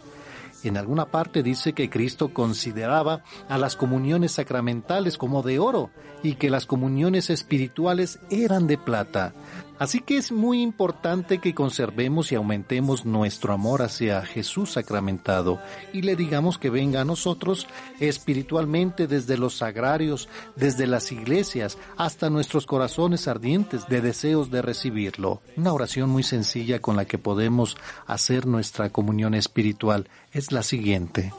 En 0.66 0.78
alguna 0.78 1.06
parte 1.06 1.44
dice 1.44 1.74
que 1.74 1.92
Cristo 1.92 2.34
consideraba 2.34 3.24
a 3.48 3.60
las 3.60 3.76
comuniones 3.76 4.32
sacramentales 4.32 5.16
como 5.16 5.44
de 5.44 5.60
oro 5.60 5.92
y 6.24 6.36
que 6.36 6.50
las 6.50 6.66
comuniones 6.66 7.30
espirituales 7.30 8.20
eran 8.32 8.66
de 8.66 8.80
plata. 8.80 9.34
Así 9.78 10.00
que 10.00 10.18
es 10.18 10.32
muy 10.32 10.62
importante 10.62 11.40
que 11.40 11.54
conservemos 11.54 12.32
y 12.32 12.36
aumentemos 12.36 13.06
nuestro 13.06 13.54
amor 13.54 13.82
hacia 13.82 14.26
Jesús 14.26 14.72
sacramentado 14.72 15.60
y 15.92 16.02
le 16.02 16.16
digamos 16.16 16.58
que 16.58 16.70
venga 16.70 17.02
a 17.02 17.06
nosotros 17.06 17.68
espiritualmente 18.00 19.08
desde 19.08 19.38
los 19.38 19.58
sagrarios, 19.58 20.30
desde 20.56 20.88
las 20.88 21.12
iglesias, 21.12 21.78
hasta 21.98 22.30
nuestros 22.30 22.66
corazones 22.66 23.28
ardientes 23.28 23.88
de 23.90 24.00
deseos 24.02 24.50
de 24.50 24.62
recibirlo. 24.62 25.42
Una 25.58 25.74
oración 25.74 26.10
muy 26.10 26.24
sencilla 26.24 26.80
con 26.80 26.96
la 26.96 27.06
que 27.06 27.18
podemos 27.18 27.76
hacer 28.08 28.46
nuestra 28.46 28.90
comunión 28.92 29.34
espiritual 29.34 30.08
es 30.32 30.54
la 30.54 30.64
siguiente. 30.64 31.34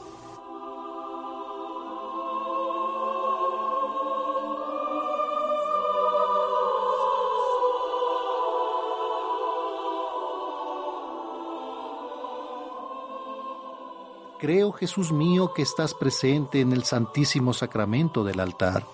Creo, 14.47 14.71
Jesús 14.71 15.11
mío, 15.11 15.51
que 15.53 15.61
estás 15.61 15.93
presente 15.93 16.61
en 16.61 16.71
el 16.71 16.85
Santísimo 16.85 17.51
Sacramento 17.51 18.23
del 18.23 18.39
altar. 18.39 18.85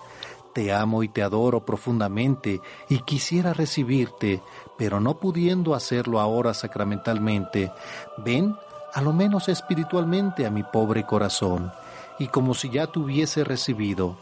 Te 0.52 0.72
amo 0.72 1.04
y 1.04 1.08
te 1.08 1.22
adoro 1.22 1.64
profundamente 1.64 2.60
y 2.88 2.98
quisiera 3.02 3.52
recibirte, 3.52 4.42
pero 4.76 4.98
no 4.98 5.14
pudiendo 5.20 5.76
hacerlo 5.76 6.18
ahora 6.18 6.54
sacramentalmente, 6.54 7.70
ven, 8.18 8.56
a 8.94 9.00
lo 9.00 9.12
menos 9.12 9.48
espiritualmente, 9.48 10.44
a 10.44 10.50
mi 10.50 10.64
pobre 10.64 11.06
corazón, 11.06 11.70
y 12.18 12.26
como 12.26 12.54
si 12.54 12.70
ya 12.70 12.88
te 12.88 12.98
hubiese 12.98 13.44
recibido, 13.44 14.16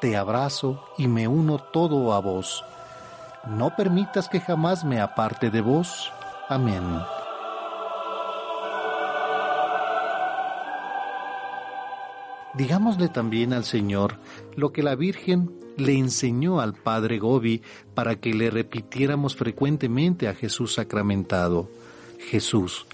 te 0.00 0.16
abrazo 0.16 0.84
y 0.96 1.08
me 1.08 1.26
uno 1.26 1.58
todo 1.58 2.12
a 2.12 2.20
vos. 2.20 2.64
No 3.44 3.74
permitas 3.74 4.28
que 4.28 4.38
jamás 4.38 4.84
me 4.84 5.00
aparte 5.00 5.50
de 5.50 5.62
vos. 5.62 6.12
Amén. 6.48 6.84
Digámosle 12.56 13.08
también 13.08 13.52
al 13.52 13.64
Señor 13.64 14.16
lo 14.54 14.72
que 14.72 14.82
la 14.82 14.94
Virgen 14.94 15.50
le 15.76 15.92
enseñó 15.98 16.60
al 16.60 16.72
Padre 16.72 17.18
Gobi 17.18 17.60
para 17.94 18.16
que 18.16 18.32
le 18.32 18.50
repitiéramos 18.50 19.36
frecuentemente 19.36 20.26
a 20.26 20.34
Jesús 20.34 20.74
sacramentado. 20.74 21.68
Jesús, 22.18 22.86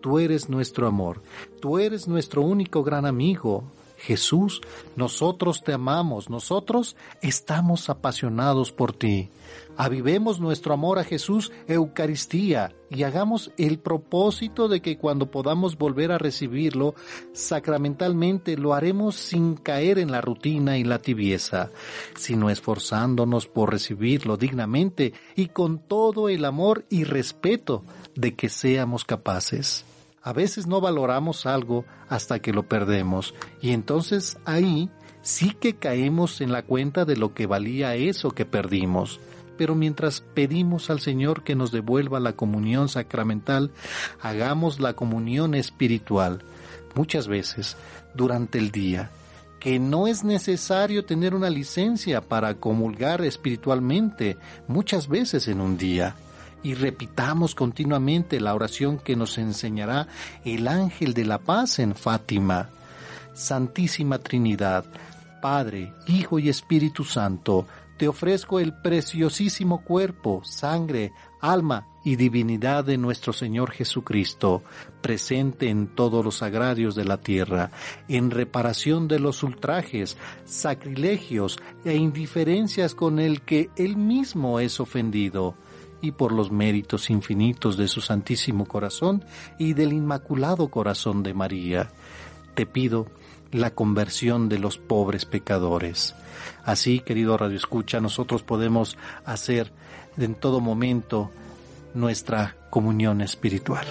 tú 0.00 0.18
eres 0.18 0.48
nuestro 0.48 0.88
amor, 0.88 1.22
tú 1.60 1.78
eres 1.78 2.08
nuestro 2.08 2.42
único 2.42 2.82
gran 2.82 3.06
amigo, 3.06 3.62
Jesús, 4.00 4.62
nosotros 4.96 5.62
te 5.62 5.74
amamos, 5.74 6.30
nosotros 6.30 6.96
estamos 7.20 7.90
apasionados 7.90 8.72
por 8.72 8.94
ti. 8.94 9.28
Avivemos 9.76 10.40
nuestro 10.40 10.72
amor 10.72 10.98
a 10.98 11.04
Jesús, 11.04 11.52
Eucaristía, 11.66 12.74
y 12.90 13.02
hagamos 13.02 13.52
el 13.56 13.78
propósito 13.78 14.68
de 14.68 14.80
que 14.80 14.96
cuando 14.96 15.30
podamos 15.30 15.76
volver 15.76 16.12
a 16.12 16.18
recibirlo 16.18 16.94
sacramentalmente 17.32 18.56
lo 18.56 18.74
haremos 18.74 19.16
sin 19.16 19.54
caer 19.54 19.98
en 19.98 20.10
la 20.10 20.20
rutina 20.20 20.76
y 20.78 20.84
la 20.84 20.98
tibieza, 20.98 21.70
sino 22.16 22.50
esforzándonos 22.50 23.46
por 23.46 23.70
recibirlo 23.70 24.36
dignamente 24.36 25.12
y 25.36 25.48
con 25.48 25.78
todo 25.78 26.28
el 26.28 26.44
amor 26.44 26.84
y 26.88 27.04
respeto 27.04 27.84
de 28.14 28.34
que 28.34 28.48
seamos 28.48 29.04
capaces. 29.04 29.84
A 30.22 30.32
veces 30.32 30.66
no 30.66 30.80
valoramos 30.80 31.46
algo 31.46 31.84
hasta 32.08 32.40
que 32.40 32.52
lo 32.52 32.68
perdemos 32.68 33.34
y 33.62 33.70
entonces 33.70 34.38
ahí 34.44 34.90
sí 35.22 35.56
que 35.58 35.76
caemos 35.76 36.40
en 36.40 36.52
la 36.52 36.62
cuenta 36.62 37.04
de 37.04 37.16
lo 37.16 37.32
que 37.32 37.46
valía 37.46 37.94
eso 37.94 38.30
que 38.32 38.44
perdimos. 38.44 39.18
Pero 39.56 39.74
mientras 39.74 40.20
pedimos 40.20 40.90
al 40.90 41.00
Señor 41.00 41.42
que 41.42 41.54
nos 41.54 41.70
devuelva 41.70 42.20
la 42.20 42.34
comunión 42.34 42.88
sacramental, 42.88 43.70
hagamos 44.20 44.80
la 44.80 44.94
comunión 44.94 45.54
espiritual, 45.54 46.42
muchas 46.94 47.28
veces 47.28 47.76
durante 48.14 48.58
el 48.58 48.70
día, 48.70 49.10
que 49.58 49.78
no 49.78 50.06
es 50.06 50.24
necesario 50.24 51.04
tener 51.04 51.34
una 51.34 51.50
licencia 51.50 52.22
para 52.22 52.54
comulgar 52.54 53.22
espiritualmente 53.22 54.38
muchas 54.66 55.08
veces 55.08 55.46
en 55.48 55.60
un 55.60 55.76
día 55.76 56.16
y 56.62 56.74
repitamos 56.74 57.54
continuamente 57.54 58.40
la 58.40 58.54
oración 58.54 58.98
que 58.98 59.16
nos 59.16 59.38
enseñará 59.38 60.08
el 60.44 60.68
ángel 60.68 61.14
de 61.14 61.24
la 61.24 61.38
paz 61.38 61.78
en 61.78 61.94
Fátima. 61.94 62.70
Santísima 63.34 64.18
Trinidad, 64.18 64.84
Padre, 65.40 65.92
Hijo 66.06 66.38
y 66.38 66.48
Espíritu 66.48 67.04
Santo, 67.04 67.66
te 67.96 68.08
ofrezco 68.08 68.60
el 68.60 68.72
preciosísimo 68.72 69.84
cuerpo, 69.84 70.42
sangre, 70.42 71.12
alma 71.40 71.86
y 72.02 72.16
divinidad 72.16 72.84
de 72.84 72.96
nuestro 72.96 73.32
Señor 73.32 73.72
Jesucristo, 73.72 74.62
presente 75.02 75.68
en 75.68 75.86
todos 75.86 76.24
los 76.24 76.42
agrarios 76.42 76.94
de 76.94 77.04
la 77.04 77.18
tierra, 77.18 77.70
en 78.08 78.30
reparación 78.30 79.06
de 79.06 79.18
los 79.18 79.42
ultrajes, 79.42 80.16
sacrilegios 80.46 81.58
e 81.84 81.94
indiferencias 81.94 82.94
con 82.94 83.18
el 83.18 83.42
que 83.42 83.68
Él 83.76 83.96
mismo 83.98 84.60
es 84.60 84.80
ofendido 84.80 85.54
y 86.00 86.12
por 86.12 86.32
los 86.32 86.50
méritos 86.50 87.10
infinitos 87.10 87.76
de 87.76 87.88
su 87.88 88.00
Santísimo 88.00 88.66
Corazón 88.66 89.24
y 89.58 89.74
del 89.74 89.92
Inmaculado 89.92 90.68
Corazón 90.68 91.22
de 91.22 91.34
María. 91.34 91.90
Te 92.54 92.66
pido 92.66 93.06
la 93.52 93.70
conversión 93.70 94.48
de 94.48 94.58
los 94.58 94.78
pobres 94.78 95.24
pecadores. 95.24 96.14
Así, 96.64 97.00
querido 97.00 97.36
Radio 97.36 97.56
Escucha, 97.56 98.00
nosotros 98.00 98.42
podemos 98.42 98.96
hacer 99.24 99.72
en 100.16 100.34
todo 100.34 100.60
momento 100.60 101.30
nuestra 101.94 102.56
comunión 102.70 103.20
espiritual. 103.20 103.86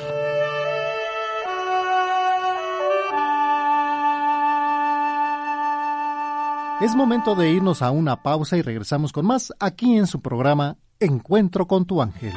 Es 6.82 6.96
momento 6.96 7.36
de 7.36 7.52
irnos 7.52 7.82
a 7.82 7.92
una 7.92 8.24
pausa 8.24 8.56
y 8.56 8.62
regresamos 8.62 9.12
con 9.12 9.26
más 9.26 9.52
aquí 9.60 9.98
en 9.98 10.08
su 10.08 10.22
programa 10.22 10.78
Encuentro 11.02 11.66
con 11.66 11.86
tu 11.86 12.02
ángel. 12.02 12.34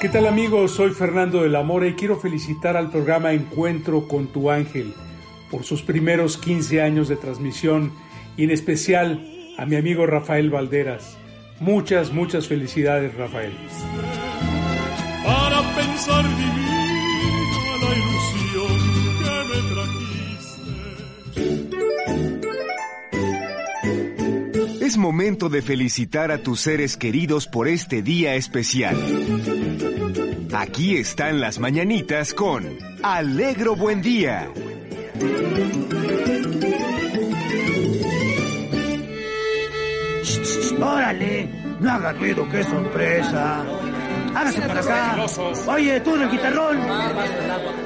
¿Qué 0.00 0.08
tal 0.08 0.26
amigos? 0.26 0.72
Soy 0.72 0.90
Fernando 0.90 1.42
de 1.42 1.48
la 1.48 1.62
Mora 1.62 1.86
y 1.86 1.94
quiero 1.94 2.18
felicitar 2.18 2.76
al 2.76 2.90
programa 2.90 3.32
Encuentro 3.32 4.08
con 4.08 4.26
tu 4.26 4.50
ángel 4.50 4.92
por 5.48 5.62
sus 5.62 5.82
primeros 5.82 6.36
15 6.36 6.82
años 6.82 7.06
de 7.06 7.14
transmisión 7.14 7.92
y 8.36 8.42
en 8.42 8.50
especial 8.50 9.24
a 9.56 9.66
mi 9.66 9.76
amigo 9.76 10.04
Rafael 10.04 10.50
Valderas. 10.50 11.16
Muchas, 11.60 12.12
muchas 12.12 12.48
felicidades 12.48 13.14
Rafael. 13.14 13.52
Para 15.24 15.60
pensar 15.76 16.24
divina 16.24 17.76
la 17.82 17.96
ilusión 17.98 18.78
que 19.22 19.44
me 19.48 19.60
trajiste. 21.36 21.71
Es 24.92 24.98
momento 24.98 25.48
de 25.48 25.62
felicitar 25.62 26.30
a 26.30 26.42
tus 26.42 26.60
seres 26.60 26.98
queridos 26.98 27.46
por 27.46 27.66
este 27.66 28.02
día 28.02 28.34
especial. 28.34 28.94
Aquí 30.52 30.98
están 30.98 31.40
las 31.40 31.58
mañanitas 31.58 32.34
con 32.34 32.76
Alegro 33.02 33.74
Buen 33.74 34.02
Día. 34.02 34.50
¡Órale! 40.78 41.48
No 41.80 41.90
haga 41.90 42.12
ruido, 42.12 42.46
qué 42.50 42.62
sorpresa. 42.62 43.64
Hágase 44.34 44.60
para 44.60 44.80
acá. 44.80 45.16
Oye, 45.68 46.00
tú 46.00 46.16
en 46.16 46.22
el 46.22 46.30
guitarrón. 46.30 46.78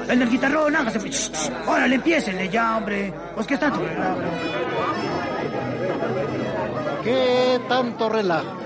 En 0.09 0.23
el 0.23 0.29
guitarrón, 0.29 0.75
hágase. 0.75 1.31
Órale, 1.69 1.95
empiecenle 1.95 2.49
ya, 2.49 2.79
hombre. 2.79 3.15
Pues 3.37 3.47
qué 3.47 3.57
tanto 3.57 3.79
relajo. 3.79 4.23
¿Qué 7.07 7.61
tanto 7.69 8.09
relajo? 8.09 8.57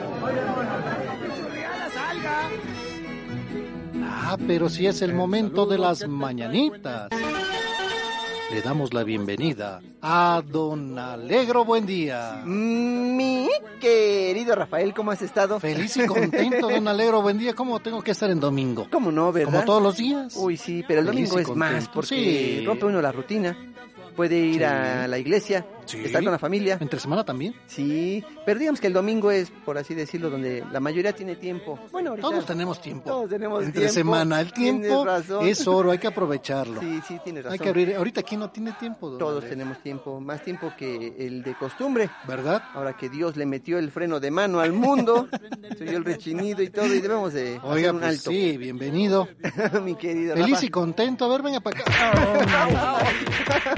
Ah, 4.03 4.39
pero 4.47 4.71
si 4.71 4.87
es 4.87 5.03
el 5.03 5.13
momento 5.13 5.67
de 5.67 5.77
las 5.77 6.09
mañanitas. 6.09 7.11
Le 8.51 8.63
damos 8.63 8.95
la 8.95 9.05
bienvenida 9.05 9.83
a 10.01 10.43
Don 10.51 10.99
Alegro 10.99 11.67
Buen 11.67 11.85
Día. 11.85 12.41
Mi 12.47 13.47
querido 13.79 14.55
Rafael, 14.55 14.95
¿cómo 14.95 15.11
has 15.11 15.21
estado? 15.21 15.61
Feliz 15.61 15.99
y 15.99 16.07
contento, 16.07 16.71
Don 16.71 16.89
Alegro 16.89 17.21
Buen 17.21 17.37
Día. 17.39 17.53
¿Cómo 17.55 17.79
tengo 17.81 18.01
que 18.03 18.13
estar 18.13 18.31
en 18.31 18.41
domingo? 18.41 18.87
¿Cómo 18.91 19.13
no, 19.13 19.31
verdad? 19.33 19.53
Como 19.53 19.65
todos 19.67 19.83
los 19.83 19.99
días. 19.99 20.35
Uy, 20.35 20.57
sí, 20.57 20.83
pero 20.89 21.01
el 21.01 21.07
Feliz 21.09 21.29
domingo 21.29 21.41
es 21.41 21.47
contento. 21.47 21.75
más 21.75 21.89
porque 21.91 22.09
Sí. 22.09 22.65
rompe 22.67 22.87
uno 22.87 23.03
la 23.03 23.13
rutina. 23.13 23.55
Puede 24.17 24.37
ir 24.39 24.59
Sí. 24.59 24.65
a 24.65 25.07
la 25.09 25.19
iglesia, 25.19 25.65
Sí. 25.87 26.03
estar 26.05 26.23
con 26.23 26.33
la 26.33 26.39
familia. 26.39 26.77
¿Entre 26.81 27.01
semana 27.01 27.25
también? 27.25 27.55
Sí, 27.67 28.23
pero 28.45 28.59
digamos 28.61 28.81
que 28.81 28.87
el 28.87 28.93
domingo 28.93 29.31
es, 29.31 29.51
por 29.65 29.77
así 29.79 29.95
decirlo, 29.95 30.31
donde 30.31 30.65
la 30.73 30.79
mayoría 30.81 31.13
tiene 31.13 31.37
tiempo. 31.37 31.79
Bueno, 31.91 32.11
ahorita 32.11 32.29
Todos 32.29 32.47
tenemos 32.47 32.81
tiempo. 32.81 33.11
todos 33.11 33.31
tenemos 33.31 33.65
Entre 33.65 33.81
tiempo. 33.83 33.95
semana. 33.95 34.41
El 34.41 34.53
tiempo 34.53 35.07
es 35.43 35.67
oro, 35.67 35.91
hay 35.91 35.99
que 35.99 36.07
aprovecharlo. 36.09 36.81
Sí, 36.81 37.01
sí, 37.09 37.19
tienes 37.25 37.45
razón. 37.45 37.53
Hay 37.55 37.59
que 37.59 37.69
abrir. 37.69 37.95
Ahorita, 37.97 38.23
¿quién 38.23 38.41
no 38.41 38.51
tiene 38.51 38.73
tiempo? 38.73 39.17
Todos 39.19 39.45
tenemos 39.49 39.79
tiempo, 39.83 40.21
más 40.21 40.43
tiempo 40.45 40.73
que 40.79 41.15
el 41.19 41.43
de 41.43 41.55
costumbre. 41.55 42.11
¿Verdad? 42.29 42.63
Ahora 42.75 42.97
que 42.97 43.09
Dios 43.09 43.37
le 43.37 43.47
metió 43.47 43.79
el 43.79 43.91
freno 43.91 44.21
de 44.21 44.31
mano 44.31 44.61
al 44.61 44.73
mundo, 44.73 45.29
se 45.79 45.85
oyó 45.85 45.97
el 45.99 46.05
rechinido 46.05 46.63
y 46.63 46.71
todo, 46.71 46.87
y 46.87 47.01
debemos 47.01 47.33
de 47.33 47.59
Oiga, 47.63 47.91
hacer 47.91 47.93
un 47.95 47.99
pues 48.01 48.11
alto. 48.19 48.31
sí, 48.31 48.57
bienvenido. 48.57 49.29
Mi 49.83 49.95
querido 49.97 50.35
Feliz 50.35 50.51
Rafa. 50.55 50.67
y 50.67 50.69
contento. 50.69 51.25
A 51.25 51.29
ver, 51.29 51.43
venga 51.43 51.61
para 51.61 51.81
acá. 51.81 53.05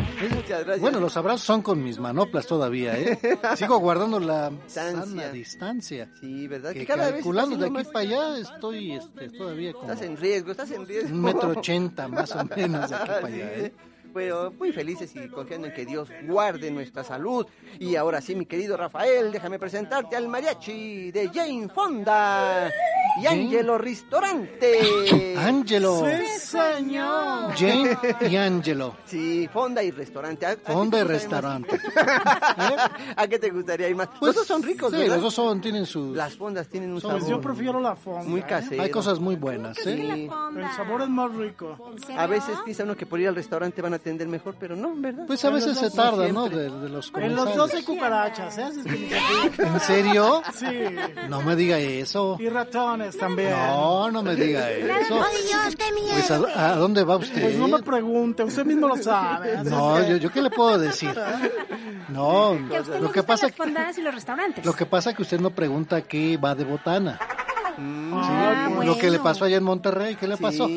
Muchas 0.35 0.61
gracias. 0.64 0.81
Bueno, 0.81 1.01
los 1.01 1.16
abrazos 1.16 1.43
son 1.43 1.62
con 1.62 1.83
mis 1.83 1.99
manoplas 1.99 2.47
todavía, 2.47 2.97
¿eh? 2.99 3.18
Sigo 3.57 3.79
guardando 3.79 4.20
la 4.20 4.51
Distancia. 4.51 5.05
sana 5.05 5.29
distancia. 5.31 6.09
Sí, 6.20 6.47
¿verdad? 6.49 6.73
Que 6.73 6.81
Que 6.81 6.87
cada 6.87 7.05
vez 7.07 7.14
calculando 7.14 7.57
de 7.57 7.66
aquí 7.66 7.89
para 7.93 8.01
allá 8.01 8.39
estoy 8.39 8.93
este, 8.93 9.29
todavía 9.31 9.73
como 9.73 9.85
Estás 9.93 10.03
en 10.07 10.16
riesgo, 10.16 10.51
estás 10.53 10.70
en 10.70 10.87
riesgo. 10.87 11.11
un 11.14 11.23
metro 11.23 11.49
ochenta 11.51 12.09
más 12.09 12.35
o 12.37 12.45
menos 12.57 12.89
de 12.91 12.97
aquí 12.97 13.07
para 13.07 13.27
allá. 13.27 13.53
¿eh? 13.55 13.73
Pero 14.14 14.53
muy 14.59 14.73
felices 14.73 15.11
y 15.16 15.27
confiando 15.29 15.68
en 15.68 15.73
que 15.73 15.87
Dios 15.87 16.11
guarde 16.25 16.70
nuestra 16.70 17.03
salud. 17.03 17.47
Y 17.79 17.97
ahora 17.97 18.20
sí, 18.20 18.35
mi 18.35 18.45
querido 18.45 18.77
Rafael, 18.77 19.33
déjame 19.33 19.59
presentarte 19.59 20.16
al 20.16 20.29
mariachi 20.29 21.11
de 21.11 21.31
Jane 21.33 21.70
Fonda 21.70 22.70
y. 23.20 23.26
Angelo 23.26 23.78
Ristorante. 23.78 25.34
Angelo, 25.38 26.05
señor. 26.38 27.55
Jane 27.57 27.98
y 28.28 28.36
Angelo. 28.36 28.96
Sí, 29.07 29.48
Fonda 29.53 29.82
y 29.82 29.90
Restaurante. 29.90 30.46
¿A- 30.46 30.50
a 30.50 30.57
qué 30.57 30.72
Fonda 30.72 30.98
y 31.00 31.03
restaurante. 31.05 31.78
¿A 33.16 33.26
qué 33.28 33.38
te 33.38 33.50
gustaría 33.50 33.88
ir 33.88 33.96
más? 33.96 34.09
Pues, 34.18 34.28
los 34.28 34.34
dos 34.36 34.46
son 34.46 34.62
ricos, 34.62 34.90
sí, 34.92 34.98
¿verdad? 34.98 35.14
los 35.16 35.22
dos 35.24 35.34
son, 35.34 35.61
tienen 35.61 35.86
sus... 35.86 36.16
Las 36.16 36.34
fondas 36.36 36.68
tienen 36.68 36.92
un 36.92 37.00
Son- 37.00 37.11
sabor 37.11 37.20
Pues 37.20 37.30
yo 37.30 37.40
Prefiero 37.40 37.80
la 37.80 37.96
fonda. 37.96 38.22
muy 38.28 38.40
¿eh? 38.40 38.44
casero. 38.48 38.82
Hay 38.82 38.90
cosas 38.90 39.18
muy 39.18 39.36
buenas, 39.36 39.78
¿eh? 39.78 39.82
Sí. 39.84 40.30
El 40.59 40.70
sabor 40.76 41.03
es 41.03 41.09
más 41.09 41.32
rico. 41.34 41.76
A 42.16 42.26
veces 42.26 42.57
piensa 42.64 42.84
uno 42.84 42.96
que 42.96 43.07
por 43.07 43.20
ir 43.20 43.28
al 43.28 43.34
restaurante 43.34 43.82
van 43.82 43.92
a 43.92 43.96
atender 43.96 44.26
mejor, 44.28 44.55
pero 44.59 44.76
no, 44.76 44.92
¿verdad? 44.96 45.24
Pues 45.26 45.44
a 45.44 45.50
veces 45.50 45.76
se 45.78 45.90
tarda. 45.90 46.28
¿no? 46.28 46.48
De, 46.48 46.70
de 46.70 46.88
los 46.88 47.12
En 47.16 47.34
los 47.34 47.55
dos 47.57 47.72
hay 47.74 47.82
cucarachas, 47.82 48.59
¿eh? 48.59 48.68
¿En 49.59 49.80
serio? 49.80 50.42
Sí. 50.55 50.66
No 51.28 51.42
me 51.42 51.57
diga 51.57 51.78
eso. 51.78 52.36
Y 52.38 52.48
también. 53.18 53.51
No, 53.51 54.11
no 54.11 54.22
me 54.22 54.34
diga 54.36 54.70
eso. 54.70 55.14
Dios, 55.14 55.76
qué 55.76 55.93
miedo. 55.93 56.12
Pues, 56.12 56.30
¿a, 56.30 56.72
a 56.72 56.76
dónde 56.76 57.05
va 57.05 57.16
usted? 57.16 57.40
Pues 57.43 57.57
no 57.57 57.68
me 57.68 57.82
pregunte, 57.82 58.45
usted 58.45 58.64
mismo 58.64 58.88
lo 58.88 58.97
sabe. 58.97 59.57
No, 59.64 59.99
es 59.99 60.05
que- 60.05 60.11
yo, 60.12 60.16
yo 60.18 60.30
qué 60.30 60.43
le 60.43 60.51
puedo 60.51 60.78
decir. 60.78 61.14
No, 62.09 62.57
Que 62.68 62.80
le 62.90 63.01
lo 63.01 63.11
que 63.12 63.22
pasa 63.22 63.47
las 63.47 63.57
fondas 63.57 63.97
y 63.99 64.03
los 64.03 64.14
restaurantes. 64.14 64.64
lo 64.64 64.72
que 64.74 64.86
pasa 64.86 65.14
que 65.14 65.22
usted 65.22 65.40
no 65.40 65.51
pregunta 65.51 66.03
qué 66.03 66.36
va 66.36 66.55
de 66.55 66.64
botana. 66.64 67.18
Ah, 67.79 68.64
Sí, 68.68 68.75
bueno. 68.75 68.93
Lo 68.93 68.99
que 68.99 69.11
le 69.11 69.18
pasó 69.18 69.45
allá 69.45 69.57
en 69.57 69.64
Monterrey, 69.64 70.16
¿qué 70.16 70.27
le 70.29 70.37
pasó? 70.37 70.68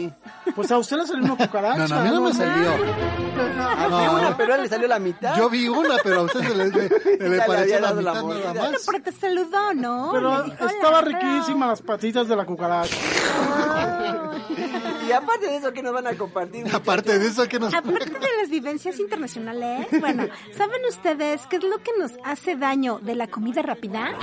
Pues 0.56 0.72
a 0.72 0.78
usted 0.78 0.98
le 0.98 1.06
salió 1.08 1.24
una 1.26 1.36
cucaracha. 1.46 1.78
No, 1.78 1.88
no, 1.88 1.96
a 1.96 2.04
mí 2.04 2.10
no 2.10 2.22
me 2.22 2.34
salió. 2.34 2.72
A 2.72 3.88
No. 3.90 3.98
usted 3.98 4.10
una, 4.18 4.38
pero 4.38 4.54
a 4.54 4.56
él 4.58 4.62
le 4.64 4.70
salió 4.70 4.88
la 4.88 5.00
mitad. 5.00 5.38
Yo 5.38 5.50
vi 5.50 5.68
una, 5.68 5.96
pero 6.04 6.22
a 6.22 6.24
usted 6.24 6.42
se 6.42 6.56
le, 6.56 6.68
le- 6.70 6.90
le 7.20 7.30
le 7.38 7.42
pareció 7.42 7.80
la 7.80 7.94
la 7.94 8.12
mitad 8.14 8.22
mordida. 8.24 8.54
nada 8.54 8.72
más. 8.72 8.84
Pero 8.86 9.04
te 9.04 9.12
saludó, 9.12 9.74
¿no? 9.74 10.10
Pero 10.14 10.44
dijo, 10.44 10.68
estaba 10.68 11.00
"Hola, 11.00 11.02
riquísimas 11.02 11.70
las 11.70 11.82
patitas 11.82 12.28
de 12.28 12.36
la 12.36 12.46
cucaracha. 12.46 12.96
Y 15.08 15.12
aparte 15.12 15.48
de 15.48 15.58
eso, 15.58 15.72
¿qué 15.74 15.82
nos 15.84 15.94
van 15.94 16.08
a 16.08 16.16
compartir? 16.16 16.66
Aparte 16.74 17.20
de 17.20 17.28
eso, 17.28 17.48
que 17.48 17.60
nos... 17.60 17.74
Aparte 17.74 18.10
de 18.10 18.28
las 18.42 18.50
vivencias 18.50 19.00
internacionales, 19.00 19.88
bueno, 20.00 20.28
¿saben 20.58 20.82
ustedes 20.90 21.42
qué 21.48 21.58
es 21.58 21.64
lo 21.64 21.78
que 21.80 21.92
nos 22.00 22.12
hace 22.24 22.56
daño 22.56 23.00
de 23.02 23.16
la 23.16 23.28
comida 23.28 23.62
rápida? 23.62 24.14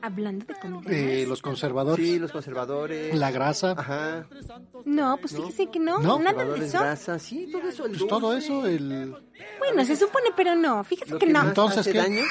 Hablando 0.00 0.46
de 0.46 0.54
comida. 0.54 0.90
Eh, 0.90 1.26
los 1.28 1.42
conservadores, 1.42 2.04
Sí, 2.06 2.18
los 2.18 2.32
conservadores. 2.32 3.14
la 3.14 3.30
grasa, 3.30 3.72
Ajá. 3.76 4.26
No, 4.84 5.16
pues 5.18 5.34
fíjese 5.36 5.70
que 5.70 5.78
no, 5.78 5.98
¿No? 5.98 6.18
nada 6.18 6.44
de 6.44 6.66
eso. 6.66 6.78
grasa, 6.80 7.18
sí, 7.18 7.48
todo 7.52 7.68
eso. 7.68 7.86
el 7.86 7.92
pues 7.92 8.06
todo 8.08 8.36
eso, 8.36 8.66
el... 8.66 9.14
Bueno, 9.58 9.84
se 9.84 9.96
supone, 9.96 10.28
pero 10.36 10.54
no, 10.54 10.84
fíjese 10.84 11.12
Lo 11.12 11.18
que 11.18 11.26
que 11.26 11.32
no. 11.32 11.42
Entonces, 11.42 11.86
¿qué? 11.86 11.94
daño. 11.98 12.22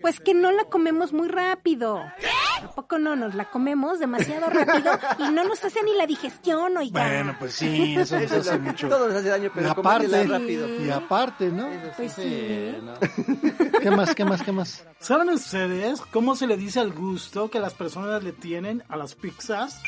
Pues 0.00 0.18
que 0.20 0.34
no 0.34 0.50
la 0.50 0.64
comemos 0.64 1.12
muy 1.12 1.28
rápido. 1.28 1.98
¿A 1.98 2.68
poco 2.74 2.98
no? 2.98 3.14
Nos 3.14 3.34
la 3.34 3.50
comemos 3.50 3.98
demasiado 4.00 4.48
rápido 4.50 4.98
y 5.18 5.30
no 5.32 5.44
nos 5.44 5.62
hace 5.64 5.82
ni 5.84 5.94
la 5.94 6.06
digestión, 6.06 6.76
oiga. 6.76 6.89
Bueno, 6.90 7.36
pues 7.38 7.54
sí, 7.54 7.94
eso 7.96 8.18
nos 8.18 8.32
hace 8.32 8.58
mucho. 8.58 8.88
Todo 8.88 9.06
nos 9.08 9.16
hace 9.16 9.28
daño, 9.28 9.46
Y 9.46 9.50
pero 9.50 9.70
aparte, 9.70 10.06
comérsela 10.06 10.38
rápido. 10.38 10.68
y 10.84 10.90
aparte, 10.90 11.48
¿no? 11.50 11.68
Pues 11.96 12.12
sí. 12.12 12.74
no. 12.82 12.94
¿Qué 13.80 13.90
más, 13.90 14.14
qué 14.14 14.24
más, 14.24 14.42
qué 14.42 14.52
más? 14.52 14.84
¿Saben 14.98 15.28
ustedes 15.30 16.00
cómo 16.10 16.34
se 16.36 16.46
le 16.46 16.56
dice 16.56 16.80
al 16.80 16.92
gusto 16.92 17.50
que 17.50 17.60
las 17.60 17.74
personas 17.74 18.22
le 18.24 18.32
tienen 18.32 18.82
a 18.88 18.96
las 18.96 19.14
pizzas? 19.14 19.80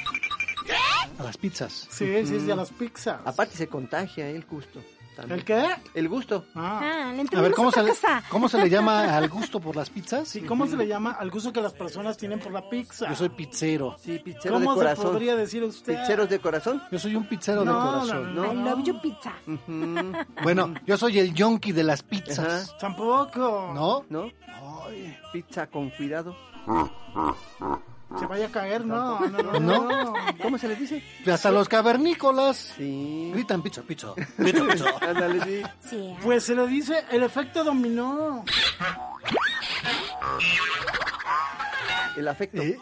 A 1.18 1.22
las 1.24 1.36
pizzas. 1.36 1.88
Sí, 1.90 2.24
sí, 2.26 2.40
sí, 2.40 2.50
a 2.50 2.56
las 2.56 2.70
pizzas. 2.70 3.20
Aparte 3.24 3.56
se 3.56 3.66
contagia 3.66 4.28
el 4.28 4.44
gusto. 4.44 4.80
También. 5.14 5.38
¿El 5.38 5.44
qué? 5.44 5.64
El 5.94 6.08
gusto. 6.08 6.44
Ah. 6.54 6.80
Ah, 6.82 7.12
le 7.12 7.38
A 7.38 7.40
ver, 7.40 7.52
¿cómo 7.52 7.70
se, 7.70 7.82
le. 7.82 7.92
¿cómo 8.30 8.48
se 8.48 8.58
le 8.58 8.68
llama 8.70 9.16
al 9.16 9.28
gusto 9.28 9.60
por 9.60 9.76
las 9.76 9.90
pizzas? 9.90 10.28
Sí, 10.28 10.40
¿cómo 10.42 10.66
se 10.66 10.76
le 10.76 10.86
llama 10.86 11.12
al 11.12 11.30
gusto 11.30 11.52
que 11.52 11.60
las 11.60 11.72
personas 11.72 12.16
tienen 12.16 12.38
por 12.40 12.52
la 12.52 12.68
pizza? 12.68 13.08
Yo 13.08 13.14
soy 13.14 13.28
pizzero. 13.30 13.96
Sí, 14.00 14.18
pizzero 14.18 14.58
de 14.58 14.64
¿Cómo 14.64 14.74
se 14.74 14.80
corazón. 14.80 15.06
podría 15.12 15.36
decir 15.36 15.62
usted? 15.62 15.98
¿Pizzeros 16.00 16.28
de 16.28 16.38
corazón? 16.38 16.82
Yo 16.90 16.98
soy 16.98 17.14
un 17.16 17.28
pizzero 17.28 17.64
No, 17.64 17.72
de 17.72 17.78
no, 17.78 17.84
corazón. 17.92 18.34
no, 18.34 18.52
I 18.52 18.56
love 18.56 18.82
you 18.84 19.00
pizza. 19.00 19.32
Bueno, 20.42 20.74
yo 20.86 20.96
soy 20.96 21.18
el 21.18 21.34
yonki 21.34 21.72
de 21.72 21.84
las 21.84 22.02
pizzas. 22.02 22.68
Ajá. 22.70 22.78
Tampoco. 22.78 23.70
¿No? 23.74 24.04
¿No? 24.08 24.30
Pizza 25.32 25.66
con 25.66 25.90
cuidado. 25.90 26.36
se 28.18 28.26
vaya 28.26 28.46
a 28.46 28.50
caer, 28.50 28.84
no, 28.84 29.20
no, 29.28 29.42
no. 29.42 29.60
¿No? 29.60 30.12
¿Cómo 30.42 30.58
se 30.58 30.68
les 30.68 30.78
dice? 30.78 31.02
Hasta 31.30 31.50
los 31.50 31.68
cavernícolas 31.68 32.74
Sí. 32.76 33.30
gritan 33.34 33.62
pizza, 33.62 33.82
pizza, 33.82 34.14
pizza, 34.14 34.64
pizza. 34.66 34.86
Ándale, 35.00 35.40
sí. 35.44 35.62
Sí. 35.88 36.14
Pues 36.22 36.44
se 36.44 36.54
le 36.54 36.66
dice 36.66 37.04
el 37.10 37.22
efecto 37.22 37.64
dominó. 37.64 38.44
El 42.16 42.28
afecto. 42.28 42.62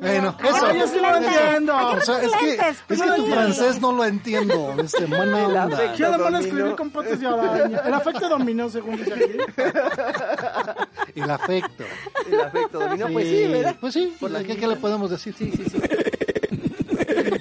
Bueno, 0.00 0.36
eso. 0.44 0.66
Ay, 0.66 0.78
yo 0.78 0.86
sí 0.86 0.98
lo 1.00 1.16
entiendo. 1.16 1.74
O 1.76 2.00
sea, 2.00 2.20
es 2.22 2.30
que, 2.32 2.54
es 2.94 3.00
que 3.00 3.10
tu 3.16 3.26
francés 3.26 3.80
no 3.80 3.92
lo 3.92 4.04
entiendo. 4.04 4.74
Este, 4.82 5.06
buena 5.06 5.38
El 5.46 5.56
onda. 5.56 5.76
afecto. 5.76 5.96
Ya 5.96 6.08
lo 6.10 6.18
van 6.24 6.34
a 6.34 6.38
dominó. 6.38 6.38
escribir 6.40 6.76
con 6.76 6.90
potes 6.90 7.20
de 7.20 7.26
araña. 7.26 7.78
El 7.86 7.94
afecto 7.94 8.28
dominó, 8.28 8.68
según 8.68 8.96
dice 8.96 9.14
aquí. 9.14 9.38
El 11.14 11.30
afecto. 11.30 11.84
El 12.30 12.40
afecto 12.40 12.78
dominó. 12.80 13.06
Pues 13.08 13.28
sí, 13.28 13.46
¿verdad? 13.46 13.76
Pues 13.80 13.94
sí, 13.94 14.16
Por 14.20 14.30
la 14.30 14.42
¿qué, 14.42 14.56
qué 14.56 14.66
le 14.66 14.76
podemos 14.76 15.10
decir? 15.10 15.34
Sí, 15.38 15.50
sí, 15.56 15.64
sí. 15.70 15.80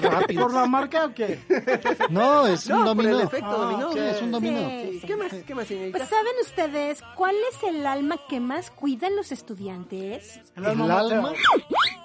Rápido. 0.10 0.42
¿Por 0.44 0.54
la 0.54 0.66
marca 0.66 1.06
o 1.06 1.14
qué? 1.14 1.40
No, 2.10 2.46
es 2.48 2.66
un 2.68 2.72
No, 2.72 2.78
por 2.80 2.96
dominó. 2.96 3.10
el 3.20 3.22
efecto 3.28 3.50
Ah, 3.50 3.56
dominó. 3.58 3.92
Sí, 3.94 4.00
es 4.00 4.22
un 4.22 4.32
dominó. 4.32 4.70
Sí. 4.70 5.02
¿Qué 5.06 5.16
más? 5.16 5.34
¿Qué 5.48 5.56
más, 5.56 5.68
señorita? 5.68 5.98
Pues 5.98 6.10
saben 6.10 6.34
ustedes 6.42 7.02
cuál 7.16 7.36
es 7.52 7.64
el 7.70 7.86
alma 7.88 8.18
que 8.30 8.40
más 8.40 8.72
cuidan 8.72 9.16
los 9.16 9.32
estudiantes? 9.32 10.40
El 10.56 10.64
El 10.66 10.70
alma 10.72 11.00
alma 11.00 11.22
mater. 11.22 11.40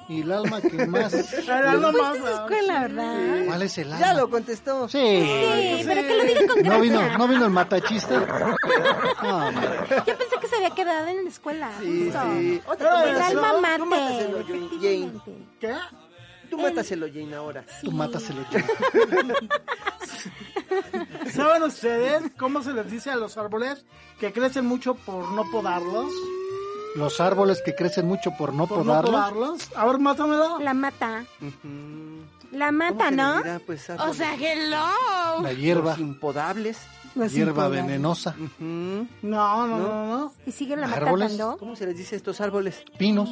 y 0.09 0.21
el 0.23 0.33
alma 0.33 0.61
que 0.61 0.87
más. 0.87 1.13
El 1.39 1.51
alma 1.51 1.93
más. 1.93 2.17
esa 2.17 2.31
escuela, 2.43 2.81
¿verdad? 2.83 3.17
¿Cuál 3.47 3.63
es 3.63 3.79
el 3.79 3.93
alma? 3.93 4.07
Ya 4.07 4.15
lo 4.15 4.31
contestó. 4.31 4.89
Sí. 4.89 4.99
Sí, 4.99 5.85
pero 5.87 6.03
que 6.07 6.17
lo 6.17 6.25
diga 6.25 6.41
con 6.55 6.63
No 6.63 6.81
vino, 6.81 6.99
gracia. 7.01 7.19
no 7.19 7.29
vino 7.29 7.45
el 7.45 7.51
matachiste. 7.51 8.15
No. 8.17 9.51
Yo 10.07 10.19
pensé 10.19 10.37
que 10.41 10.47
se 10.49 10.57
había 10.57 10.71
quedado 10.71 11.07
en 11.09 11.25
la 11.25 11.31
escuela. 11.31 11.71
Sí, 11.81 12.05
justo. 12.05 12.21
sí. 12.39 12.63
Otra 12.67 13.05
El 13.05 13.21
alma 13.23 13.53
Jane. 13.63 14.41
efectivamente. 14.41 15.33
¿Qué? 15.61 15.75
Tú 16.51 16.59
mátaselo, 16.59 17.07
Jane, 17.13 17.35
ahora. 17.35 17.65
Tú 17.83 17.91
mátaselo 17.93 18.41
yo. 18.51 18.59
¿Saben 21.33 21.63
ustedes 21.63 22.23
cómo 22.39 22.63
se 22.63 22.73
les 22.73 22.91
dice 22.91 23.11
a 23.11 23.17
los 23.17 23.37
árboles 23.37 23.85
que 24.19 24.33
crecen 24.33 24.67
mucho 24.67 24.95
por 24.95 25.31
no 25.33 25.45
podarlos? 25.51 26.11
Los 26.97 27.21
árboles 27.21 27.63
que 27.65 27.75
crecen 27.75 28.07
mucho 28.07 28.33
por 28.37 28.53
no 28.55 28.67
Por 28.67 28.85
no 28.85 29.01
podarlos. 29.03 29.69
A 29.77 29.85
ver, 29.87 29.99
mátamelo. 29.99 30.59
La 30.61 30.75
mata. 30.75 31.25
La 32.51 32.67
¿Cómo 32.67 32.79
mata, 32.79 33.11
¿no? 33.11 33.39
dirá, 33.43 33.61
pues, 33.65 33.89
O 33.91 34.15
sea, 34.15 34.35
hello. 34.35 35.43
La 35.43 35.53
hierba, 35.53 35.91
Los 35.93 36.01
impodables. 36.01 36.79
Los 37.15 37.33
hierba 37.33 37.51
impodables. 37.51 37.87
venenosa. 37.87 38.35
No, 38.59 39.07
no, 39.23 39.67
no, 39.67 40.07
no. 40.19 40.33
Y 40.47 40.53
sigue 40.53 40.77
la 40.77 40.87
¿Árboles? 40.87 41.33
matando. 41.33 41.59
¿Cómo 41.59 41.77
se 41.77 41.87
les 41.87 41.97
dice 41.97 42.15
a 42.15 42.19
estos 42.19 42.41
árboles? 42.41 42.83
Pinos, 42.97 43.29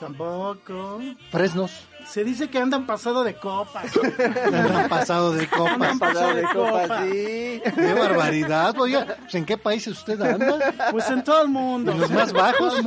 Tampoco. 0.00 1.00
fresnos. 1.30 1.72
Se 2.06 2.24
dice 2.24 2.48
que 2.48 2.56
andan 2.58 2.86
pasado 2.86 3.22
de 3.22 3.34
copas. 3.34 3.84
Han 4.54 4.88
pasado 4.88 5.32
de 5.32 5.46
copas. 5.46 5.72
Andan 5.74 5.98
Pasado 5.98 6.34
de 6.34 6.42
copas, 6.44 7.00
sí. 7.04 7.60
Qué 7.74 7.94
barbaridad. 7.98 8.74
Oiga, 8.80 9.04
pues, 9.20 9.34
¿en 9.34 9.44
qué 9.44 9.58
países 9.58 9.92
usted 9.98 10.18
anda? 10.22 10.58
Pues 10.90 11.10
en 11.10 11.22
todo 11.22 11.42
el 11.42 11.48
mundo. 11.48 11.92
¿En 11.92 12.00
los 12.00 12.10
más 12.10 12.32
bajos? 12.32 12.82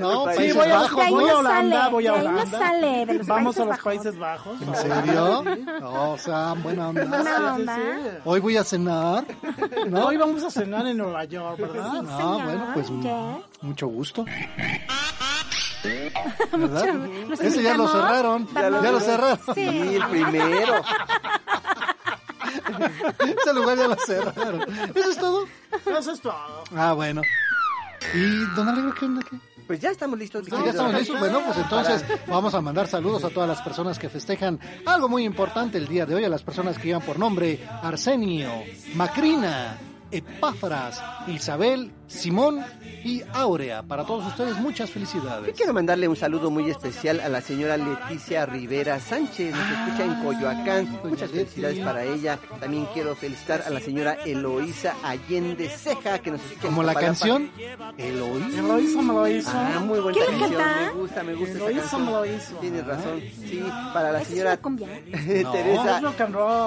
No, 0.00 0.26
Sí, 0.36 0.50
voy 0.52 0.66
a, 0.68 0.74
Bajos, 0.78 1.08
voy 1.08 1.28
a 1.30 1.36
Holanda, 1.38 1.76
sale, 1.82 1.90
voy 1.92 2.06
a 2.08 2.12
ahí 2.14 2.24
no 2.26 2.30
Holanda. 2.32 2.58
sale, 2.58 3.06
de 3.06 3.14
los 3.14 3.26
Vamos 3.28 3.56
a 3.56 3.60
los 3.60 3.68
Bajos. 3.68 3.84
Países 3.84 4.18
Bajos. 4.18 4.60
¿En 4.60 4.74
serio? 4.74 5.44
No, 5.80 6.10
o 6.12 6.18
sea, 6.18 6.54
buena 6.54 6.88
onda. 6.88 7.04
Buena 7.04 7.24
Sí, 7.36 7.42
onda. 7.60 7.76
sí. 7.76 7.82
Hoy 8.24 8.40
voy 8.40 8.56
a 8.56 8.64
cenar. 8.64 9.24
¿No? 9.88 10.06
Hoy 10.06 10.16
vamos 10.16 10.42
a 10.42 10.50
cenar 10.50 10.84
en 10.88 10.96
Nueva 10.96 11.24
York, 11.26 11.60
¿verdad? 11.60 12.02
No, 12.02 12.18
señor. 12.18 12.42
bueno, 12.44 12.66
pues 12.74 12.86
¿Qué? 13.02 13.44
mucho 13.62 13.86
gusto. 13.86 14.24
¿Verdad? 16.52 16.94
¿Los 17.28 17.40
Ese 17.40 17.62
ya 17.62 17.74
lo 17.76 17.88
cerraron. 17.88 18.48
Ya 18.54 18.70
lo 18.70 19.00
cerraron. 19.00 19.38
Sí. 19.54 19.96
El 19.96 20.04
primero. 20.06 20.74
Ese 23.18 23.54
lugar 23.54 23.76
ya 23.76 23.88
lo 23.88 23.96
cerraron. 23.96 24.62
¿Eso 24.94 25.10
es 25.10 25.18
todo? 25.18 25.46
Eso 25.98 26.12
es 26.12 26.20
todo. 26.20 26.64
Ah, 26.76 26.92
bueno. 26.92 27.22
¿Y 28.14 28.54
don 28.54 28.68
Alegro 28.68 28.94
qué 28.94 29.04
onda? 29.06 29.22
¿Qué? 29.22 29.36
Pues 29.66 29.80
ya 29.80 29.90
estamos 29.90 30.18
listos. 30.18 30.46
Ya 30.46 30.70
estamos 30.70 30.94
listos. 30.94 31.18
Bueno, 31.18 31.40
pues 31.44 31.56
entonces 31.56 32.04
vamos 32.26 32.54
a 32.54 32.60
mandar 32.60 32.86
saludos 32.86 33.24
a 33.24 33.30
todas 33.30 33.48
las 33.48 33.62
personas 33.62 33.98
que 33.98 34.10
festejan 34.10 34.60
algo 34.84 35.08
muy 35.08 35.24
importante 35.24 35.78
el 35.78 35.88
día 35.88 36.04
de 36.04 36.14
hoy, 36.14 36.24
a 36.24 36.28
las 36.28 36.42
personas 36.42 36.76
que 36.78 36.88
llevan 36.88 37.02
por 37.02 37.18
nombre 37.18 37.66
Arsenio, 37.82 38.50
Macrina, 38.94 39.78
Epáfras, 40.10 41.02
Isabel, 41.28 41.92
Simón 42.06 42.60
y 43.04 43.22
Áurea. 43.32 43.82
Para 43.82 44.04
todos 44.04 44.26
ustedes, 44.26 44.56
muchas 44.58 44.88
Yo 44.88 44.94
felicidades. 44.94 45.54
quiero 45.56 45.72
mandarle 45.72 46.08
un 46.08 46.16
saludo 46.16 46.50
muy 46.50 46.70
especial 46.70 47.20
a 47.20 47.28
la 47.28 47.40
señora 47.40 47.76
Leticia 47.76 48.46
Rivera 48.46 48.98
Sánchez, 49.00 49.54
nos 49.54 49.70
escucha 49.70 50.04
en 50.04 50.24
Coyoacán. 50.24 51.00
Muchas 51.04 51.30
felicidades 51.30 51.80
para 51.80 52.04
ella. 52.04 52.38
También 52.60 52.86
quiero 52.94 53.14
felicitar 53.16 53.62
a 53.66 53.70
la 53.70 53.80
señora 53.80 54.14
Eloísa 54.24 54.94
Allende 55.02 55.68
Ceja, 55.68 56.18
que 56.20 56.30
nos 56.30 56.40
escucha 56.42 56.60
en 56.62 56.66
Como 56.68 56.82
la 56.82 56.94
canción, 56.94 57.50
Eloí. 57.98 58.42
Me 58.42 58.62
lo 58.62 58.78
hizo, 58.80 59.02
me 59.02 59.12
lo 59.14 59.28
hizo. 59.28 59.50
Ah, 59.52 59.80
muy 59.80 60.00
buena 60.00 60.18
¿Quién 60.18 60.40
la 60.40 60.46
canción. 60.46 60.62
Me 60.94 61.00
gusta, 61.00 61.22
me 61.22 61.34
gusta 61.34 61.54
Me 61.54 61.70
esa 61.72 61.80
canción. 61.80 62.04
me 62.06 62.10
lo 62.12 62.26
hizo. 62.26 62.56
Tienes 62.56 62.86
razón. 62.86 63.20
Sí, 63.20 63.64
para 63.92 64.12
la 64.12 64.18
¿Esa 64.24 64.28
es 64.28 64.28
señora? 64.34 64.56
Teresa 65.52 66.00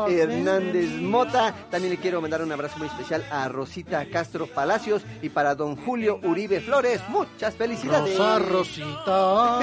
sí. 0.08 0.14
Hernández 0.20 0.90
Mota. 1.02 1.54
También 1.72 1.94
le 1.94 2.00
quiero 2.00 2.22
mandar 2.22 2.42
un 2.42 2.52
abrazo 2.52 2.78
muy 2.78 2.88
especial 2.88 3.26
a 3.32 3.48
Rosita 3.50 4.06
Castro 4.12 4.48
Palacios 4.48 5.04
y 5.22 5.27
para 5.30 5.56
don 5.56 5.76
Julio 5.76 6.20
Uribe 6.24 6.60
Flores. 6.62 7.02
Muchas 7.10 7.56
felicidades. 7.56 8.18
Rosa, 8.18 8.40
Rosita. 8.40 9.60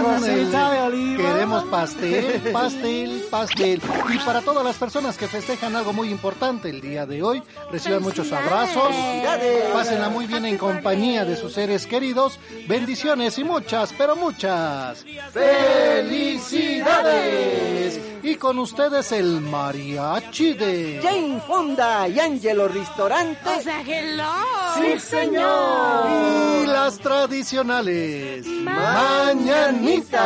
Rosita 0.00 0.70
de 0.70 0.80
oliva. 0.80 1.22
Queremos 1.32 1.64
pastel, 1.64 2.52
pastel, 2.52 3.24
pastel. 3.30 3.80
Y 4.12 4.18
para 4.18 4.40
todas 4.42 4.64
las 4.64 4.76
personas 4.76 5.16
que 5.16 5.28
festejan 5.28 5.74
algo 5.76 5.92
muy 5.92 6.10
importante 6.10 6.70
el 6.70 6.80
día 6.80 7.06
de 7.06 7.22
hoy, 7.22 7.42
reciban 7.70 8.02
muchos 8.02 8.32
abrazos. 8.32 8.88
Felicidades. 8.88 9.70
Pásenla 9.72 10.08
muy 10.08 10.26
bien 10.26 10.44
en 10.46 10.58
compañía 10.58 11.24
de 11.24 11.36
sus 11.36 11.52
seres 11.52 11.86
queridos. 11.86 12.38
Bendiciones 12.68 13.38
y 13.38 13.44
muchas, 13.44 13.92
pero 13.96 14.16
muchas 14.16 15.04
felicidades. 15.32 16.54
Y 18.26 18.36
con 18.36 18.58
ustedes 18.58 19.12
el 19.12 19.42
mariachi 19.42 20.54
de... 20.54 20.98
Jane 21.02 21.40
Fonda 21.46 22.08
y 22.08 22.18
Angelo 22.18 22.68
Ristorante. 22.68 23.38
O 23.50 23.60
sea, 23.60 23.82
hello. 23.82 24.24
Sí, 24.76 24.98
señor. 24.98 26.06
Y 26.62 26.66
las 26.66 26.98
tradicionales 27.00 28.46
mañanitas. 28.46 30.22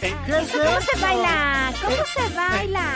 ¿Qué 0.00 0.08
es 0.08 0.14
¿Cómo 0.52 0.64
eso? 0.64 0.80
se 0.94 1.00
baila? 1.00 1.72
¿Cómo 1.82 1.96
se 1.96 2.34
baila? 2.34 2.88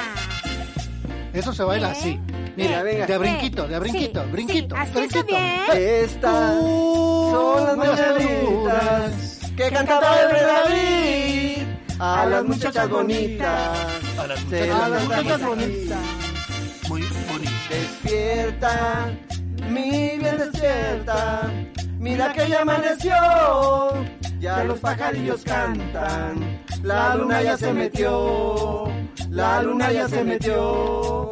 Eso 1.35 1.53
se 1.53 1.63
baila 1.63 1.89
así. 1.91 2.19
Mira, 2.57 2.83
venga. 2.83 3.07
de 3.07 3.15
a 3.15 3.19
brinquito, 3.19 3.69
de 3.69 3.75
a 3.75 3.79
Sí, 3.79 3.83
brinquito, 3.85 4.25
sí, 4.25 4.31
brinquito, 4.33 4.77
está 4.77 4.99
brinquito. 4.99 5.27
bien. 5.27 5.61
Estas 5.75 6.55
son 6.63 7.65
las 7.67 7.77
mañanitas 7.77 9.41
que 9.55 9.71
cantaba 9.71 10.21
el 10.23 10.31
rey 10.31 10.41
David 10.43 11.66
a 11.99 12.27
las 12.27 12.45
muchachas 12.45 12.89
bonitas. 12.89 13.79
A 14.19 14.27
las 14.27 14.41
A 14.41 14.99
muchachas 15.05 15.43
bonitas. 15.43 15.99
Muy 16.89 17.03
bonito. 17.03 17.51
Despierta, 17.71 19.11
mi 19.69 20.19
bien 20.19 20.39
despierta. 20.39 21.51
Mira 21.99 22.33
que 22.33 22.49
ya 22.49 22.63
amaneció. 22.63 23.15
Ya 24.39 24.65
los 24.65 24.79
pajarillos 24.81 25.43
cantan. 25.43 26.61
La 26.83 27.17
luna 27.17 27.43
ya 27.43 27.57
se 27.57 27.73
metió. 27.73 28.85
La 29.31 29.63
luna 29.63 29.91
ya 29.93 30.09
se 30.09 30.23
metió. 30.23 31.31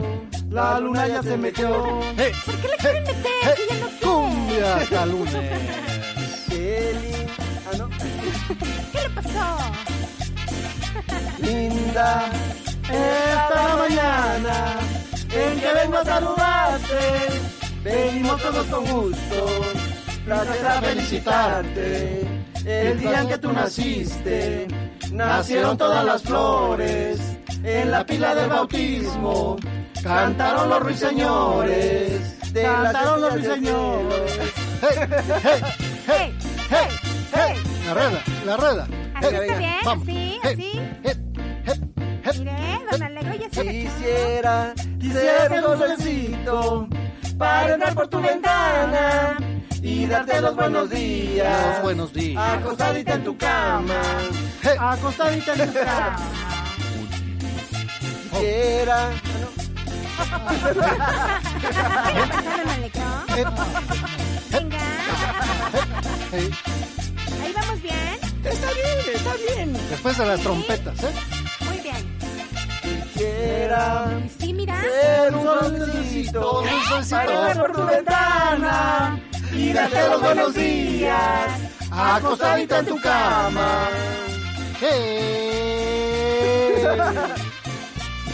La 0.50 0.80
luna 0.80 1.06
ya 1.06 1.22
se 1.22 1.36
metió. 1.36 2.00
Hey, 2.16 2.32
¿Por 2.44 2.54
qué 2.56 2.68
le 2.68 2.76
quieren 2.76 3.02
meter? 3.04 3.56
Si 3.56 3.68
ya 3.68 3.80
no 3.80 3.88
cumbia 4.00 4.76
hasta 4.76 5.06
lunes. 5.06 5.34
Eli, 6.50 7.26
ah, 7.66 7.76
no. 7.78 7.88
¿Qué 8.92 9.02
le 9.02 9.10
pasó? 9.10 9.93
Linda, 11.38 12.30
esta 12.82 13.76
mañana 13.76 14.78
en 15.30 15.60
que 15.60 15.72
vengo 15.74 15.98
a 15.98 16.04
saludarte, 16.04 16.98
venimos 17.82 18.42
todos 18.42 18.66
con 18.66 18.84
gusto, 18.86 19.46
placer 20.24 20.66
a 20.66 20.82
felicitarte. 20.82 22.28
El 22.64 23.00
día 23.00 23.20
en 23.20 23.28
que 23.28 23.38
tú 23.38 23.52
naciste, 23.52 24.66
nacieron 25.12 25.76
todas 25.76 26.04
las 26.04 26.22
flores, 26.22 27.20
en 27.62 27.90
la 27.90 28.04
pila 28.06 28.34
del 28.34 28.48
bautismo, 28.48 29.56
cantaron 30.02 30.68
los 30.70 30.80
ruiseñores, 30.80 32.34
Cantaron 32.54 33.20
los 33.20 33.32
ruiseñores. 33.34 34.38
Hey, 34.80 34.96
hey, 35.50 35.62
hey, 36.06 36.34
Hey, 36.70 36.88
hey, 37.32 37.56
la 37.86 37.94
rueda, 37.94 38.22
la 38.46 38.56
rueda. 38.56 38.88
Así 39.14 39.34
está 39.34 39.58
bien, 39.58 39.74
vamos. 39.84 40.02
así, 40.02 40.38
así. 40.42 40.80
Mire, 42.38 42.52
don 42.90 43.02
Alegro 43.02 43.34
ya 43.34 43.48
se 43.50 43.62
Quisiera, 43.62 44.74
quisiera 44.98 45.68
un 45.68 45.78
solcito 45.78 46.88
para 47.38 47.74
entrar 47.74 47.94
por 47.94 48.08
tu 48.08 48.20
ventana 48.20 49.36
y 49.82 50.06
darte 50.06 50.40
los 50.40 50.56
buenos 50.56 50.90
días. 50.90 51.74
Los 51.74 51.82
buenos 51.82 52.12
días. 52.12 52.42
Acostadita 52.58 53.14
en 53.14 53.24
tu 53.24 53.36
cama. 53.36 54.00
Acostadita 54.78 55.52
en 55.54 55.72
tu 55.72 55.78
cama. 55.78 56.16
Quisiera. 58.30 59.10
Venga. 64.50 64.78
Ahí 67.42 67.52
vamos 67.54 67.82
bien. 67.82 68.23
Está 68.44 68.72
bien, 68.72 69.16
está 69.16 69.34
bien. 69.54 69.72
Después 69.90 70.18
de 70.18 70.26
las 70.26 70.40
trompetas, 70.40 71.02
¿eh? 71.02 71.12
Muy 71.66 71.78
bien. 71.78 72.18
Quisiera. 72.82 74.06
Sí, 74.38 74.52
mira. 74.52 74.80
Ser 74.80 75.34
un 75.34 75.44
solcito. 75.44 76.60
Un 76.62 76.84
solcito. 76.88 77.16
Para 77.16 77.54
por 77.54 77.72
tu 77.72 77.86
ventana 77.86 79.20
y 79.52 79.72
darte 79.72 80.08
los 80.08 80.20
buenos 80.20 80.54
días. 80.54 81.50
Acostadita 81.90 82.78
en 82.80 82.86
tu 82.86 83.00
cama. 83.00 83.88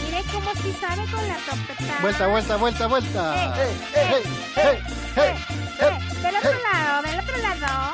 Mire 0.03 0.23
cómo 0.33 0.51
sí 0.61 0.75
sabe 0.81 1.05
con 1.11 1.27
la 1.27 1.35
trompeta. 1.45 1.97
Vuelta, 2.01 2.27
vuelta, 2.27 2.55
vuelta, 2.57 2.87
vuelta. 2.87 3.35
Eh, 3.55 3.77
Hey, 3.93 4.23
hey, 4.55 4.79
hey, 5.15 5.33
Eh, 5.79 6.21
del 6.21 6.35
otro 6.35 6.51
lado, 6.51 7.01
del 7.03 7.19
otro 7.19 7.37
lado. 7.37 7.93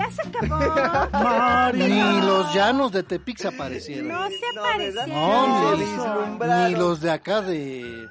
Ya 0.00 0.10
se 0.10 0.22
acabó. 0.28 1.72
Ni 1.76 2.20
los 2.22 2.54
llanos 2.54 2.92
de 2.92 3.02
Tepic 3.02 3.38
se 3.38 3.48
aparecieron. 3.48 4.08
No 4.08 4.28
se 4.28 4.58
apareció. 4.58 5.06
No, 5.06 5.76
ni, 5.76 5.84
ni 6.72 6.74
los 6.78 7.00
de 7.00 7.10
acá 7.10 7.40
de... 7.42 8.06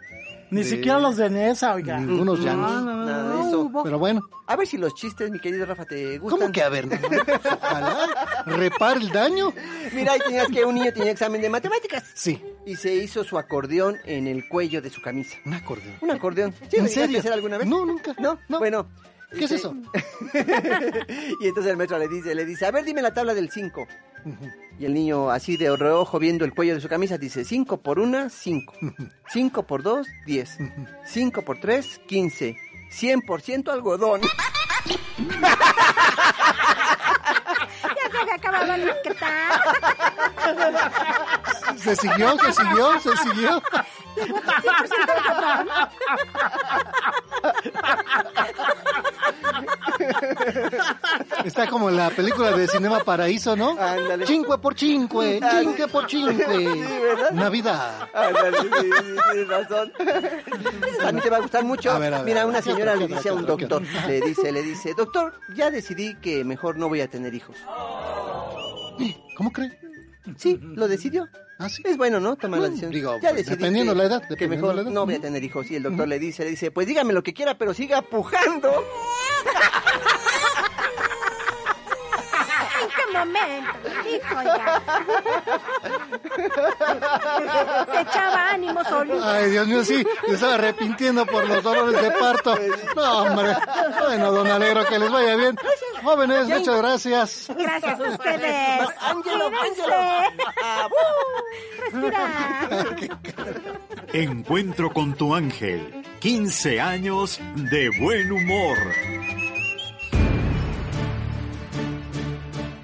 Ni 0.52 0.64
de- 0.64 0.70
siquiera 0.70 1.00
los 1.00 1.18
de 1.18 1.30
Nesa, 1.30 1.76
oiga. 1.76 2.00
Ningunos 2.00 2.40
llanos. 2.40 2.72
No, 2.72 2.82
no, 2.82 2.96
no, 2.96 3.06
Nada 3.06 3.36
de 3.36 3.42
eso. 3.50 3.60
hubo. 3.62 3.84
Pero 3.84 4.00
bueno, 4.00 4.22
A 4.48 4.56
ver 4.56 4.66
si 4.68 4.78
los 4.80 4.96
chistes, 4.96 5.30
mi 5.30 5.40
querido 5.40 5.64
Rafa, 5.66 5.86
te 5.86 6.18
gustan. 6.18 6.40
¿cómo 6.40 6.52
que 6.52 6.64
a 6.64 6.70
ver? 6.70 6.88
Ojalá 6.88 8.08
repare 8.48 9.00
el 9.00 9.10
daño. 9.12 9.54
Mira, 9.94 10.14
ahí 10.14 10.20
tenías 10.26 10.48
que 10.48 10.66
un 10.66 10.74
niño 10.76 10.92
tenía 10.92 11.12
examen 11.12 11.40
de 11.42 11.50
matemáticas. 11.50 12.04
Sí, 12.16 12.42
Y 12.66 12.76
se 12.78 12.94
hizo 12.96 13.24
su 13.24 13.38
acordeón 13.38 13.98
en 14.06 14.26
el 14.28 14.48
cuello 14.48 14.82
de 14.82 14.90
su 14.90 15.02
camisa. 15.04 15.38
un 15.46 15.54
acordeón. 15.54 15.96
Un 16.02 16.10
acordeón. 16.12 16.54
¿Sí, 16.70 16.78
¿En 16.78 16.90
serio? 16.90 17.20
hacer 17.20 17.32
alguna 17.34 17.60
vez? 17.60 17.68
No, 17.68 17.86
nunca. 17.86 18.16
¿No? 18.18 18.40
No. 18.48 18.58
Bueno. 18.58 18.88
¿Qué 19.32 19.46
es 19.46 19.52
eso? 19.52 19.76
y 21.42 21.48
entonces 21.48 21.72
el 21.72 21.78
maestro 21.78 22.00
le 22.00 22.08
dice, 22.08 22.34
le 22.34 22.46
dice, 22.46 22.66
a 22.66 22.72
ver, 22.72 22.84
dime 22.84 23.02
la 23.02 23.14
tabla 23.14 23.34
del 23.34 23.52
5. 23.52 23.88
Y 24.80 24.86
el 24.86 24.94
niño, 24.94 25.30
así 25.30 25.58
de 25.58 25.76
reojo, 25.76 26.20
viendo 26.20 26.46
el 26.46 26.54
cuello 26.54 26.76
de 26.76 26.82
su 26.82 26.88
camisa, 26.88 27.18
dice, 27.18 27.46
5 27.46 27.82
por 27.82 28.00
1, 28.00 28.30
5. 28.30 28.74
5 29.28 29.64
por 29.64 29.84
2, 29.84 30.08
10. 30.26 30.58
5 31.06 31.42
por 31.44 31.60
3, 31.60 32.02
15. 32.08 32.58
100% 32.92 33.72
algodón. 33.72 34.22
Se 38.30 38.36
había 38.36 38.36
acabado 38.36 38.74
el 38.74 38.86
maqueta. 38.86 39.62
Se 41.78 41.96
siguió, 41.96 42.38
se 42.40 42.54
siguió, 42.54 43.00
se 43.00 43.18
siguió. 43.18 43.64
Llegó 44.16 44.38
a 44.38 44.42
100% 44.42 45.10
algodón. 45.26 45.70
Está 51.46 51.68
como 51.68 51.90
la 51.90 52.10
película 52.10 52.52
de 52.52 52.68
Cinema 52.68 53.00
Paraíso, 53.00 53.56
¿no? 53.56 53.72
Ándale. 53.80 54.26
Cinque 54.28 54.58
por 54.58 54.78
cinque, 54.78 55.40
cinque 55.60 55.88
por 55.88 56.10
cinque. 56.10 56.46
¿verdad? 56.46 57.32
Navidad. 57.32 58.10
Ándale, 58.14 58.60
sí, 58.62 58.70
sí, 58.70 58.90
tienes 59.32 59.48
razón. 59.48 59.94
Ese 60.00 60.98
también 60.98 61.22
te 61.24 61.30
va 61.30 61.38
a 61.38 61.42
gustar 61.42 61.64
mucho. 61.64 61.92
A 61.92 62.00
ver, 62.00 62.14
a 62.14 62.18
ver, 62.18 62.26
Mira, 62.26 62.42
a 62.44 62.46
una 62.46 62.62
señora 62.62 62.94
¿Qué 62.94 63.00
le 63.00 63.08
dice 63.08 63.30
a 63.30 63.34
un 63.34 63.46
doctor, 63.46 63.82
le 64.08 64.22
dice, 64.22 64.52
le 64.52 64.62
dice, 64.62 64.94
doctor, 64.96 65.34
ya 65.56 65.72
decidí 65.72 66.16
que 66.16 66.44
mejor 66.44 66.78
no 66.78 66.90
voy 66.90 67.02
a 67.02 67.10
tener 67.10 67.34
hijos. 67.34 67.56
¿Cómo 69.36 69.52
cree? 69.52 69.72
Sí, 70.38 70.60
lo 70.62 70.88
decidió. 70.88 71.28
Ah, 71.58 71.70
sí. 71.70 71.82
Es 71.86 71.98
bueno, 71.98 72.20
¿no? 72.20 72.36
Tomar 72.36 72.60
la 72.60 72.68
Bueno, 72.68 72.76
decisión. 72.76 72.92
digo, 72.92 73.16
ya 73.22 73.30
pues, 73.30 73.46
decidí 73.46 73.56
dependiendo 73.56 73.94
que, 73.94 73.98
la 73.98 74.04
edad, 74.06 74.28
que 74.38 74.48
mejor 74.48 74.76
la 74.76 74.82
edad. 74.82 74.92
no 74.92 75.06
voy 75.06 75.16
a 75.16 75.22
tener 75.22 75.44
hijos. 75.44 75.72
Y 75.72 75.76
el 75.76 75.84
doctor 75.84 76.08
le 76.08 76.20
dice, 76.20 76.44
le 76.44 76.52
dice, 76.52 76.72
pues 76.72 76.88
dígame 76.88 77.14
lo 77.14 77.24
que 77.24 77.34
quiera, 77.34 77.58
pero 77.58 77.74
siga 77.74 78.02
pujando. 78.02 78.70
¿En 83.22 83.34
qué 83.34 83.40
momento? 83.40 84.10
Hijo, 84.10 84.44
ya. 84.44 84.82
Se 87.92 88.02
echaba 88.02 88.50
ánimo 88.52 88.84
solito. 88.84 89.24
Ay, 89.24 89.52
Dios 89.52 89.68
mío, 89.68 89.84
sí, 89.84 90.04
se 90.28 90.34
estaba 90.34 90.56
arrepintiendo 90.56 91.26
por 91.26 91.48
los 91.48 91.64
dolores 91.64 92.02
de 92.02 92.12
parto. 92.12 92.56
No, 92.96 93.20
hombre. 93.24 93.56
Bueno, 94.00 94.32
don 94.32 94.48
Alegro, 94.48 94.86
que 94.86 95.00
les 95.00 95.12
vaya 95.12 95.36
bien. 95.36 95.56
Jóvenes, 96.04 96.48
muchas 96.48 96.78
gracias. 96.78 97.48
Gracias 97.56 98.00
a 98.00 98.04
ustedes. 98.04 98.90
Ángelo, 99.02 99.52
Cuídense. 99.52 99.84
Respira. 101.92 102.86
Encuentro 104.14 104.92
con 104.92 105.14
tu 105.14 105.36
ángel. 105.36 106.04
15 106.20 106.82
años 106.82 107.40
de 107.56 107.90
buen 108.00 108.32
humor. 108.32 108.78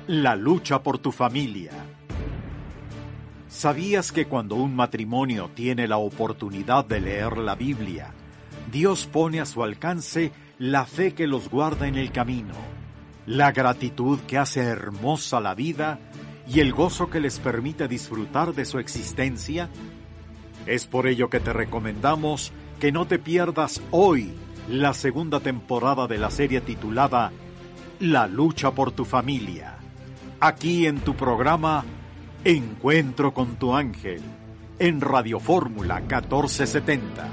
La 0.07 0.35
lucha 0.35 0.83
por 0.83 0.99
tu 0.99 1.11
familia. 1.11 1.71
¿Sabías 3.49 4.11
que 4.11 4.27
cuando 4.27 4.53
un 4.53 4.75
matrimonio 4.75 5.49
tiene 5.55 5.87
la 5.87 5.97
oportunidad 5.97 6.85
de 6.85 7.01
leer 7.01 7.39
la 7.39 7.55
Biblia, 7.55 8.13
Dios 8.71 9.07
pone 9.07 9.41
a 9.41 9.47
su 9.47 9.63
alcance 9.63 10.31
la 10.59 10.85
fe 10.85 11.15
que 11.15 11.25
los 11.25 11.49
guarda 11.49 11.87
en 11.87 11.95
el 11.95 12.11
camino, 12.11 12.53
la 13.25 13.51
gratitud 13.51 14.19
que 14.27 14.37
hace 14.37 14.61
hermosa 14.61 15.39
la 15.39 15.55
vida 15.55 15.97
y 16.47 16.59
el 16.59 16.71
gozo 16.71 17.09
que 17.09 17.19
les 17.19 17.39
permite 17.39 17.87
disfrutar 17.87 18.53
de 18.53 18.65
su 18.65 18.77
existencia? 18.77 19.71
Es 20.67 20.85
por 20.85 21.07
ello 21.07 21.31
que 21.31 21.39
te 21.39 21.51
recomendamos 21.51 22.51
que 22.79 22.91
no 22.91 23.07
te 23.07 23.17
pierdas 23.17 23.81
hoy 23.89 24.35
la 24.69 24.93
segunda 24.93 25.39
temporada 25.39 26.05
de 26.05 26.19
la 26.19 26.29
serie 26.29 26.61
titulada 26.61 27.31
La 27.99 28.27
lucha 28.27 28.69
por 28.69 28.91
tu 28.91 29.03
familia. 29.03 29.79
Aquí 30.39 30.85
en 30.85 30.99
tu 30.99 31.15
programa 31.15 31.85
Encuentro 32.43 33.33
con 33.33 33.55
tu 33.55 33.73
ángel 33.73 34.21
en 34.77 35.01
Radio 35.01 35.39
Fórmula 35.39 35.95
1470. 35.99 37.27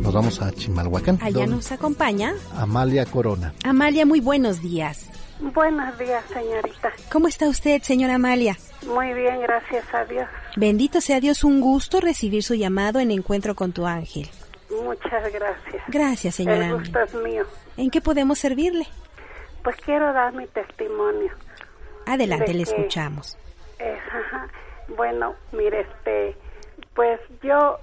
Nos 0.00 0.12
vamos 0.12 0.42
a 0.42 0.50
Chimalhuacán. 0.50 1.18
Allá 1.22 1.46
nos 1.46 1.70
acompaña 1.70 2.34
Amalia 2.56 3.04
Corona. 3.06 3.54
Amalia. 3.62 4.04
Muy 4.04 4.20
buenos 4.20 4.60
días. 4.60 5.08
Buenos 5.40 5.96
días, 5.98 6.24
señorita. 6.32 6.92
¿Cómo 7.10 7.28
está 7.28 7.48
usted, 7.48 7.82
señora 7.82 8.14
Amalia? 8.14 8.56
Muy 8.86 9.12
bien, 9.12 9.40
gracias 9.42 9.84
a 9.92 10.04
Dios. 10.04 10.26
Bendito 10.56 11.00
sea 11.00 11.20
Dios, 11.20 11.44
un 11.44 11.60
gusto 11.60 12.00
recibir 12.00 12.42
su 12.42 12.54
llamado 12.54 12.98
en 12.98 13.10
Encuentro 13.10 13.54
con 13.54 13.72
tu 13.72 13.86
ángel. 13.86 14.28
Muchas 14.84 15.32
gracias. 15.32 15.82
Gracias, 15.88 16.34
señora. 16.34 16.66
El 16.66 16.78
gusto 16.78 16.98
es 17.00 17.14
mío. 17.14 17.44
¿En 17.76 17.90
qué 17.90 18.00
podemos 18.00 18.38
servirle? 18.38 18.86
Pues 19.62 19.76
quiero 19.76 20.12
dar 20.12 20.32
mi 20.32 20.46
testimonio. 20.48 21.32
Adelante, 22.06 22.46
De 22.46 22.54
le 22.54 22.62
escuchamos. 22.62 23.38
Eh, 23.78 23.98
ajá. 24.10 24.48
Bueno, 24.88 25.34
mire, 25.52 25.80
este, 25.82 26.36
pues 26.94 27.20
yo, 27.42 27.78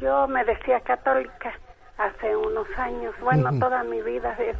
yo 0.00 0.26
me 0.28 0.44
decía 0.44 0.80
católica 0.80 1.52
hace 1.98 2.36
unos 2.36 2.66
años. 2.76 3.14
Bueno, 3.20 3.50
toda 3.58 3.82
mi 3.84 4.00
vida 4.02 4.36
es- 4.38 4.56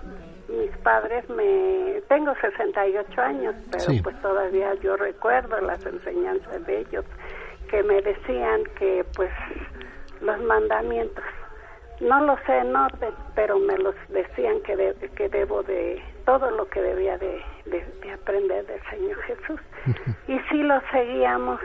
mis 0.49 0.71
padres 0.79 1.29
me, 1.31 2.01
tengo 2.09 2.35
68 2.41 3.21
años, 3.21 3.55
pero 3.71 3.85
Sí. 3.85 4.01
pues 4.03 4.21
todavía 4.23 4.75
yo 4.83 4.97
recuerdo 4.97 5.61
las 5.61 5.85
enseñanzas 5.85 6.65
de 6.67 6.81
ellos 6.81 7.05
que 7.71 7.83
me 7.83 8.01
decían 8.03 8.63
que 8.79 9.05
pues 9.17 9.31
los 10.21 10.39
mandamientos 10.43 11.25
no 12.01 12.21
lo 12.25 12.37
sé 12.47 12.59
en 12.59 12.77
orden, 12.77 13.15
pero 13.35 13.59
me 13.59 13.77
los 13.79 13.95
decían 14.09 14.61
que, 14.63 14.77
de- 14.77 14.95
que 15.17 15.29
debo 15.29 15.63
de 15.63 16.03
todo 16.25 16.51
lo 16.51 16.67
que 16.69 16.81
debía 16.81 17.19
de, 17.19 17.43
de- 17.67 17.85
de 18.03 18.13
aprender 18.13 18.67
del 18.67 18.81
Señor 18.91 19.17
Jesús. 19.23 19.61
Y 20.29 20.39
sí 20.51 20.63
lo 20.63 20.81
seguíamos. 20.91 21.61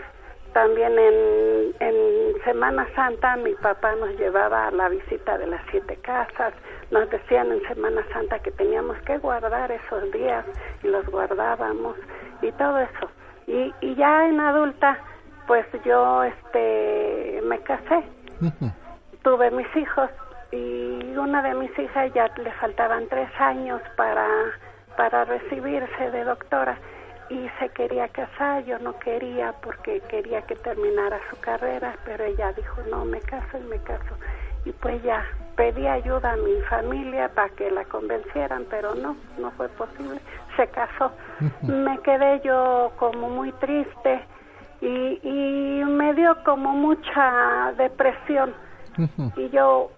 También 0.53 0.97
en, 0.97 1.73
en 1.79 2.41
Semana 2.43 2.87
Santa 2.95 3.35
mi 3.35 3.53
papá 3.55 3.93
nos 3.95 4.09
llevaba 4.17 4.67
a 4.67 4.71
la 4.71 4.89
visita 4.89 5.37
de 5.37 5.45
las 5.47 5.61
siete 5.69 5.95
casas. 5.97 6.53
Nos 6.91 7.07
decían 7.11 7.51
en 7.51 7.61
Semana 7.67 8.01
Santa 8.11 8.39
que 8.39 8.49
teníamos 8.51 8.97
que 9.03 9.17
guardar 9.19 9.71
esos 9.71 10.11
días 10.11 10.43
y 10.83 10.87
los 10.87 11.05
guardábamos 11.07 11.95
y 12.41 12.51
todo 12.53 12.79
eso. 12.79 13.09
Y, 13.45 13.73
y 13.81 13.95
ya 13.95 14.27
en 14.27 14.39
adulta, 14.39 14.97
pues 15.47 15.65
yo 15.85 16.23
este 16.23 17.41
me 17.43 17.59
casé 17.59 18.03
tuve 19.23 19.51
mis 19.51 19.67
hijos 19.75 20.09
y 20.51 21.15
una 21.17 21.41
de 21.41 21.53
mis 21.53 21.77
hijas 21.77 22.11
ya 22.13 22.31
le 22.37 22.51
faltaban 22.53 23.07
tres 23.07 23.29
años 23.39 23.81
para, 23.95 24.27
para 24.97 25.25
recibirse 25.25 26.11
de 26.11 26.23
doctora 26.23 26.77
y 27.29 27.47
se 27.59 27.69
quería 27.69 28.07
casar, 28.07 28.65
yo 28.65 28.79
no 28.79 28.97
quería 28.99 29.53
porque 29.61 30.01
quería 30.09 30.41
que 30.41 30.55
terminara 30.55 31.19
su 31.29 31.39
carrera, 31.39 31.95
pero 32.03 32.23
ella 32.23 32.51
dijo, 32.53 32.81
no, 32.89 33.05
me 33.05 33.21
caso 33.21 33.57
y 33.57 33.67
me 33.67 33.77
caso. 33.83 34.15
y 34.65 34.71
pues 34.71 35.01
ya 35.03 35.23
pedí 35.55 35.87
ayuda 35.87 36.33
a 36.33 36.37
mi 36.37 36.59
familia 36.69 37.29
para 37.29 37.49
que 37.49 37.69
la 37.69 37.85
convencieran, 37.85 38.65
pero 38.69 38.95
no, 38.95 39.15
no 39.37 39.51
fue 39.51 39.67
posible. 39.69 40.19
Se 40.55 40.67
casó. 40.67 41.11
Me 41.63 41.99
quedé 41.99 42.41
yo 42.41 42.91
como 42.97 43.29
muy 43.29 43.51
triste 43.53 44.21
y, 44.81 45.19
y 45.21 45.83
me 45.85 46.13
dio 46.13 46.35
como 46.43 46.71
mucha 46.71 47.73
depresión. 47.77 48.53
Y 49.35 49.49
yo, 49.49 49.91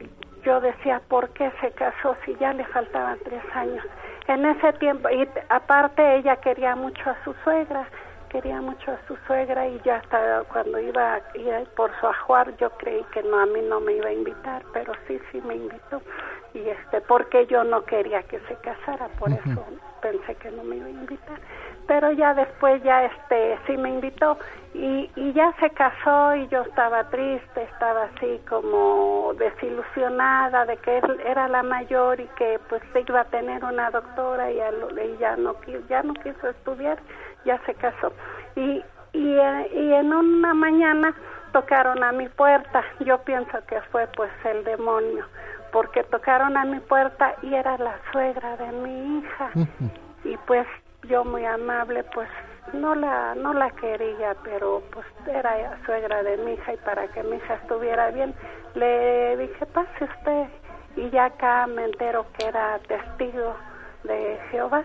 yo 0.44 0.60
decía, 0.62 1.02
¿por 1.08 1.30
qué 1.30 1.52
se 1.62 1.72
casó 1.72 2.16
si 2.26 2.36
ya 2.36 2.54
le 2.54 2.66
faltaban 2.66 3.18
tres 3.24 3.44
años? 3.54 3.86
En 4.28 4.46
ese 4.46 4.74
tiempo, 4.74 5.10
y 5.10 5.28
aparte 5.50 6.18
ella 6.18 6.36
quería 6.38 6.76
mucho 6.76 7.10
a 7.10 7.16
su 7.24 7.34
suegra, 7.44 7.88
quería 8.32 8.62
mucho 8.62 8.92
a 8.92 9.08
su 9.08 9.18
suegra 9.28 9.68
y 9.68 9.80
ya 9.84 9.98
hasta 9.98 10.44
cuando 10.46 10.80
iba 10.80 11.16
a 11.16 11.38
ir 11.38 11.68
por 11.76 11.92
su 12.00 12.08
ajuar 12.08 12.56
yo 12.58 12.70
creí 12.78 13.04
que 13.14 13.22
no 13.24 13.38
a 13.38 13.46
mí 13.46 13.60
no 13.62 13.82
me 13.82 13.94
iba 13.94 14.08
a 14.08 14.14
invitar 14.14 14.64
pero 14.72 14.94
sí 15.06 15.20
sí 15.32 15.42
me 15.42 15.56
invitó. 15.56 16.02
Y 16.54 16.60
este 16.60 17.02
porque 17.02 17.46
yo 17.48 17.66
no 17.66 17.84
quería 17.84 18.24
que 18.24 18.40
se 18.48 18.56
casara 18.56 19.10
por 19.20 19.32
eso 19.32 19.66
pensé 20.02 20.36
que 20.36 20.50
no 20.52 20.64
me 20.64 20.78
iba 20.78 20.86
a 20.86 20.92
invitar 20.92 21.40
pero 21.92 22.10
ya 22.14 22.34
después 22.34 22.82
ya 22.84 23.04
este 23.04 23.60
sí 23.68 23.76
me 23.76 23.90
invitó 23.90 24.38
y, 24.74 25.12
y 25.18 25.34
ya 25.34 25.54
se 25.60 25.70
casó 25.72 26.34
y 26.38 26.48
yo 26.48 26.62
estaba 26.62 27.04
triste 27.10 27.64
estaba 27.64 28.04
así 28.04 28.40
como 28.48 29.34
desilusionada 29.38 30.66
de 30.68 30.78
que 30.78 31.00
él 31.00 31.20
era 31.26 31.50
la 31.50 31.64
mayor 31.64 32.22
y 32.22 32.28
que 32.38 32.62
pues 32.70 32.82
iba 33.06 33.20
a 33.20 33.26
tener 33.26 33.66
una 33.66 33.92
doctora 33.92 34.50
y, 34.50 34.56
y 34.56 35.18
ya 35.20 35.36
no 35.36 35.54
ya 35.90 36.02
no 36.02 36.14
quiso 36.14 36.48
estudiar 36.48 36.98
ya 37.44 37.60
se 37.66 37.74
casó. 37.74 38.14
Y, 38.56 38.82
y, 39.12 39.36
eh, 39.36 39.72
y 39.74 39.94
en 39.94 40.14
una 40.14 40.54
mañana 40.54 41.14
tocaron 41.52 42.02
a 42.06 42.14
mi 42.14 42.30
puerta. 42.30 42.86
Yo 43.02 43.18
pienso 43.24 43.58
que 43.68 43.82
fue 43.92 44.08
pues 44.16 44.32
el 44.46 44.64
demonio, 44.64 45.26
porque 45.74 46.04
tocaron 46.04 46.56
a 46.56 46.64
mi 46.64 46.80
puerta 46.80 47.36
y 47.42 47.54
era 47.54 47.78
la 47.78 47.98
suegra 48.14 48.56
de 48.56 48.72
mi 48.72 49.18
hija. 49.20 49.52
Y 50.24 50.38
pues 50.46 50.68
yo 51.08 51.24
muy 51.24 51.46
amable 51.46 52.04
pues 52.14 52.30
no 52.74 52.96
la 52.96 53.36
no 53.36 53.54
la 53.54 53.70
quería, 53.72 54.36
pero 54.44 54.82
pues 54.92 55.06
era 55.28 55.78
suegra 55.86 56.24
de 56.24 56.38
mi 56.38 56.54
hija 56.54 56.74
y 56.74 56.78
para 56.78 57.08
que 57.08 57.24
mi 57.24 57.38
hija 57.38 57.56
estuviera 57.56 58.12
bien 58.12 58.34
le 58.76 59.38
dije, 59.38 59.66
"Pase 59.68 60.04
usted." 60.04 60.48
Y 60.96 61.10
ya 61.10 61.26
acá 61.26 61.68
me 61.68 61.86
entero 61.86 62.26
que 62.38 62.48
era 62.48 62.78
testigo 62.80 63.56
de 64.04 64.40
Jehová 64.52 64.84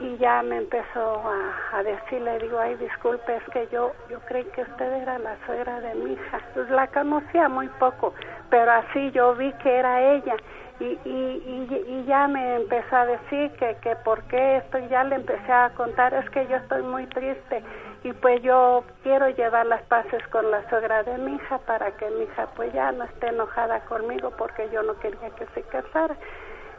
y 0.00 0.16
ya 0.16 0.42
me 0.42 0.56
empezó 0.56 1.22
a, 1.24 1.78
a 1.78 1.82
decirle, 1.82 2.38
digo, 2.40 2.58
ay, 2.58 2.74
disculpe, 2.76 3.36
es 3.36 3.44
que 3.52 3.68
yo, 3.70 3.92
yo 4.10 4.18
creí 4.26 4.44
que 4.46 4.62
usted 4.62 4.92
era 5.02 5.18
la 5.18 5.36
suegra 5.46 5.80
de 5.80 5.94
mi 5.94 6.12
hija. 6.14 6.40
Pues 6.54 6.68
la 6.70 6.88
conocía 6.88 7.48
muy 7.48 7.68
poco, 7.78 8.14
pero 8.50 8.72
así 8.72 9.10
yo 9.12 9.34
vi 9.36 9.52
que 9.54 9.76
era 9.76 10.00
ella. 10.00 10.34
Y, 10.80 10.84
y, 10.84 11.84
y, 11.86 12.04
ya 12.06 12.26
me 12.26 12.56
empezó 12.56 12.96
a 12.96 13.06
decir 13.06 13.52
que, 13.52 13.76
que 13.82 13.94
por 13.96 14.22
qué 14.24 14.56
esto, 14.56 14.78
y 14.78 14.88
ya 14.88 15.04
le 15.04 15.16
empecé 15.16 15.52
a 15.52 15.70
contar, 15.76 16.12
es 16.14 16.28
que 16.30 16.46
yo 16.48 16.56
estoy 16.56 16.82
muy 16.82 17.06
triste 17.06 17.62
y 18.02 18.12
pues 18.14 18.42
yo 18.42 18.82
quiero 19.04 19.28
llevar 19.28 19.66
las 19.66 19.82
paces 19.82 20.26
con 20.28 20.50
la 20.50 20.68
suegra 20.68 21.04
de 21.04 21.18
mi 21.18 21.36
hija 21.36 21.58
para 21.58 21.92
que 21.92 22.10
mi 22.10 22.24
hija 22.24 22.48
pues 22.56 22.72
ya 22.72 22.90
no 22.90 23.04
esté 23.04 23.28
enojada 23.28 23.80
conmigo 23.84 24.32
porque 24.36 24.68
yo 24.72 24.82
no 24.82 24.98
quería 24.98 25.30
que 25.30 25.46
se 25.54 25.62
casara 25.62 26.16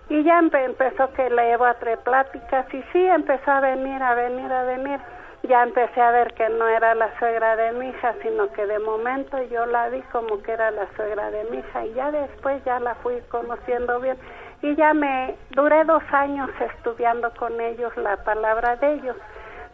y 0.09 0.23
ya 0.23 0.39
empezó 0.39 1.11
que 1.13 1.29
le 1.29 1.49
llevo 1.49 1.65
a 1.65 1.75
tres 1.75 1.97
pláticas 1.99 2.65
y 2.73 2.81
sí 2.91 3.05
empezó 3.05 3.51
a 3.51 3.61
venir, 3.61 4.01
a 4.03 4.13
venir, 4.15 4.51
a 4.51 4.63
venir. 4.63 4.99
Ya 5.43 5.63
empecé 5.63 6.01
a 6.01 6.11
ver 6.11 6.33
que 6.35 6.47
no 6.49 6.67
era 6.67 6.95
la 6.95 7.17
suegra 7.19 7.57
de 7.57 7.73
mi 7.73 7.89
hija, 7.89 8.13
sino 8.21 8.51
que 8.53 8.65
de 8.65 8.79
momento 8.79 9.41
yo 9.43 9.65
la 9.65 9.89
vi 9.89 10.01
como 10.03 10.41
que 10.41 10.53
era 10.53 10.71
la 10.71 10.87
suegra 10.95 11.31
de 11.31 11.43
mi 11.45 11.57
hija. 11.57 11.85
Y 11.85 11.93
ya 11.93 12.11
después 12.11 12.63
ya 12.63 12.79
la 12.79 12.95
fui 12.95 13.19
conociendo 13.29 13.99
bien. 13.99 14.17
Y 14.61 14.73
ya 14.75 14.93
me 14.93 15.35
duré 15.49 15.83
dos 15.83 16.03
años 16.13 16.49
estudiando 16.61 17.29
con 17.33 17.59
ellos 17.59 17.95
la 17.97 18.15
palabra 18.23 18.77
de 18.77 18.93
ellos, 18.93 19.17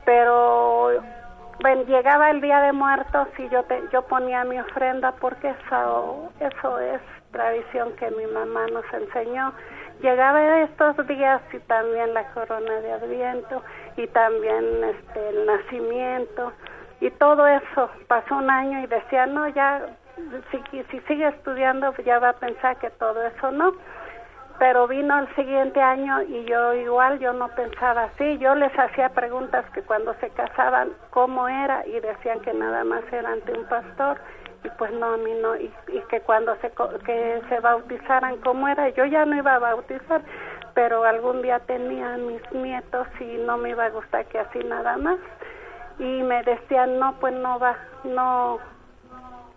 pero 0.04 1.04
bueno, 1.62 1.84
llegaba 1.84 2.32
el 2.32 2.42
día 2.42 2.62
de 2.62 2.72
muertos 2.72 3.28
y 3.38 3.48
yo 3.50 3.64
yo 3.92 4.02
ponía 4.04 4.44
mi 4.46 4.60
ofrenda 4.60 5.12
porque 5.12 5.50
eso 5.50 6.32
eso 6.40 6.80
es 6.80 7.02
tradición 7.32 7.96
que 7.98 8.10
mi 8.12 8.26
mamá 8.26 8.66
nos 8.74 8.86
enseñó 8.92 9.54
llegaba 10.02 10.62
estos 10.62 11.08
días 11.08 11.42
y 11.54 11.60
también 11.60 12.14
la 12.14 12.24
corona 12.32 12.74
de 12.82 12.92
Adviento 12.92 13.64
y 13.98 14.08
también 14.08 14.84
este 14.84 15.30
el 15.30 15.46
nacimiento 15.46 16.54
y 17.02 17.10
todo 17.12 17.48
eso. 17.48 17.90
Pasó 18.08 18.38
un 18.38 18.50
año 18.50 18.82
y 18.82 18.88
decía 18.88 19.26
no 19.26 19.48
ya 19.50 19.86
si, 20.52 20.84
si 20.84 21.00
sigue 21.02 21.28
estudiando 21.28 21.94
ya 22.06 22.20
va 22.20 22.30
a 22.30 22.34
pensar 22.34 22.78
que 22.78 22.90
todo 22.92 23.22
eso 23.24 23.52
no 23.52 23.74
pero 24.60 24.88
vino 24.88 25.18
el 25.18 25.36
siguiente 25.36 25.82
año 25.82 26.22
y 26.22 26.44
yo 26.44 26.74
igual 26.74 27.18
yo 27.20 27.32
no 27.32 27.48
pensaba 27.56 28.04
así. 28.04 28.38
Yo 28.40 28.54
les 28.56 28.78
hacía 28.78 29.10
preguntas 29.10 29.66
que 29.74 29.82
cuando 29.82 30.14
se 30.16 30.30
casaban 30.32 30.90
cómo 31.12 31.48
era 31.48 31.88
y 31.88 31.98
decían 32.02 32.42
que 32.42 32.54
nada 32.54 32.84
más 32.84 33.02
era 33.12 33.32
ante 33.32 33.58
un 33.58 33.66
pastor 33.66 34.20
y 34.64 34.70
pues 34.78 34.92
no 34.92 35.14
a 35.14 35.18
mí 35.18 35.34
no 35.42 35.56
y, 35.56 35.72
que 36.10 36.22
cuando 36.22 36.56
se 36.58 36.72
que 37.06 37.42
se 37.50 37.60
bautizaran 37.60 38.38
como 38.38 38.68
era 38.68 38.90
yo 38.90 39.06
ya 39.06 39.26
no 39.26 39.36
iba 39.36 39.56
a 39.56 39.60
bautizar 39.60 40.22
pero 40.80 41.04
algún 41.04 41.42
día 41.42 41.60
tenía 41.60 42.16
mis 42.18 42.42
nietos 42.54 43.06
y 43.20 43.38
no 43.46 43.58
me 43.58 43.72
iba 43.72 43.86
a 43.86 43.90
gustar 43.90 44.26
que 44.28 44.40
así 44.40 44.60
nada 44.60 44.96
más. 44.98 45.20
Y 45.98 46.24
me 46.24 46.42
decían 46.44 47.00
no 47.00 47.20
pues 47.20 47.34
no 47.34 47.60
va 47.60 47.76
no 48.06 48.60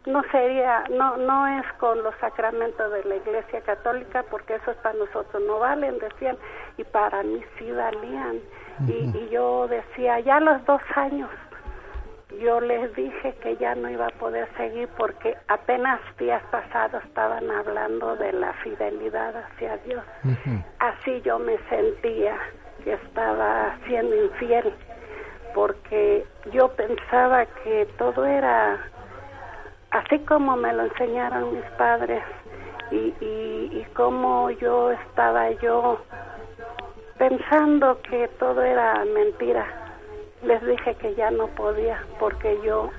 no 0.05 0.23
sería 0.33 0.83
no 0.91 1.17
no 1.17 1.47
es 1.47 1.73
con 1.75 2.03
los 2.03 2.13
sacramentos 2.17 2.91
de 2.91 3.05
la 3.05 3.17
Iglesia 3.17 3.61
Católica 3.61 4.25
porque 4.29 4.57
eso 4.57 4.73
es 4.73 4.77
para 4.79 4.99
nosotros 4.99 5.41
no 5.47 5.61
valen 5.61 5.97
decían 6.01 6.37
y 6.77 6.83
para 6.83 7.23
mí 7.23 7.41
sí 7.57 7.71
valían 7.71 8.41
y, 8.89 9.17
y 9.17 9.29
yo 9.31 9.69
decía 9.69 10.19
ya 10.19 10.41
los 10.41 10.65
dos 10.65 10.83
años 10.97 11.31
yo 12.41 12.61
les 12.61 12.95
dije 12.95 13.35
que 13.43 13.57
ya 13.57 13.75
no 13.75 13.91
iba 13.91 14.07
a 14.07 14.19
poder 14.19 14.49
seguir 14.57 14.89
porque 14.97 15.37
apenas 15.49 16.01
días 16.19 16.43
pasados 16.51 17.03
estaban 17.05 17.51
hablando 17.51 18.17
de 18.17 18.33
la 18.33 18.53
fidelidad 18.55 19.35
hacia 19.37 19.77
Dios. 19.79 20.05
Así 20.79 21.21
yo 21.23 21.39
me 21.39 21.59
sentía 21.69 22.37
que 22.85 22.95
estaba 22.95 23.77
siendo 23.87 24.15
infiel 24.15 24.73
porque 25.55 26.25
yo 26.53 26.69
pensaba 26.69 27.47
que 27.63 27.87
todo 27.99 28.25
era 28.25 28.79
así 29.91 30.19
como 30.21 30.57
me 30.57 30.73
lo 30.73 30.85
enseñaron 30.85 31.55
mis 31.55 31.65
padres 31.73 32.23
y, 32.91 33.15
y, 33.21 33.71
y 33.73 33.87
como 33.95 34.51
yo 34.51 34.93
estaba 34.93 35.51
yo 35.53 35.99
pensando 37.19 38.01
que 38.03 38.29
todo 38.39 38.63
era 38.63 39.05
mentira 39.05 39.82
les 40.43 40.65
dije 40.67 40.95
que 40.97 41.15
ya 41.15 41.31
no 41.31 41.47
podía 41.49 42.03
porque 42.19 42.59
yo 42.65 42.91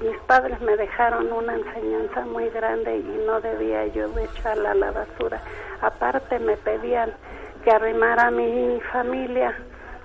mis 0.00 0.16
padres 0.26 0.60
me 0.60 0.76
dejaron 0.76 1.32
una 1.32 1.54
enseñanza 1.54 2.20
muy 2.26 2.48
grande 2.50 2.98
y 2.98 3.24
no 3.26 3.40
debía 3.40 3.86
yo 3.86 4.06
echarla 4.18 4.72
a 4.72 4.74
la 4.74 4.90
basura. 4.90 5.40
Aparte 5.80 6.38
me 6.38 6.56
pedían 6.58 7.12
que 7.64 7.70
arrimara 7.70 8.26
a 8.26 8.30
mi 8.30 8.78
familia, 8.92 9.56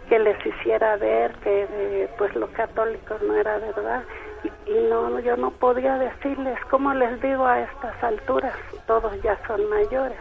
que 0.08 0.18
les 0.18 0.44
hiciera 0.46 0.96
ver 0.96 1.34
que 1.44 1.68
eh, 1.70 2.10
pues 2.18 2.34
los 2.36 2.50
católicos 2.52 3.22
no 3.22 3.36
era 3.36 3.58
verdad 3.58 4.04
y, 4.44 4.72
y, 4.72 4.88
no 4.90 5.20
yo 5.20 5.38
no 5.38 5.52
podía 5.52 5.98
decirles 5.98 6.58
cómo 6.70 6.94
les 6.94 7.22
digo 7.22 7.46
a 7.46 7.62
estas 7.62 8.04
alturas, 8.04 8.56
todos 8.88 9.22
ya 9.22 9.38
son 9.46 9.70
mayores. 9.70 10.18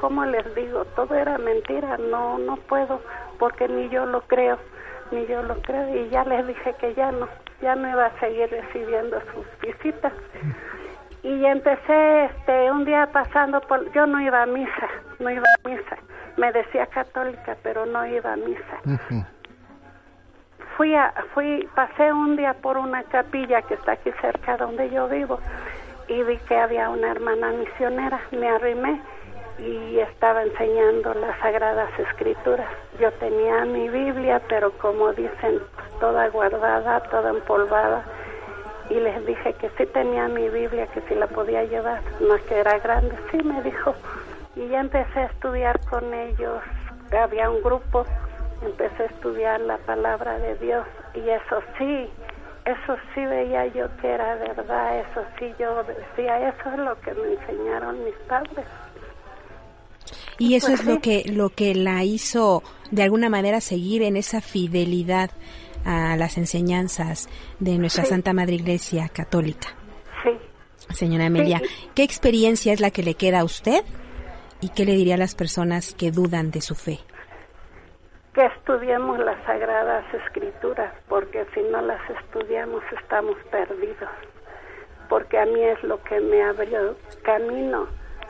¿Cómo 0.00 0.24
les 0.24 0.54
digo? 0.54 0.84
Todo 0.94 1.14
era 1.16 1.38
mentira, 1.38 1.98
no 1.98 2.38
no 2.38 2.56
puedo 2.56 3.00
porque 3.38 3.68
ni 3.68 3.88
yo 3.88 4.06
lo 4.06 4.20
creo 4.22 4.58
ni 5.10 5.26
yo 5.26 5.42
lo 5.42 5.60
creo 5.62 5.94
y 5.94 6.08
ya 6.10 6.24
les 6.24 6.46
dije 6.46 6.74
que 6.80 6.94
ya 6.94 7.12
no, 7.12 7.28
ya 7.60 7.74
no 7.74 7.88
iba 7.88 8.06
a 8.06 8.20
seguir 8.20 8.50
recibiendo 8.50 9.20
sus 9.32 9.46
visitas. 9.60 10.12
Y 11.22 11.44
empecé 11.44 12.26
este 12.26 12.70
un 12.70 12.84
día 12.84 13.08
pasando 13.12 13.60
por 13.62 13.90
yo 13.92 14.06
no 14.06 14.20
iba 14.20 14.42
a 14.42 14.46
misa, 14.46 14.88
no 15.18 15.30
iba 15.30 15.46
a 15.64 15.68
misa. 15.68 15.96
Me 16.36 16.52
decía 16.52 16.86
católica, 16.86 17.56
pero 17.62 17.84
no 17.86 18.06
iba 18.06 18.32
a 18.32 18.36
misa. 18.36 19.24
Fui 20.76 20.94
a 20.94 21.12
fui 21.34 21.68
pasé 21.74 22.12
un 22.12 22.36
día 22.36 22.54
por 22.54 22.78
una 22.78 23.02
capilla 23.04 23.62
que 23.62 23.74
está 23.74 23.92
aquí 23.92 24.12
cerca 24.20 24.56
donde 24.56 24.90
yo 24.90 25.08
vivo 25.08 25.40
y 26.08 26.22
vi 26.22 26.36
que 26.48 26.56
había 26.56 26.88
una 26.88 27.10
hermana 27.10 27.50
misionera, 27.50 28.20
me 28.32 28.48
arrimé 28.48 29.00
y 29.58 29.98
estaba 29.98 30.42
enseñando 30.42 31.14
las 31.14 31.38
sagradas 31.40 31.90
escrituras. 31.98 32.68
Yo 33.00 33.10
tenía 33.12 33.64
mi 33.64 33.88
Biblia, 33.88 34.40
pero 34.48 34.70
como 34.78 35.12
dicen, 35.12 35.60
toda 36.00 36.28
guardada, 36.28 37.00
toda 37.10 37.30
empolvada. 37.30 38.04
Y 38.90 38.94
les 38.94 39.26
dije 39.26 39.52
que 39.54 39.68
sí 39.76 39.86
tenía 39.86 40.28
mi 40.28 40.48
Biblia, 40.48 40.86
que 40.88 41.00
si 41.02 41.14
la 41.14 41.26
podía 41.26 41.64
llevar, 41.64 42.00
no 42.20 42.36
que 42.46 42.58
era 42.58 42.78
grande. 42.78 43.14
Sí, 43.30 43.38
me 43.42 43.60
dijo. 43.62 43.94
Y 44.56 44.68
ya 44.68 44.80
empecé 44.80 45.20
a 45.20 45.26
estudiar 45.26 45.78
con 45.90 46.14
ellos. 46.14 46.62
Había 47.12 47.50
un 47.50 47.62
grupo, 47.62 48.04
empecé 48.62 49.02
a 49.02 49.06
estudiar 49.06 49.60
la 49.60 49.78
palabra 49.78 50.38
de 50.38 50.54
Dios. 50.56 50.86
Y 51.14 51.28
eso 51.28 51.62
sí, 51.76 52.10
eso 52.64 52.96
sí 53.14 53.24
veía 53.24 53.66
yo 53.66 53.88
que 54.00 54.10
era 54.10 54.34
verdad, 54.36 54.98
eso 54.98 55.24
sí 55.38 55.54
yo 55.58 55.82
decía, 55.84 56.48
eso 56.48 56.70
es 56.70 56.78
lo 56.78 57.00
que 57.00 57.14
me 57.14 57.32
enseñaron 57.32 58.04
mis 58.04 58.14
padres. 58.28 58.66
Y 60.38 60.54
eso 60.54 60.72
es 60.72 60.84
lo 60.84 61.00
que 61.00 61.24
lo 61.26 61.50
que 61.50 61.74
la 61.74 62.04
hizo 62.04 62.62
de 62.90 63.02
alguna 63.02 63.28
manera 63.28 63.60
seguir 63.60 64.02
en 64.02 64.16
esa 64.16 64.40
fidelidad 64.40 65.30
a 65.84 66.16
las 66.16 66.38
enseñanzas 66.38 67.28
de 67.58 67.78
nuestra 67.78 68.04
Santa 68.04 68.32
Madre 68.32 68.54
Iglesia 68.54 69.08
Católica. 69.08 69.68
Sí. 70.22 70.30
Señora 70.94 71.26
Amelia, 71.26 71.60
¿qué 71.94 72.02
experiencia 72.02 72.72
es 72.72 72.80
la 72.80 72.90
que 72.90 73.02
le 73.02 73.14
queda 73.14 73.40
a 73.40 73.44
usted 73.44 73.82
y 74.60 74.70
qué 74.70 74.84
le 74.84 74.92
diría 74.92 75.14
a 75.14 75.18
las 75.18 75.34
personas 75.34 75.94
que 75.94 76.10
dudan 76.10 76.50
de 76.50 76.60
su 76.60 76.74
fe? 76.74 77.00
Que 78.34 78.46
estudiemos 78.46 79.18
las 79.18 79.42
sagradas 79.44 80.04
escrituras, 80.14 80.94
porque 81.08 81.44
si 81.54 81.62
no 81.62 81.82
las 81.82 82.00
estudiamos 82.10 82.82
estamos 83.02 83.36
perdidos. 83.50 84.10
Porque 85.08 85.38
a 85.38 85.46
mí 85.46 85.60
es 85.62 85.82
lo 85.82 86.00
que 86.04 86.20
me 86.20 86.42
abrió 86.42 86.96
camino 87.22 87.88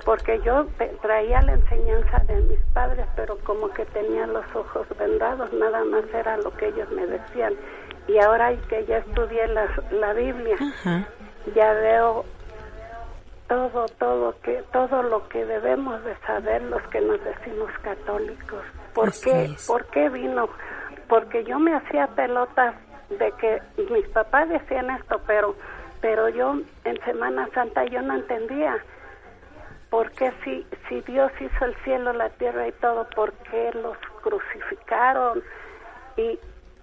porque 0.08 0.40
yo 0.42 0.66
traía 1.02 1.42
la 1.42 1.52
enseñanza 1.52 2.20
de 2.20 2.40
mis 2.40 2.60
padres, 2.72 3.04
pero 3.14 3.36
como 3.44 3.68
que 3.68 3.84
tenía 3.84 4.26
los 4.26 4.42
ojos 4.54 4.86
vendados, 4.98 5.52
nada 5.52 5.84
más 5.84 6.02
era 6.14 6.38
lo 6.38 6.50
que 6.56 6.68
ellos 6.68 6.90
me 6.92 7.06
decían. 7.06 7.52
Y 8.06 8.16
ahora 8.16 8.56
que 8.70 8.86
ya 8.86 8.96
estudié 8.96 9.46
la, 9.48 9.68
la 9.90 10.14
Biblia, 10.14 10.56
ya 11.54 11.72
veo 11.74 12.24
todo, 13.48 13.84
todo, 13.98 14.34
que, 14.40 14.64
todo 14.72 15.02
lo 15.02 15.28
que 15.28 15.44
debemos 15.44 16.02
de 16.02 16.16
saber 16.26 16.62
los 16.62 16.80
que 16.84 17.02
nos 17.02 17.22
decimos 17.22 17.70
católicos. 17.82 18.64
¿Por 18.94 19.12
qué? 19.12 19.54
¿Por 19.66 19.84
qué 19.88 20.08
vino? 20.08 20.48
Porque 21.06 21.44
yo 21.44 21.58
me 21.58 21.74
hacía 21.74 22.06
pelotas 22.06 22.74
de 23.10 23.30
que 23.32 23.60
mis 23.92 24.08
papás 24.08 24.48
decían 24.48 24.88
esto, 24.88 25.20
pero, 25.26 25.54
pero 26.00 26.30
yo 26.30 26.54
en 26.84 26.98
Semana 27.04 27.46
Santa 27.52 27.84
yo 27.84 28.00
no 28.00 28.14
entendía 28.14 28.82
¿Por 29.90 30.10
qué 30.12 30.32
si, 30.44 30.66
si 30.88 31.00
Dios 31.02 31.32
hizo 31.40 31.64
el 31.64 31.74
cielo, 31.84 32.12
la 32.12 32.28
tierra 32.30 32.68
y 32.68 32.72
todo, 32.72 33.08
por 33.10 33.32
qué 33.50 33.72
los 33.72 33.96
crucificaron? 34.22 35.42
Y, 36.16 36.38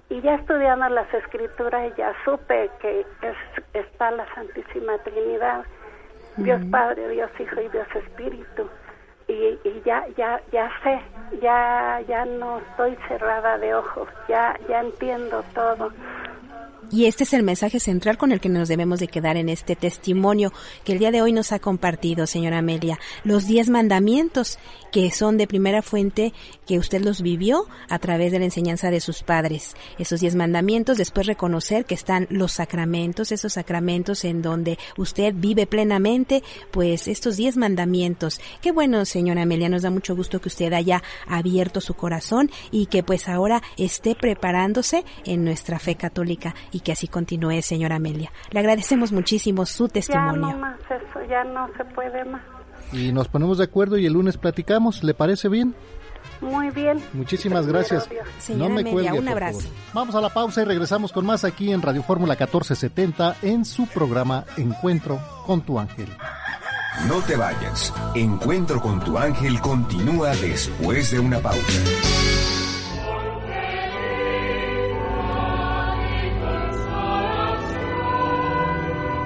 y 0.09 0.21
ya 0.21 0.35
estudiando 0.35 0.89
las 0.89 1.11
escrituras 1.13 1.95
ya 1.95 2.13
supe 2.23 2.69
que 2.79 3.01
es, 3.21 3.37
está 3.73 4.11
la 4.11 4.25
Santísima 4.33 4.97
Trinidad, 4.99 5.65
Dios 6.37 6.61
Padre, 6.71 7.09
Dios 7.09 7.29
Hijo 7.39 7.61
y 7.61 7.69
Dios 7.69 7.87
Espíritu. 7.95 8.69
Y, 9.27 9.59
y, 9.63 9.81
ya 9.85 10.05
ya 10.17 10.39
ya 10.51 10.69
sé 10.83 11.01
ya 11.41 11.99
ya 12.07 12.25
no 12.25 12.59
estoy 12.59 12.95
cerrada 13.07 13.57
de 13.57 13.73
ojos 13.73 14.07
ya 14.27 14.55
ya 14.69 14.81
entiendo 14.81 15.43
todo 15.55 15.91
y 16.91 17.05
este 17.05 17.23
es 17.23 17.33
el 17.33 17.43
mensaje 17.43 17.79
central 17.79 18.17
con 18.17 18.31
el 18.31 18.39
que 18.39 18.49
nos 18.49 18.67
debemos 18.67 18.99
de 18.99 19.07
quedar 19.07 19.37
en 19.37 19.49
este 19.49 19.75
testimonio 19.75 20.53
que 20.83 20.93
el 20.93 20.99
día 20.99 21.11
de 21.11 21.21
hoy 21.21 21.31
nos 21.31 21.51
ha 21.51 21.59
compartido, 21.59 22.27
señora 22.27 22.59
Amelia. 22.59 22.99
Los 23.23 23.47
diez 23.47 23.69
mandamientos 23.69 24.59
que 24.91 25.11
son 25.11 25.37
de 25.37 25.47
primera 25.47 25.81
fuente, 25.81 26.33
que 26.65 26.79
usted 26.79 27.01
los 27.01 27.21
vivió 27.21 27.67
a 27.89 27.99
través 27.99 28.31
de 28.31 28.39
la 28.39 28.45
enseñanza 28.45 28.91
de 28.91 29.01
sus 29.01 29.23
padres. 29.23 29.75
Esos 29.99 30.21
diez 30.21 30.35
mandamientos, 30.35 30.97
después 30.97 31.27
reconocer 31.27 31.85
que 31.85 31.95
están 31.95 32.27
los 32.29 32.53
sacramentos, 32.53 33.31
esos 33.31 33.53
sacramentos 33.53 34.23
en 34.23 34.41
donde 34.41 34.77
usted 34.97 35.33
vive 35.35 35.67
plenamente, 35.67 36.43
pues 36.71 37.07
estos 37.07 37.37
diez 37.37 37.57
mandamientos. 37.57 38.39
Qué 38.61 38.71
bueno, 38.71 39.05
señora 39.05 39.41
Amelia, 39.41 39.69
nos 39.69 39.81
da 39.81 39.89
mucho 39.89 40.15
gusto 40.15 40.39
que 40.39 40.49
usted 40.49 40.71
haya 40.73 41.03
abierto 41.27 41.81
su 41.81 41.93
corazón 41.93 42.51
y 42.71 42.85
que 42.85 43.03
pues 43.03 43.27
ahora 43.27 43.61
esté 43.77 44.15
preparándose 44.15 45.03
en 45.25 45.43
nuestra 45.43 45.79
fe 45.79 45.95
católica 45.95 46.55
y 46.75 46.81
que 46.81 46.91
así 46.91 47.07
continúe, 47.07 47.61
señora 47.61 47.95
Amelia. 47.95 48.33
Le 48.51 48.59
agradecemos 48.59 49.13
muchísimo 49.13 49.65
su 49.65 49.87
testimonio. 49.87 50.49
Ya 50.49 50.53
no 50.53 50.59
más 50.59 50.79
eso, 50.81 51.29
ya 51.29 51.43
no 51.45 51.69
se 51.77 51.85
puede 51.85 52.25
más. 52.25 52.41
Y 52.91 53.13
nos 53.13 53.29
ponemos 53.29 53.59
de 53.59 53.63
acuerdo 53.63 53.97
y 53.97 54.05
el 54.05 54.11
lunes 54.11 54.37
platicamos, 54.37 55.01
¿le 55.01 55.13
parece 55.13 55.47
bien? 55.47 55.73
Muy 56.41 56.71
bien. 56.71 57.01
Muchísimas 57.13 57.65
gracias. 57.65 58.09
Señora 58.39 58.67
no 58.67 58.75
me 58.75 58.81
Amelia, 58.81 59.13
un 59.13 59.25
abrazo. 59.29 59.69
Vamos 59.93 60.15
a 60.15 60.21
la 60.21 60.27
pausa 60.33 60.63
y 60.63 60.65
regresamos 60.65 61.13
con 61.13 61.25
más 61.25 61.45
aquí 61.45 61.71
en 61.71 61.81
Radio 61.81 62.03
Fórmula 62.03 62.33
1470 62.33 63.37
en 63.41 63.63
su 63.63 63.87
programa 63.87 64.43
Encuentro 64.57 65.17
con 65.45 65.61
tu 65.61 65.79
ángel. 65.79 66.09
No 67.07 67.21
te 67.21 67.37
vayas. 67.37 67.93
Encuentro 68.15 68.81
con 68.81 69.01
tu 69.01 69.17
ángel 69.17 69.61
continúa 69.61 70.35
después 70.35 71.09
de 71.11 71.19
una 71.19 71.39
pausa. 71.39 72.54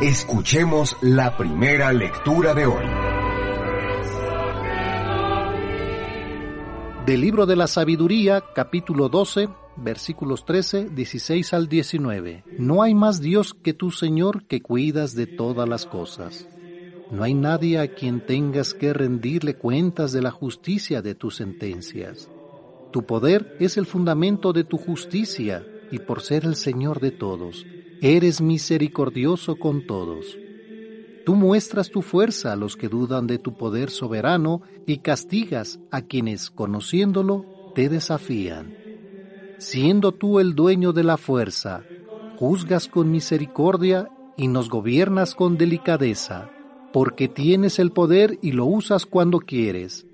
Escuchemos 0.02 0.96
la 1.02 1.36
primera 1.36 1.92
lectura 1.92 2.54
de 2.54 2.66
hoy. 2.66 2.86
Del 7.06 7.20
libro 7.20 7.46
de 7.46 7.58
la 7.58 7.68
sabiduría, 7.68 8.42
capítulo 8.56 9.10
12, 9.10 9.50
versículos 9.76 10.46
13, 10.46 10.92
16 10.92 11.54
al 11.54 11.68
19. 11.68 12.46
No 12.58 12.82
hay 12.82 12.96
más 12.96 13.20
Dios 13.20 13.54
que 13.54 13.74
tu 13.74 13.92
Señor 13.92 14.46
que 14.48 14.62
cuidas 14.62 15.16
de 15.16 15.28
todas 15.28 15.68
las 15.68 15.86
cosas. 15.86 16.48
No 17.12 17.24
hay 17.24 17.34
nadie 17.34 17.78
a 17.80 17.94
quien 17.94 18.26
tengas 18.26 18.74
que 18.74 18.94
rendirle 18.94 19.58
cuentas 19.58 20.14
de 20.14 20.22
la 20.22 20.32
justicia 20.32 21.02
de 21.02 21.14
tus 21.14 21.36
sentencias. 21.36 22.30
Tu 22.94 23.06
poder 23.06 23.58
es 23.60 23.76
el 23.76 23.86
fundamento 23.86 24.54
de 24.54 24.64
tu 24.64 24.78
justicia 24.78 25.68
y 25.92 26.00
por 26.00 26.22
ser 26.22 26.46
el 26.46 26.56
Señor 26.56 27.02
de 27.02 27.12
todos 27.12 27.66
Eres 28.02 28.40
misericordioso 28.40 29.58
con 29.58 29.86
todos. 29.86 30.38
Tú 31.26 31.36
muestras 31.36 31.90
tu 31.90 32.02
fuerza 32.02 32.54
a 32.54 32.56
los 32.56 32.78
que 32.78 32.88
dudan 32.88 33.28
de 33.28 33.40
tu 33.40 33.58
poder 33.58 33.90
soberano 33.90 34.62
y 34.88 35.00
castigas 35.00 35.80
a 35.92 36.02
quienes, 36.02 36.50
conociéndolo, 36.50 37.74
te 37.76 37.90
desafían. 37.90 38.74
Siendo 39.58 40.14
tú 40.14 40.40
el 40.40 40.56
dueño 40.56 40.94
de 40.94 41.04
la 41.04 41.18
fuerza, 41.18 41.84
juzgas 42.38 42.88
con 42.88 43.12
misericordia 43.12 44.10
y 44.38 44.48
nos 44.48 44.70
gobiernas 44.70 45.36
con 45.36 45.58
delicadeza, 45.58 46.50
porque 46.94 47.28
tienes 47.28 47.80
el 47.80 47.92
poder 47.92 48.40
y 48.42 48.54
lo 48.54 48.66
usas 48.66 49.06
cuando 49.06 49.40
quieres. 49.40 50.08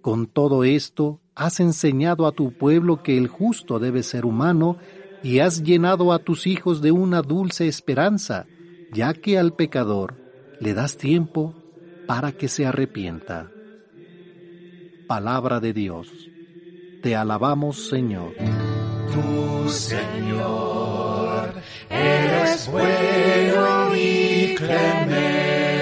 Con 0.00 0.26
todo 0.26 0.64
esto, 0.64 1.20
has 1.34 1.60
enseñado 1.60 2.26
a 2.26 2.32
tu 2.32 2.52
pueblo 2.52 3.02
que 3.02 3.18
el 3.18 3.28
justo 3.28 3.78
debe 3.78 4.02
ser 4.02 4.24
humano 4.24 4.78
y 5.22 5.40
has 5.40 5.62
llenado 5.62 6.12
a 6.12 6.18
tus 6.18 6.46
hijos 6.46 6.80
de 6.82 6.92
una 6.92 7.22
dulce 7.22 7.68
esperanza, 7.68 8.46
ya 8.92 9.14
que 9.14 9.38
al 9.38 9.54
pecador 9.54 10.14
le 10.60 10.74
das 10.74 10.96
tiempo 10.96 11.54
para 12.06 12.32
que 12.32 12.48
se 12.48 12.66
arrepienta. 12.66 13.50
Palabra 15.06 15.60
de 15.60 15.72
Dios. 15.72 16.08
Te 17.02 17.14
alabamos, 17.14 17.88
Señor. 17.88 18.32
Tu 19.12 19.68
Señor, 19.68 21.52
eres 21.90 22.68
bueno 22.70 23.94
y 23.94 24.54
clemente 24.56 25.76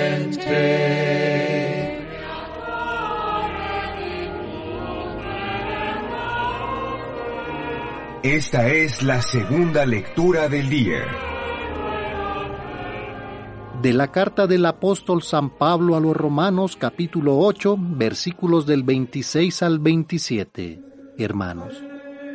Esta 8.25 8.69
es 8.73 9.03
la 9.03 9.21
segunda 9.21 9.85
lectura 9.85 10.49
del 10.49 10.71
día. 10.71 11.05
De 13.83 13.93
la 13.93 14.11
carta 14.11 14.47
del 14.47 14.65
apóstol 14.65 15.23
San 15.23 15.59
Pablo 15.59 15.95
a 15.95 16.01
los 16.01 16.17
Romanos 16.17 16.75
capítulo 16.75 17.37
8 17.37 17.77
versículos 17.79 18.65
del 18.65 18.83
26 18.83 19.63
al 19.63 19.79
27. 19.79 20.83
Hermanos, 21.19 21.75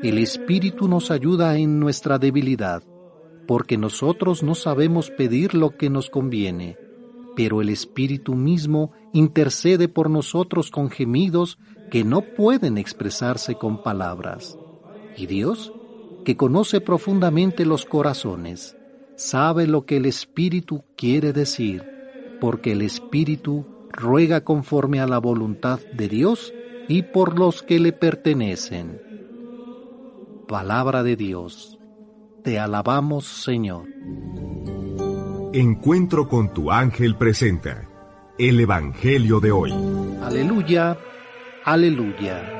el 0.03 0.19
Espíritu 0.19 0.87
nos 0.87 1.09
ayuda 1.09 1.57
en 1.57 1.79
nuestra 1.79 2.19
debilidad, 2.19 2.83
porque 3.47 3.75
nosotros 3.75 4.43
no 4.43 4.53
sabemos 4.53 5.09
pedir 5.09 5.55
lo 5.55 5.75
que 5.75 5.89
nos 5.89 6.11
conviene, 6.11 6.77
pero 7.35 7.61
el 7.61 7.69
Espíritu 7.69 8.35
mismo 8.35 8.91
intercede 9.11 9.87
por 9.87 10.11
nosotros 10.11 10.69
con 10.69 10.91
gemidos 10.91 11.57
que 11.89 12.03
no 12.03 12.21
pueden 12.21 12.77
expresarse 12.77 13.55
con 13.55 13.81
palabras. 13.81 14.55
Y 15.17 15.25
Dios, 15.25 15.73
que 16.23 16.37
conoce 16.37 16.81
profundamente 16.81 17.65
los 17.65 17.85
corazones, 17.85 18.77
sabe 19.15 19.67
lo 19.67 19.85
que 19.85 19.97
el 19.97 20.05
Espíritu 20.05 20.83
quiere 20.95 21.33
decir, 21.33 21.83
porque 22.39 22.73
el 22.73 22.81
Espíritu 22.81 23.65
ruega 23.91 24.43
conforme 24.43 24.99
a 24.99 25.07
la 25.07 25.19
voluntad 25.19 25.79
de 25.93 26.07
Dios 26.07 26.53
y 26.87 27.03
por 27.03 27.37
los 27.37 27.63
que 27.63 27.79
le 27.79 27.91
pertenecen. 27.91 29.01
Palabra 30.47 31.03
de 31.03 31.15
Dios. 31.15 31.77
Te 32.43 32.57
alabamos, 32.57 33.25
Señor. 33.25 33.87
Encuentro 35.53 36.27
con 36.27 36.53
tu 36.53 36.71
ángel 36.71 37.15
presenta 37.15 37.87
el 38.37 38.59
Evangelio 38.59 39.39
de 39.39 39.51
hoy. 39.51 39.73
Aleluya, 40.23 40.97
aleluya. 41.65 42.58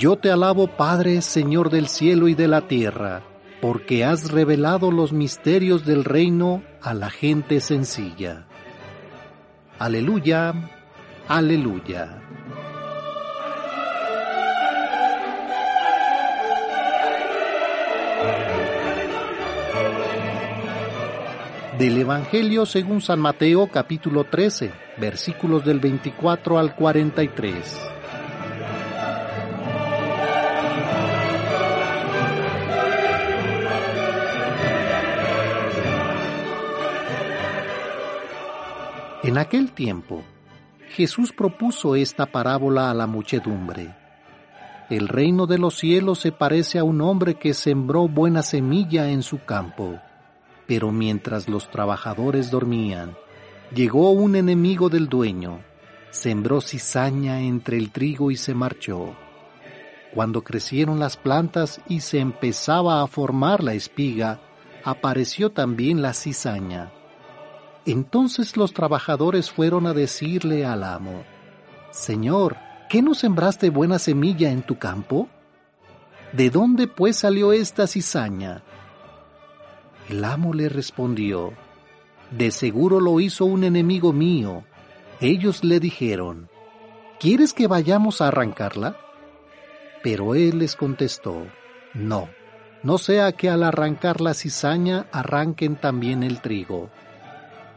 Yo 0.00 0.16
te 0.16 0.30
alabo, 0.30 0.66
Padre, 0.66 1.20
Señor 1.20 1.68
del 1.68 1.86
cielo 1.86 2.28
y 2.28 2.34
de 2.34 2.48
la 2.48 2.62
tierra, 2.62 3.20
porque 3.60 4.02
has 4.02 4.32
revelado 4.32 4.90
los 4.90 5.12
misterios 5.12 5.84
del 5.84 6.04
reino 6.04 6.62
a 6.80 6.94
la 6.94 7.10
gente 7.10 7.60
sencilla. 7.60 8.46
Aleluya, 9.78 10.54
aleluya. 11.28 12.22
Del 21.78 21.98
Evangelio 21.98 22.64
según 22.64 23.02
San 23.02 23.20
Mateo 23.20 23.66
capítulo 23.66 24.24
13, 24.24 24.72
versículos 24.96 25.62
del 25.66 25.78
24 25.78 26.58
al 26.58 26.74
43. 26.74 27.99
En 39.30 39.38
aquel 39.38 39.70
tiempo, 39.70 40.24
Jesús 40.88 41.32
propuso 41.32 41.94
esta 41.94 42.26
parábola 42.26 42.90
a 42.90 42.94
la 42.94 43.06
muchedumbre. 43.06 43.94
El 44.90 45.06
reino 45.06 45.46
de 45.46 45.56
los 45.56 45.78
cielos 45.78 46.18
se 46.18 46.32
parece 46.32 46.80
a 46.80 46.82
un 46.82 47.00
hombre 47.00 47.36
que 47.36 47.54
sembró 47.54 48.08
buena 48.08 48.42
semilla 48.42 49.08
en 49.08 49.22
su 49.22 49.44
campo, 49.44 50.00
pero 50.66 50.90
mientras 50.90 51.48
los 51.48 51.70
trabajadores 51.70 52.50
dormían, 52.50 53.16
llegó 53.72 54.10
un 54.10 54.34
enemigo 54.34 54.88
del 54.88 55.08
dueño, 55.08 55.60
sembró 56.10 56.60
cizaña 56.60 57.40
entre 57.40 57.76
el 57.76 57.92
trigo 57.92 58.32
y 58.32 58.36
se 58.36 58.52
marchó. 58.52 59.14
Cuando 60.12 60.42
crecieron 60.42 60.98
las 60.98 61.16
plantas 61.16 61.80
y 61.88 62.00
se 62.00 62.18
empezaba 62.18 63.00
a 63.00 63.06
formar 63.06 63.62
la 63.62 63.74
espiga, 63.74 64.40
apareció 64.82 65.50
también 65.50 66.02
la 66.02 66.14
cizaña 66.14 66.90
entonces 67.86 68.56
los 68.56 68.72
trabajadores 68.72 69.50
fueron 69.50 69.86
a 69.86 69.94
decirle 69.94 70.66
al 70.66 70.84
amo, 70.84 71.24
Señor, 71.90 72.56
¿qué 72.88 73.02
no 73.02 73.14
sembraste 73.14 73.70
buena 73.70 73.98
semilla 73.98 74.50
en 74.50 74.62
tu 74.62 74.78
campo? 74.78 75.28
¿De 76.32 76.50
dónde 76.50 76.86
pues 76.86 77.16
salió 77.16 77.52
esta 77.52 77.86
cizaña? 77.86 78.62
El 80.08 80.24
amo 80.24 80.52
le 80.54 80.68
respondió, 80.68 81.52
De 82.30 82.50
seguro 82.50 83.00
lo 83.00 83.18
hizo 83.18 83.44
un 83.44 83.64
enemigo 83.64 84.12
mío. 84.12 84.64
Ellos 85.20 85.64
le 85.64 85.80
dijeron, 85.80 86.48
¿Quieres 87.18 87.52
que 87.52 87.66
vayamos 87.66 88.20
a 88.20 88.28
arrancarla? 88.28 88.96
Pero 90.02 90.34
él 90.34 90.58
les 90.58 90.76
contestó, 90.76 91.46
No, 91.94 92.28
no 92.82 92.98
sea 92.98 93.32
que 93.32 93.50
al 93.50 93.62
arrancar 93.62 94.20
la 94.20 94.34
cizaña 94.34 95.06
arranquen 95.12 95.76
también 95.76 96.22
el 96.22 96.40
trigo 96.40 96.90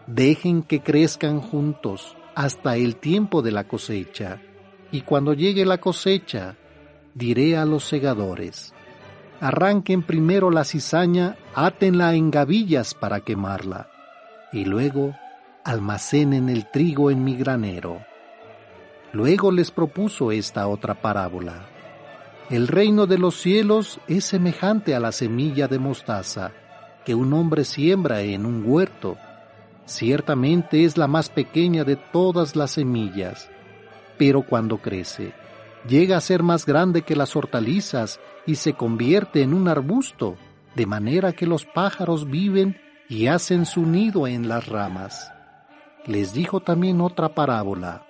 dejen 0.07 0.63
que 0.63 0.81
crezcan 0.81 1.39
juntos 1.39 2.15
hasta 2.35 2.75
el 2.75 2.95
tiempo 2.95 3.41
de 3.41 3.51
la 3.51 3.65
cosecha, 3.65 4.41
y 4.91 5.01
cuando 5.01 5.33
llegue 5.33 5.65
la 5.65 5.79
cosecha, 5.79 6.55
diré 7.13 7.57
a 7.57 7.65
los 7.65 7.83
segadores, 7.83 8.73
arranquen 9.39 10.03
primero 10.03 10.49
la 10.51 10.63
cizaña, 10.63 11.37
átenla 11.55 12.15
en 12.15 12.31
gavillas 12.31 12.93
para 12.93 13.21
quemarla, 13.21 13.89
y 14.51 14.65
luego 14.65 15.15
almacenen 15.63 16.49
el 16.49 16.69
trigo 16.69 17.11
en 17.11 17.23
mi 17.23 17.35
granero. 17.35 18.01
Luego 19.11 19.51
les 19.51 19.71
propuso 19.71 20.31
esta 20.31 20.67
otra 20.67 20.95
parábola. 20.95 21.67
El 22.49 22.67
reino 22.67 23.05
de 23.05 23.17
los 23.17 23.39
cielos 23.39 23.99
es 24.07 24.25
semejante 24.25 24.95
a 24.95 24.99
la 24.99 25.11
semilla 25.11 25.67
de 25.67 25.79
mostaza 25.79 26.51
que 27.05 27.15
un 27.15 27.33
hombre 27.33 27.63
siembra 27.63 28.21
en 28.21 28.45
un 28.45 28.63
huerto 28.65 29.17
Ciertamente 29.85 30.85
es 30.85 30.97
la 30.97 31.07
más 31.07 31.29
pequeña 31.29 31.83
de 31.83 31.97
todas 31.97 32.55
las 32.55 32.71
semillas, 32.71 33.49
pero 34.17 34.43
cuando 34.43 34.77
crece, 34.77 35.33
llega 35.87 36.15
a 36.15 36.21
ser 36.21 36.41
más 36.41 36.65
grande 36.65 37.01
que 37.01 37.17
las 37.17 37.35
hortalizas 37.35 38.21
y 38.45 38.55
se 38.55 38.73
convierte 38.73 39.41
en 39.41 39.53
un 39.53 39.67
arbusto, 39.67 40.37
de 40.75 40.85
manera 40.85 41.33
que 41.33 41.45
los 41.45 41.65
pájaros 41.65 42.29
viven 42.29 42.79
y 43.09 43.27
hacen 43.27 43.65
su 43.65 43.85
nido 43.85 44.25
en 44.25 44.47
las 44.47 44.67
ramas. 44.67 45.31
Les 46.05 46.33
dijo 46.33 46.61
también 46.61 47.01
otra 47.01 47.35
parábola. 47.35 48.07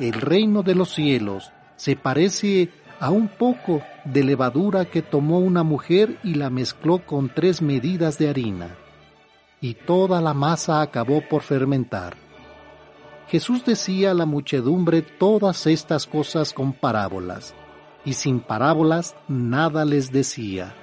El 0.00 0.14
reino 0.14 0.62
de 0.62 0.74
los 0.74 0.94
cielos 0.94 1.52
se 1.76 1.96
parece 1.96 2.70
a 2.98 3.10
un 3.10 3.28
poco 3.28 3.82
de 4.06 4.24
levadura 4.24 4.86
que 4.86 5.02
tomó 5.02 5.38
una 5.38 5.62
mujer 5.62 6.18
y 6.24 6.34
la 6.34 6.48
mezcló 6.48 7.04
con 7.04 7.28
tres 7.28 7.60
medidas 7.60 8.18
de 8.18 8.30
harina 8.30 8.78
y 9.64 9.72
toda 9.72 10.20
la 10.20 10.34
masa 10.34 10.82
acabó 10.82 11.22
por 11.26 11.40
fermentar. 11.40 12.18
Jesús 13.28 13.64
decía 13.64 14.10
a 14.10 14.14
la 14.14 14.26
muchedumbre 14.26 15.00
todas 15.00 15.66
estas 15.66 16.06
cosas 16.06 16.52
con 16.52 16.74
parábolas, 16.74 17.54
y 18.04 18.12
sin 18.12 18.40
parábolas 18.40 19.16
nada 19.26 19.86
les 19.86 20.12
decía, 20.12 20.74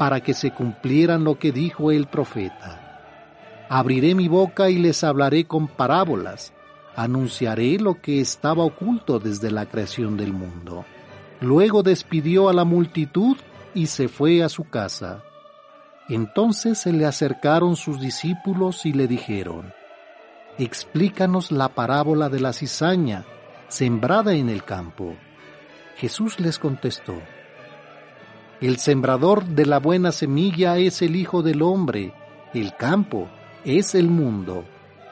para 0.00 0.20
que 0.20 0.34
se 0.34 0.50
cumplieran 0.50 1.22
lo 1.22 1.38
que 1.38 1.52
dijo 1.52 1.92
el 1.92 2.08
profeta. 2.08 3.04
Abriré 3.68 4.16
mi 4.16 4.26
boca 4.26 4.68
y 4.68 4.78
les 4.78 5.04
hablaré 5.04 5.44
con 5.44 5.68
parábolas, 5.68 6.52
anunciaré 6.96 7.78
lo 7.78 8.00
que 8.00 8.20
estaba 8.20 8.64
oculto 8.64 9.20
desde 9.20 9.52
la 9.52 9.66
creación 9.66 10.16
del 10.16 10.32
mundo. 10.32 10.84
Luego 11.40 11.84
despidió 11.84 12.48
a 12.48 12.52
la 12.52 12.64
multitud 12.64 13.36
y 13.74 13.86
se 13.86 14.08
fue 14.08 14.42
a 14.42 14.48
su 14.48 14.64
casa. 14.64 15.22
Entonces 16.08 16.78
se 16.78 16.92
le 16.92 17.06
acercaron 17.06 17.76
sus 17.76 18.00
discípulos 18.00 18.84
y 18.86 18.92
le 18.92 19.06
dijeron, 19.06 19.72
Explícanos 20.58 21.50
la 21.50 21.68
parábola 21.70 22.28
de 22.28 22.40
la 22.40 22.52
cizaña 22.52 23.24
sembrada 23.68 24.34
en 24.34 24.48
el 24.48 24.64
campo. 24.64 25.14
Jesús 25.96 26.40
les 26.40 26.58
contestó, 26.58 27.14
El 28.60 28.76
sembrador 28.76 29.44
de 29.46 29.64
la 29.64 29.78
buena 29.78 30.12
semilla 30.12 30.76
es 30.76 31.00
el 31.00 31.16
Hijo 31.16 31.42
del 31.42 31.62
Hombre, 31.62 32.12
el 32.52 32.76
campo 32.76 33.28
es 33.64 33.94
el 33.94 34.08
mundo. 34.08 34.64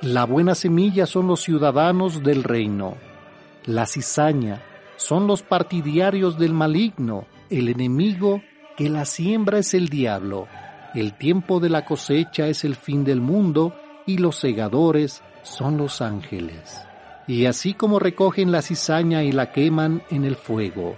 La 0.02 0.24
buena 0.24 0.54
semilla 0.54 1.06
son 1.06 1.26
los 1.26 1.40
ciudadanos 1.40 2.22
del 2.22 2.42
reino. 2.42 2.96
La 3.64 3.86
cizaña 3.86 4.62
son 4.96 5.26
los 5.26 5.42
partidarios 5.42 6.38
del 6.38 6.52
maligno, 6.52 7.26
el 7.48 7.68
enemigo 7.68 8.42
que 8.76 8.88
la 8.90 9.04
siembra 9.04 9.58
es 9.58 9.72
el 9.74 9.88
diablo. 9.88 10.48
El 10.92 11.12
tiempo 11.14 11.60
de 11.60 11.68
la 11.68 11.84
cosecha 11.84 12.48
es 12.48 12.64
el 12.64 12.74
fin 12.74 13.04
del 13.04 13.20
mundo 13.20 13.76
y 14.06 14.18
los 14.18 14.36
segadores 14.36 15.22
son 15.44 15.76
los 15.76 16.00
ángeles. 16.00 16.82
Y 17.28 17.46
así 17.46 17.74
como 17.74 18.00
recogen 18.00 18.50
la 18.50 18.60
cizaña 18.60 19.22
y 19.22 19.30
la 19.30 19.52
queman 19.52 20.02
en 20.10 20.24
el 20.24 20.34
fuego, 20.34 20.96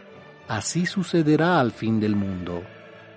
así 0.48 0.86
sucederá 0.86 1.60
al 1.60 1.72
fin 1.72 2.00
del 2.00 2.16
mundo. 2.16 2.62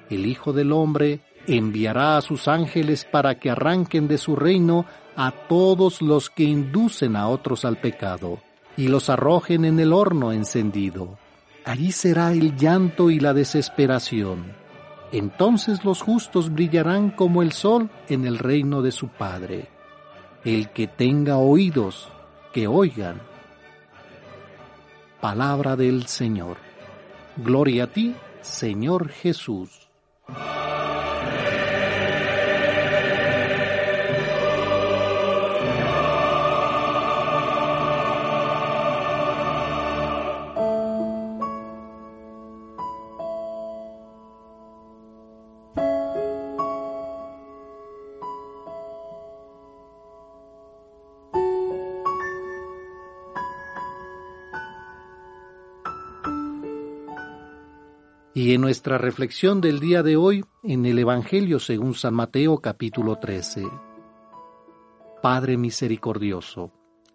El 0.10 0.26
Hijo 0.26 0.52
del 0.52 0.73
Hombre 0.73 1.22
enviará 1.47 2.18
a 2.18 2.22
sus 2.22 2.49
ángeles 2.49 3.06
para 3.10 3.39
que 3.39 3.49
arranquen 3.49 4.10
de 4.10 4.18
su 4.18 4.35
reino 4.35 4.85
a 5.15 5.31
todos 5.31 6.02
los 6.02 6.30
que 6.30 6.43
inducen 6.43 7.15
a 7.15 7.30
otros 7.30 7.64
al 7.64 7.77
pecado 7.77 8.39
y 8.76 8.89
los 8.89 9.10
arrojen 9.10 9.64
en 9.64 9.80
el 9.80 9.93
horno 9.93 10.34
encendido. 10.34 11.18
Allí 11.64 11.93
será 11.93 12.34
el 12.34 12.57
llanto 12.57 13.10
y 13.10 13.22
la 13.22 13.34
desesperación 13.34 14.65
entonces 15.18 15.86
los 15.86 16.02
justos 16.02 16.52
brillarán 16.52 17.10
como 17.10 17.42
el 17.42 17.52
sol 17.52 17.90
en 18.10 18.26
el 18.26 18.38
reino 18.38 18.82
de 18.82 18.92
su 18.92 19.08
Padre. 19.08 19.70
El 20.44 20.70
que 20.72 20.88
tenga 20.88 21.38
oídos, 21.38 22.10
que 22.52 22.68
oigan. 22.68 23.22
Palabra 25.22 25.76
del 25.76 26.08
Señor. 26.08 26.58
Gloria 27.38 27.86
a 27.86 27.88
ti, 27.88 28.16
Señor 28.42 29.10
Jesús. 29.10 29.90
Y 58.46 58.54
en 58.54 58.62
nuestra 58.62 59.00
reflexión 59.00 59.60
del 59.60 59.80
día 59.80 60.04
de 60.04 60.18
hoy, 60.18 60.46
en 60.62 60.86
el 60.86 61.00
Evangelio 61.00 61.60
según 61.60 61.96
San 61.96 62.14
Mateo 62.14 62.60
capítulo 62.60 63.16
13. 63.16 63.64
Padre 65.24 65.58
misericordioso, 65.58 66.72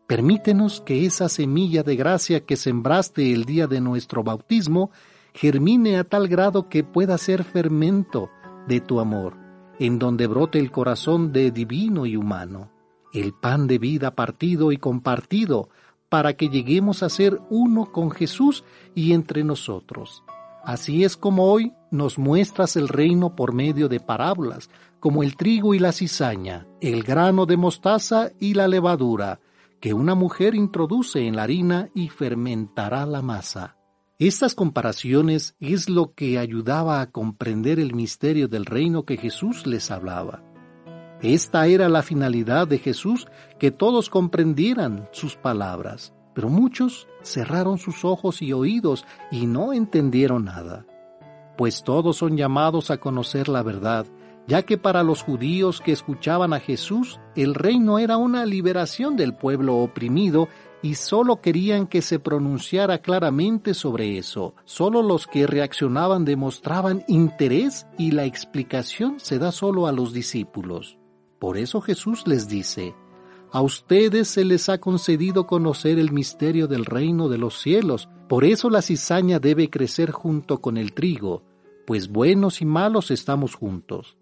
permítenos 0.08 0.80
que 0.80 1.06
esa 1.06 1.28
semilla 1.28 1.84
de 1.84 1.94
gracia 1.94 2.44
que 2.44 2.56
sembraste 2.56 3.32
el 3.32 3.44
día 3.44 3.68
de 3.68 3.80
nuestro 3.80 4.24
bautismo 4.24 4.90
germine 5.32 5.98
a 5.98 6.02
tal 6.02 6.26
grado 6.26 6.68
que 6.68 6.82
pueda 6.82 7.16
ser 7.16 7.44
fermento 7.44 8.28
de 8.66 8.80
tu 8.80 8.98
amor, 8.98 9.36
en 9.78 10.00
donde 10.00 10.26
brote 10.26 10.58
el 10.58 10.72
corazón 10.72 11.30
de 11.30 11.52
divino 11.52 12.06
y 12.06 12.16
humano, 12.16 12.72
el 13.12 13.34
pan 13.34 13.68
de 13.68 13.78
vida 13.78 14.16
partido 14.16 14.72
y 14.72 14.78
compartido, 14.78 15.68
para 16.08 16.32
que 16.32 16.48
lleguemos 16.48 17.04
a 17.04 17.08
ser 17.08 17.38
uno 17.50 17.92
con 17.92 18.10
Jesús 18.10 18.64
y 18.96 19.12
entre 19.12 19.44
nosotros. 19.44 20.24
Así 20.64 21.04
es 21.04 21.16
como 21.16 21.50
hoy 21.50 21.72
nos 21.90 22.18
muestras 22.18 22.76
el 22.76 22.88
reino 22.88 23.34
por 23.34 23.52
medio 23.52 23.88
de 23.88 24.00
parábolas, 24.00 24.70
como 25.00 25.22
el 25.22 25.36
trigo 25.36 25.74
y 25.74 25.78
la 25.78 25.92
cizaña, 25.92 26.66
el 26.80 27.02
grano 27.02 27.46
de 27.46 27.56
mostaza 27.56 28.30
y 28.38 28.54
la 28.54 28.68
levadura, 28.68 29.40
que 29.80 29.94
una 29.94 30.14
mujer 30.14 30.54
introduce 30.54 31.26
en 31.26 31.36
la 31.36 31.44
harina 31.44 31.88
y 31.94 32.08
fermentará 32.08 33.06
la 33.06 33.22
masa. 33.22 33.76
Estas 34.18 34.54
comparaciones 34.54 35.56
es 35.60 35.88
lo 35.88 36.12
que 36.12 36.38
ayudaba 36.38 37.00
a 37.00 37.10
comprender 37.10 37.80
el 37.80 37.94
misterio 37.94 38.48
del 38.48 38.66
reino 38.66 39.04
que 39.04 39.16
Jesús 39.16 39.66
les 39.66 39.90
hablaba. 39.90 40.44
Esta 41.22 41.66
era 41.66 41.88
la 41.88 42.02
finalidad 42.02 42.68
de 42.68 42.78
Jesús, 42.78 43.26
que 43.58 43.70
todos 43.70 44.10
comprendieran 44.10 45.08
sus 45.12 45.36
palabras, 45.36 46.12
pero 46.34 46.50
muchos 46.50 47.08
cerraron 47.22 47.78
sus 47.78 48.04
ojos 48.04 48.42
y 48.42 48.52
oídos 48.52 49.04
y 49.30 49.46
no 49.46 49.72
entendieron 49.72 50.44
nada. 50.44 50.86
Pues 51.56 51.82
todos 51.82 52.16
son 52.16 52.36
llamados 52.36 52.90
a 52.90 52.98
conocer 52.98 53.48
la 53.48 53.62
verdad, 53.62 54.06
ya 54.46 54.62
que 54.62 54.78
para 54.78 55.02
los 55.02 55.22
judíos 55.22 55.80
que 55.80 55.92
escuchaban 55.92 56.52
a 56.52 56.60
Jesús, 56.60 57.20
el 57.36 57.54
reino 57.54 57.98
era 57.98 58.16
una 58.16 58.46
liberación 58.46 59.16
del 59.16 59.34
pueblo 59.34 59.76
oprimido 59.76 60.48
y 60.82 60.94
solo 60.94 61.40
querían 61.40 61.86
que 61.86 62.02
se 62.02 62.18
pronunciara 62.18 62.98
claramente 62.98 63.74
sobre 63.74 64.18
eso. 64.18 64.54
Solo 64.64 65.02
los 65.02 65.26
que 65.26 65.46
reaccionaban 65.46 66.24
demostraban 66.24 67.04
interés 67.06 67.86
y 67.98 68.12
la 68.12 68.24
explicación 68.24 69.20
se 69.20 69.38
da 69.38 69.52
solo 69.52 69.86
a 69.86 69.92
los 69.92 70.12
discípulos. 70.12 70.98
Por 71.38 71.56
eso 71.56 71.80
Jesús 71.80 72.26
les 72.26 72.48
dice, 72.48 72.94
a 73.52 73.62
ustedes 73.62 74.28
se 74.28 74.44
les 74.44 74.68
ha 74.68 74.78
concedido 74.78 75.46
conocer 75.46 75.98
el 75.98 76.12
misterio 76.12 76.68
del 76.68 76.84
reino 76.84 77.28
de 77.28 77.38
los 77.38 77.60
cielos, 77.60 78.08
por 78.28 78.44
eso 78.44 78.70
la 78.70 78.82
cizaña 78.82 79.40
debe 79.40 79.70
crecer 79.70 80.12
junto 80.12 80.60
con 80.60 80.76
el 80.76 80.92
trigo, 80.92 81.42
pues 81.86 82.08
buenos 82.08 82.62
y 82.62 82.64
malos 82.64 83.10
estamos 83.10 83.54
juntos. 83.54 84.16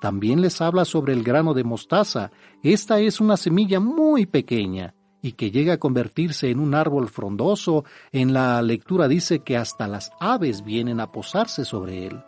También 0.00 0.40
les 0.40 0.60
habla 0.60 0.84
sobre 0.84 1.12
el 1.12 1.22
grano 1.22 1.54
de 1.54 1.64
mostaza. 1.64 2.30
Esta 2.62 3.00
es 3.00 3.20
una 3.20 3.36
semilla 3.36 3.80
muy 3.80 4.26
pequeña 4.26 4.94
y 5.22 5.32
que 5.32 5.50
llega 5.50 5.74
a 5.74 5.78
convertirse 5.78 6.50
en 6.50 6.60
un 6.60 6.74
árbol 6.74 7.08
frondoso. 7.08 7.84
En 8.12 8.34
la 8.34 8.60
lectura 8.60 9.08
dice 9.08 9.38
que 9.38 9.56
hasta 9.56 9.88
las 9.88 10.10
aves 10.20 10.62
vienen 10.62 11.00
a 11.00 11.10
posarse 11.10 11.64
sobre 11.64 12.06
él. 12.06 12.22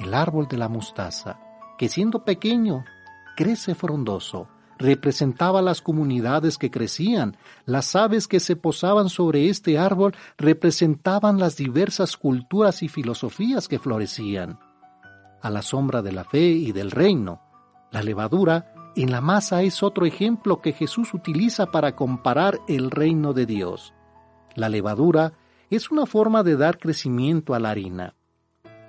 El 0.00 0.12
árbol 0.12 0.48
de 0.48 0.56
la 0.56 0.68
mostaza, 0.68 1.38
que 1.78 1.88
siendo 1.88 2.24
pequeño, 2.24 2.84
crece 3.36 3.76
frondoso, 3.76 4.48
representaba 4.78 5.62
las 5.62 5.82
comunidades 5.82 6.58
que 6.58 6.70
crecían. 6.70 7.36
Las 7.64 7.94
aves 7.96 8.28
que 8.28 8.40
se 8.40 8.56
posaban 8.56 9.08
sobre 9.08 9.48
este 9.48 9.78
árbol 9.78 10.14
representaban 10.36 11.38
las 11.38 11.56
diversas 11.56 12.16
culturas 12.16 12.82
y 12.82 12.88
filosofías 12.88 13.68
que 13.68 13.78
florecían 13.78 14.58
a 15.44 15.50
la 15.50 15.60
sombra 15.60 16.00
de 16.00 16.10
la 16.10 16.24
fe 16.24 16.48
y 16.48 16.72
del 16.72 16.90
reino. 16.90 17.42
La 17.92 18.02
levadura 18.02 18.72
en 18.96 19.10
la 19.10 19.20
masa 19.20 19.62
es 19.62 19.82
otro 19.82 20.06
ejemplo 20.06 20.62
que 20.62 20.72
Jesús 20.72 21.12
utiliza 21.12 21.66
para 21.66 21.94
comparar 21.94 22.60
el 22.66 22.90
reino 22.90 23.34
de 23.34 23.44
Dios. 23.44 23.92
La 24.54 24.70
levadura 24.70 25.34
es 25.68 25.90
una 25.90 26.06
forma 26.06 26.42
de 26.44 26.56
dar 26.56 26.78
crecimiento 26.78 27.54
a 27.54 27.58
la 27.58 27.70
harina, 27.70 28.14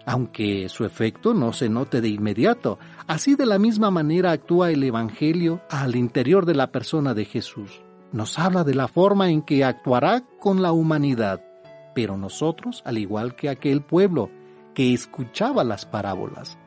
aunque 0.06 0.70
su 0.70 0.86
efecto 0.86 1.34
no 1.34 1.54
se 1.54 1.70
note 1.70 2.02
de 2.02 2.10
inmediato. 2.10 2.80
Así 3.08 3.36
de 3.36 3.46
la 3.46 3.60
misma 3.60 3.92
manera 3.92 4.32
actúa 4.32 4.72
el 4.72 4.84
Evangelio 4.84 5.62
al 5.70 5.96
interior 5.96 6.46
de 6.46 6.56
la 6.56 6.72
persona 6.72 7.14
de 7.14 7.26
Jesús. 7.26 7.82
Nos 8.12 8.38
habla 8.40 8.64
de 8.64 8.76
la 8.76 8.88
forma 8.88 9.30
en 9.30 9.42
que 9.42 9.64
actuará 9.64 10.24
con 10.40 10.62
la 10.62 10.72
humanidad, 10.72 11.44
pero 11.94 12.18
nosotros, 12.18 12.82
al 12.86 12.98
igual 12.98 13.36
que 13.36 13.50
aquel 13.50 13.82
pueblo, 13.82 14.30
que 14.74 14.94
escuchaba 14.94 15.64
las 15.64 15.86
parábolas. 15.86 16.58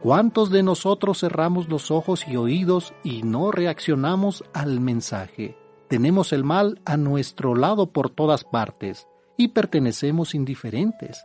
¿Cuántos 0.00 0.50
de 0.50 0.62
nosotros 0.62 1.20
cerramos 1.20 1.68
los 1.68 1.90
ojos 1.90 2.26
y 2.28 2.36
oídos 2.36 2.94
y 3.02 3.22
no 3.22 3.50
reaccionamos 3.50 4.44
al 4.52 4.80
mensaje? 4.80 5.56
Tenemos 5.88 6.32
el 6.32 6.44
mal 6.44 6.80
a 6.84 6.96
nuestro 6.96 7.54
lado 7.54 7.92
por 7.92 8.10
todas 8.10 8.44
partes 8.44 9.06
y 9.36 9.48
pertenecemos 9.48 10.34
indiferentes. 10.34 11.24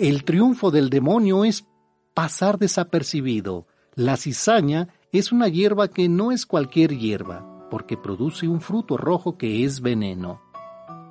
El 0.00 0.24
triunfo 0.24 0.70
del 0.70 0.88
demonio 0.88 1.44
es 1.44 1.66
pasar 2.14 2.58
desapercibido. 2.58 3.66
La 3.94 4.16
cizaña 4.16 4.88
es 5.12 5.30
una 5.30 5.46
hierba 5.46 5.88
que 5.88 6.08
no 6.08 6.32
es 6.32 6.46
cualquier 6.46 6.96
hierba, 6.96 7.68
porque 7.70 7.98
produce 7.98 8.48
un 8.48 8.62
fruto 8.62 8.96
rojo 8.96 9.36
que 9.36 9.62
es 9.62 9.82
veneno. 9.82 10.40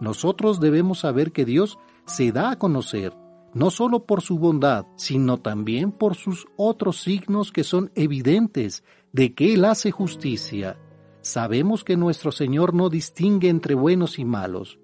Nosotros 0.02 0.60
debemos 0.60 1.02
saber 1.02 1.32
que 1.32 1.46
Dios 1.46 1.78
se 2.08 2.32
da 2.32 2.50
a 2.50 2.56
conocer 2.58 3.14
no 3.54 3.70
solo 3.70 4.08
por 4.08 4.24
su 4.24 4.40
bondad, 4.40 4.88
sino 4.96 5.38
también 5.38 5.92
por 5.92 6.16
sus 6.16 6.48
otros 6.58 7.00
signos 7.00 7.52
que 7.52 7.64
son 7.64 7.92
evidentes 7.94 8.84
de 9.14 9.36
que 9.36 9.54
Él 9.54 9.66
hace 9.66 9.92
justicia. 9.92 10.80
Sabemos 11.22 11.84
que 11.84 11.96
nuestro 11.96 12.32
Señor 12.32 12.74
no 12.74 12.90
distingue 12.90 13.50
entre 13.50 13.76
buenos 13.76 14.18
y 14.18 14.26
malos, 14.26 14.80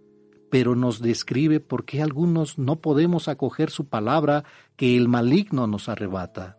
pero 0.55 0.73
nos 0.73 1.01
describe 1.01 1.59
por 1.59 1.83
qué 1.83 2.01
algunos 2.01 2.57
no 2.57 2.77
podemos 2.77 3.27
acoger 3.27 3.69
su 3.69 3.89
palabra 3.89 4.45
que 4.77 4.95
el 4.95 5.09
maligno 5.09 5.67
nos 5.67 5.89
arrebata. 5.89 6.57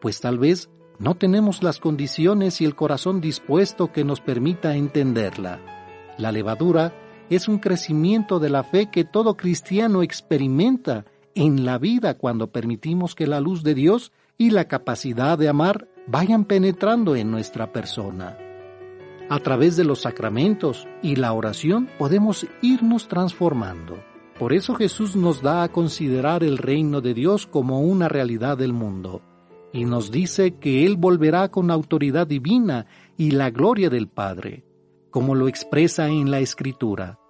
Pues 0.00 0.20
tal 0.20 0.40
vez 0.40 0.68
no 0.98 1.14
tenemos 1.14 1.62
las 1.62 1.78
condiciones 1.78 2.60
y 2.60 2.64
el 2.64 2.74
corazón 2.74 3.20
dispuesto 3.20 3.92
que 3.92 4.02
nos 4.02 4.20
permita 4.20 4.74
entenderla. 4.74 5.60
La 6.18 6.32
levadura 6.32 6.92
es 7.30 7.46
un 7.46 7.60
crecimiento 7.60 8.40
de 8.40 8.50
la 8.50 8.64
fe 8.64 8.90
que 8.90 9.04
todo 9.04 9.36
cristiano 9.36 10.02
experimenta 10.02 11.04
en 11.36 11.64
la 11.64 11.78
vida 11.78 12.18
cuando 12.18 12.50
permitimos 12.50 13.14
que 13.14 13.28
la 13.28 13.38
luz 13.38 13.62
de 13.62 13.74
Dios 13.74 14.10
y 14.38 14.50
la 14.50 14.64
capacidad 14.64 15.38
de 15.38 15.48
amar 15.48 15.86
vayan 16.08 16.46
penetrando 16.46 17.14
en 17.14 17.30
nuestra 17.30 17.70
persona. 17.70 18.49
A 19.30 19.38
través 19.38 19.76
de 19.76 19.84
los 19.84 20.00
sacramentos 20.00 20.88
y 21.02 21.14
la 21.14 21.32
oración 21.32 21.88
podemos 22.00 22.48
irnos 22.62 23.06
transformando. 23.06 24.02
Por 24.36 24.52
eso 24.52 24.74
Jesús 24.74 25.14
nos 25.14 25.40
da 25.40 25.62
a 25.62 25.68
considerar 25.68 26.42
el 26.42 26.58
reino 26.58 27.00
de 27.00 27.14
Dios 27.14 27.46
como 27.46 27.80
una 27.80 28.08
realidad 28.08 28.58
del 28.58 28.72
mundo 28.72 29.22
y 29.72 29.84
nos 29.84 30.10
dice 30.10 30.56
que 30.56 30.84
Él 30.84 30.96
volverá 30.96 31.48
con 31.48 31.70
autoridad 31.70 32.26
divina 32.26 32.86
y 33.16 33.30
la 33.30 33.50
gloria 33.50 33.88
del 33.88 34.08
Padre, 34.08 34.64
como 35.10 35.36
lo 35.36 35.46
expresa 35.46 36.08
en 36.08 36.32
la 36.32 36.40
Escritura. 36.40 37.20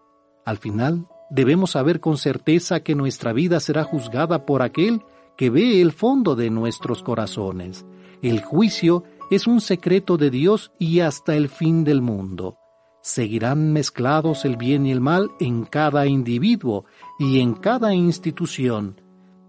Al 0.47 0.57
final, 0.57 1.07
debemos 1.29 1.73
saber 1.73 2.01
con 2.01 2.17
certeza 2.17 2.81
que 2.81 2.95
nuestra 2.95 3.35
vida 3.35 3.61
será 3.61 3.85
juzgada 3.85 4.47
por 4.47 4.63
aquel 4.63 5.03
que 5.37 5.51
ve 5.51 5.83
el 5.83 5.93
fondo 5.93 6.35
de 6.35 6.49
nuestros 6.49 7.03
corazones. 7.03 7.85
El 8.23 8.41
juicio 8.41 9.05
es 9.31 9.47
un 9.47 9.61
secreto 9.61 10.17
de 10.17 10.31
Dios 10.31 10.73
y 10.79 11.01
hasta 11.01 11.37
el 11.37 11.49
fin 11.49 11.85
del 11.85 12.03
mundo. 12.03 12.59
Seguirán 13.01 13.73
mezclados 13.73 14.45
el 14.45 14.57
bien 14.57 14.85
y 14.87 14.93
el 14.93 15.01
mal 15.01 15.31
en 15.39 15.65
cada 15.65 16.07
individuo 16.07 16.85
y 17.19 17.41
en 17.41 17.55
cada 17.55 17.95
institución, 17.95 19.01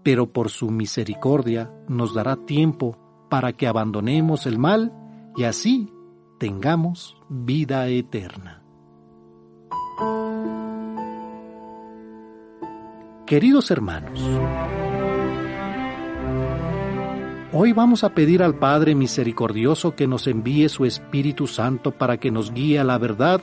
pero 0.02 0.32
por 0.32 0.48
su 0.48 0.70
misericordia 0.70 1.70
nos 1.88 2.14
dará 2.14 2.36
tiempo 2.36 2.96
para 3.28 3.52
que 3.52 3.66
abandonemos 3.66 4.46
el 4.46 4.58
mal 4.58 4.92
y 5.36 5.44
así 5.44 5.92
tengamos 6.38 7.16
vida 7.28 7.88
eterna. 7.88 8.62
Queridos 13.26 13.70
hermanos, 13.70 14.20
hoy 17.52 17.72
vamos 17.72 18.02
a 18.02 18.14
pedir 18.14 18.42
al 18.42 18.54
Padre 18.54 18.94
Misericordioso 18.94 19.94
que 19.94 20.06
nos 20.06 20.26
envíe 20.26 20.68
su 20.68 20.84
Espíritu 20.84 21.46
Santo 21.46 21.92
para 21.92 22.16
que 22.16 22.30
nos 22.30 22.52
guíe 22.52 22.78
a 22.78 22.84
la 22.84 22.98
verdad 22.98 23.40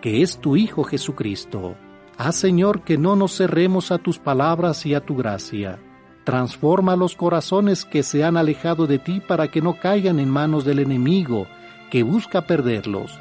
que 0.00 0.22
es 0.22 0.38
tu 0.38 0.56
Hijo 0.56 0.82
Jesucristo. 0.82 1.76
Haz 2.18 2.36
Señor 2.36 2.82
que 2.82 2.98
no 2.98 3.14
nos 3.14 3.36
cerremos 3.36 3.92
a 3.92 3.98
tus 3.98 4.18
palabras 4.18 4.84
y 4.84 4.94
a 4.94 5.00
tu 5.00 5.16
gracia. 5.16 5.78
Transforma 6.24 6.96
los 6.96 7.16
corazones 7.16 7.84
que 7.84 8.02
se 8.02 8.24
han 8.24 8.36
alejado 8.36 8.86
de 8.86 8.98
ti 8.98 9.20
para 9.20 9.48
que 9.48 9.62
no 9.62 9.78
caigan 9.78 10.18
en 10.18 10.28
manos 10.28 10.64
del 10.64 10.80
enemigo 10.80 11.46
que 11.90 12.02
busca 12.02 12.46
perderlos. 12.46 13.18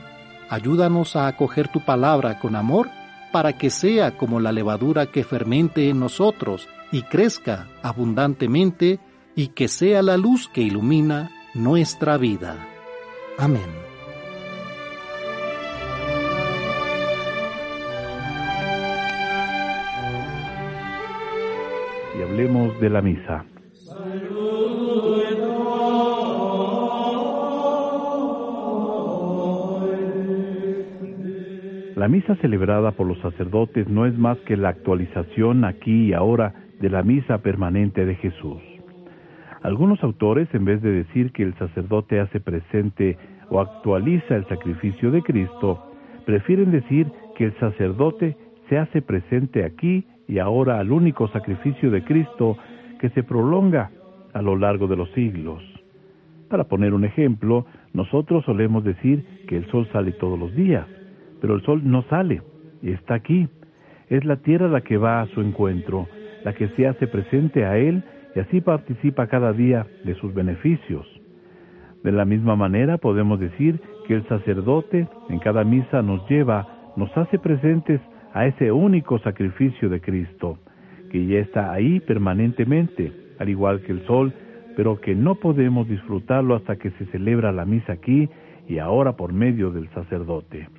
Ayúdanos 0.49 1.15
a 1.15 1.27
acoger 1.27 1.68
tu 1.68 1.85
palabra 1.85 2.39
con 2.39 2.55
amor 2.55 2.89
para 3.31 3.57
que 3.57 3.69
sea 3.69 4.18
como 4.18 4.39
la 4.39 4.51
levadura 4.51 5.05
que 5.05 5.23
fermente 5.23 5.89
en 5.89 5.99
nosotros 5.99 6.68
y 6.91 7.03
crezca 7.03 7.68
abundantemente 7.81 8.99
y 9.41 9.47
que 9.47 9.68
sea 9.68 10.03
la 10.03 10.18
luz 10.18 10.47
que 10.49 10.61
ilumina 10.61 11.31
nuestra 11.55 12.15
vida. 12.19 12.68
Amén. 13.39 13.72
Y 22.19 22.22
hablemos 22.22 22.80
de 22.80 22.89
la 22.91 23.01
misa. 23.01 23.45
La 31.95 32.07
misa 32.07 32.35
celebrada 32.35 32.91
por 32.91 33.07
los 33.07 33.18
sacerdotes 33.22 33.88
no 33.88 34.05
es 34.05 34.15
más 34.15 34.38
que 34.41 34.55
la 34.55 34.69
actualización 34.69 35.65
aquí 35.65 36.09
y 36.09 36.13
ahora 36.13 36.53
de 36.80 36.91
la 36.91 37.01
misa 37.01 37.39
permanente 37.39 38.05
de 38.05 38.13
Jesús. 38.18 38.70
Algunos 39.64 40.04
autores, 40.04 40.48
en 40.54 40.66
vez 40.66 40.82
de 40.82 40.92
decir 40.92 41.32
que 41.32 41.44
el 41.44 41.54
sacerdote 41.56 42.20
hace 42.20 42.40
presente 42.40 43.18
o 43.50 43.60
actualiza 43.60 44.36
el 44.36 44.48
sacrificio 44.48 45.12
de 45.12 45.22
Cristo, 45.22 45.86
prefieren 46.26 46.72
decir 46.72 47.08
que 47.36 47.46
el 47.46 47.60
sacerdote 47.60 48.36
se 48.70 48.80
hace 48.80 49.02
presente 49.04 49.64
aquí 49.64 50.06
y 50.28 50.40
ahora 50.40 50.80
al 50.80 50.92
único 50.92 51.28
sacrificio 51.28 51.92
de 51.92 52.04
Cristo 52.04 52.58
que 53.00 53.10
se 53.10 53.22
prolonga 53.22 53.92
a 54.34 54.42
lo 54.42 54.56
largo 54.56 54.88
de 54.88 54.96
los 54.96 55.12
siglos. 55.12 55.62
Para 56.50 56.64
poner 56.64 56.94
un 56.94 57.06
ejemplo, 57.06 57.66
nosotros 57.94 58.44
solemos 58.46 58.84
decir 58.84 59.24
que 59.48 59.58
el 59.58 59.68
sol 59.68 59.88
sale 59.92 60.12
todos 60.14 60.40
los 60.40 60.56
días, 60.56 60.88
pero 61.40 61.54
el 61.54 61.62
sol 61.62 61.82
no 61.84 62.02
sale 62.04 62.42
y 62.82 62.92
está 62.92 63.14
aquí. 63.14 63.48
Es 64.10 64.26
la 64.26 64.38
tierra 64.38 64.68
la 64.68 64.82
que 64.82 64.98
va 64.98 65.22
a 65.22 65.28
su 65.28 65.42
encuentro, 65.42 66.08
la 66.44 66.54
que 66.54 66.68
se 66.70 66.88
hace 66.88 67.08
presente 67.08 67.66
a 67.66 67.78
él 67.78 68.04
y 68.36 68.40
así 68.40 68.62
participa 68.62 69.28
cada 69.28 69.53
día 69.53 69.86
de 70.03 70.16
sus 70.16 70.34
beneficios. 70.34 71.06
De 72.03 72.12
la 72.12 72.26
misma 72.26 72.56
manera 72.56 72.98
podemos 72.98 73.40
decir 73.40 73.80
que 74.08 74.16
el 74.16 74.28
sacerdote 74.28 75.08
en 75.30 75.40
cada 75.40 75.64
misa 75.64 76.02
nos 76.02 76.28
lleva, 76.30 76.68
nos 76.95 77.16
hace 77.16 77.38
presentes 77.38 78.02
a 78.34 78.48
ese 78.48 78.72
único 78.72 79.20
sacrificio 79.20 79.90
de 79.90 80.02
Cristo, 80.02 80.58
que 81.12 81.26
ya 81.26 81.40
está 81.40 81.72
ahí 81.72 81.99
permanentemente, 81.99 83.12
al 83.40 83.49
igual 83.49 83.82
que 83.82 83.91
el 83.91 84.06
sol, 84.06 84.34
pero 84.76 84.99
que 85.02 85.16
no 85.16 85.36
podemos 85.36 85.88
disfrutarlo 85.88 86.56
hasta 86.56 86.78
que 86.78 86.91
se 86.91 87.06
celebra 87.08 87.52
la 87.52 87.66
misa 87.66 87.94
aquí 87.94 88.30
y 88.68 88.80
ahora 88.80 89.14
por 89.14 89.34
medio 89.34 89.72
del 89.72 89.90
sacerdote. 89.90 90.70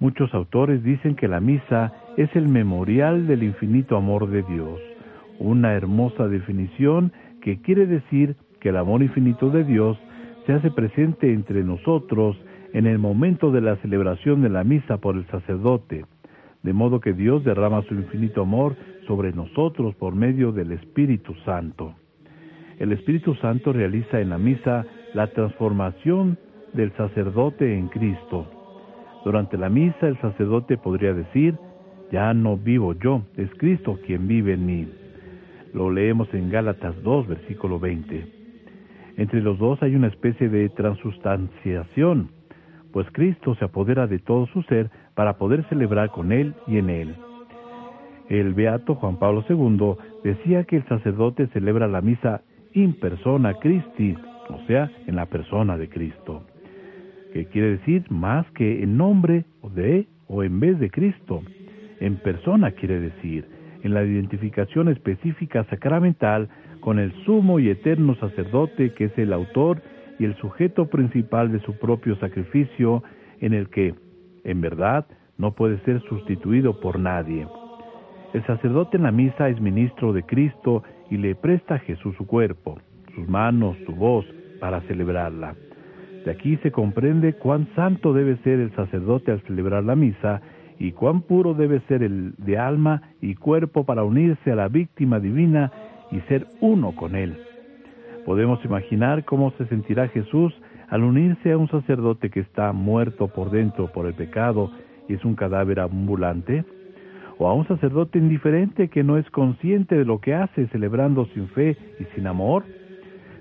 Muchos 0.00 0.34
autores 0.34 0.82
dicen 0.82 1.16
que 1.16 1.28
la 1.28 1.40
misa 1.40 1.92
es 2.16 2.28
el 2.36 2.48
memorial 2.48 3.26
del 3.26 3.42
infinito 3.42 3.96
amor 3.96 4.28
de 4.28 4.42
Dios, 4.42 4.78
una 5.38 5.74
hermosa 5.74 6.28
definición 6.28 7.12
que 7.42 7.60
quiere 7.60 7.86
decir 7.86 8.36
que 8.60 8.70
el 8.70 8.76
amor 8.76 9.02
infinito 9.02 9.50
de 9.50 9.64
Dios 9.64 9.98
se 10.46 10.52
hace 10.52 10.70
presente 10.70 11.32
entre 11.32 11.62
nosotros 11.64 12.36
en 12.72 12.86
el 12.86 12.98
momento 12.98 13.50
de 13.50 13.60
la 13.60 13.76
celebración 13.76 14.42
de 14.42 14.48
la 14.48 14.64
misa 14.64 14.98
por 14.98 15.16
el 15.16 15.26
sacerdote, 15.26 16.04
de 16.62 16.72
modo 16.72 17.00
que 17.00 17.12
Dios 17.12 17.44
derrama 17.44 17.82
su 17.82 17.94
infinito 17.94 18.42
amor 18.42 18.76
sobre 19.06 19.32
nosotros 19.32 19.94
por 19.94 20.14
medio 20.14 20.52
del 20.52 20.72
Espíritu 20.72 21.34
Santo. 21.44 21.94
El 22.78 22.92
Espíritu 22.92 23.34
Santo 23.36 23.72
realiza 23.72 24.20
en 24.20 24.30
la 24.30 24.38
misa 24.38 24.84
la 25.14 25.28
transformación 25.28 26.38
del 26.72 26.92
sacerdote 26.96 27.78
en 27.78 27.88
Cristo. 27.88 28.46
Durante 29.24 29.56
la 29.56 29.68
misa 29.68 30.08
el 30.08 30.20
sacerdote 30.20 30.76
podría 30.76 31.14
decir, 31.14 31.56
ya 32.10 32.34
no 32.34 32.56
vivo 32.56 32.94
yo, 32.94 33.22
es 33.36 33.50
Cristo 33.58 33.98
quien 34.04 34.26
vive 34.26 34.54
en 34.54 34.66
mí. 34.66 34.88
Lo 35.74 35.90
leemos 35.90 36.32
en 36.32 36.50
Gálatas 36.50 36.94
2, 37.02 37.26
versículo 37.26 37.80
20. 37.80 38.26
Entre 39.16 39.42
los 39.42 39.58
dos 39.58 39.82
hay 39.82 39.96
una 39.96 40.06
especie 40.06 40.48
de 40.48 40.68
transustanciación, 40.68 42.30
pues 42.92 43.08
Cristo 43.12 43.56
se 43.56 43.64
apodera 43.64 44.06
de 44.06 44.20
todo 44.20 44.46
su 44.46 44.62
ser 44.62 44.88
para 45.14 45.36
poder 45.36 45.64
celebrar 45.68 46.10
con 46.10 46.30
él 46.30 46.54
y 46.68 46.78
en 46.78 46.90
él. 46.90 47.16
El 48.28 48.54
beato 48.54 48.94
Juan 48.94 49.18
Pablo 49.18 49.44
II 49.48 49.96
decía 50.22 50.62
que 50.62 50.76
el 50.76 50.86
sacerdote 50.86 51.48
celebra 51.48 51.88
la 51.88 52.00
misa 52.00 52.42
in 52.72 52.94
persona 52.94 53.54
Christi, 53.54 54.14
o 54.48 54.64
sea, 54.68 54.92
en 55.08 55.16
la 55.16 55.26
persona 55.26 55.76
de 55.76 55.88
Cristo, 55.88 56.44
que 57.32 57.46
quiere 57.46 57.78
decir 57.78 58.04
más 58.10 58.48
que 58.52 58.84
en 58.84 58.96
nombre 58.96 59.44
de 59.74 60.06
o 60.28 60.44
en 60.44 60.60
vez 60.60 60.78
de 60.78 60.88
Cristo. 60.88 61.42
En 61.98 62.16
persona 62.16 62.70
quiere 62.70 63.00
decir 63.00 63.53
en 63.84 63.94
la 63.94 64.02
identificación 64.02 64.88
específica 64.88 65.64
sacramental 65.64 66.48
con 66.80 66.98
el 66.98 67.12
sumo 67.24 67.60
y 67.60 67.68
eterno 67.68 68.16
sacerdote 68.16 68.92
que 68.94 69.04
es 69.04 69.18
el 69.18 69.32
autor 69.32 69.80
y 70.18 70.24
el 70.24 70.34
sujeto 70.36 70.86
principal 70.86 71.52
de 71.52 71.60
su 71.60 71.78
propio 71.78 72.16
sacrificio 72.16 73.02
en 73.40 73.52
el 73.52 73.68
que, 73.68 73.94
en 74.44 74.60
verdad, 74.60 75.06
no 75.38 75.52
puede 75.52 75.78
ser 75.84 76.00
sustituido 76.08 76.80
por 76.80 76.98
nadie. 76.98 77.46
El 78.32 78.44
sacerdote 78.46 78.96
en 78.96 79.04
la 79.04 79.12
misa 79.12 79.48
es 79.48 79.60
ministro 79.60 80.12
de 80.12 80.22
Cristo 80.22 80.82
y 81.10 81.18
le 81.18 81.34
presta 81.34 81.76
a 81.76 81.78
Jesús 81.78 82.16
su 82.16 82.26
cuerpo, 82.26 82.80
sus 83.14 83.28
manos, 83.28 83.76
su 83.86 83.94
voz, 83.94 84.24
para 84.60 84.80
celebrarla. 84.82 85.54
De 86.24 86.30
aquí 86.30 86.56
se 86.62 86.72
comprende 86.72 87.34
cuán 87.34 87.68
santo 87.76 88.14
debe 88.14 88.36
ser 88.38 88.60
el 88.60 88.74
sacerdote 88.74 89.30
al 89.30 89.42
celebrar 89.42 89.84
la 89.84 89.94
misa 89.94 90.40
y 90.78 90.92
cuán 90.92 91.22
puro 91.22 91.54
debe 91.54 91.80
ser 91.88 92.02
el 92.02 92.34
de 92.38 92.58
alma 92.58 93.02
y 93.20 93.34
cuerpo 93.34 93.84
para 93.84 94.04
unirse 94.04 94.50
a 94.50 94.56
la 94.56 94.68
víctima 94.68 95.20
divina 95.20 95.72
y 96.10 96.20
ser 96.22 96.46
uno 96.60 96.94
con 96.94 97.16
él. 97.16 97.36
Podemos 98.24 98.64
imaginar 98.64 99.24
cómo 99.24 99.52
se 99.52 99.66
sentirá 99.66 100.08
Jesús 100.08 100.52
al 100.88 101.02
unirse 101.02 101.52
a 101.52 101.58
un 101.58 101.68
sacerdote 101.68 102.30
que 102.30 102.40
está 102.40 102.72
muerto 102.72 103.28
por 103.28 103.50
dentro 103.50 103.90
por 103.92 104.06
el 104.06 104.14
pecado 104.14 104.70
y 105.08 105.14
es 105.14 105.24
un 105.24 105.34
cadáver 105.34 105.80
ambulante, 105.80 106.64
o 107.38 107.48
a 107.48 107.54
un 107.54 107.66
sacerdote 107.66 108.18
indiferente 108.18 108.88
que 108.88 109.02
no 109.02 109.18
es 109.18 109.28
consciente 109.30 109.96
de 109.96 110.04
lo 110.04 110.20
que 110.20 110.34
hace 110.34 110.68
celebrando 110.68 111.26
sin 111.34 111.48
fe 111.48 111.76
y 111.98 112.04
sin 112.14 112.26
amor. 112.26 112.64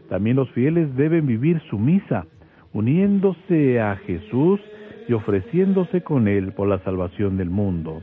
También 0.09 0.35
los 0.35 0.49
fieles 0.51 0.95
deben 0.95 1.27
vivir 1.27 1.61
su 1.69 1.77
misa, 1.77 2.25
uniéndose 2.73 3.79
a 3.79 3.95
Jesús 3.97 4.59
y 5.07 5.13
ofreciéndose 5.13 6.01
con 6.01 6.27
Él 6.27 6.53
por 6.53 6.67
la 6.67 6.79
salvación 6.79 7.37
del 7.37 7.49
mundo. 7.49 8.01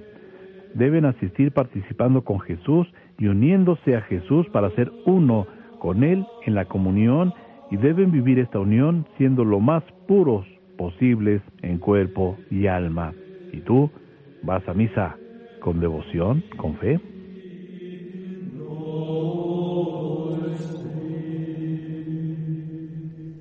Deben 0.74 1.04
asistir 1.04 1.52
participando 1.52 2.22
con 2.22 2.40
Jesús 2.40 2.86
y 3.18 3.26
uniéndose 3.26 3.96
a 3.96 4.02
Jesús 4.02 4.46
para 4.50 4.70
ser 4.70 4.90
uno 5.04 5.46
con 5.78 6.04
Él 6.04 6.24
en 6.46 6.54
la 6.54 6.66
comunión 6.66 7.32
y 7.70 7.76
deben 7.76 8.10
vivir 8.12 8.38
esta 8.38 8.58
unión 8.58 9.06
siendo 9.16 9.44
lo 9.44 9.60
más 9.60 9.82
puros 10.06 10.46
posibles 10.76 11.42
en 11.62 11.78
cuerpo 11.78 12.36
y 12.50 12.66
alma. 12.66 13.12
¿Y 13.52 13.60
tú 13.60 13.90
vas 14.42 14.66
a 14.68 14.74
misa 14.74 15.16
con 15.60 15.80
devoción, 15.80 16.42
con 16.56 16.76
fe? 16.76 17.00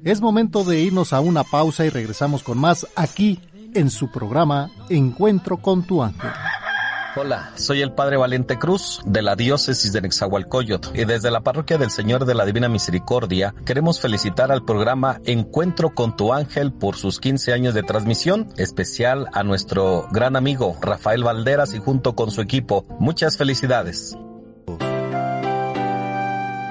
Es 0.03 0.21
momento 0.21 0.63
de 0.63 0.79
irnos 0.79 1.11
a 1.11 1.19
una 1.19 1.43
pausa 1.43 1.85
y 1.85 1.89
regresamos 1.89 2.41
con 2.41 2.57
más 2.57 2.87
aquí 2.95 3.39
en 3.73 3.89
su 3.89 4.09
programa 4.09 4.71
Encuentro 4.89 5.57
con 5.57 5.83
tu 5.83 6.01
ángel. 6.01 6.31
Hola, 7.15 7.51
soy 7.55 7.81
el 7.81 7.91
Padre 7.91 8.15
Valente 8.17 8.57
Cruz 8.57 9.01
de 9.05 9.21
la 9.21 9.35
Diócesis 9.35 9.91
de 9.91 10.01
Nexahualcoyot 10.01 10.95
y 10.95 11.03
desde 11.05 11.31
la 11.31 11.41
Parroquia 11.41 11.77
del 11.77 11.89
Señor 11.89 12.25
de 12.25 12.33
la 12.33 12.45
Divina 12.45 12.69
Misericordia 12.69 13.53
queremos 13.65 13.99
felicitar 13.99 14.51
al 14.51 14.63
programa 14.63 15.19
Encuentro 15.25 15.89
con 15.89 16.15
tu 16.15 16.33
ángel 16.33 16.71
por 16.71 16.95
sus 16.95 17.19
15 17.19 17.51
años 17.51 17.73
de 17.73 17.83
transmisión, 17.83 18.47
especial 18.57 19.27
a 19.33 19.43
nuestro 19.43 20.07
gran 20.11 20.35
amigo 20.37 20.77
Rafael 20.81 21.23
Valderas 21.23 21.73
y 21.73 21.79
junto 21.79 22.15
con 22.15 22.31
su 22.31 22.41
equipo. 22.41 22.85
Muchas 22.99 23.37
felicidades. 23.37 24.15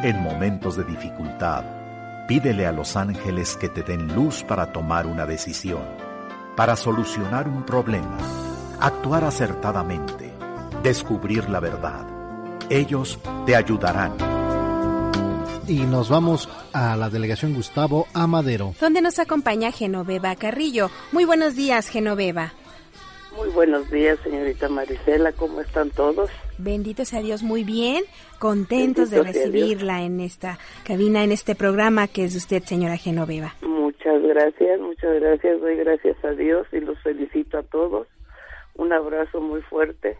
En 0.02 0.22
momentos 0.22 0.76
de 0.76 0.84
dificultad, 0.84 1.64
pídele 2.28 2.66
a 2.66 2.72
los 2.72 2.94
ángeles 2.94 3.56
que 3.56 3.68
te 3.68 3.82
den 3.82 4.14
luz 4.14 4.44
para 4.44 4.70
tomar 4.72 5.08
una 5.08 5.26
decisión, 5.26 5.82
para 6.54 6.76
solucionar 6.76 7.48
un 7.48 7.64
problema, 7.64 8.18
actuar 8.78 9.24
acertadamente 9.24 10.28
descubrir 10.82 11.48
la 11.48 11.60
verdad. 11.60 12.06
Ellos 12.70 13.18
te 13.46 13.56
ayudarán. 13.56 14.12
Y 15.66 15.80
nos 15.80 16.08
vamos 16.08 16.48
a 16.72 16.96
la 16.96 17.10
delegación 17.10 17.54
Gustavo 17.54 18.06
Amadero. 18.14 18.74
Donde 18.80 19.02
nos 19.02 19.18
acompaña 19.18 19.72
Genoveva 19.72 20.34
Carrillo. 20.36 20.90
Muy 21.12 21.24
buenos 21.24 21.56
días, 21.56 21.88
Genoveva. 21.88 22.52
Muy 23.38 23.50
buenos 23.50 23.88
días, 23.88 24.18
señorita 24.24 24.68
Marisela. 24.68 25.32
¿Cómo 25.32 25.60
están 25.60 25.90
todos? 25.90 26.28
Bendito 26.58 27.04
sea 27.04 27.20
Dios, 27.20 27.44
muy 27.44 27.62
bien. 27.62 28.02
Contentos 28.40 29.10
de 29.10 29.22
recibirla 29.22 30.02
en 30.02 30.18
esta 30.18 30.58
cabina, 30.84 31.22
en 31.22 31.30
este 31.30 31.54
programa 31.54 32.08
que 32.08 32.24
es 32.24 32.34
usted, 32.34 32.64
señora 32.64 32.96
Genoveva. 32.96 33.54
Muchas 33.62 34.20
gracias, 34.22 34.80
muchas 34.80 35.20
gracias. 35.20 35.60
Doy 35.60 35.76
gracias 35.76 36.16
a 36.24 36.32
Dios 36.32 36.66
y 36.72 36.80
los 36.80 36.98
felicito 37.00 37.58
a 37.58 37.62
todos. 37.62 38.08
Un 38.74 38.92
abrazo 38.92 39.40
muy 39.40 39.62
fuerte 39.62 40.18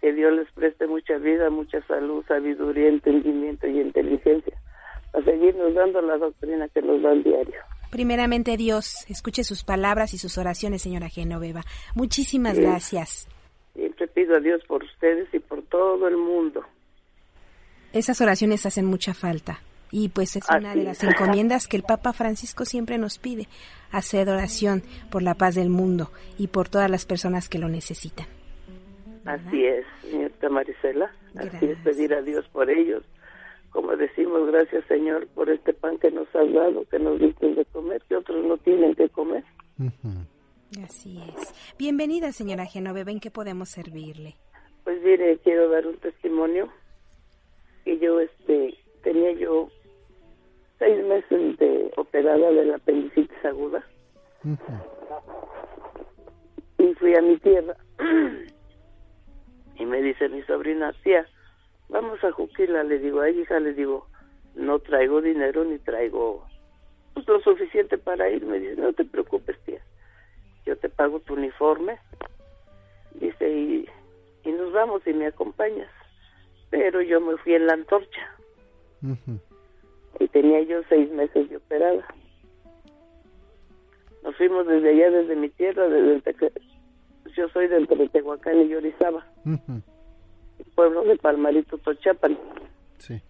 que 0.00 0.12
Dios 0.12 0.32
les 0.32 0.50
preste 0.50 0.88
mucha 0.88 1.18
vida, 1.18 1.50
mucha 1.50 1.80
salud, 1.86 2.24
sabiduría, 2.26 2.88
entendimiento 2.88 3.68
y 3.68 3.80
inteligencia 3.80 4.56
a 5.12 5.22
seguirnos 5.22 5.72
dando 5.74 6.02
la 6.02 6.18
doctrina 6.18 6.68
que 6.68 6.82
nos 6.82 7.00
dan 7.00 7.22
diario. 7.22 7.60
Primeramente 7.90 8.56
Dios, 8.56 9.04
escuche 9.08 9.42
sus 9.44 9.64
palabras 9.64 10.14
y 10.14 10.18
sus 10.18 10.38
oraciones, 10.38 10.82
señora 10.82 11.08
Genoveva. 11.08 11.62
Muchísimas 11.94 12.58
gracias. 12.58 13.28
Siempre 13.74 14.06
pido 14.08 14.36
a 14.36 14.40
Dios 14.40 14.62
por 14.66 14.84
ustedes 14.84 15.28
y 15.32 15.40
por 15.40 15.62
todo 15.62 16.06
el 16.06 16.16
mundo. 16.16 16.64
Esas 17.92 18.20
oraciones 18.20 18.64
hacen 18.66 18.86
mucha 18.86 19.14
falta. 19.14 19.60
Y 19.92 20.08
pues 20.10 20.36
es 20.36 20.44
una 20.48 20.74
de 20.74 20.84
las 20.84 21.02
encomiendas 21.02 21.66
que 21.66 21.76
el 21.76 21.82
Papa 21.82 22.12
Francisco 22.12 22.64
siempre 22.64 22.96
nos 22.96 23.18
pide, 23.18 23.48
hacer 23.90 24.28
oración 24.28 24.84
por 25.10 25.22
la 25.22 25.34
paz 25.34 25.56
del 25.56 25.68
mundo 25.68 26.12
y 26.38 26.46
por 26.46 26.68
todas 26.68 26.88
las 26.88 27.06
personas 27.06 27.48
que 27.48 27.58
lo 27.58 27.68
necesitan. 27.68 28.26
Así 29.24 29.64
es, 29.64 29.84
señorita 30.02 30.48
Marisela. 30.48 31.10
Así 31.34 31.66
es 31.66 31.78
pedir 31.78 32.14
a 32.14 32.22
Dios 32.22 32.48
por 32.52 32.70
ellos. 32.70 33.02
Como 33.70 33.96
decimos, 33.96 34.46
gracias 34.48 34.84
Señor 34.86 35.26
por 35.28 35.48
este 35.48 35.72
pan 35.72 35.98
que 35.98 36.10
nos 36.10 36.26
has 36.34 36.52
dado, 36.52 36.84
que 36.90 36.98
nos 36.98 37.18
diste 37.20 37.54
de 37.54 37.64
comer, 37.66 38.02
que 38.08 38.16
otros 38.16 38.44
no 38.44 38.56
tienen 38.58 38.94
que 38.94 39.08
comer. 39.08 39.44
Así 40.84 41.20
es. 41.36 41.76
Bienvenida, 41.78 42.32
señora 42.32 42.64
Genoveva. 42.66 43.10
¿En 43.10 43.20
qué 43.20 43.30
podemos 43.30 43.70
servirle? 43.70 44.36
Pues 44.84 45.02
mire, 45.02 45.38
quiero 45.38 45.68
dar 45.68 45.86
un 45.86 45.96
testimonio. 45.98 46.68
Que 47.84 47.98
yo, 47.98 48.20
este, 48.20 48.76
tenía 49.02 49.32
yo 49.32 49.68
seis 50.78 51.04
meses 51.04 51.58
de 51.58 51.92
operada 51.96 52.50
de 52.50 52.64
la 52.66 52.76
apendicitis 52.76 53.44
aguda. 53.44 53.84
Y 56.78 56.94
fui 56.94 57.14
a 57.14 57.22
mi 57.22 57.36
tierra. 57.38 57.76
y 59.76 59.86
me 59.86 60.02
dice 60.02 60.28
mi 60.28 60.42
sobrina, 60.42 60.92
tía, 61.02 61.26
vamos 61.90 62.22
a 62.24 62.32
Juquila. 62.32 62.82
Le 62.84 62.98
digo, 62.98 63.20
ay, 63.20 63.40
hija, 63.40 63.60
le 63.60 63.74
digo, 63.74 64.06
no 64.54 64.78
traigo 64.78 65.20
dinero 65.20 65.64
ni 65.64 65.78
traigo 65.78 66.44
pues, 67.14 67.26
lo 67.28 67.40
suficiente 67.40 67.98
para 67.98 68.30
ir. 68.30 68.44
Me 68.44 68.58
dice, 68.58 68.80
no 68.80 68.92
te 68.92 69.04
preocupes, 69.04 69.58
tía. 69.64 69.80
Yo 70.66 70.76
te 70.76 70.88
pago 70.88 71.20
tu 71.20 71.34
uniforme. 71.34 71.98
Dice, 73.14 73.50
y, 73.50 73.88
y 74.44 74.52
nos 74.52 74.72
vamos 74.72 75.06
y 75.06 75.12
me 75.12 75.26
acompañas. 75.26 75.90
Pero 76.70 77.02
yo 77.02 77.20
me 77.20 77.36
fui 77.38 77.54
en 77.54 77.66
la 77.66 77.74
antorcha 77.74 78.36
y 80.20 80.28
tenía 80.28 80.62
yo 80.62 80.82
seis 80.88 81.10
meses 81.10 81.48
de 81.48 81.56
operada. 81.56 82.06
Nos 84.22 84.36
fuimos 84.36 84.66
desde 84.66 84.90
allá, 84.90 85.10
desde 85.10 85.34
mi 85.34 85.48
tierra, 85.48 85.88
desde 85.88 86.52
yo 87.36 87.48
soy 87.50 87.68
de 87.68 87.78
entre 87.78 88.08
Tehuacán 88.08 88.60
y 88.60 88.68
Yorizaba, 88.68 89.24
pueblo 90.74 91.02
de 91.02 91.16
Palmarito, 91.16 91.78
Tochapan. 91.78 92.38
Sí. 92.98 93.20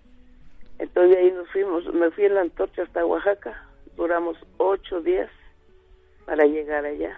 Entonces 0.79 1.17
de 1.17 1.19
ahí 1.19 1.33
nos 1.33 1.49
fuimos, 1.51 1.85
me 1.93 2.11
fui 2.11 2.25
en 2.25 2.35
la 2.35 2.41
antorcha 2.41 2.83
hasta 2.83 3.05
Oaxaca, 3.05 3.67
duramos 3.97 4.37
ocho 4.57 5.01
días 5.03 5.31
para 6.25 6.47
llegar 6.47 6.85
allá. 6.87 7.17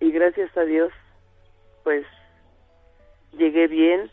Y 0.00 0.10
gracias 0.10 0.54
a 0.56 0.64
Dios, 0.64 0.92
pues 1.84 2.04
llegué 3.32 3.66
bien, 3.68 4.10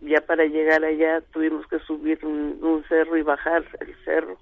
ya 0.00 0.20
para 0.20 0.44
llegar 0.46 0.84
allá 0.84 1.20
tuvimos 1.32 1.66
que 1.68 1.78
subir 1.80 2.24
un, 2.24 2.84
cerro 2.88 3.16
y 3.16 3.22
bajar 3.22 3.64
el 3.80 3.94
cerro 4.04 4.38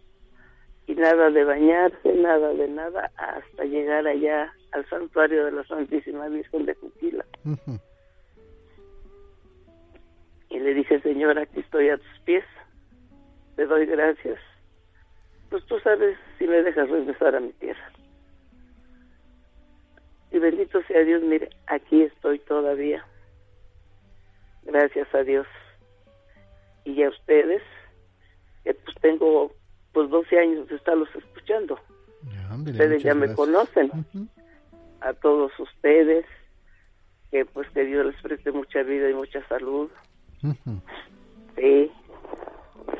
y 0.86 0.94
nada 0.94 1.30
de 1.30 1.44
bañarse, 1.44 2.14
nada 2.14 2.54
de 2.54 2.68
nada 2.68 3.10
hasta 3.16 3.64
llegar 3.64 4.06
allá 4.06 4.52
al 4.72 4.88
santuario 4.88 5.44
de 5.44 5.52
la 5.52 5.64
Santísima 5.64 6.28
Virgen 6.28 6.64
de 6.64 6.74
Juquila. 6.74 7.24
Y 10.50 10.58
le 10.60 10.74
dije, 10.74 11.00
Señor, 11.00 11.38
aquí 11.38 11.60
estoy 11.60 11.88
a 11.88 11.98
tus 11.98 12.18
pies, 12.24 12.44
te 13.56 13.66
doy 13.66 13.86
gracias. 13.86 14.38
Pues 15.50 15.64
tú 15.66 15.78
sabes 15.80 16.16
si 16.38 16.46
me 16.46 16.62
dejas 16.62 16.88
regresar 16.88 17.36
a 17.36 17.40
mi 17.40 17.52
tierra. 17.54 17.90
Y 20.32 20.38
bendito 20.38 20.82
sea 20.82 21.00
Dios, 21.02 21.22
mire, 21.22 21.50
aquí 21.66 22.02
estoy 22.02 22.38
todavía 22.40 23.04
gracias 24.66 25.12
a 25.14 25.22
Dios. 25.22 25.46
Y 26.84 27.02
a 27.02 27.08
ustedes, 27.08 27.62
que 28.64 28.74
pues 28.74 28.96
tengo 29.00 29.52
pues 29.92 30.10
12 30.10 30.38
años 30.38 30.68
de 30.68 30.76
estarlos 30.76 31.08
escuchando. 31.14 31.78
ustedes 32.64 33.02
ya 33.02 33.14
me 33.14 33.34
conocen. 33.34 33.90
A 35.00 35.12
todos 35.12 35.52
ustedes, 35.58 36.24
que 37.30 37.44
pues 37.44 37.68
que 37.70 37.84
Dios 37.84 38.06
les 38.06 38.22
preste 38.22 38.50
mucha 38.50 38.82
vida 38.82 39.10
y 39.10 39.14
mucha 39.14 39.46
salud. 39.48 39.90
Sí. 41.56 41.90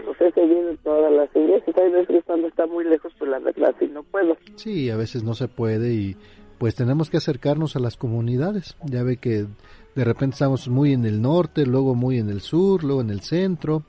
Pues 0.05 0.21
he 0.21 0.33
seguido 0.33 0.77
todas 0.83 1.13
las 1.13 1.35
iglesias. 1.37 1.77
Hay 1.77 1.91
veces 1.91 2.25
cuando 2.25 2.49
está 2.49 2.67
muy 2.67 2.85
lejos, 2.85 3.13
pues 3.19 3.31
la 3.31 3.39
verdad 3.39 3.75
sí 3.79 3.89
no 3.89 4.03
puedo. 4.03 4.37
Sí, 4.57 4.91
a 4.91 4.97
veces 4.97 5.23
no 5.23 5.35
se 5.35 5.49
puede 5.49 5.95
y 5.95 6.17
pues 6.59 6.75
tenemos 6.75 7.11
que 7.11 7.19
acercarnos 7.19 7.77
a 7.77 7.81
las 7.81 7.97
comunidades. 7.97 8.77
Ya 8.85 9.03
ve 9.03 9.19
que 9.19 9.47
de 9.95 10.05
repente 10.05 10.35
estamos 10.35 10.69
muy 10.69 10.93
en 10.93 11.05
el 11.05 11.23
norte, 11.23 11.67
luego 11.67 11.95
muy 11.95 12.19
en 12.19 12.29
el 12.29 12.41
sur, 12.41 12.83
luego 12.85 13.01
en 13.01 13.11
el 13.11 13.21
centro. 13.21 13.83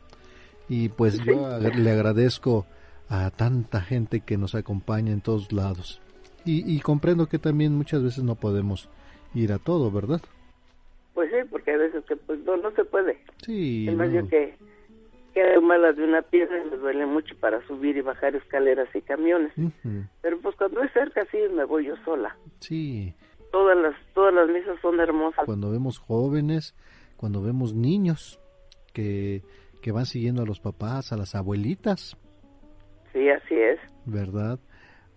Y 0.69 0.89
pues 0.89 1.23
yo 1.23 1.59
le 1.59 1.91
agradezco 1.91 2.65
a 3.09 3.31
tanta 3.31 3.81
gente 3.81 4.21
que 4.21 4.37
nos 4.37 4.55
acompaña 4.55 5.13
en 5.13 5.21
todos 5.21 5.51
lados. 5.51 6.01
Y, 6.49 6.79
comprendo 6.79 7.27
que 7.27 7.39
también 7.39 7.75
muchas 7.75 8.01
veces 8.01 8.23
no 8.23 8.35
podemos 8.35 8.87
ir 9.33 9.51
a 9.51 9.59
todo, 9.59 9.91
¿verdad? 9.91 10.21
Pues 11.17 11.31
sí, 11.31 11.37
porque 11.49 11.71
a 11.71 11.77
veces 11.77 12.05
que 12.05 12.15
pues 12.15 12.39
no, 12.41 12.57
no 12.57 12.69
se 12.75 12.85
puede. 12.85 13.17
Sí. 13.43 13.87
Es 13.89 13.95
más 13.95 14.11
yo 14.11 14.27
que 14.27 14.53
queda 15.33 15.59
mala 15.61 15.91
de 15.93 16.03
una 16.03 16.21
piedra 16.21 16.63
y 16.63 16.69
me 16.69 16.77
duele 16.77 17.07
mucho 17.07 17.35
para 17.39 17.65
subir 17.65 17.97
y 17.97 18.01
bajar 18.01 18.35
escaleras 18.35 18.87
y 18.93 19.01
camiones. 19.01 19.51
Pero 20.21 20.39
pues 20.41 20.55
cuando 20.55 20.83
es 20.83 20.93
cerca 20.93 21.25
sí 21.31 21.39
me 21.55 21.63
voy 21.63 21.85
yo 21.85 21.95
sola. 22.05 22.37
Sí 22.59 23.15
todas 23.51 23.77
las 23.77 23.95
todas 24.13 24.33
las 24.33 24.49
misas 24.49 24.79
son 24.81 24.99
hermosas. 24.99 25.45
Cuando 25.45 25.71
vemos 25.71 25.97
jóvenes, 25.97 26.75
cuando 27.15 27.41
vemos 27.41 27.73
niños 27.73 28.39
que, 28.93 29.41
que 29.81 29.91
van 29.91 30.05
siguiendo 30.05 30.43
a 30.43 30.45
los 30.45 30.59
papás, 30.59 31.11
a 31.11 31.17
las 31.17 31.35
abuelitas. 31.35 32.17
Sí, 33.13 33.29
así 33.29 33.55
es. 33.55 33.79
¿Verdad? 34.05 34.59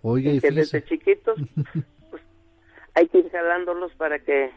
Oiga, 0.03 0.33
y, 0.33 0.41
que 0.41 0.51
desde 0.51 0.83
chiquitos 0.85 1.39
pues, 2.11 2.23
hay 2.95 3.09
que 3.09 3.19
ir 3.19 3.31
jalándolos 3.31 3.93
para 3.95 4.19
que 4.19 4.51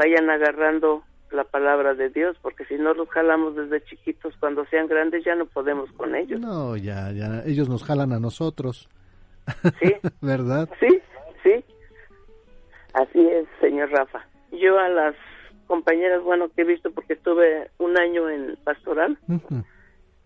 vayan 0.00 0.30
agarrando 0.30 1.02
la 1.30 1.44
palabra 1.44 1.94
de 1.94 2.08
Dios, 2.08 2.34
porque 2.40 2.64
si 2.64 2.76
no 2.76 2.94
los 2.94 3.08
jalamos 3.10 3.54
desde 3.54 3.84
chiquitos, 3.84 4.34
cuando 4.40 4.64
sean 4.66 4.88
grandes 4.88 5.22
ya 5.24 5.34
no 5.34 5.44
podemos 5.44 5.92
con 5.92 6.14
ellos. 6.16 6.40
No, 6.40 6.74
ya, 6.74 7.12
ya, 7.12 7.42
ellos 7.44 7.68
nos 7.68 7.84
jalan 7.84 8.12
a 8.12 8.18
nosotros. 8.18 8.88
Sí. 9.78 9.94
¿Verdad? 10.22 10.70
Sí, 10.80 10.88
sí. 11.42 11.64
Así 12.94 13.20
es, 13.28 13.46
señor 13.60 13.90
Rafa. 13.90 14.26
Yo 14.52 14.78
a 14.78 14.88
las 14.88 15.14
compañeras, 15.66 16.22
bueno, 16.22 16.48
que 16.48 16.62
he 16.62 16.64
visto 16.64 16.90
porque 16.90 17.12
estuve 17.12 17.70
un 17.76 17.98
año 17.98 18.30
en 18.30 18.56
pastoral 18.64 19.18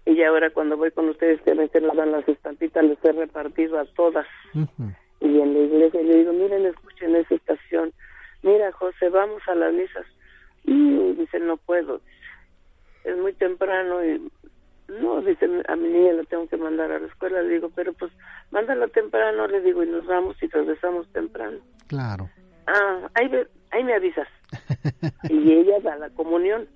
y 0.06 0.22
ahora 0.22 0.50
cuando 0.50 0.76
voy 0.76 0.92
con 0.92 1.08
ustedes 1.08 1.40
que 1.42 1.54
me 1.54 1.68
nos 1.80 1.96
dan 1.96 2.12
las 2.12 2.28
estampitas, 2.28 2.84
les 2.84 3.04
he 3.04 3.12
repartido 3.12 3.78
a 3.80 3.84
todas. 3.96 4.26
Y 5.20 5.40
en 5.40 5.52
la 5.52 5.58
iglesia 5.58 6.00
le 6.00 6.18
digo, 6.18 6.32
miren, 6.32 6.64
escuchen 6.66 7.16
esa 7.16 7.34
estación. 7.34 7.92
Mira, 8.44 8.70
José, 8.72 9.08
vamos 9.08 9.42
a 9.48 9.54
las 9.56 9.72
misas. 9.72 10.06
Y 10.64 11.12
dice, 11.14 11.40
no 11.40 11.56
puedo. 11.56 12.00
Es 13.02 13.16
muy 13.18 13.32
temprano 13.32 14.04
y 14.04 14.30
no, 14.88 15.20
dice, 15.20 15.48
a 15.66 15.76
mi 15.76 15.88
niña 15.88 16.12
la 16.12 16.24
tengo 16.24 16.48
que 16.48 16.56
mandar 16.56 16.92
a 16.92 17.00
la 17.00 17.06
escuela. 17.08 17.42
Le 17.42 17.54
digo, 17.54 17.70
pero 17.74 17.92
pues 17.92 18.12
mándala 18.52 18.86
temprano, 18.88 19.48
le 19.48 19.60
digo, 19.60 19.82
y 19.82 19.88
nos 19.88 20.06
vamos 20.06 20.40
y 20.42 20.46
regresamos 20.46 21.10
temprano. 21.12 21.58
Claro 21.88 22.30
ah, 22.66 23.10
ahí, 23.14 23.30
ahí 23.70 23.84
me 23.84 23.94
avisas. 23.94 24.28
y 25.28 25.52
ella 25.52 25.80
da 25.80 25.96
la 25.96 26.10
comunión. 26.10 26.68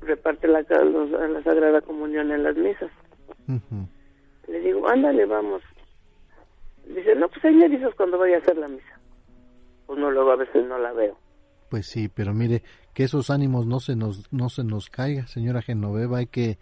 Reparte 0.00 0.48
la, 0.48 0.62
la 0.62 1.42
Sagrada 1.42 1.80
Comunión 1.80 2.32
en 2.32 2.42
las 2.42 2.56
misas. 2.56 2.90
Le 4.48 4.60
digo, 4.60 4.88
ándale, 4.88 5.24
vamos. 5.26 5.62
Dice, 6.86 7.14
no, 7.14 7.28
pues 7.28 7.44
ahí 7.44 7.54
me 7.54 7.66
avisas 7.66 7.94
cuando 7.94 8.18
vaya 8.18 8.36
a 8.36 8.40
hacer 8.40 8.56
la 8.56 8.68
misa. 8.68 8.98
Pues 9.92 10.00
no, 10.00 10.10
luego 10.10 10.30
a 10.30 10.36
veces 10.36 10.64
no 10.66 10.78
la 10.78 10.92
veo. 10.92 11.18
Pues 11.68 11.84
sí, 11.86 12.08
pero 12.08 12.32
mire, 12.32 12.62
que 12.94 13.04
esos 13.04 13.28
ánimos 13.28 13.66
no 13.66 13.78
se 13.78 13.94
nos, 13.94 14.32
no 14.32 14.48
se 14.48 14.64
nos 14.64 14.88
caiga, 14.88 15.26
señora 15.26 15.60
Genoveva, 15.60 16.16
hay 16.18 16.26
que, 16.26 16.56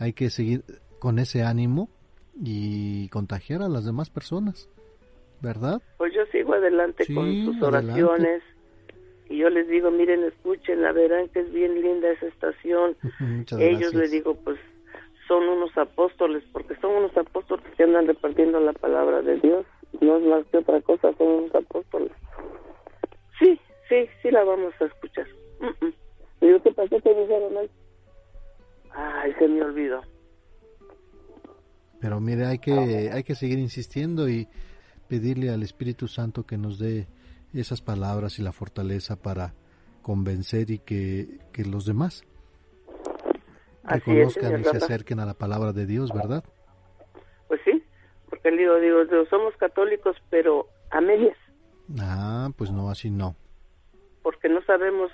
hay 0.00 0.12
que 0.12 0.30
seguir 0.30 0.64
con 0.98 1.20
ese 1.20 1.44
ánimo 1.44 1.88
y 2.42 3.08
contagiar 3.10 3.62
a 3.62 3.68
las 3.68 3.84
demás 3.84 4.10
personas. 4.10 4.68
¿verdad? 5.40 5.80
Pues 5.98 6.12
yo 6.12 6.24
sigo 6.26 6.54
adelante 6.54 7.04
con 7.14 7.44
sus 7.44 7.62
oraciones 7.62 8.42
y 9.28 9.38
yo 9.38 9.48
les 9.48 9.68
digo, 9.68 9.92
miren, 9.92 10.24
escúchenla, 10.24 10.90
verán 10.90 11.28
que 11.28 11.40
es 11.40 11.52
bien 11.52 11.80
linda 11.80 12.10
esa 12.10 12.26
estación. 12.26 12.96
Ellos 13.60 13.94
les 13.94 14.10
digo, 14.10 14.34
pues 14.34 14.58
son 15.28 15.48
unos 15.48 15.76
apóstoles, 15.78 16.42
porque 16.52 16.74
son 16.80 16.92
unos 16.96 17.16
apóstoles 17.16 17.64
que 17.76 17.82
andan 17.84 18.08
repartiendo 18.08 18.60
la 18.60 18.72
palabra 18.72 19.22
de 19.22 19.38
Dios, 19.38 19.66
no 20.00 20.16
es 20.16 20.24
más 20.24 20.46
que 20.46 20.58
otra 20.58 20.80
cosa, 20.82 21.12
son 21.18 21.26
unos 21.26 21.54
apóstoles. 21.54 22.12
Sí, 23.38 23.58
sí, 23.88 24.08
sí 24.22 24.30
la 24.30 24.44
vamos 24.44 24.72
a 24.80 24.84
escuchar. 24.84 25.26
¿Y 26.40 26.48
yo 26.48 26.62
qué 26.62 26.72
pasó? 26.72 27.00
¿Qué 27.00 27.14
dijeron 27.14 27.56
ahí? 27.56 27.70
Ay, 28.92 29.32
se 29.38 29.48
me 29.48 29.62
olvidó. 29.62 30.02
Pero 32.00 32.20
mire, 32.20 32.46
hay 32.46 32.58
que, 32.58 33.10
hay 33.12 33.22
que 33.22 33.34
seguir 33.34 33.58
insistiendo 33.58 34.28
y 34.28 34.48
pedirle 35.08 35.50
al 35.50 35.62
Espíritu 35.62 36.08
Santo 36.08 36.44
que 36.44 36.58
nos 36.58 36.78
dé 36.78 37.06
esas 37.54 37.80
palabras 37.80 38.38
y 38.38 38.42
la 38.42 38.52
fortaleza 38.52 39.16
para 39.16 39.54
convencer 40.02 40.70
y 40.70 40.78
que, 40.78 41.38
los 41.64 41.84
demás 41.86 42.24
que 43.88 44.00
conozcan 44.00 44.60
y 44.60 44.64
se 44.64 44.76
acerquen 44.76 45.20
a 45.20 45.26
la 45.26 45.34
palabra 45.34 45.72
de 45.72 45.86
Dios, 45.86 46.12
¿verdad? 46.12 46.44
Pues 47.48 47.60
sí, 47.64 47.81
porque 48.42 48.56
le 48.56 48.62
digo, 48.62 49.04
digo, 49.04 49.26
somos 49.30 49.56
católicos, 49.56 50.16
pero 50.28 50.66
a 50.90 51.00
medias. 51.00 51.36
Ah, 52.00 52.50
pues 52.56 52.72
no, 52.72 52.90
así 52.90 53.10
no. 53.10 53.36
Porque 54.22 54.48
no 54.48 54.62
sabemos 54.64 55.10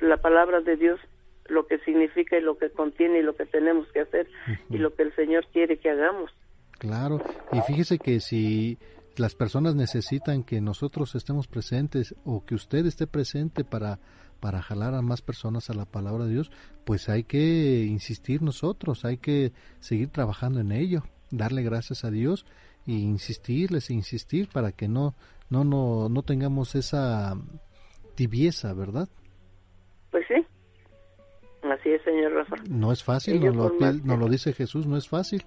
la 0.00 0.16
palabra 0.18 0.60
de 0.60 0.76
Dios, 0.76 1.00
lo 1.46 1.66
que 1.66 1.78
significa 1.80 2.38
y 2.38 2.40
lo 2.40 2.56
que 2.56 2.70
contiene 2.70 3.18
y 3.18 3.22
lo 3.22 3.34
que 3.34 3.46
tenemos 3.46 3.88
que 3.92 4.00
hacer 4.00 4.28
y 4.70 4.78
lo 4.78 4.94
que 4.94 5.02
el 5.02 5.14
Señor 5.16 5.46
quiere 5.52 5.78
que 5.78 5.90
hagamos. 5.90 6.30
Claro, 6.78 7.20
y 7.52 7.60
fíjese 7.62 7.98
que 7.98 8.20
si 8.20 8.78
las 9.16 9.34
personas 9.34 9.74
necesitan 9.74 10.44
que 10.44 10.60
nosotros 10.60 11.16
estemos 11.16 11.48
presentes 11.48 12.14
o 12.24 12.44
que 12.44 12.54
usted 12.54 12.86
esté 12.86 13.08
presente 13.08 13.64
para 13.64 13.98
para 14.40 14.62
jalar 14.62 14.94
a 14.94 15.02
más 15.02 15.20
personas 15.20 15.68
a 15.68 15.74
la 15.74 15.84
palabra 15.84 16.24
de 16.24 16.34
Dios, 16.34 16.52
pues 16.84 17.08
hay 17.08 17.24
que 17.24 17.84
insistir 17.88 18.40
nosotros, 18.40 19.04
hay 19.04 19.16
que 19.18 19.52
seguir 19.80 20.10
trabajando 20.10 20.60
en 20.60 20.70
ello, 20.70 21.02
darle 21.32 21.64
gracias 21.64 22.04
a 22.04 22.12
Dios 22.12 22.46
e 22.88 22.92
insistirles, 22.92 23.90
e 23.90 23.94
insistir 23.94 24.48
para 24.48 24.72
que 24.72 24.88
no 24.88 25.14
no 25.50 25.62
no 25.62 26.08
no 26.08 26.22
tengamos 26.22 26.74
esa 26.74 27.34
tibieza, 28.14 28.72
¿verdad? 28.72 29.08
Pues 30.10 30.24
sí. 30.26 30.44
Así 31.62 31.90
es, 31.90 32.02
señor 32.02 32.32
Rafa. 32.32 32.56
No 32.68 32.90
es 32.92 33.04
fácil, 33.04 33.44
nos 33.44 33.54
lo, 33.54 33.70
nos 33.78 34.18
lo 34.18 34.28
dice 34.28 34.54
Jesús, 34.54 34.86
no 34.86 34.96
es 34.96 35.08
fácil. 35.08 35.44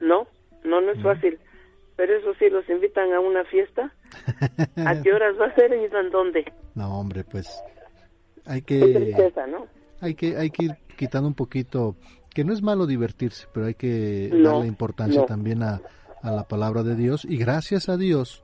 No, 0.00 0.26
no, 0.64 0.80
no 0.80 0.92
es 0.92 1.02
fácil. 1.02 1.38
Pero 1.96 2.16
eso 2.16 2.32
sí, 2.38 2.48
los 2.48 2.66
invitan 2.70 3.12
a 3.12 3.20
una 3.20 3.44
fiesta. 3.44 3.92
¿A 4.86 5.02
qué 5.02 5.12
horas 5.12 5.38
va 5.38 5.46
a 5.46 5.54
ser 5.54 5.70
y 5.72 5.84
en 5.84 6.10
dónde? 6.10 6.50
No, 6.74 6.98
hombre, 6.98 7.24
pues 7.24 7.62
hay 8.46 8.62
que... 8.62 9.14
¿no? 9.48 9.66
Hay 10.00 10.14
que, 10.14 10.38
hay 10.38 10.50
que 10.50 10.64
ir 10.64 10.70
quitando 10.96 11.28
un 11.28 11.34
poquito, 11.34 11.96
que 12.34 12.42
no 12.42 12.54
es 12.54 12.62
malo 12.62 12.86
divertirse, 12.86 13.46
pero 13.52 13.66
hay 13.66 13.74
que 13.74 14.30
darle 14.32 14.66
importancia 14.66 15.26
también 15.26 15.62
a, 15.62 15.82
a 16.22 16.30
la 16.30 16.44
palabra 16.44 16.82
de 16.82 16.96
Dios. 16.96 17.24
Y 17.24 17.36
gracias 17.36 17.88
a 17.88 17.96
Dios, 17.96 18.42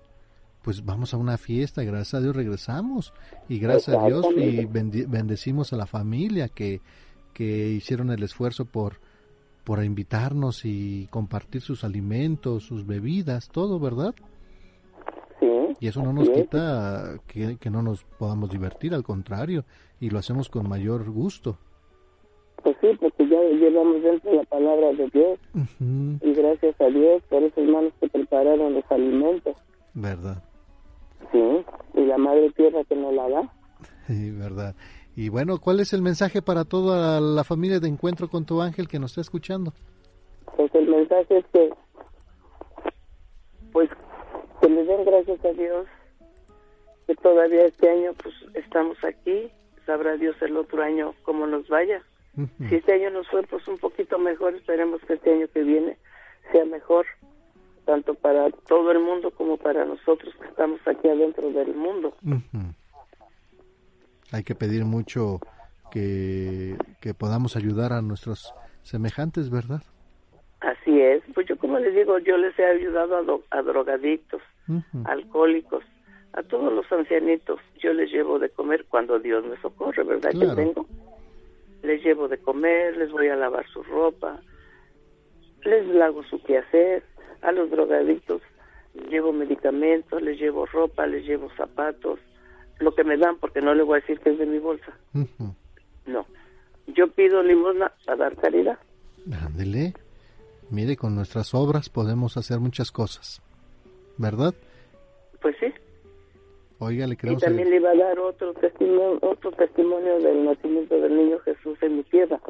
pues 0.62 0.84
vamos 0.84 1.14
a 1.14 1.16
una 1.16 1.38
fiesta, 1.38 1.82
gracias 1.82 2.14
a 2.14 2.20
Dios 2.20 2.34
regresamos. 2.34 3.12
Y 3.48 3.58
gracias 3.58 3.96
a 3.96 4.06
Dios 4.06 4.26
y 4.36 4.64
bendecimos 4.64 5.72
a 5.72 5.76
la 5.76 5.86
familia 5.86 6.48
que, 6.48 6.80
que 7.32 7.68
hicieron 7.68 8.10
el 8.10 8.22
esfuerzo 8.22 8.64
por 8.64 9.00
por 9.66 9.82
invitarnos 9.82 10.64
y 10.64 11.08
compartir 11.10 11.60
sus 11.60 11.82
alimentos, 11.82 12.62
sus 12.62 12.86
bebidas, 12.86 13.48
todo, 13.48 13.80
¿verdad? 13.80 14.14
Sí. 15.40 15.46
Y 15.80 15.88
eso 15.88 16.04
no 16.04 16.12
nos 16.12 16.28
quita 16.30 17.18
que, 17.26 17.58
no 17.68 17.82
nos 17.82 18.04
podamos 18.04 18.48
divertir, 18.48 18.94
al 18.94 19.02
contrario, 19.02 19.64
y 19.98 20.10
lo 20.10 20.20
hacemos 20.20 20.48
con 20.48 20.68
mayor 20.68 21.10
gusto. 21.10 21.58
Pues 22.66 22.76
sí, 22.80 22.98
porque 22.98 23.28
ya 23.28 23.40
llevamos 23.42 24.02
dentro 24.02 24.32
la 24.32 24.42
palabra 24.42 24.92
de 24.92 25.08
Dios. 25.10 25.38
Y 26.20 26.32
gracias 26.34 26.74
a 26.80 26.86
Dios 26.86 27.22
por 27.28 27.40
esos 27.44 27.64
manos 27.64 27.92
que 28.00 28.08
prepararon 28.08 28.74
los 28.74 28.82
alimentos. 28.90 29.54
¿Verdad? 29.94 30.42
Sí, 31.30 31.64
y 31.94 32.00
la 32.06 32.18
madre 32.18 32.50
tierra 32.56 32.82
que 32.82 32.96
nos 32.96 33.14
la 33.14 33.28
da. 33.28 33.52
Sí, 34.08 34.32
verdad. 34.32 34.74
Y 35.14 35.28
bueno, 35.28 35.60
¿cuál 35.60 35.78
es 35.78 35.92
el 35.92 36.02
mensaje 36.02 36.42
para 36.42 36.64
toda 36.64 37.20
la 37.20 37.44
familia 37.44 37.78
de 37.78 37.86
Encuentro 37.86 38.28
con 38.28 38.44
tu 38.44 38.60
Ángel 38.60 38.88
que 38.88 38.98
nos 38.98 39.12
está 39.12 39.20
escuchando? 39.20 39.72
Pues 40.56 40.74
el 40.74 40.88
mensaje 40.88 41.38
es 41.38 41.44
que, 41.52 41.70
pues, 43.70 43.88
que 44.60 44.68
le 44.68 44.82
den 44.82 45.04
gracias 45.04 45.44
a 45.44 45.52
Dios, 45.52 45.86
que 47.06 47.14
todavía 47.14 47.66
este 47.66 47.88
año, 47.88 48.10
pues, 48.20 48.34
estamos 48.54 48.96
aquí, 49.04 49.52
sabrá 49.86 50.16
Dios 50.16 50.34
el 50.42 50.56
otro 50.56 50.82
año 50.82 51.14
cómo 51.22 51.46
nos 51.46 51.68
vaya. 51.68 52.02
Si 52.68 52.74
este 52.74 52.92
año 52.92 53.10
nos 53.10 53.28
fue, 53.28 53.42
pues, 53.44 53.66
un 53.66 53.78
poquito 53.78 54.18
mejor, 54.18 54.54
esperemos 54.54 55.00
que 55.02 55.14
este 55.14 55.32
año 55.32 55.46
que 55.52 55.62
viene 55.62 55.96
sea 56.52 56.64
mejor, 56.64 57.06
tanto 57.86 58.14
para 58.14 58.50
todo 58.50 58.90
el 58.92 59.00
mundo 59.00 59.30
como 59.30 59.56
para 59.56 59.84
nosotros 59.84 60.34
que 60.40 60.46
estamos 60.46 60.80
aquí 60.86 61.08
adentro 61.08 61.50
del 61.50 61.74
mundo. 61.74 62.14
Hay 64.32 64.42
que 64.42 64.54
pedir 64.54 64.84
mucho 64.84 65.40
que, 65.90 66.76
podamos 67.18 67.56
ayudar 67.56 67.92
a 67.92 68.02
nuestros 68.02 68.52
semejantes, 68.82 69.50
¿verdad? 69.50 69.82
Así 70.60 71.00
es, 71.00 71.22
pues 71.34 71.46
yo 71.46 71.56
como 71.56 71.78
les 71.78 71.94
digo, 71.94 72.18
yo 72.18 72.36
les 72.36 72.58
he 72.58 72.64
ayudado 72.64 73.42
a, 73.50 73.62
drogadictos, 73.62 74.42
alcohólicos, 75.04 75.84
a 76.32 76.42
todos 76.42 76.72
los 76.72 76.90
ancianitos, 76.92 77.60
yo 77.78 77.94
les 77.94 78.10
llevo 78.10 78.38
de 78.38 78.50
comer 78.50 78.84
cuando 78.88 79.18
Dios 79.18 79.44
me 79.46 79.56
socorre, 79.60 80.02
¿verdad 80.02 80.30
que 80.30 80.54
tengo? 80.54 80.86
Les 81.82 82.02
llevo 82.02 82.28
de 82.28 82.38
comer, 82.38 82.96
les 82.96 83.10
voy 83.10 83.28
a 83.28 83.36
lavar 83.36 83.66
su 83.68 83.82
ropa, 83.82 84.40
les 85.64 86.00
hago 86.00 86.22
su 86.24 86.42
quehacer, 86.42 87.04
a 87.42 87.52
los 87.52 87.70
drogadictos 87.70 88.42
llevo 89.10 89.32
medicamentos, 89.32 90.20
les 90.22 90.38
llevo 90.38 90.66
ropa, 90.66 91.06
les 91.06 91.24
llevo 91.24 91.48
zapatos, 91.56 92.18
lo 92.78 92.94
que 92.94 93.04
me 93.04 93.16
dan 93.16 93.36
porque 93.38 93.60
no 93.60 93.74
le 93.74 93.82
voy 93.82 93.98
a 93.98 94.00
decir 94.00 94.18
que 94.20 94.30
es 94.30 94.38
de 94.38 94.46
mi 94.46 94.58
bolsa. 94.58 94.92
No. 96.06 96.26
Yo 96.86 97.08
pido 97.10 97.42
limosna 97.42 97.92
para 98.04 98.24
dar 98.24 98.36
caridad. 98.36 98.78
Ándele. 99.44 99.94
Mire, 100.70 100.96
con 100.96 101.14
nuestras 101.14 101.54
obras 101.54 101.88
podemos 101.88 102.36
hacer 102.36 102.58
muchas 102.58 102.90
cosas. 102.90 103.42
¿Verdad? 104.18 104.54
Pues 105.40 105.56
sí. 105.60 105.66
Oiga, 106.78 107.06
le 107.06 107.16
queremos... 107.16 107.42
Y 107.42 107.46
también 107.46 107.70
le 107.70 107.76
iba 107.76 107.90
a 107.90 107.96
dar 107.96 108.18
otro 108.18 108.52
testimonio, 108.54 109.18
otro 109.22 109.50
testimonio 109.52 110.18
del 110.20 110.44
nacimiento 110.44 111.00
del 111.00 111.16
niño 111.16 111.38
Jesús 111.40 111.78
en 111.82 111.96
mi 111.96 112.02
tierra. 112.04 112.40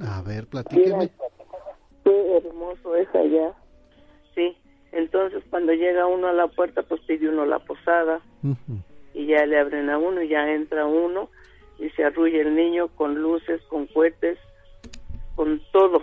A 0.00 0.22
ver, 0.22 0.46
platíqueme. 0.46 1.10
Qué 2.04 2.36
hermoso 2.36 2.96
es 2.96 3.08
allá. 3.14 3.52
Sí. 4.34 4.56
Entonces, 4.92 5.42
cuando 5.50 5.72
llega 5.74 6.06
uno 6.06 6.28
a 6.28 6.32
la 6.32 6.48
puerta, 6.48 6.82
pues 6.82 7.00
pide 7.02 7.28
uno 7.28 7.44
la 7.44 7.58
posada 7.58 8.20
y 9.12 9.26
ya 9.26 9.44
le 9.44 9.58
abren 9.58 9.90
a 9.90 9.98
uno 9.98 10.22
y 10.22 10.28
ya 10.28 10.50
entra 10.50 10.86
uno 10.86 11.28
y 11.78 11.90
se 11.90 12.04
arrulla 12.04 12.40
el 12.40 12.54
niño 12.54 12.88
con 12.88 13.16
luces, 13.20 13.60
con 13.68 13.86
cohetes, 13.86 14.38
con 15.34 15.60
todo. 15.72 16.02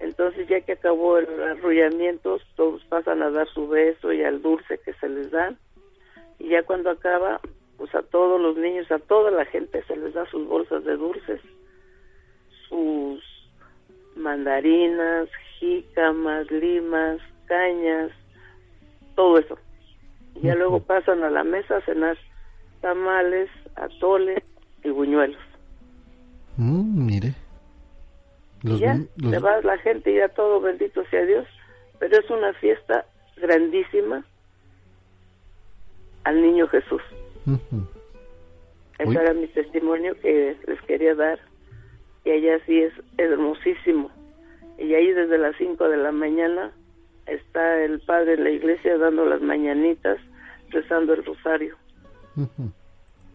Entonces 0.00 0.46
ya 0.48 0.60
que 0.60 0.72
acabó 0.72 1.16
el 1.16 1.28
arrullamiento, 1.42 2.38
todos 2.56 2.84
pasan 2.84 3.22
a 3.22 3.30
dar 3.30 3.48
su 3.48 3.68
beso 3.68 4.12
y 4.12 4.22
al 4.22 4.42
dulce 4.42 4.78
que 4.84 4.92
se 4.94 5.08
les 5.08 5.30
da. 5.30 5.54
Y 6.42 6.48
ya 6.48 6.64
cuando 6.64 6.90
acaba, 6.90 7.40
pues 7.76 7.94
a 7.94 8.02
todos 8.02 8.40
los 8.40 8.56
niños, 8.56 8.90
a 8.90 8.98
toda 8.98 9.30
la 9.30 9.44
gente 9.44 9.80
se 9.84 9.96
les 9.96 10.12
da 10.12 10.26
sus 10.26 10.44
bolsas 10.48 10.84
de 10.84 10.96
dulces, 10.96 11.40
sus 12.68 13.22
mandarinas, 14.16 15.28
jícamas, 15.60 16.50
limas, 16.50 17.18
cañas, 17.46 18.10
todo 19.14 19.38
eso. 19.38 19.56
Y 20.34 20.48
ya 20.48 20.56
luego 20.56 20.80
pasan 20.80 21.22
a 21.22 21.30
la 21.30 21.44
mesa 21.44 21.76
a 21.76 21.82
cenar 21.82 22.18
tamales, 22.80 23.48
atole 23.76 24.42
y 24.82 24.90
buñuelos. 24.90 25.40
Mm, 26.56 27.06
mire. 27.06 27.34
y 28.64 28.78
ya 28.78 28.96
se 28.96 29.38
va 29.38 29.60
la 29.60 29.78
gente 29.78 30.10
y 30.10 30.16
ya 30.16 30.28
todo, 30.28 30.60
bendito 30.60 31.04
sea 31.04 31.24
Dios. 31.24 31.46
Pero 32.00 32.18
es 32.18 32.28
una 32.30 32.52
fiesta 32.54 33.06
grandísima 33.36 34.24
al 36.24 36.42
niño 36.42 36.66
Jesús. 36.68 37.02
Ese 38.98 39.12
era 39.12 39.34
mi 39.34 39.46
testimonio 39.48 40.14
que 40.20 40.56
les 40.66 40.80
quería 40.82 41.14
dar. 41.14 41.38
Y 42.24 42.30
allá 42.30 42.60
sí 42.66 42.80
es 42.80 42.92
hermosísimo. 43.18 44.10
Y 44.78 44.94
ahí 44.94 45.12
desde 45.12 45.38
las 45.38 45.56
5 45.56 45.88
de 45.88 45.96
la 45.96 46.12
mañana 46.12 46.72
está 47.26 47.82
el 47.84 48.00
padre 48.00 48.34
en 48.34 48.44
la 48.44 48.50
iglesia 48.50 48.96
dando 48.98 49.26
las 49.26 49.40
mañanitas, 49.40 50.18
rezando 50.70 51.14
el 51.14 51.24
rosario. 51.24 51.76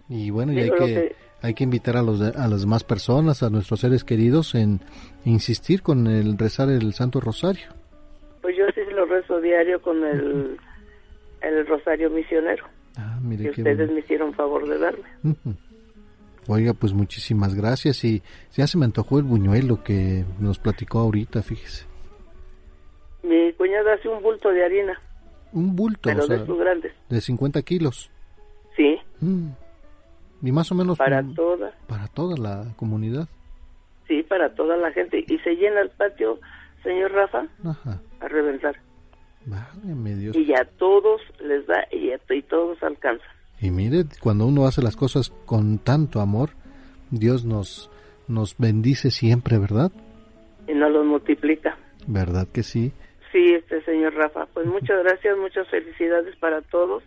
Y 0.10 0.30
bueno, 0.30 0.54
y 0.54 0.60
hay 0.60 0.72
que, 0.72 1.16
hay 1.42 1.54
que 1.54 1.64
invitar 1.64 1.98
a, 1.98 2.02
los, 2.02 2.22
a 2.22 2.48
las 2.48 2.62
demás 2.62 2.84
personas, 2.84 3.44
a 3.44 3.50
nuestros 3.50 3.82
seres 3.82 4.04
queridos, 4.04 4.56
en 4.56 4.80
insistir 5.26 5.82
con 5.82 6.08
el 6.08 6.38
rezar 6.38 6.70
el 6.70 6.94
Santo 6.94 7.20
Rosario. 7.20 7.68
Pues 8.42 8.56
yo 8.58 8.66
sí 8.74 8.82
lo 8.94 9.06
rezo 9.06 9.42
diario 9.42 9.82
con 9.82 10.04
el, 10.06 10.58
el 11.42 11.68
Rosario 11.68 12.10
Misionero. 12.10 12.66
Ah, 12.98 13.20
mire 13.22 13.52
que 13.52 13.62
ustedes 13.62 13.92
me 13.92 14.00
hicieron 14.00 14.34
favor 14.34 14.68
de 14.68 14.80
darme. 14.80 15.06
Oiga, 16.48 16.74
pues 16.74 16.94
muchísimas 16.94 17.54
gracias 17.54 18.04
y 18.04 18.24
ya 18.54 18.66
se 18.68 18.78
me 18.78 18.86
antojó 18.86 19.20
el 19.20 19.26
buñuelo 19.26 19.84
que 19.84 20.26
nos 20.40 20.60
platicó 20.60 21.00
ahorita, 21.00 21.44
fíjese. 21.44 21.86
Mi 23.22 23.54
cuñada 23.54 23.94
hace 23.94 24.08
un 24.08 24.24
bulto 24.24 24.50
de 24.50 24.64
harina. 24.64 25.00
Un 25.52 25.76
bulto, 25.76 26.02
pero 26.04 26.26
de 26.26 26.46
sus 26.46 26.58
grandes. 26.58 26.94
De 27.10 27.22
50 27.22 27.62
kilos. 27.62 28.10
Sí. 28.76 28.98
Mm. 29.20 29.50
Y 30.44 30.52
más 30.52 30.72
o 30.72 30.76
menos. 30.76 30.98
Para 30.98 31.24
toda. 31.36 31.72
Para 31.88 32.08
toda 32.08 32.38
la 32.38 32.74
comunidad. 32.76 33.28
Sí, 34.08 34.24
para 34.24 34.54
toda 34.54 34.78
la 34.78 34.92
gente. 34.92 35.24
Y 35.28 35.38
se 35.40 35.56
llena 35.56 35.82
el 35.82 35.90
patio, 35.90 36.40
señor 36.84 37.12
Rafa, 37.12 37.46
a 38.22 38.28
reventar. 38.28 38.80
Dios. 40.16 40.36
Y 40.36 40.46
ya 40.46 40.66
todos 40.78 41.22
les 41.40 41.66
da 41.68 41.88
y, 41.92 42.12
y 42.12 42.42
todos 42.44 42.82
alcanzan. 42.84 43.28
Y 43.60 43.72
mire, 43.72 44.06
cuando 44.22 44.46
uno 44.46 44.68
hace 44.68 44.82
las 44.82 44.96
cosas 44.96 45.32
con 45.46 45.80
tanto 45.80 46.20
amor, 46.20 46.52
Dios 47.12 47.46
nos 47.46 47.90
nos 48.28 48.58
bendice 48.58 49.10
siempre, 49.10 49.58
¿verdad? 49.58 49.92
Y 50.68 50.74
nos 50.74 50.92
los 50.92 51.06
multiplica. 51.06 51.78
¿Verdad 52.08 52.48
que 52.54 52.64
sí? 52.64 52.92
Sí, 53.32 53.54
este 53.54 53.82
señor 53.84 54.14
Rafa. 54.16 54.48
Pues 54.54 54.66
muchas 54.68 55.02
gracias, 55.04 55.38
muchas 55.38 55.68
felicidades 55.70 56.36
para 56.38 56.62
todos. 56.62 57.04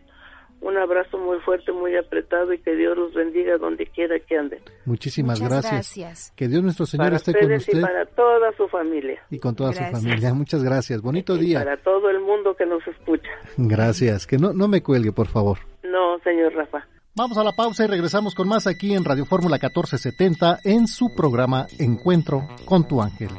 Un 0.62 0.76
abrazo 0.76 1.16
muy 1.18 1.38
fuerte, 1.40 1.72
muy 1.72 1.96
apretado 1.96 2.52
y 2.52 2.58
que 2.58 2.76
Dios 2.76 2.96
los 2.96 3.14
bendiga 3.14 3.56
donde 3.56 3.86
quiera 3.86 4.16
que 4.20 4.36
anden. 4.36 4.60
Muchísimas 4.84 5.40
Muchas 5.40 5.62
gracias. 5.62 5.72
gracias. 5.96 6.32
Que 6.36 6.48
Dios 6.48 6.62
nuestro 6.62 6.84
Señor 6.84 7.06
para 7.06 7.16
esté 7.16 7.32
con 7.32 7.42
ustedes 7.44 7.62
usted 7.62 7.78
y 7.78 7.80
para 7.82 8.04
toda 8.06 8.52
su 8.56 8.68
familia. 8.68 9.22
y 9.30 9.38
con 9.38 9.54
toda 9.56 9.70
Gracias. 9.72 9.90
su 10.00 10.06
familia. 10.06 10.34
Muchas 10.34 10.62
gracias. 10.62 11.00
Bonito 11.00 11.34
Y 11.36 11.40
día. 11.40 11.60
para 11.60 11.76
todo 11.78 12.10
el 12.10 12.20
mundo 12.20 12.54
que 12.54 12.66
nos 12.66 12.86
escucha. 12.86 13.30
Gracias. 13.56 14.26
Que 14.26 14.36
no, 14.36 14.52
no 14.52 14.68
me 14.68 14.82
cuelgue, 14.82 15.12
por 15.12 15.28
favor. 15.28 15.58
No, 15.82 16.18
señor 16.22 16.52
Rafa. 16.54 16.86
Vamos 17.16 17.38
a 17.38 17.42
la 17.44 17.52
pausa 17.52 17.84
y 17.84 17.88
regresamos 17.88 18.34
con 18.34 18.46
más 18.46 18.66
aquí 18.66 18.94
en 18.94 19.04
Radio 19.04 19.24
Fórmula 19.24 19.56
1470 19.56 20.58
en 20.64 20.86
su 20.86 21.14
programa 21.16 21.66
Encuentro 21.78 22.46
con 22.66 22.86
tu 22.86 23.00
ángel. 23.02 23.30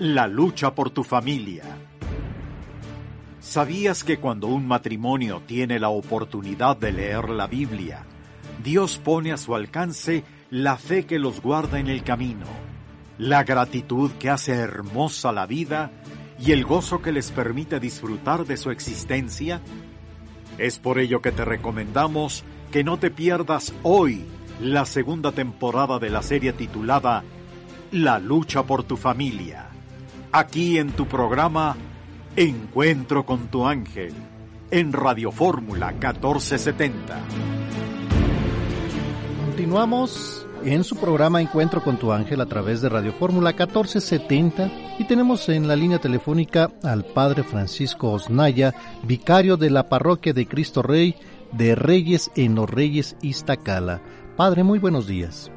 La 0.00 0.26
lucha 0.26 0.74
por 0.74 0.90
tu 0.90 1.02
familia. 1.04 1.62
¿Sabías 3.44 4.04
que 4.04 4.16
cuando 4.16 4.46
un 4.46 4.66
matrimonio 4.66 5.42
tiene 5.46 5.78
la 5.78 5.90
oportunidad 5.90 6.78
de 6.78 6.92
leer 6.92 7.28
la 7.28 7.46
Biblia, 7.46 8.06
Dios 8.64 8.98
pone 8.98 9.32
a 9.32 9.36
su 9.36 9.54
alcance 9.54 10.24
la 10.48 10.78
fe 10.78 11.04
que 11.04 11.18
los 11.18 11.42
guarda 11.42 11.78
en 11.78 11.88
el 11.88 12.02
camino, 12.02 12.46
la 13.18 13.44
gratitud 13.44 14.12
que 14.12 14.30
hace 14.30 14.52
hermosa 14.52 15.30
la 15.30 15.44
vida 15.44 15.92
y 16.38 16.52
el 16.52 16.64
gozo 16.64 17.02
que 17.02 17.12
les 17.12 17.30
permite 17.32 17.80
disfrutar 17.80 18.46
de 18.46 18.56
su 18.56 18.70
existencia? 18.70 19.60
Es 20.56 20.78
por 20.78 20.98
ello 20.98 21.20
que 21.20 21.30
te 21.30 21.44
recomendamos 21.44 22.44
que 22.72 22.82
no 22.82 22.98
te 22.98 23.10
pierdas 23.10 23.74
hoy 23.82 24.24
la 24.58 24.86
segunda 24.86 25.32
temporada 25.32 25.98
de 25.98 26.08
la 26.08 26.22
serie 26.22 26.54
titulada 26.54 27.22
La 27.92 28.18
lucha 28.18 28.62
por 28.62 28.84
tu 28.84 28.96
familia, 28.96 29.68
aquí 30.32 30.78
en 30.78 30.92
tu 30.92 31.06
programa 31.06 31.76
Encuentro 32.36 33.24
con 33.24 33.46
tu 33.46 33.64
ángel, 33.64 34.12
en 34.72 34.92
Radio 34.92 35.30
Fórmula 35.30 35.92
1470. 35.92 37.16
Continuamos 39.46 40.44
en 40.64 40.82
su 40.82 40.96
programa 40.96 41.40
Encuentro 41.40 41.80
con 41.80 41.96
tu 41.96 42.10
ángel 42.10 42.40
a 42.40 42.46
través 42.46 42.82
de 42.82 42.88
Radio 42.88 43.12
Fórmula 43.12 43.50
1470 43.50 44.68
y 44.98 45.04
tenemos 45.04 45.48
en 45.48 45.68
la 45.68 45.76
línea 45.76 46.00
telefónica 46.00 46.72
al 46.82 47.04
Padre 47.04 47.44
Francisco 47.44 48.10
Osnaya, 48.10 48.74
vicario 49.04 49.56
de 49.56 49.70
la 49.70 49.88
Parroquia 49.88 50.32
de 50.32 50.48
Cristo 50.48 50.82
Rey 50.82 51.14
de 51.52 51.76
Reyes 51.76 52.32
en 52.34 52.56
los 52.56 52.68
Reyes 52.68 53.16
Iztacala. 53.22 54.02
Padre, 54.36 54.64
muy 54.64 54.80
buenos 54.80 55.06
días. 55.06 55.52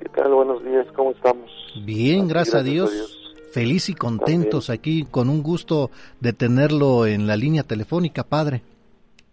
¿Qué 0.00 0.08
tal? 0.08 0.32
Buenos 0.32 0.64
días, 0.64 0.86
¿cómo 0.96 1.10
estamos? 1.10 1.50
Bien, 1.84 2.26
gracias, 2.26 2.54
a, 2.54 2.62
gracias 2.62 2.64
Dios. 2.64 2.90
a 2.90 2.94
Dios. 2.94 3.21
Feliz 3.52 3.90
y 3.90 3.94
contentos 3.94 4.70
aquí, 4.70 5.06
con 5.10 5.28
un 5.28 5.42
gusto 5.42 5.90
de 6.20 6.32
tenerlo 6.32 7.06
en 7.06 7.26
la 7.26 7.36
línea 7.36 7.62
telefónica, 7.62 8.24
Padre. 8.24 8.62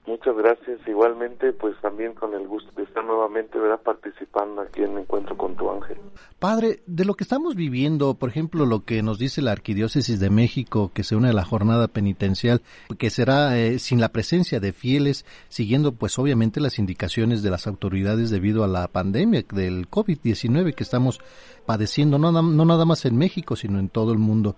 Muchas 0.09 0.35
gracias. 0.35 0.79
Igualmente, 0.87 1.53
pues 1.53 1.79
también 1.81 2.15
con 2.15 2.33
el 2.33 2.47
gusto 2.47 2.71
de 2.75 2.81
estar 2.81 3.05
nuevamente, 3.05 3.59
¿verdad? 3.59 3.79
Participando 3.79 4.61
aquí 4.61 4.81
en 4.81 4.97
Encuentro 4.97 5.37
con 5.37 5.55
tu 5.55 5.69
Ángel. 5.69 5.97
Padre, 6.39 6.81
de 6.87 7.05
lo 7.05 7.13
que 7.13 7.23
estamos 7.23 7.53
viviendo, 7.53 8.15
por 8.15 8.29
ejemplo, 8.29 8.65
lo 8.65 8.85
que 8.85 9.03
nos 9.03 9.19
dice 9.19 9.43
la 9.43 9.51
Arquidiócesis 9.51 10.19
de 10.19 10.31
México, 10.31 10.89
que 10.95 11.03
se 11.03 11.15
une 11.15 11.29
a 11.29 11.33
la 11.33 11.45
jornada 11.45 11.87
penitencial, 11.89 12.63
que 12.97 13.11
será 13.11 13.59
eh, 13.59 13.77
sin 13.77 14.01
la 14.01 14.09
presencia 14.09 14.59
de 14.59 14.73
fieles, 14.73 15.27
siguiendo 15.47 15.91
pues 15.91 16.17
obviamente 16.17 16.59
las 16.59 16.79
indicaciones 16.79 17.43
de 17.43 17.51
las 17.51 17.67
autoridades 17.67 18.31
debido 18.31 18.63
a 18.63 18.67
la 18.67 18.87
pandemia 18.87 19.43
del 19.53 19.91
COVID-19 19.91 20.73
que 20.73 20.83
estamos 20.83 21.19
padeciendo, 21.67 22.17
no, 22.17 22.31
no 22.31 22.65
nada 22.65 22.85
más 22.85 23.05
en 23.05 23.15
México, 23.15 23.55
sino 23.55 23.77
en 23.77 23.89
todo 23.89 24.11
el 24.11 24.17
mundo. 24.17 24.55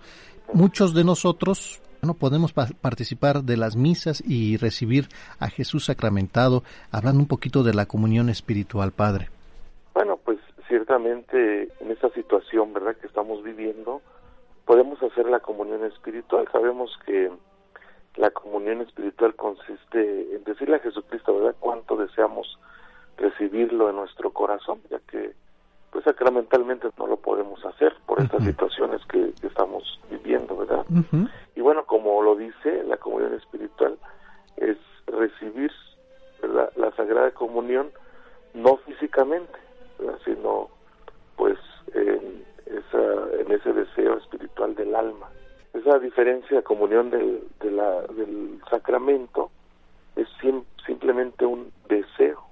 Muchos 0.54 0.94
de 0.94 1.04
nosotros 1.04 1.82
no 2.04 2.14
podemos 2.14 2.52
pa- 2.52 2.66
participar 2.80 3.42
de 3.44 3.56
las 3.56 3.76
misas 3.76 4.22
y 4.26 4.56
recibir 4.56 5.06
a 5.38 5.48
Jesús 5.48 5.84
sacramentado, 5.84 6.64
hablando 6.90 7.20
un 7.20 7.28
poquito 7.28 7.62
de 7.62 7.74
la 7.74 7.86
comunión 7.86 8.28
espiritual, 8.28 8.90
Padre. 8.90 9.28
Bueno, 9.94 10.18
pues 10.24 10.40
ciertamente 10.66 11.68
en 11.78 11.90
esta 11.92 12.10
situación, 12.10 12.72
¿verdad? 12.72 12.96
Que 12.96 13.06
estamos 13.06 13.44
viviendo, 13.44 14.02
podemos 14.64 15.00
hacer 15.00 15.26
la 15.26 15.38
comunión 15.38 15.84
espiritual. 15.84 16.48
Sabemos 16.50 16.90
que 17.06 17.30
la 18.16 18.30
comunión 18.32 18.80
espiritual 18.80 19.36
consiste 19.36 20.34
en 20.34 20.42
decirle 20.42 20.76
a 20.76 20.80
Jesucristo, 20.80 21.36
¿verdad? 21.38 21.54
Cuánto 21.60 21.96
deseamos 21.96 22.58
recibirlo 23.16 23.88
en 23.90 23.94
nuestro 23.96 24.32
corazón, 24.32 24.80
ya 24.90 24.98
que 25.08 25.34
pues 25.92 26.04
sacramentalmente 26.04 26.88
no 26.98 27.06
lo 27.06 27.18
podemos 27.18 27.64
hacer 27.66 27.94
por 28.06 28.18
estas 28.20 28.40
situaciones 28.50 29.04
que, 29.06 29.32
que 29.40 29.46
estamos 29.46 30.00
viviendo, 30.10 30.56
¿verdad? 30.56 30.84
Y 31.54 31.60
bueno, 31.60 31.84
como 31.84 32.22
lo 32.22 32.34
dice 32.34 32.82
la 32.84 32.96
comunión 32.96 33.34
espiritual, 33.34 33.98
es 34.56 34.78
recibir 35.06 35.70
¿verdad? 36.40 36.72
la 36.76 36.90
Sagrada 36.96 37.30
Comunión 37.32 37.92
no 38.54 38.78
físicamente, 38.78 39.52
¿verdad? 39.98 40.18
sino 40.24 40.70
pues 41.36 41.58
en, 41.94 42.44
esa, 42.66 43.40
en 43.40 43.52
ese 43.52 43.72
deseo 43.74 44.16
espiritual 44.16 44.74
del 44.74 44.94
alma. 44.94 45.28
Esa 45.74 45.98
diferencia 45.98 46.56
de 46.56 46.62
comunión 46.62 47.10
del, 47.10 47.42
de 47.60 47.70
la, 47.70 48.00
del 48.08 48.60
sacramento 48.70 49.50
es 50.16 50.26
sim- 50.40 50.64
simplemente 50.86 51.44
un 51.44 51.70
deseo, 51.88 52.42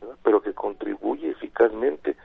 ¿verdad? 0.00 0.16
pero 0.22 0.40
que 0.40 0.54
contribuye 0.54 1.30
eficazmente 1.30 2.16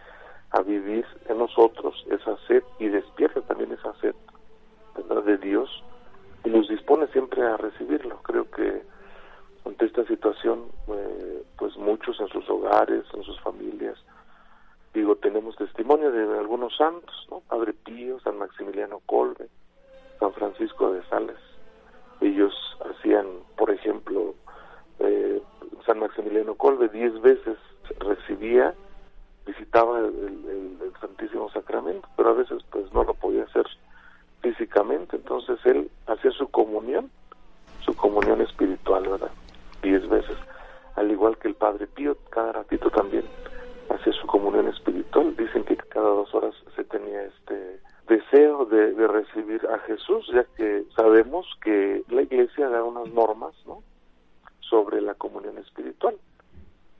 a 0.51 0.61
vivir 0.61 1.05
en 1.27 1.37
nosotros 1.37 2.05
esa 2.09 2.37
sed 2.47 2.63
y 2.79 2.87
despierta 2.89 3.41
también 3.41 3.71
esa 3.71 3.93
sed 4.01 4.15
de 5.25 5.37
Dios 5.37 5.83
y 6.43 6.49
nos 6.49 6.67
dispone 6.67 7.07
siempre 7.07 7.41
a 7.43 7.57
recibirlo. 7.57 8.17
Creo 8.23 8.49
que 8.49 8.83
ante 9.65 9.85
esta 9.85 10.05
situación, 10.05 10.65
eh, 10.87 11.43
pues 11.57 11.77
muchos 11.77 12.19
en 12.19 12.27
sus 12.29 12.49
hogares, 12.49 13.05
en 13.13 13.23
sus 13.23 13.39
familias, 13.41 13.97
digo, 14.93 15.15
tenemos 15.15 15.55
testimonio 15.55 16.11
de 16.11 16.39
algunos 16.39 16.75
santos, 16.75 17.27
¿no? 17.29 17.41
Padre 17.41 17.73
Pío, 17.73 18.19
San 18.21 18.37
Maximiliano 18.37 18.99
Colbe, 19.05 19.47
San 20.19 20.33
Francisco 20.33 20.91
de 20.91 21.03
Sales. 21.05 21.37
Ellos 22.19 22.53
hacían, 22.89 23.27
por 23.55 23.71
ejemplo, 23.71 24.35
eh, 24.99 25.41
San 25.85 25.99
Maximiliano 25.99 26.55
Colbe 26.55 26.89
diez 26.89 27.19
veces 27.21 27.57
recibía, 27.99 28.73
visitaba 29.45 29.99
el, 29.99 30.77
Santísimo 30.99 31.49
Sacramento, 31.49 32.07
pero 32.15 32.29
a 32.29 32.33
veces 32.33 32.61
pues 32.69 32.91
no 32.93 33.03
lo 33.03 33.15
podía 33.15 33.43
hacer 33.43 33.65
físicamente, 34.41 35.15
entonces 35.15 35.57
él 35.65 35.89
hacía 36.05 36.29
su 36.31 36.47
comunión, 36.49 37.09
su 37.83 37.95
comunión 37.95 38.41
espiritual, 38.41 39.07
¿verdad? 39.07 39.31
Diez 39.81 40.07
veces, 40.07 40.37
al 40.95 41.09
igual 41.09 41.37
que 41.37 41.47
el 41.47 41.55
Padre 41.55 41.87
Pío, 41.87 42.17
cada 42.29 42.51
ratito 42.51 42.91
también 42.91 43.25
hacía 43.89 44.13
su 44.13 44.27
comunión 44.27 44.67
espiritual. 44.67 45.35
Dicen 45.35 45.63
que 45.63 45.75
cada 45.75 46.09
dos 46.09 46.33
horas 46.35 46.53
se 46.75 46.83
tenía 46.83 47.23
este 47.23 47.79
deseo 48.07 48.65
de, 48.65 48.93
de 48.93 49.07
recibir 49.07 49.65
a 49.67 49.79
Jesús, 49.79 50.29
ya 50.33 50.43
que 50.55 50.85
sabemos 50.95 51.47
que 51.63 52.03
la 52.09 52.21
Iglesia 52.21 52.69
da 52.69 52.83
unas 52.83 53.11
normas, 53.13 53.53
¿no? 53.65 53.81
Sobre 54.59 55.01
la 55.01 55.15
comunión 55.15 55.57
espiritual. 55.57 56.15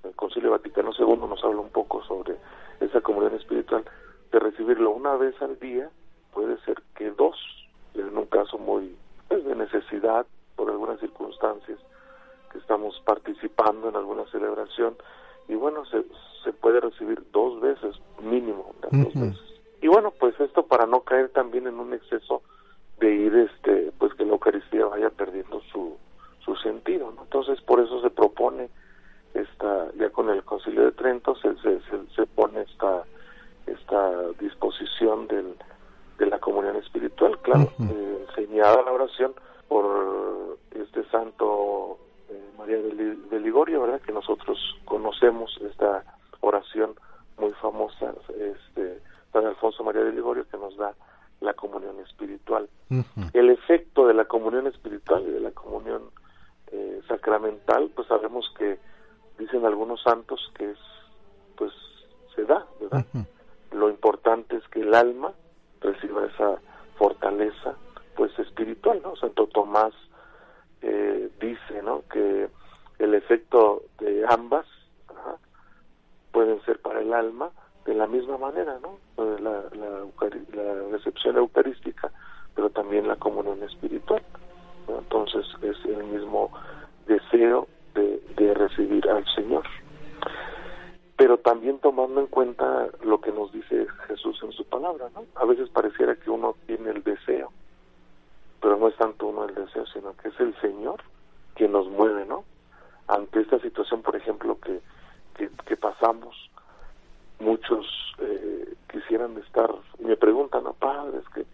El 0.04 0.16
Concilio 0.16 0.52
Vaticano 0.52 0.92
II 0.98 1.28
nos 1.30 1.44
habla 1.44 1.60
un 1.60 1.70
poco 1.70 2.04
sobre 2.04 2.38
esa 2.80 3.02
comunión 3.02 3.36
espiritual, 3.36 3.84
de 4.32 4.40
recibirlo 4.40 4.92
una 4.92 5.16
vez 5.16 5.40
al 5.42 5.60
día, 5.60 5.90
puede 6.34 6.58
ser 6.62 6.82
que 6.96 7.12
dos, 7.12 7.36
en 7.94 8.18
un 8.18 8.26
caso 8.26 8.58
muy 8.58 8.96
pues, 9.28 9.44
de 9.46 9.56
necesidad, 9.56 10.26
por 10.56 10.70
algunas 10.70 11.00
circunstancias, 11.00 11.80
que 12.52 12.58
estamos 12.58 13.00
participando 13.06 13.90
en 13.90 13.96
alguna 13.96 14.26
celebración, 14.32 14.96
y 15.48 15.56
bueno, 15.56 15.86
se, 15.86 16.04
se 16.44 16.54
puede 16.54 16.80
recibir 16.80 17.24
dos 17.32 17.60
veces, 17.60 17.96
mínimo, 18.22 18.74
dos 18.82 19.14
veces. 19.14 19.40
Y 19.82 19.88
bueno, 19.88 20.12
pues 20.12 20.40
esto 20.40 20.66
para 20.66 20.86
no 20.86 21.02
caer 21.02 21.30
también 21.30 21.68
en 21.68 21.80
un 21.80 21.94
exceso 21.94 22.42
de 23.00 23.14
ir, 23.14 23.36
este, 23.36 23.92
pues 23.98 24.14
que 24.14 24.26
la 24.26 24.34
Eucaristía 24.34 24.86
vaya 24.86 25.10
perdiendo 25.10 25.60
su, 25.72 25.98
su 26.46 26.56
sentido, 26.58 27.12
¿no? 27.16 27.24
Entonces, 27.24 27.60
por 27.62 27.80
eso 27.80 28.00
se 28.02 28.12
propone 28.12 28.70
esta, 29.34 29.92
ya 29.98 30.10
con 30.10 30.30
el 30.30 30.44
Concilio 30.44 30.84
de 30.84 30.92
Trento 30.92 31.36
se, 31.36 31.56
se, 31.58 31.80
se, 31.82 32.16
se 32.16 32.26
pone 32.28 32.62
esta, 32.62 33.04
esta 33.66 34.30
disposición 34.40 35.28
del, 35.28 35.56
de 36.18 36.26
la 36.26 36.40
comunión 36.40 36.76
espiritual, 36.78 37.38
claro, 37.40 37.72
eh, 37.80 38.26
enseñada 38.30 38.82
la 38.84 38.92
oración 38.92 39.34
por 39.68 40.58
este 40.72 41.04
santo 41.10 41.98
eh, 42.30 42.50
María 42.58 42.78
de 42.78 43.40
Ligorio, 43.40 43.82
¿verdad? 43.82 44.02
Que 44.02 44.12
nosotros 44.12 44.58
conocemos 44.86 45.58
esta 45.62 46.04
oración 46.42 46.94
muy 47.38 47.52
famosa, 47.54 48.14
este 48.30 49.00
San 49.34 49.46
Alfonso 49.46 49.84
María 49.84 50.04
de 50.04 50.12
Ligorio, 50.12 50.46
que 50.50 50.58
nos 50.58 50.76
da 50.78 50.94
la 51.40 51.54
comunión 51.54 52.00
espiritual. 52.02 52.70
El 53.34 53.50
efecto 53.50 54.06
de 54.06 54.14
la 54.14 54.26
comunión 54.26 54.68
espiritual 54.68 55.24
y 55.28 55.32
de 55.32 55.40
la 55.40 55.52
comunión 55.52 56.04
eh, 56.72 57.02
sacramental, 57.08 57.90
pues 57.96 58.08
sabemos 58.08 58.54
que 58.58 58.78
dicen 59.42 59.66
algunos 59.66 60.02
santos 60.04 60.52
que 60.56 60.72
es, 60.72 60.78
pues, 61.58 61.72
se 62.36 62.46
da, 62.46 62.66
¿verdad? 62.80 63.06
Lo 63.72 63.90
importante 63.90 64.58
es 64.58 64.68
que 64.68 64.82
el 64.82 64.94
alma 64.94 65.34
reciba 65.82 66.26
esa 66.26 66.60
fortaleza, 66.98 67.76
pues, 68.16 68.38
espiritual, 68.40 69.02
¿no? 69.04 69.16
Santo 69.16 69.48
Tomás 69.48 69.94
eh, 70.82 71.30
dice, 71.40 71.82
¿no? 71.82 72.04
Que 72.12 72.50
el 73.00 73.14
efecto 73.16 73.84
de 74.00 74.26
ambas 74.30 74.66
pueden 76.32 76.62
ser 76.64 76.80
para 76.80 77.02
el 77.02 77.14
alma 77.14 77.50
de 77.86 77.94
la 77.94 78.08
misma 78.08 78.38
manera, 78.38 78.80
¿no? 78.80 79.00
La, 79.18 79.64
la, 79.74 80.30
la 80.54 80.74
recepción 80.92 81.36
eucarística, 81.36 82.12
pero 82.56 82.70
también 82.70 83.08
la 83.08 83.16
comunión 83.16 83.62
espiritual. 83.64 84.24
¿no? 84.88 85.00
Entonces 85.00 85.46
es 85.62 85.78
el 85.86 86.04
mismo 86.06 86.52
deseo 87.06 87.68
de, 87.94 88.54
recibir 88.54 89.08
al 89.10 89.26
Señor 89.34 89.64
pero 91.22 91.38
también 91.38 91.78
tomando 91.78 92.20
en 92.20 92.26
cuenta 92.26 92.88
lo 93.04 93.22
que 93.22 93.32
nos 93.32 93.52
dice 93.52 93.86
Jesús 94.08 94.40
en 94.42 94.52
su 94.54 94.66
palabra, 94.66 95.08
¿no? 95.14 95.26
A 95.36 95.46
veces 95.46 95.70
pareciera 95.70 96.16
que 96.16 96.32
uno 96.32 96.56
tiene 96.66 96.90
el 96.90 97.04
deseo, 97.04 97.52
pero 98.60 98.76
no 98.78 98.88
es 98.88 98.96
tanto 98.98 99.28
uno 99.28 99.46
el 99.46 99.54
deseo, 99.54 99.86
sino 99.94 100.16
que 100.18 100.30
es 100.30 100.40
el 100.40 100.60
Señor 100.62 101.04
quien 101.54 101.74
nos 101.74 101.88
mueve, 101.90 102.26
¿no? 102.26 102.44
Ante 103.08 103.42
esta 103.42 103.60
situación, 103.60 104.02
por 104.02 104.16
ejemplo, 104.16 104.58
que, 104.60 104.80
que, 105.66 105.78
pasamos, 105.78 106.50
muchos 107.40 107.86
eh, 108.18 108.74
quisieran 108.92 109.38
estar, 109.38 109.70
me 110.00 110.18
preguntan, 110.18 110.64
¿no, 110.64 110.74
padres, 110.74 111.24
que 111.36 111.46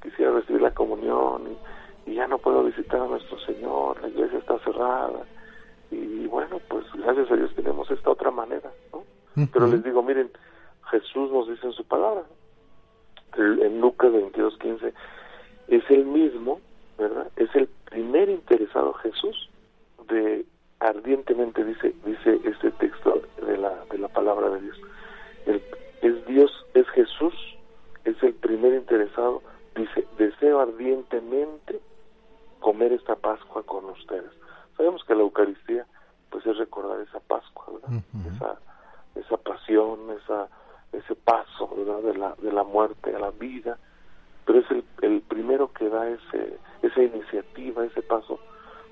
quisiera 0.00 0.30
recibir 0.30 0.62
la 0.62 0.74
comunión 0.74 1.56
y 2.06 2.14
ya 2.14 2.28
no 2.28 2.38
puedo 2.38 2.62
visitar 2.62 3.00
a 3.00 3.06
nuestro 3.06 3.36
Señor, 3.40 4.00
la 4.00 4.08
iglesia 4.08 4.38
está 4.38 4.58
cerrada, 4.60 5.24
y 5.90 6.26
bueno, 6.26 6.60
pues 6.68 6.84
gracias 6.94 7.30
a 7.30 7.36
Dios 7.36 7.54
tenemos 7.54 7.90
esta 7.90 8.10
otra 8.10 8.30
manera, 8.30 8.70
¿no? 8.92 9.04
Pero 9.52 9.68
les 9.68 9.84
digo, 9.84 10.02
miren, 10.02 10.30
Jesús 10.90 11.30
nos 11.30 11.48
dice 11.48 11.66
en 11.66 11.72
su 11.72 11.84
palabra, 11.84 12.24
en 13.36 13.80
Lucas 13.80 14.12
22:15, 14.12 14.92
es 15.68 15.90
el 15.90 16.04
mismo, 16.04 16.60
¿verdad? 16.98 17.30
Es 17.36 17.54
el 17.54 17.68
primer 17.90 18.28
interesado 18.28 18.94
Jesús 18.94 19.48
de 20.08 20.44
ardientemente 20.80 21.64
dice 21.64 21.94
dice 22.04 22.40
este 22.44 22.70
texto 22.72 23.22
de 23.46 23.56
la 23.56 23.84
de 23.90 23.98
la 23.98 24.08
palabra 24.08 24.50
de 24.50 24.60
Dios. 24.60 24.80
El, 25.46 25.62
es 26.02 26.26
Dios, 26.26 26.66
es 26.74 26.88
Jesús, 26.90 27.34
es 28.04 28.22
el 28.22 28.34
primer 28.34 28.74
interesado, 28.74 29.42
dice, 29.74 30.06
deseo 30.16 30.60
ardientemente 30.60 31.80
comer 32.60 32.92
esta 32.92 33.16
Pascua 33.16 33.62
con 33.64 33.84
ustedes. 33.86 34.30
Sabemos 34.78 35.04
que 35.04 35.14
la 35.14 35.22
Eucaristía 35.22 35.84
pues 36.30 36.46
es 36.46 36.56
recordar 36.56 37.00
esa 37.00 37.20
Pascua, 37.20 37.66
¿verdad? 37.72 38.02
Esa 38.34 38.58
esa 39.16 39.36
pasión, 39.36 39.98
esa 40.22 40.48
ese 40.92 41.14
paso, 41.16 41.68
¿verdad? 41.76 42.00
De 42.00 42.16
la 42.16 42.34
de 42.36 42.52
la 42.52 42.62
muerte 42.62 43.14
a 43.14 43.18
la 43.18 43.30
vida, 43.32 43.76
pero 44.46 44.60
es 44.60 44.70
el, 44.70 44.84
el 45.02 45.20
primero 45.22 45.72
que 45.72 45.88
da 45.88 46.08
ese 46.08 46.58
esa 46.82 47.02
iniciativa, 47.02 47.84
ese 47.84 48.02
paso, 48.02 48.38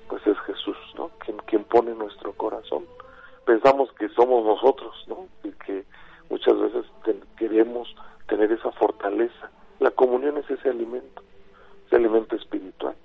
pues 0.09 0.27
es 0.27 0.37
Jesús, 0.39 0.77
¿no? 0.95 1.09
Quien 1.19 1.37
quien 1.47 1.63
pone 1.63 1.95
nuestro 1.95 2.33
corazón. 2.33 2.85
Pensamos 3.45 3.89
que 3.93 4.09
somos 4.09 4.43
nosotros, 4.45 4.93
¿no? 5.07 5.25
Y 5.43 5.51
que 5.53 5.85
muchas 6.29 6.59
veces 6.59 6.85
queremos 7.37 7.95
tener 8.27 8.51
esa 8.51 8.73
fortaleza. 8.73 9.49
La 9.79 9.91
comunión 9.91 10.37
es 10.37 10.49
ese 10.49 10.69
alimento, 10.69 11.23
ese 11.85 11.95
alimento 11.95 12.35
espiritual. 12.35 12.95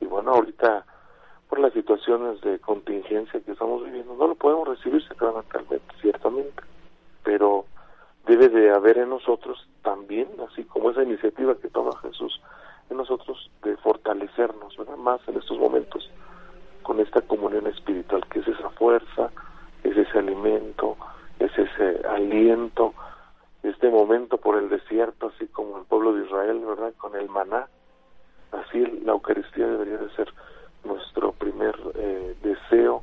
Y 0.00 0.06
bueno, 0.06 0.32
ahorita 0.32 0.84
por 1.50 1.58
las 1.58 1.72
situaciones 1.72 2.40
de 2.42 2.60
contingencia 2.60 3.40
que 3.40 3.50
estamos 3.50 3.84
viviendo, 3.84 4.14
no 4.14 4.28
lo 4.28 4.36
podemos 4.36 4.68
recibir 4.68 5.04
sacramentalmente, 5.08 5.84
ciertamente, 6.00 6.62
pero 7.24 7.64
debe 8.24 8.48
de 8.48 8.70
haber 8.70 8.98
en 8.98 9.10
nosotros 9.10 9.68
también, 9.82 10.28
así 10.48 10.62
como 10.62 10.92
esa 10.92 11.02
iniciativa 11.02 11.56
que 11.56 11.68
toma 11.68 11.90
Jesús 12.02 12.40
en 12.88 12.98
nosotros, 12.98 13.50
de 13.64 13.76
fortalecernos, 13.78 14.76
¿verdad? 14.76 14.96
Más 14.96 15.20
en 15.26 15.38
estos 15.38 15.58
momentos 15.58 16.08
con 16.84 17.00
esta 17.00 17.20
comunión 17.22 17.66
espiritual, 17.66 18.24
que 18.28 18.38
es 18.38 18.48
esa 18.48 18.70
fuerza, 18.70 19.32
es 19.82 19.96
ese 19.96 20.18
alimento, 20.20 20.96
es 21.40 21.50
ese 21.58 22.06
aliento, 22.06 22.94
este 23.64 23.90
momento 23.90 24.38
por 24.38 24.56
el 24.56 24.68
desierto, 24.68 25.32
así 25.34 25.48
como 25.48 25.78
el 25.78 25.84
pueblo 25.84 26.12
de 26.14 26.24
Israel, 26.26 26.60
¿verdad? 26.64 26.92
Con 26.96 27.16
el 27.16 27.28
maná, 27.28 27.66
así 28.52 28.86
la 29.04 29.12
Eucaristía 29.12 29.66
debería 29.66 29.96
de 29.96 30.10
ser 30.14 30.32
nuestro 30.84 31.32
primer 31.32 31.76
eh, 31.94 32.36
deseo 32.42 33.02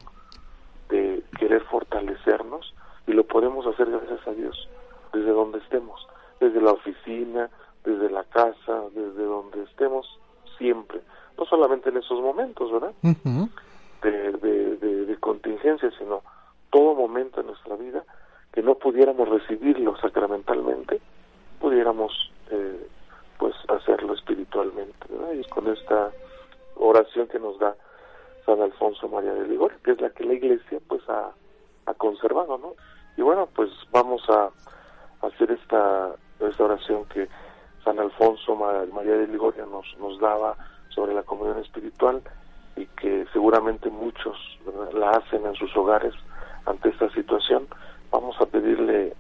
de 0.90 1.24
querer 1.38 1.64
fortalecernos 1.66 2.74
y 3.06 3.14
lo 3.14 3.26
podemos 3.26 3.66
hacer 3.68 3.90
gracias 3.90 4.28
a 4.28 4.32
Dios 4.32 4.68
desde 5.14 5.32
donde 5.32 5.60
estemos, 5.60 6.08
desde 6.40 6.62
la 6.62 6.72
oficina, 6.72 7.50
desde 7.84 8.10
la 8.10 8.24
casa, 8.26 8.84
desde 8.94 9.24
donde 9.24 9.64
estemos, 9.64 10.20
siempre, 10.58 11.02
no 11.38 11.46
solamente 11.46 11.90
en 11.90 11.98
esos 11.98 12.20
momentos, 12.22 12.72
¿verdad? 12.72 12.94
de, 14.02 14.32
de, 14.34 15.06
de, 15.06 15.18
contingencia, 15.18 15.90
sino 15.98 16.22
todo 16.70 16.96
momento 16.96 17.42
en 17.42 17.48
nuestra 17.48 17.76
vida 17.76 18.04
que 18.54 18.62
no 18.62 18.76
pudiéramos 18.76 19.28
recibirlo 19.28 19.98
sacramentalmente, 19.98 21.02
pudiéramos 21.60 22.32
eh, 22.52 22.88
pues 23.38 23.56
hacerlo 23.68 24.14
espiritualmente, 24.14 25.08
¿verdad? 25.10 25.34
Y 25.34 25.44
con 25.50 25.68
esta 25.68 26.12
oración 26.80 27.28
que 27.28 27.40
nos 27.40 27.60
da 27.60 27.76
San 28.46 28.62
Alfonso 28.62 29.08
María 29.10 29.34
de 29.34 29.48
Ligorio, 29.48 29.78
que 29.84 29.92
es 29.92 30.02
la 30.02 30.10
que 30.10 30.24
la 30.24 30.34
Iglesia 30.34 30.80
pues 30.88 31.02
ha, 31.10 31.32
conservado, 31.98 32.58
¿no? 32.58 32.74
Y 33.16 33.22
bueno, 33.22 33.48
pues 33.56 33.70
vamos 33.92 34.22
a, 34.30 34.50
hacer 35.26 35.52
esta, 35.52 36.12
esta 36.40 36.64
oración 36.64 37.06
que 37.06 37.28
San 37.84 38.00
Alfonso 38.00 38.56
María 38.56 39.18
de 39.18 39.28
Ligorio 39.28 39.66
nos, 39.66 39.86
nos 40.00 40.20
daba 40.20 40.56
sobre 40.90 41.14
la 41.14 41.24
comunión 41.24 41.60
espiritual 41.60 42.22
y 42.76 42.86
que 42.86 43.26
seguramente 43.34 43.90
muchos 43.90 44.38
la 44.94 45.12
hacen 45.12 45.46
en 45.46 45.56
sus 45.56 45.76
hogares 45.76 46.14
ante 46.66 46.90
esta 46.90 47.10
situación. 47.12 47.68
Vamos 48.12 48.40
a 48.40 48.46
pedirle 48.46 49.14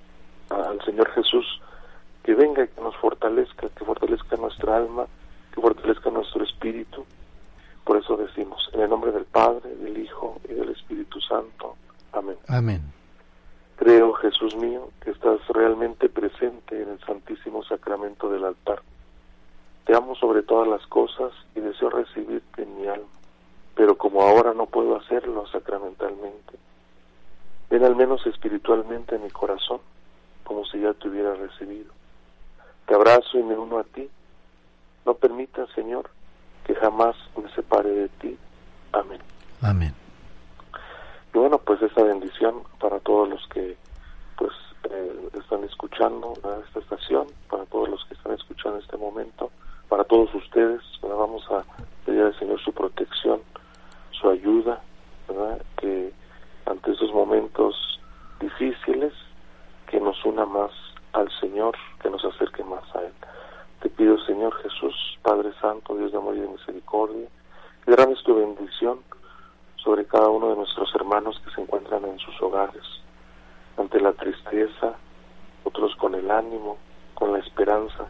al 0.50 0.82
Señor 0.86 1.10
Jesús 1.12 1.62
que 2.24 2.36
venga 2.36 2.64
y 2.64 2.68
que 2.68 2.82
nos 2.82 2.96
fortalezca, 2.98 3.70
que 3.70 3.86
fortalezca 3.86 4.36
nuestra 4.36 4.78
alma, 4.78 5.08
que 5.54 5.62
fortalezca 5.62 6.10
nuestro 6.10 6.44
espíritu, 6.44 7.06
por 7.88 7.96
eso 7.96 8.18
decimos, 8.18 8.70
en 8.74 8.82
el 8.82 8.90
nombre 8.90 9.14
del 9.14 9.24
Padre, 9.24 9.74
del 9.78 9.98
Hijo 9.98 10.42
y 10.44 10.54
del 10.54 10.72
Espíritu 10.72 11.22
Santo. 11.22 11.78
Amén. 12.12 12.36
Amén. 12.50 12.82
Creo, 13.78 14.12
Jesús 14.16 14.58
mío, 14.58 14.90
que 15.02 15.12
estás 15.12 15.40
realmente 15.48 16.10
presente 16.10 16.82
en 16.82 16.90
el 16.90 17.00
Santísimo 17.00 17.64
Sacramento 17.64 18.30
del 18.30 18.44
altar. 18.44 18.82
Te 19.86 19.96
amo 19.96 20.16
sobre 20.16 20.44
todas 20.44 20.68
las 20.68 20.86
cosas 20.88 21.32
y 21.56 21.62
deseo 21.62 21.90
recibirte 21.90 22.64
en 22.64 22.82
mi 22.82 22.88
alma, 22.88 23.08
pero 23.74 23.98
como 23.98 24.22
ahora 24.22 24.54
no 24.54 24.66
puedo 24.66 24.98
hacerlo 24.98 25.48
sacramentalmente, 25.48 26.60
ven 27.70 27.86
al 27.86 27.96
menos 27.96 28.28
espiritualmente 28.28 29.16
en 29.16 29.24
mi 29.24 29.30
corazón, 29.30 29.80
como 30.44 30.66
si 30.66 30.82
ya 30.82 30.94
te 30.94 31.08
hubiera 31.08 31.36
recibido. 31.36 31.94
Te 32.86 32.96
abrazo 32.96 33.40
y 33.40 33.44
me 33.44 33.58
uno 33.58 33.80
a 33.80 33.86
ti. 33.86 34.10
No 35.06 35.14
permitas, 35.14 35.70
Señor, 35.74 36.10
que 36.68 36.76
jamás 36.76 37.16
me 37.42 37.50
separe 37.54 37.90
de 37.90 38.10
ti. 38.10 38.38
Amén. 38.92 39.22
Amén. 39.62 39.94
Y 41.34 41.38
bueno, 41.38 41.58
pues 41.58 41.82
esa 41.82 42.04
bendición 42.04 42.64
para 42.80 43.00
todos 43.00 43.30
los 43.30 43.48
que 43.48 43.78
pues 44.38 44.52
eh, 44.92 45.30
están 45.40 45.64
escuchando 45.64 46.34
esta 46.68 46.80
estación, 46.80 47.28
para 47.50 47.66
todos 47.66 47.90
los 47.90 48.06
que 48.06 48.16
están 48.16 48.34
escuchando 48.34 48.78
en 48.78 48.84
este 48.84 48.98
momento, 48.98 49.50
para 49.88 50.04
todos 50.04 50.34
ustedes, 50.36 50.82
vamos 51.02 51.50
a 51.50 51.64
pedir 52.06 52.22
al 52.22 52.38
Señor 52.38 52.62
su 52.62 52.74
protección, 52.74 53.42
su 54.12 54.30
ayuda, 54.30 54.82
¿verdad? 55.28 55.62
que 55.78 56.12
ante 56.66 56.92
esos 56.92 57.14
momentos 57.14 58.00
difíciles, 58.40 59.14
que 59.90 60.00
nos 60.02 60.24
una 60.26 60.46
más 60.46 60.72
al 61.14 61.30
Señor, 61.40 61.76
que 62.02 62.10
nos 62.10 62.24
acerque 62.26 62.64
más 62.64 62.84
a 62.96 63.02
Él. 63.02 63.14
Te 63.82 63.90
pido, 63.90 64.18
Señor 64.26 64.56
Jesús, 64.64 65.20
Padre 65.22 65.52
Santo, 65.62 65.96
Dios 65.96 66.12
de 66.12 66.18
amor 66.18 66.36
y 66.36 66.40
de 66.40 66.48
misericordia, 66.48 67.28
que 67.86 67.92
derrames 67.92 68.24
tu 68.24 68.36
bendición 68.36 69.00
sobre 69.76 70.06
cada 70.06 70.30
uno 70.30 70.50
de 70.50 70.56
nuestros 70.56 70.94
hermanos 70.96 71.40
que 71.46 71.52
se 71.52 71.62
encuentran 71.62 72.04
en 72.06 72.18
sus 72.18 72.42
hogares, 72.42 72.84
ante 73.78 74.02
la 74.02 74.14
tristeza, 74.14 74.96
otros 75.64 75.96
con 75.98 76.16
el 76.16 76.32
ánimo, 76.32 76.78
con 77.14 77.34
la 77.34 77.40
esperanza 77.40 78.08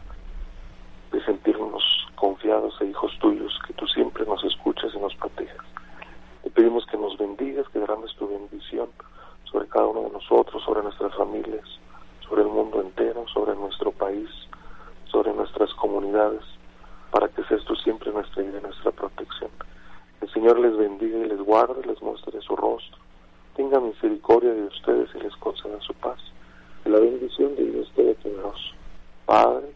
de 1.12 1.22
sentirnos 1.24 1.82
confiados 2.14 2.74
e 2.80 2.86
hijos 2.86 3.12
tuyos, 3.20 3.58
que 3.66 3.74
tú 3.74 3.86
siempre 3.88 4.24
nos 4.24 4.42
escuchas 4.44 4.92
y 4.94 4.98
nos 4.98 5.14
protejas. 5.16 5.66
Te 6.42 6.50
pedimos 6.50 6.86
que 6.86 6.96
nos 6.96 7.16
bendigas, 7.18 7.68
que 7.68 7.78
derrames 7.78 8.14
tu 8.16 8.26
bendición 8.26 8.88
sobre 9.44 9.68
cada 9.68 9.86
uno 9.86 10.02
de 10.02 10.10
nosotros, 10.10 10.62
sobre 10.64 10.82
nuestras 10.82 11.14
familias, 11.14 11.64
sobre 12.26 12.42
el 12.42 12.48
mundo 12.48 12.80
entero, 12.80 13.26
sobre 13.28 13.54
nuestro 13.54 13.92
país, 13.92 14.28
para 17.10 17.28
que 17.28 17.42
sea 17.44 17.56
esto 17.56 17.74
siempre 17.76 18.12
nuestra 18.12 18.42
vida 18.42 18.58
y 18.58 18.62
nuestra 18.62 18.90
protección. 18.90 19.50
El 20.20 20.30
Señor 20.32 20.58
les 20.58 20.76
bendiga 20.76 21.18
y 21.18 21.28
les 21.28 21.40
guarde, 21.40 21.86
les 21.86 22.00
muestre 22.02 22.40
su 22.40 22.56
rostro, 22.56 22.98
tenga 23.54 23.80
misericordia 23.80 24.52
de 24.52 24.64
ustedes 24.64 25.08
y 25.14 25.20
les 25.20 25.34
conceda 25.36 25.80
su 25.80 25.94
paz. 25.94 26.18
La 26.84 26.98
bendición 26.98 27.54
de 27.56 27.64
Dios 27.64 27.92
Todopoderoso, 27.94 28.74
Padre, 29.26 29.72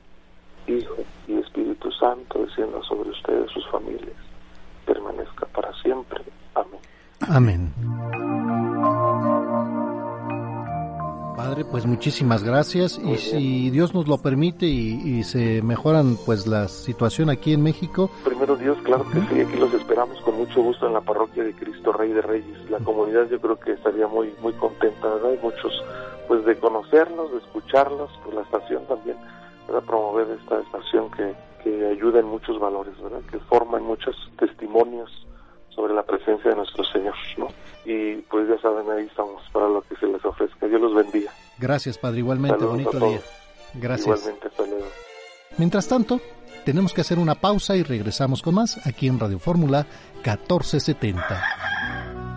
Hijo 0.66 0.96
y 1.26 1.34
Espíritu 1.38 1.90
Santo, 1.92 2.44
descienda 2.44 2.82
sobre 2.82 3.10
ustedes 3.10 3.50
sus 3.50 3.66
familias, 3.68 4.16
permanezca 4.86 5.46
para 5.46 5.72
siempre. 5.82 6.22
Amén. 6.54 6.80
Amén. 7.28 8.31
Padre, 11.42 11.64
pues 11.64 11.86
muchísimas 11.86 12.44
gracias 12.44 13.00
y 13.04 13.16
si 13.16 13.70
Dios 13.70 13.94
nos 13.94 14.06
lo 14.06 14.18
permite 14.18 14.66
y, 14.66 15.24
se 15.24 15.60
mejoran 15.60 16.16
pues 16.24 16.46
la 16.46 16.68
situación 16.68 17.30
aquí 17.30 17.52
en 17.52 17.64
México. 17.64 18.10
Primero 18.24 18.56
Dios, 18.56 18.78
claro 18.84 19.04
que 19.10 19.18
sí, 19.22 19.40
aquí 19.40 19.56
los 19.56 19.74
esperamos 19.74 20.20
con 20.20 20.36
mucho 20.36 20.62
gusto 20.62 20.86
en 20.86 20.92
la 20.92 21.00
parroquia 21.00 21.42
de 21.42 21.52
Cristo 21.52 21.92
Rey 21.92 22.12
de 22.12 22.22
Reyes. 22.22 22.70
La 22.70 22.78
comunidad 22.78 23.28
yo 23.28 23.40
creo 23.40 23.58
que 23.58 23.72
estaría 23.72 24.06
muy 24.06 24.32
muy 24.40 24.52
contenta, 24.52 25.08
¿verdad? 25.14 25.32
Hay 25.32 25.38
muchos 25.42 25.72
pues 26.28 26.44
de 26.44 26.56
conocerlos, 26.58 27.32
de 27.32 27.38
escucharlos, 27.38 28.10
pues 28.22 28.36
la 28.36 28.42
estación 28.42 28.86
también, 28.86 29.16
para 29.66 29.80
promover 29.80 30.28
esta 30.40 30.60
estación 30.60 31.10
que, 31.10 31.34
que 31.64 31.86
ayuda 31.86 32.20
en 32.20 32.26
muchos 32.26 32.60
valores, 32.60 32.94
¿verdad? 33.02 33.20
Que 33.28 33.40
forman 33.40 33.82
muchos 33.82 34.14
testimonios 34.38 35.10
sobre 35.74 35.94
la 35.94 36.02
presencia 36.02 36.50
de 36.50 36.56
nuestro 36.56 36.84
Señor, 36.84 37.14
¿no? 37.36 37.48
Y 37.84 38.16
pues 38.30 38.48
ya 38.48 38.58
saben, 38.60 38.90
ahí 38.90 39.06
estamos 39.06 39.42
para 39.52 39.68
lo 39.68 39.82
que 39.82 39.96
se 39.96 40.06
les 40.06 40.24
ofrezca. 40.24 40.66
Dios 40.66 40.80
los 40.80 40.94
bendiga. 40.94 41.32
Gracias, 41.58 41.98
Padre, 41.98 42.18
igualmente, 42.20 42.64
bonito 42.64 42.98
día. 42.98 43.20
Gracias. 43.74 44.20
Igualmente, 44.20 44.48
hasta 44.48 44.62
Mientras 45.58 45.88
tanto, 45.88 46.20
tenemos 46.64 46.92
que 46.92 47.00
hacer 47.00 47.18
una 47.18 47.34
pausa 47.34 47.76
y 47.76 47.82
regresamos 47.82 48.42
con 48.42 48.54
más 48.54 48.86
aquí 48.86 49.08
en 49.08 49.18
Radio 49.18 49.38
Fórmula 49.38 49.86
1470. 50.24 51.42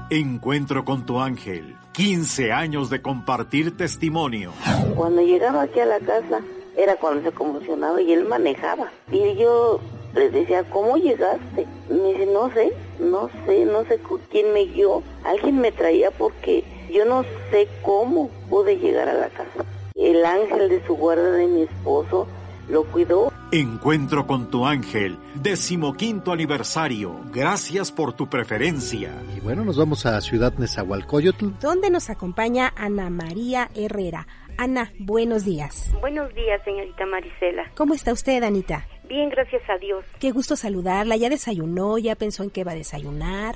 Encuentro 0.09 0.83
con 0.83 1.05
tu 1.05 1.19
ángel. 1.19 1.75
15 1.93 2.51
años 2.51 2.89
de 2.89 3.01
compartir 3.01 3.77
testimonio. 3.77 4.51
Cuando 4.95 5.21
llegaba 5.21 5.63
aquí 5.63 5.79
a 5.79 5.85
la 5.85 5.99
casa, 5.99 6.41
era 6.75 6.95
cuando 6.97 7.23
se 7.23 7.31
conmocionaba 7.31 8.01
y 8.01 8.11
él 8.11 8.25
manejaba. 8.25 8.91
Y 9.11 9.35
yo 9.35 9.79
le 10.15 10.29
decía, 10.29 10.63
¿cómo 10.69 10.97
llegaste? 10.97 11.67
Me 11.89 12.13
dice, 12.13 12.25
no 12.27 12.49
sé, 12.51 12.73
no 12.99 13.29
sé, 13.45 13.65
no 13.65 13.83
sé 13.85 13.99
quién 14.31 14.53
me 14.53 14.65
guió. 14.65 15.03
Alguien 15.23 15.59
me 15.59 15.71
traía 15.71 16.09
porque 16.11 16.63
yo 16.91 17.05
no 17.05 17.23
sé 17.51 17.67
cómo 17.81 18.29
pude 18.49 18.77
llegar 18.77 19.09
a 19.09 19.13
la 19.13 19.29
casa. 19.29 19.65
El 19.95 20.25
ángel 20.25 20.69
de 20.69 20.85
su 20.85 20.95
guarda 20.95 21.31
de 21.31 21.47
mi 21.47 21.61
esposo 21.63 22.27
lo 22.69 22.83
cuidó. 22.85 23.31
Encuentro 23.51 24.25
con 24.25 24.49
tu 24.49 24.65
ángel, 24.65 25.17
decimoquinto 25.35 26.31
aniversario. 26.31 27.19
Gracias 27.31 27.91
por 27.91 28.13
tu 28.13 28.27
preferencia. 28.27 29.13
Y 29.37 29.39
bueno, 29.39 29.63
nos 29.63 29.77
vamos 29.77 30.05
a 30.05 30.19
Ciudad 30.21 30.53
Nezahualcóyotl. 30.57 31.59
Donde 31.61 31.89
nos 31.89 32.09
acompaña 32.09 32.73
Ana 32.75 33.09
María 33.09 33.69
Herrera. 33.75 34.27
Ana, 34.57 34.91
buenos 34.99 35.45
días. 35.45 35.93
Buenos 35.99 36.33
días, 36.33 36.61
señorita 36.63 37.05
Marisela. 37.05 37.71
¿Cómo 37.75 37.93
está 37.93 38.13
usted, 38.13 38.41
Anita? 38.43 38.87
Bien, 39.07 39.29
gracias 39.29 39.61
a 39.69 39.77
Dios. 39.77 40.03
Qué 40.19 40.31
gusto 40.31 40.55
saludarla. 40.55 41.15
¿Ya 41.15 41.29
desayunó? 41.29 41.97
¿Ya 41.97 42.15
pensó 42.15 42.43
en 42.43 42.49
qué 42.49 42.63
va 42.63 42.71
a 42.71 42.75
desayunar? 42.75 43.55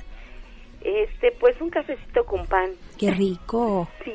Este, 0.80 1.32
pues 1.32 1.60
un 1.60 1.70
cafecito 1.70 2.24
con 2.24 2.46
pan. 2.46 2.70
Qué 2.98 3.10
rico. 3.10 3.88
Sí. 4.04 4.12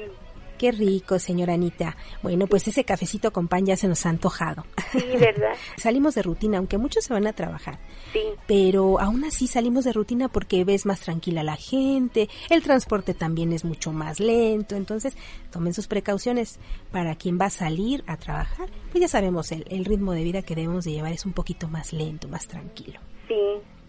Qué 0.58 0.72
rico, 0.72 1.20
señora 1.20 1.54
Anita. 1.54 1.98
Bueno, 2.24 2.48
pues 2.48 2.68
ese 2.68 2.86
cafecito 2.86 3.32
con 3.32 3.48
pan 3.48 3.66
ya 3.66 3.76
se 3.76 3.88
nos 3.88 4.06
ha 4.06 4.10
antojado. 4.10 4.66
Sí, 4.92 5.04
¿verdad? 5.20 5.54
salimos 5.78 6.16
de 6.16 6.22
rutina, 6.22 6.58
aunque 6.60 6.78
muchos 6.78 7.04
se 7.04 7.14
van 7.14 7.28
a 7.28 7.34
trabajar. 7.34 7.80
Sí. 8.14 8.22
Pero 8.48 9.00
aún 9.00 9.26
así 9.26 9.48
salimos 9.48 9.84
de 9.84 9.92
rutina 9.92 10.30
porque 10.30 10.64
ves 10.64 10.86
más 10.86 11.02
tranquila 11.02 11.44
la 11.44 11.58
gente, 11.58 12.30
el 12.50 12.64
transporte 12.64 13.14
también 13.14 13.52
es 13.52 13.66
mucho 13.66 13.92
más 13.92 14.20
lento, 14.20 14.76
entonces 14.76 15.18
tomen 15.52 15.74
sus 15.74 15.88
precauciones 15.88 16.60
para 16.92 17.16
quien 17.16 17.38
va 17.40 17.46
a 17.46 17.50
salir 17.50 18.04
a 18.08 18.16
trabajar. 18.16 18.70
Pues 18.92 19.02
ya 19.02 19.08
sabemos, 19.10 19.52
el, 19.52 19.66
el 19.70 19.84
ritmo 19.84 20.14
de 20.14 20.24
vida 20.24 20.42
que 20.42 20.56
debemos 20.56 20.86
de 20.86 20.92
llevar 20.92 21.12
es 21.12 21.26
un 21.26 21.34
poquito 21.34 21.68
más 21.68 21.92
lento, 21.92 22.30
más 22.30 22.48
tranquilo. 22.48 23.00
Sí. 23.28 23.36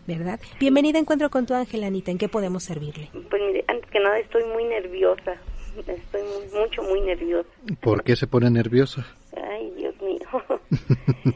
¿verdad? 0.06 0.40
Bienvenida 0.60 0.98
a 0.98 1.00
Encuentro 1.00 1.30
con 1.30 1.46
tu 1.46 1.54
ángel, 1.54 1.84
Anita. 1.84 2.10
¿En 2.10 2.18
qué 2.18 2.28
podemos 2.28 2.62
servirle? 2.62 3.10
Pues 3.12 3.42
mire, 3.42 3.64
antes 3.66 3.90
que 3.90 3.98
nada 3.98 4.18
estoy 4.18 4.44
muy 4.44 4.64
nerviosa 4.64 5.36
estoy 5.80 6.22
mucho, 6.52 6.82
muy 6.82 7.00
nerviosa. 7.00 7.48
¿Por 7.80 8.02
qué 8.02 8.16
se 8.16 8.26
pone 8.26 8.50
nerviosa? 8.50 9.06
Ay, 9.36 9.72
Dios 9.76 9.94
mío. 10.00 10.18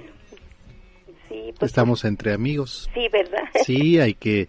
sí, 1.28 1.54
pues, 1.58 1.70
Estamos 1.70 2.04
entre 2.04 2.32
amigos. 2.32 2.88
Sí, 2.94 3.08
¿verdad? 3.08 3.44
sí, 3.64 3.98
hay 3.98 4.14
que 4.14 4.48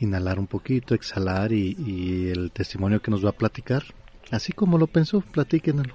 inhalar 0.00 0.38
un 0.38 0.46
poquito, 0.46 0.94
exhalar 0.94 1.52
y, 1.52 2.30
el 2.30 2.50
testimonio 2.52 3.00
que 3.00 3.10
nos 3.10 3.24
va 3.24 3.30
a 3.30 3.36
platicar, 3.36 3.82
así 4.30 4.52
como 4.52 4.78
lo 4.78 4.86
pensó, 4.86 5.20
platíquenlo. 5.20 5.94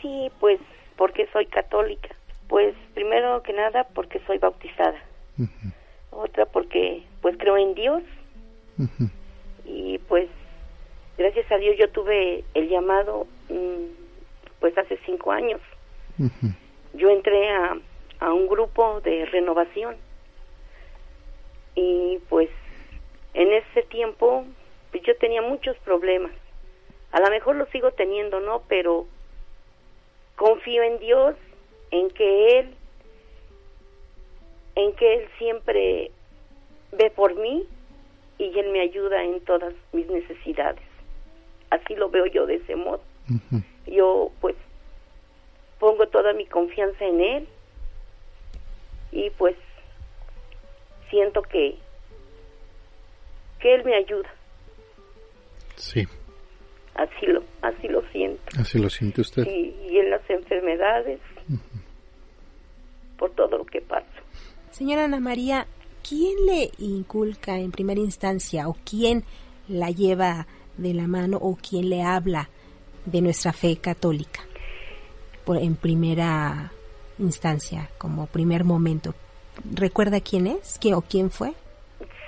Sí, 0.00 0.30
pues 0.40 0.60
porque 0.96 1.26
soy 1.32 1.46
católica. 1.46 2.14
Pues 2.48 2.74
primero 2.94 3.42
que 3.42 3.52
nada 3.52 3.88
porque 3.94 4.20
soy 4.26 4.38
bautizada. 4.38 5.02
Otra 6.10 6.46
porque 6.46 7.02
pues 7.20 7.36
creo 7.38 7.56
en 7.56 7.74
Dios. 7.74 8.02
Y 9.64 9.98
pues 10.08 10.28
gracias 11.16 11.50
a 11.50 11.56
Dios 11.56 11.76
yo 11.78 11.88
tuve 11.90 12.44
el 12.54 12.68
llamado 12.68 13.26
mm, 13.48 13.84
pues 14.60 14.76
hace 14.78 14.98
cinco 15.04 15.32
años. 15.32 15.60
Yo 16.94 17.10
entré 17.10 17.50
a, 17.50 17.76
a 18.20 18.32
un 18.32 18.46
grupo 18.46 19.00
de 19.00 19.26
renovación 19.26 19.96
y 21.74 22.18
pues 22.28 22.48
en 23.34 23.52
ese 23.52 23.82
tiempo 23.82 24.44
pues 24.90 25.02
yo 25.02 25.16
tenía 25.16 25.42
muchos 25.42 25.76
problemas. 25.78 26.32
A 27.12 27.20
lo 27.20 27.30
mejor 27.30 27.56
los 27.56 27.68
sigo 27.70 27.90
teniendo, 27.92 28.40
¿no? 28.40 28.62
Pero 28.68 29.06
confío 30.36 30.82
en 30.82 30.98
Dios, 30.98 31.36
en 31.90 32.10
que 32.10 32.58
Él, 32.58 32.74
en 34.76 34.92
que 34.94 35.14
Él 35.14 35.28
siempre 35.38 36.10
ve 36.92 37.10
por 37.10 37.34
mí 37.34 37.64
y 38.38 38.58
Él 38.58 38.70
me 38.70 38.80
ayuda 38.80 39.22
en 39.24 39.40
todas 39.40 39.74
mis 39.92 40.06
necesidades 40.06 40.93
así 41.74 41.94
lo 41.94 42.08
veo 42.10 42.26
yo 42.26 42.46
de 42.46 42.56
ese 42.56 42.76
modo. 42.76 43.02
Yo 43.86 44.30
pues 44.40 44.56
pongo 45.78 46.06
toda 46.08 46.32
mi 46.32 46.46
confianza 46.46 47.04
en 47.04 47.20
él 47.20 47.48
y 49.12 49.30
pues 49.30 49.56
siento 51.10 51.42
que 51.42 51.76
que 53.60 53.74
él 53.74 53.84
me 53.84 53.94
ayuda. 53.94 54.28
Sí. 55.76 56.06
Así 56.94 57.26
lo 57.26 57.42
así 57.62 57.88
lo 57.88 58.02
siento. 58.10 58.42
Así 58.58 58.78
lo 58.78 58.90
siente 58.90 59.20
usted. 59.20 59.46
Y, 59.46 59.74
y 59.88 59.98
en 59.98 60.10
las 60.10 60.28
enfermedades 60.28 61.20
por 63.18 63.30
todo 63.32 63.58
lo 63.58 63.64
que 63.64 63.80
pasa. 63.80 64.06
Señora 64.70 65.04
Ana 65.04 65.20
María, 65.20 65.66
¿quién 66.06 66.34
le 66.46 66.70
inculca 66.78 67.58
en 67.58 67.70
primera 67.70 68.00
instancia 68.00 68.68
o 68.68 68.76
quién 68.84 69.24
la 69.68 69.90
lleva 69.90 70.46
de 70.76 70.94
la 70.94 71.06
mano 71.06 71.38
o 71.40 71.56
quien 71.56 71.90
le 71.90 72.02
habla 72.02 72.48
de 73.04 73.20
nuestra 73.20 73.52
fe 73.52 73.76
católica 73.76 74.40
por, 75.44 75.58
en 75.58 75.76
primera 75.76 76.72
instancia, 77.18 77.90
como 77.98 78.26
primer 78.26 78.64
momento. 78.64 79.14
¿Recuerda 79.72 80.20
quién 80.20 80.46
es 80.46 80.78
¿Qué, 80.78 80.94
o 80.94 81.02
quién 81.02 81.30
fue? 81.30 81.52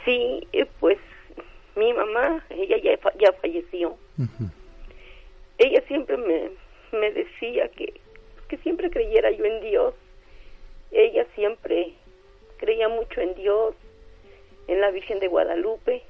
Sí, 0.05 0.47
eh, 0.53 0.67
pues 0.79 0.99
mi 1.75 1.93
mamá, 1.93 2.45
ella 2.51 2.77
ya, 2.79 2.99
ya 3.19 3.33
falleció. 3.41 3.97
Ella 5.59 5.83
siempre 5.89 6.17
me, 6.17 6.51
me 6.99 7.13
decía 7.13 7.69
que, 7.71 8.01
que 8.49 8.59
siempre 8.59 8.91
creyera 8.91 9.31
yo 9.31 9.45
en 9.45 9.61
Dios. 9.63 9.95
Ella 10.93 11.27
siempre 11.35 11.95
creía 12.59 12.89
mucho 12.89 13.21
en 13.21 13.35
Dios, 13.35 13.75
en 14.69 14.81
la 14.81 14.91
Virgen 14.91 15.19
de 15.19 15.29
Guadalupe, 15.29 16.03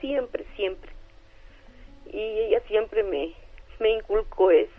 siempre, 0.00 0.46
siempre 0.56 0.95
y 2.12 2.18
ella 2.18 2.60
siempre 2.68 3.02
me, 3.02 3.32
me 3.78 3.90
inculcó 3.90 4.50
eso. 4.50 4.72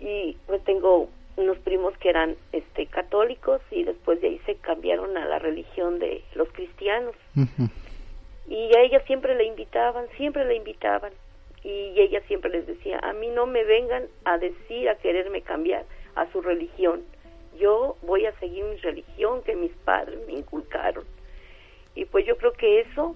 Y 0.00 0.36
pues 0.46 0.62
tengo 0.64 1.08
unos 1.36 1.58
primos 1.58 1.96
que 1.98 2.10
eran 2.10 2.36
este 2.52 2.86
católicos 2.86 3.60
y 3.70 3.84
después 3.84 4.20
de 4.20 4.28
ahí 4.28 4.40
se 4.44 4.56
cambiaron 4.56 5.16
a 5.16 5.24
la 5.26 5.38
religión 5.38 5.98
de 5.98 6.22
los 6.34 6.48
cristianos. 6.52 7.14
Y 8.48 8.76
a 8.76 8.80
ella 8.80 9.00
siempre 9.06 9.34
la 9.34 9.44
invitaban, 9.44 10.06
siempre 10.16 10.44
la 10.44 10.54
invitaban. 10.54 11.12
Y 11.64 11.94
ella 11.96 12.20
siempre 12.26 12.50
les 12.50 12.66
decía, 12.66 12.98
a 12.98 13.12
mí 13.12 13.28
no 13.28 13.46
me 13.46 13.62
vengan 13.62 14.08
a 14.24 14.36
decir, 14.38 14.88
a 14.88 14.96
quererme 14.96 15.42
cambiar 15.42 15.84
a 16.16 16.30
su 16.32 16.42
religión. 16.42 17.04
Yo 17.58 17.96
voy 18.02 18.26
a 18.26 18.38
seguir 18.40 18.64
mi 18.64 18.76
religión 18.78 19.42
que 19.42 19.54
mis 19.54 19.72
padres 19.84 20.18
me 20.26 20.32
inculcaron. 20.32 21.04
Y 21.94 22.04
pues 22.06 22.26
yo 22.26 22.36
creo 22.36 22.52
que 22.52 22.80
eso 22.80 23.14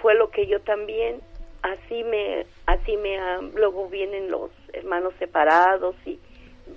fue 0.00 0.14
lo 0.14 0.30
que 0.30 0.46
yo 0.46 0.60
también 0.60 1.20
así 1.62 2.04
me 2.04 2.46
así 2.66 2.96
me 2.96 3.18
luego 3.54 3.88
vienen 3.88 4.30
los 4.30 4.50
hermanos 4.72 5.12
separados 5.18 5.94
y 6.06 6.18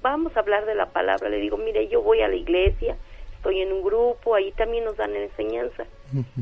vamos 0.01 0.35
a 0.35 0.39
hablar 0.39 0.65
de 0.65 0.75
la 0.75 0.87
palabra. 0.87 1.29
Le 1.29 1.37
digo 1.37 1.57
mire 1.57 1.87
yo 1.87 2.01
voy 2.01 2.21
a 2.21 2.27
la 2.27 2.35
iglesia 2.35 2.97
estoy 3.35 3.61
en 3.61 3.71
un 3.71 3.83
grupo 3.83 4.35
ahí 4.35 4.51
también 4.53 4.85
nos 4.85 4.97
dan 4.97 5.15
enseñanza 5.15 5.85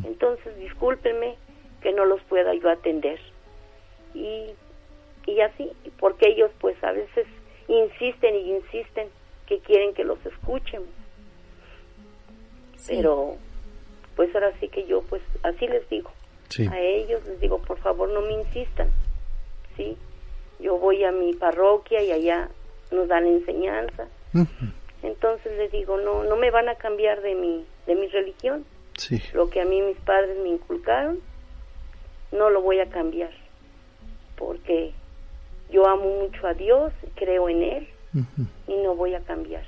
entonces 0.04 0.58
discúlpenme 0.58 1.36
que 1.82 1.92
no 1.94 2.06
los 2.06 2.22
pueda 2.24 2.54
yo 2.54 2.70
atender. 2.70 3.20
Y 4.14 4.52
y 5.28 5.42
así 5.42 5.72
porque 6.00 6.30
ellos 6.30 6.52
pues 6.60 6.82
a 6.84 6.92
veces 6.92 7.28
insisten 7.68 8.36
y 8.36 8.56
insisten 8.56 9.10
que 9.48 9.60
quieren 9.60 9.94
que 9.94 10.04
los 10.04 10.24
escuchen. 10.26 10.84
Pero 12.88 13.36
pues 14.16 14.34
ahora 14.34 14.52
sí 14.60 14.68
que 14.68 14.86
yo 14.86 15.02
pues 15.04 15.22
así 15.44 15.68
les 15.68 15.88
digo 15.90 16.12
a 16.60 16.80
ellos, 16.80 17.26
les 17.26 17.40
digo, 17.40 17.60
por 17.60 17.80
favor 17.80 18.10
no 18.10 18.22
me 18.22 18.34
insistan, 18.34 18.90
¿sí? 19.76 19.98
Yo 20.60 20.78
voy 20.78 21.04
a 21.04 21.12
mi 21.12 21.34
parroquia 21.34 22.02
y 22.04 22.12
allá 22.12 22.50
nos 22.92 23.08
dan 23.08 23.26
enseñanza. 23.26 24.08
Entonces 25.04 25.58
les 25.58 25.72
digo, 25.72 25.98
no, 25.98 26.24
no 26.24 26.36
me 26.36 26.52
van 26.52 26.70
a 26.70 26.76
cambiar 26.76 27.22
de 27.22 27.36
mi, 27.36 27.66
de 27.88 27.96
mi 27.96 28.08
religión. 28.08 28.66
Lo 29.34 29.50
que 29.50 29.62
a 29.62 29.66
mí 29.66 29.82
mis 29.82 29.98
padres 29.98 30.38
me 30.44 30.50
inculcaron, 30.50 31.20
no 32.32 32.50
lo 32.50 32.62
voy 32.62 32.80
a 32.80 32.90
cambiar. 32.90 33.32
Porque 34.36 34.94
yo 35.72 35.88
amo 35.88 36.22
mucho 36.22 36.46
a 36.46 36.54
Dios, 36.54 36.94
creo 37.16 37.50
en 37.50 37.64
Él 37.64 37.88
y 38.68 38.76
no 38.84 38.96
voy 38.96 39.16
a 39.16 39.22
cambiar. 39.22 39.64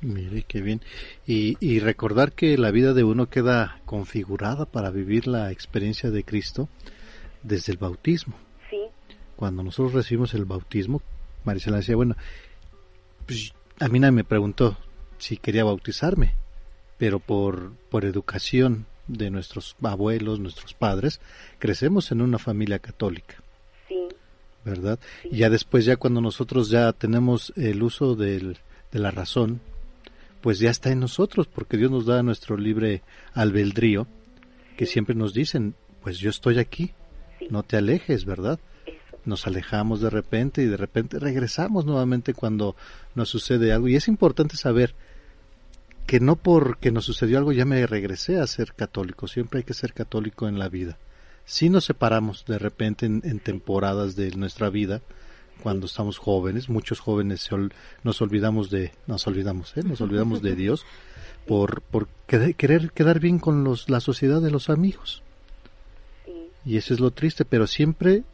Mire, 0.00 0.44
qué 0.46 0.60
bien. 0.60 0.80
Y, 1.26 1.56
y 1.60 1.80
recordar 1.80 2.32
que 2.32 2.56
la 2.56 2.70
vida 2.70 2.94
de 2.94 3.04
uno 3.04 3.28
queda 3.28 3.80
configurada 3.84 4.64
para 4.64 4.90
vivir 4.90 5.26
la 5.26 5.50
experiencia 5.50 6.10
de 6.10 6.24
Cristo 6.24 6.68
desde 7.42 7.72
el 7.72 7.78
bautismo. 7.78 8.36
Sí. 8.70 8.78
Cuando 9.36 9.62
nosotros 9.62 9.94
recibimos 9.94 10.34
el 10.34 10.44
bautismo, 10.44 11.02
Marisela 11.44 11.78
decía, 11.78 11.96
bueno, 11.96 12.16
pues 13.26 13.52
a 13.80 13.88
mí 13.88 13.98
nadie 13.98 14.12
me 14.12 14.24
preguntó 14.24 14.76
si 15.18 15.36
quería 15.36 15.64
bautizarme, 15.64 16.34
pero 16.96 17.18
por, 17.18 17.72
por 17.90 18.04
educación 18.04 18.86
de 19.08 19.30
nuestros 19.30 19.76
abuelos, 19.82 20.38
nuestros 20.38 20.74
padres, 20.74 21.20
crecemos 21.58 22.12
en 22.12 22.20
una 22.20 22.38
familia 22.38 22.78
católica. 22.78 23.36
Sí. 23.88 24.08
¿Verdad? 24.64 24.98
Y 25.24 25.38
ya 25.38 25.50
después, 25.50 25.84
ya 25.84 25.96
cuando 25.96 26.20
nosotros 26.20 26.68
ya 26.68 26.92
tenemos 26.92 27.52
el 27.56 27.82
uso 27.82 28.14
del, 28.14 28.58
de 28.92 28.98
la 28.98 29.10
razón, 29.10 29.60
pues 30.40 30.58
ya 30.58 30.70
está 30.70 30.90
en 30.90 31.00
nosotros, 31.00 31.46
porque 31.46 31.76
Dios 31.76 31.90
nos 31.90 32.06
da 32.06 32.22
nuestro 32.22 32.56
libre 32.56 33.02
albedrío, 33.34 34.06
que 34.76 34.86
siempre 34.86 35.14
nos 35.14 35.34
dicen, 35.34 35.74
pues 36.02 36.18
yo 36.18 36.30
estoy 36.30 36.58
aquí, 36.58 36.92
no 37.50 37.62
te 37.62 37.76
alejes, 37.76 38.24
¿verdad? 38.24 38.58
Nos 39.24 39.46
alejamos 39.46 40.00
de 40.00 40.10
repente 40.10 40.62
y 40.62 40.66
de 40.66 40.76
repente 40.76 41.18
regresamos 41.18 41.84
nuevamente 41.84 42.34
cuando 42.34 42.76
nos 43.14 43.28
sucede 43.28 43.72
algo. 43.72 43.88
Y 43.88 43.96
es 43.96 44.08
importante 44.08 44.56
saber 44.56 44.94
que 46.06 46.20
no 46.20 46.36
porque 46.36 46.90
nos 46.90 47.04
sucedió 47.04 47.38
algo 47.38 47.52
ya 47.52 47.64
me 47.64 47.86
regresé 47.86 48.40
a 48.40 48.46
ser 48.46 48.72
católico, 48.72 49.28
siempre 49.28 49.58
hay 49.58 49.64
que 49.64 49.74
ser 49.74 49.92
católico 49.92 50.48
en 50.48 50.58
la 50.58 50.68
vida. 50.68 50.96
Si 51.44 51.68
nos 51.68 51.84
separamos 51.84 52.44
de 52.46 52.58
repente 52.58 53.06
en 53.06 53.40
temporadas 53.40 54.16
de 54.16 54.30
nuestra 54.32 54.70
vida, 54.70 55.02
cuando 55.62 55.86
estamos 55.86 56.18
jóvenes, 56.18 56.68
muchos 56.68 57.00
jóvenes 57.00 57.48
nos 58.02 58.22
olvidamos 58.22 58.70
de, 58.70 58.92
nos 59.06 59.26
olvidamos, 59.26 59.76
¿eh? 59.76 59.82
nos 59.82 60.00
olvidamos 60.00 60.42
de 60.42 60.54
Dios 60.54 60.84
por, 61.46 61.82
por 61.82 62.08
querer 62.26 62.92
quedar 62.92 63.20
bien 63.20 63.38
con 63.38 63.64
los, 63.64 63.88
la 63.88 64.00
sociedad 64.00 64.40
de 64.40 64.50
los 64.50 64.70
amigos. 64.70 65.22
Y 66.64 66.76
eso 66.76 66.92
es 66.92 67.00
lo 67.00 67.10
triste, 67.10 67.44
pero 67.44 67.66
siempre 67.66 68.24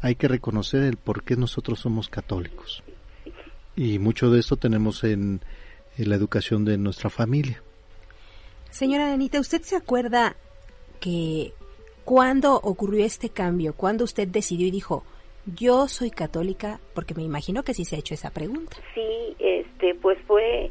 hay 0.00 0.14
que 0.14 0.28
reconocer 0.28 0.82
el 0.82 0.96
por 0.96 1.24
qué 1.24 1.36
nosotros 1.36 1.80
somos 1.80 2.08
católicos. 2.08 2.82
Y 3.74 3.98
mucho 3.98 4.30
de 4.30 4.40
esto 4.40 4.56
tenemos 4.56 5.04
en, 5.04 5.42
en 5.98 6.08
la 6.08 6.16
educación 6.16 6.64
de 6.64 6.78
nuestra 6.78 7.10
familia. 7.10 7.62
Señora 8.70 9.12
Anita, 9.12 9.40
¿usted 9.40 9.62
se 9.62 9.76
acuerda 9.76 10.36
que 11.00 11.52
cuando 12.04 12.54
ocurrió 12.54 13.04
este 13.04 13.30
cambio, 13.30 13.74
cuando 13.74 14.04
usted 14.04 14.28
decidió 14.28 14.66
y 14.66 14.70
dijo, 14.70 15.04
yo 15.46 15.86
soy 15.86 16.10
católica 16.10 16.80
porque 16.94 17.14
me 17.14 17.22
imagino 17.22 17.62
que 17.62 17.74
sí 17.74 17.84
se 17.84 17.96
ha 17.96 17.98
hecho 17.98 18.14
esa 18.14 18.30
pregunta. 18.30 18.76
Sí, 18.94 19.36
este, 19.38 19.94
pues 19.94 20.18
fue 20.26 20.70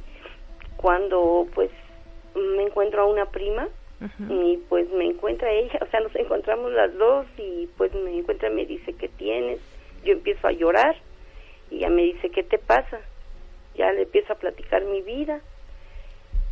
cuando 0.75 1.47
pues 1.53 1.71
me 2.35 2.63
encuentro 2.63 3.03
a 3.03 3.05
una 3.05 3.25
prima 3.25 3.67
y 4.29 4.57
pues 4.69 4.87
me 4.91 5.05
encuentra 5.05 5.49
ella, 5.51 5.79
o 5.81 5.87
sea, 5.87 6.01
nos 6.01 6.15
encontramos 6.15 6.71
las 6.73 6.95
dos 6.95 7.25
y 7.37 7.67
pues 7.77 7.93
me 7.95 8.19
encuentra 8.19 8.49
y 8.49 8.53
me 8.53 8.65
dice, 8.65 8.93
¿qué 8.93 9.07
tienes? 9.07 9.59
Yo 10.03 10.13
empiezo 10.13 10.47
a 10.47 10.51
llorar 10.51 10.95
y 11.71 11.77
ella 11.77 11.89
me 11.89 12.03
dice, 12.03 12.29
¿qué 12.29 12.43
te 12.43 12.59
pasa? 12.59 12.99
Ya 13.75 13.91
le 13.93 14.03
empiezo 14.03 14.33
a 14.33 14.37
platicar 14.37 14.83
mi 14.85 15.01
vida 15.01 15.41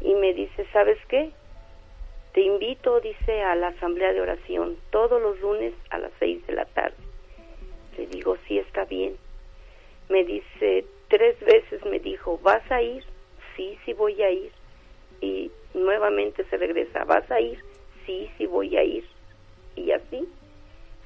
y 0.01 0.15
me 0.15 0.33
dice, 0.33 0.65
¿sabes 0.71 0.97
qué? 1.09 1.31
Te 2.33 2.41
invito, 2.41 2.99
dice, 3.01 3.43
a 3.43 3.55
la 3.55 3.67
asamblea 3.67 4.13
de 4.13 4.21
oración 4.21 4.77
todos 4.89 5.21
los 5.21 5.39
lunes 5.41 5.73
a 5.91 5.99
las 5.99 6.11
seis 6.19 6.45
de 6.47 6.53
la 6.53 6.65
tarde 6.65 7.12
le 7.97 8.07
digo, 8.07 8.37
sí, 8.47 8.59
está 8.59 8.85
bien. 8.85 9.15
Me 10.09 10.23
dice, 10.23 10.85
tres 11.07 11.39
veces 11.39 11.85
me 11.85 11.99
dijo, 11.99 12.39
¿vas 12.43 12.69
a 12.71 12.81
ir? 12.81 13.03
Sí, 13.55 13.77
sí 13.85 13.93
voy 13.93 14.21
a 14.21 14.31
ir. 14.31 14.51
Y 15.21 15.51
nuevamente 15.73 16.43
se 16.45 16.57
regresa, 16.57 17.03
¿vas 17.05 17.29
a 17.31 17.39
ir? 17.39 17.59
Sí, 18.05 18.29
sí 18.37 18.45
voy 18.45 18.75
a 18.75 18.83
ir. 18.83 19.05
Y 19.75 19.91
así 19.91 20.27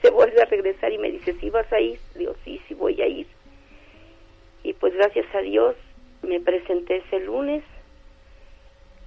se 0.01 0.09
vuelve 0.11 0.41
a 0.41 0.45
regresar 0.45 0.91
y 0.91 0.97
me 0.97 1.11
dice, 1.11 1.33
¿sí 1.39 1.49
vas 1.49 1.71
a 1.71 1.79
ir? 1.79 1.99
Digo, 2.15 2.35
sí, 2.43 2.61
sí 2.67 2.73
voy 2.73 3.01
a 3.01 3.07
ir. 3.07 3.27
Y 4.63 4.73
pues 4.73 4.93
gracias 4.93 5.25
a 5.33 5.39
Dios 5.39 5.75
me 6.21 6.39
presenté 6.39 6.97
ese 6.97 7.19
lunes. 7.19 7.63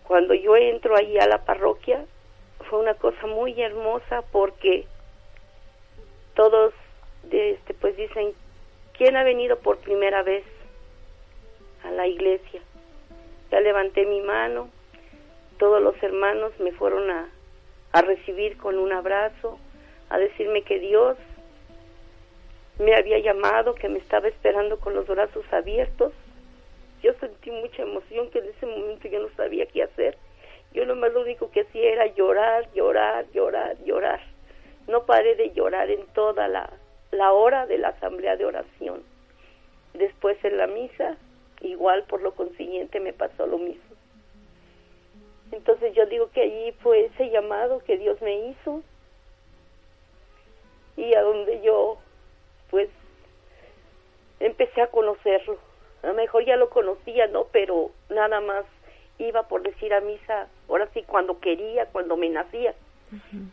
Cuando 0.05 0.35
yo 0.35 0.57
entro 0.57 0.97
ahí 0.97 1.19
a 1.19 1.29
la 1.29 1.45
parroquia, 1.45 2.05
fue 2.69 2.81
una 2.81 2.95
cosa 2.95 3.27
muy 3.27 3.61
hermosa 3.61 4.23
porque 4.33 4.87
todos 6.35 6.73
este, 7.31 7.75
pues 7.75 7.97
dicen, 7.97 8.33
¿quién 8.97 9.17
ha 9.17 9.25
venido 9.25 9.59
por 9.59 9.79
primera 9.79 10.23
vez 10.23 10.45
a 11.85 11.91
la 11.91 12.07
iglesia? 12.07 12.61
Ya 13.51 13.61
levanté 13.61 14.07
mi 14.07 14.21
mano, 14.21 14.69
todos 15.59 15.83
los 15.83 16.01
hermanos 16.03 16.53
me 16.59 16.73
fueron 16.73 17.11
a, 17.11 17.29
a 17.93 18.03
recibir 18.03 18.57
con 18.57 18.79
un 18.79 18.93
abrazo, 18.93 19.59
a 20.09 20.19
decirme 20.19 20.63
que 20.63 20.79
Dios 20.79 21.17
me 22.79 22.95
había 22.95 23.19
llamado, 23.19 23.75
que 23.75 23.89
me 23.89 23.99
estaba 23.99 24.29
esperando 24.29 24.79
con 24.79 24.95
los 24.95 25.07
brazos 25.07 25.45
abiertos. 25.53 26.13
Yo 27.03 27.13
sentí 27.15 27.51
mucha 27.51 27.83
emoción 27.83 28.31
que 28.31 28.39
en 28.39 28.47
ese 28.47 28.67
momento 28.67 29.09
yo 29.09 29.21
no 29.21 29.29
sabía 29.37 29.67
qué 29.67 29.83
hacer. 29.83 30.17
Yo 30.73 30.87
nomás 30.87 31.13
lo 31.13 31.23
único 31.23 31.51
que 31.51 31.63
hacía 31.63 31.93
era 31.93 32.07
llorar, 32.07 32.73
llorar, 32.73 33.27
llorar, 33.33 33.77
llorar. 33.85 34.21
No 34.87 35.05
paré 35.05 35.35
de 35.35 35.51
llorar 35.53 35.91
en 35.91 36.07
toda 36.15 36.49
la, 36.49 36.71
la 37.11 37.33
hora 37.33 37.67
de 37.67 37.79
la 37.79 37.89
asamblea 37.89 38.37
de 38.37 38.45
oración. 38.45 39.03
Después 39.95 40.43
en 40.45 40.57
la 40.57 40.67
misa, 40.67 41.17
igual 41.61 42.05
por 42.05 42.23
lo 42.23 42.33
consiguiente 42.35 43.01
me 43.01 43.13
pasó 43.13 43.47
lo 43.47 43.59
mismo. 43.59 43.83
Entonces 45.53 45.95
yo 45.95 46.07
digo 46.07 46.31
que 46.31 46.43
allí 46.43 46.73
fue 46.81 47.07
ese 47.07 47.31
llamado 47.31 47.81
que 47.81 47.99
Dios 47.99 48.21
me 48.23 48.49
hizo 48.49 48.83
y 50.97 51.15
a 51.15 51.23
donde 51.23 51.61
yo 51.63 51.99
pues 52.71 52.89
empecé 54.39 54.83
a 54.83 54.91
conocerlo. 54.91 55.59
A 56.03 56.09
lo 56.09 56.15
mejor 56.15 56.45
ya 56.45 56.57
lo 56.57 56.71
conocía, 56.71 57.27
¿no? 57.27 57.47
Pero 57.53 57.91
nada 58.09 58.41
más 58.41 58.65
iba 59.19 59.49
por 59.49 59.63
decir 59.63 59.93
a 59.93 60.01
misa, 60.01 60.49
ahora 60.69 60.89
sí 60.95 61.03
cuando 61.03 61.41
quería, 61.41 61.87
cuando 61.87 62.17
me 62.17 62.29
nacía. 62.29 62.75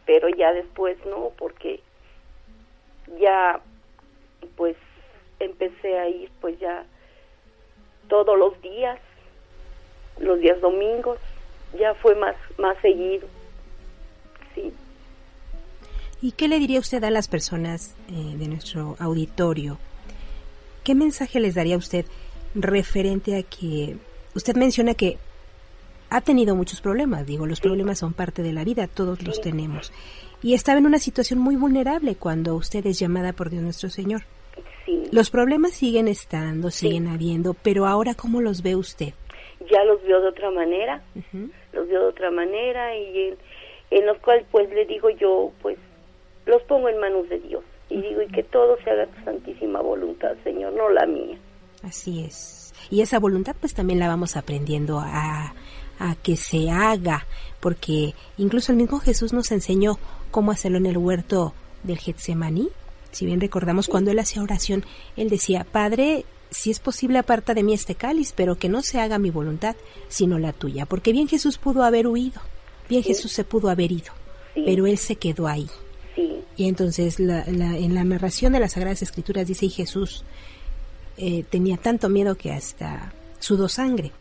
Pero 0.05 0.29
ya 0.29 0.53
después 0.53 1.03
no, 1.07 1.31
porque 1.37 1.81
ya 3.19 3.61
pues 4.55 4.75
empecé 5.39 5.97
a 5.97 6.09
ir 6.09 6.29
pues 6.41 6.59
ya 6.59 6.85
todos 8.07 8.37
los 8.37 8.59
días, 8.61 8.99
los 10.19 10.39
días 10.39 10.59
domingos, 10.61 11.19
ya 11.77 11.93
fue 11.95 12.15
más, 12.15 12.35
más 12.57 12.77
seguido. 12.81 13.27
Sí. 14.55 14.71
¿Y 16.21 16.31
qué 16.31 16.47
le 16.47 16.59
diría 16.59 16.79
usted 16.79 17.03
a 17.03 17.11
las 17.11 17.27
personas 17.27 17.95
eh, 18.09 18.35
de 18.37 18.47
nuestro 18.47 18.95
auditorio? 18.99 19.77
¿Qué 20.83 20.95
mensaje 20.95 21.39
les 21.39 21.55
daría 21.55 21.77
usted 21.77 22.05
referente 22.55 23.37
a 23.37 23.43
que 23.43 23.97
usted 24.33 24.55
menciona 24.55 24.93
que 24.93 25.17
ha 26.09 26.21
tenido 26.21 26.55
muchos 26.55 26.81
problemas? 26.81 27.27
Digo, 27.27 27.45
los 27.45 27.59
problemas 27.59 27.99
son 27.99 28.13
parte 28.13 28.41
de 28.41 28.53
la 28.53 28.63
vida, 28.63 28.87
todos 28.87 29.21
los 29.21 29.41
tenemos 29.41 29.91
y 30.41 30.53
estaba 30.53 30.79
en 30.79 30.85
una 30.85 30.99
situación 30.99 31.39
muy 31.39 31.55
vulnerable 31.55 32.15
cuando 32.15 32.55
usted 32.55 32.85
es 32.85 32.99
llamada 32.99 33.33
por 33.33 33.49
Dios 33.49 33.63
nuestro 33.63 33.89
Señor. 33.89 34.21
Sí. 34.85 35.03
Los 35.11 35.29
problemas 35.29 35.73
siguen 35.73 36.07
estando, 36.07 36.69
siguen 36.69 37.07
habiendo, 37.07 37.53
pero 37.53 37.85
ahora 37.85 38.13
¿cómo 38.13 38.41
los 38.41 38.61
ve 38.61 38.75
usted? 38.75 39.13
Ya 39.71 39.83
los 39.83 40.01
veo 40.03 40.21
de 40.21 40.27
otra 40.27 40.51
manera, 40.51 41.01
los 41.73 41.87
veo 41.87 42.01
de 42.03 42.07
otra 42.07 42.31
manera 42.31 42.95
y 42.95 43.33
en, 43.91 44.05
los 44.05 44.17
cuales 44.19 44.45
pues 44.51 44.69
le 44.69 44.85
digo 44.85 45.09
yo 45.09 45.51
pues 45.61 45.77
los 46.45 46.61
pongo 46.63 46.87
en 46.87 46.99
manos 46.99 47.27
de 47.27 47.39
Dios 47.39 47.63
y 47.89 48.01
digo 48.01 48.21
y 48.21 48.27
que 48.27 48.43
todo 48.43 48.77
se 48.83 48.91
haga 48.91 49.07
tu 49.07 49.23
santísima 49.25 49.81
voluntad, 49.81 50.35
Señor, 50.43 50.73
no 50.73 50.89
la 50.89 51.05
mía. 51.05 51.37
Así 51.83 52.23
es. 52.23 52.73
Y 52.89 53.01
esa 53.01 53.19
voluntad 53.19 53.55
pues 53.59 53.73
también 53.73 53.99
la 53.99 54.07
vamos 54.07 54.37
aprendiendo 54.37 54.99
a, 54.99 55.53
a 55.99 56.15
que 56.23 56.37
se 56.37 56.69
haga, 56.69 57.25
porque 57.59 58.13
incluso 58.37 58.71
el 58.71 58.77
mismo 58.77 58.99
Jesús 58.99 59.33
nos 59.33 59.51
enseñó 59.51 59.97
cómo 60.27 60.51
hacerlo 60.51 60.77
en 60.77 60.85
el 60.85 60.97
huerto 60.97 61.53
del 61.83 61.97
Getsemaní. 61.97 62.69
Si 63.11 63.25
bien 63.25 63.41
recordamos 63.41 63.87
cuando 63.87 64.11
él 64.11 64.19
hacía 64.19 64.43
oración, 64.43 64.85
él 65.15 65.29
decía, 65.29 65.65
Padre, 65.69 66.25
si 66.51 66.71
es 66.71 66.79
posible 66.79 67.17
aparta 67.17 67.53
de 67.53 67.63
mí 67.63 67.73
este 67.73 67.95
cáliz, 67.95 68.33
pero 68.35 68.57
que 68.57 68.69
no 68.69 68.81
se 68.81 68.99
haga 68.99 69.17
mi 69.17 69.29
voluntad, 69.29 69.75
sino 70.07 70.37
la 70.39 70.53
tuya, 70.53 70.85
porque 70.85 71.11
bien 71.11 71.27
Jesús 71.27 71.57
pudo 71.57 71.83
haber 71.83 72.07
huido, 72.07 72.41
bien 72.89 73.03
Jesús 73.03 73.31
se 73.31 73.43
pudo 73.43 73.69
haber 73.69 73.91
ido, 73.91 74.13
pero 74.53 74.87
él 74.87 74.97
se 74.97 75.15
quedó 75.15 75.47
ahí. 75.47 75.69
Sí. 76.15 76.41
Y 76.55 76.67
entonces 76.67 77.19
la, 77.19 77.45
la, 77.47 77.77
en 77.77 77.95
la 77.95 78.03
narración 78.03 78.53
de 78.53 78.59
las 78.59 78.73
Sagradas 78.73 79.01
Escrituras 79.01 79.47
dice, 79.47 79.67
y 79.67 79.69
Jesús 79.69 80.23
eh, 81.17 81.43
tenía 81.49 81.77
tanto 81.77 82.09
miedo 82.09 82.35
que 82.35 82.51
hasta 82.51 83.13
sudó 83.39 83.67
sangre. 83.67 84.11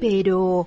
Pero 0.00 0.66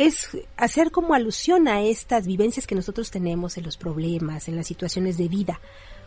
es 0.00 0.30
hacer 0.56 0.90
como 0.90 1.12
alusión 1.12 1.68
a 1.68 1.82
estas 1.82 2.26
vivencias 2.26 2.66
que 2.66 2.74
nosotros 2.74 3.10
tenemos 3.10 3.58
en 3.58 3.64
los 3.64 3.76
problemas, 3.76 4.48
en 4.48 4.56
las 4.56 4.66
situaciones 4.66 5.18
de 5.18 5.28
vida, 5.28 5.60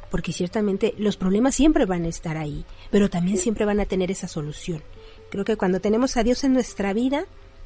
porque 0.09 0.33
ciertamente 0.33 0.95
los 0.97 1.15
problemas 1.15 1.53
siempre 1.53 1.85
van 1.85 2.05
a 2.05 2.07
estar 2.07 2.35
ahí, 2.35 2.65
pero 2.89 3.11
también 3.11 3.37
siempre 3.37 3.65
van 3.65 3.79
a 3.79 3.85
tener 3.85 4.09
esa 4.09 4.27
solución. 4.27 4.81
Creo 5.29 5.45
que 5.45 5.57
cuando 5.57 5.79
tenemos 5.79 6.17
a 6.17 6.23
Dios 6.23 6.43
en 6.43 6.53
nuestra 6.53 6.91
vida, 6.93 7.25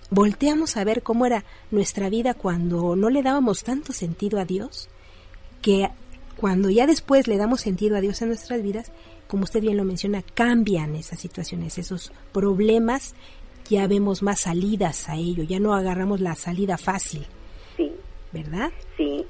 volteamos 0.09 0.75
a 0.75 0.83
ver 0.83 1.01
cómo 1.01 1.25
era 1.25 1.45
nuestra 1.71 2.09
vida 2.09 2.33
cuando 2.33 2.97
no 2.97 3.09
le 3.09 3.23
dábamos 3.23 3.63
tanto 3.63 3.93
sentido 3.93 4.37
a 4.37 4.43
Dios, 4.43 4.89
que 5.61 5.89
cuando 6.35 6.69
ya 6.69 6.87
después 6.87 7.29
le 7.29 7.37
damos 7.37 7.61
sentido 7.61 7.95
a 7.95 8.01
Dios 8.01 8.21
en 8.21 8.27
nuestras 8.27 8.61
vidas, 8.61 8.91
como 9.29 9.45
usted 9.45 9.61
bien 9.61 9.77
lo 9.77 9.85
menciona, 9.85 10.23
cambian 10.33 10.93
esas 10.95 11.21
situaciones, 11.21 11.77
esos 11.77 12.11
problemas, 12.33 13.15
ya 13.69 13.87
vemos 13.87 14.23
más 14.23 14.41
salidas 14.41 15.09
a 15.09 15.15
ello, 15.15 15.43
ya 15.43 15.59
no 15.59 15.73
agarramos 15.73 16.21
la 16.21 16.35
salida 16.35 16.77
fácil. 16.77 17.25
Sí. 17.75 17.91
¿Verdad? 18.31 18.71
Sí. 18.95 19.25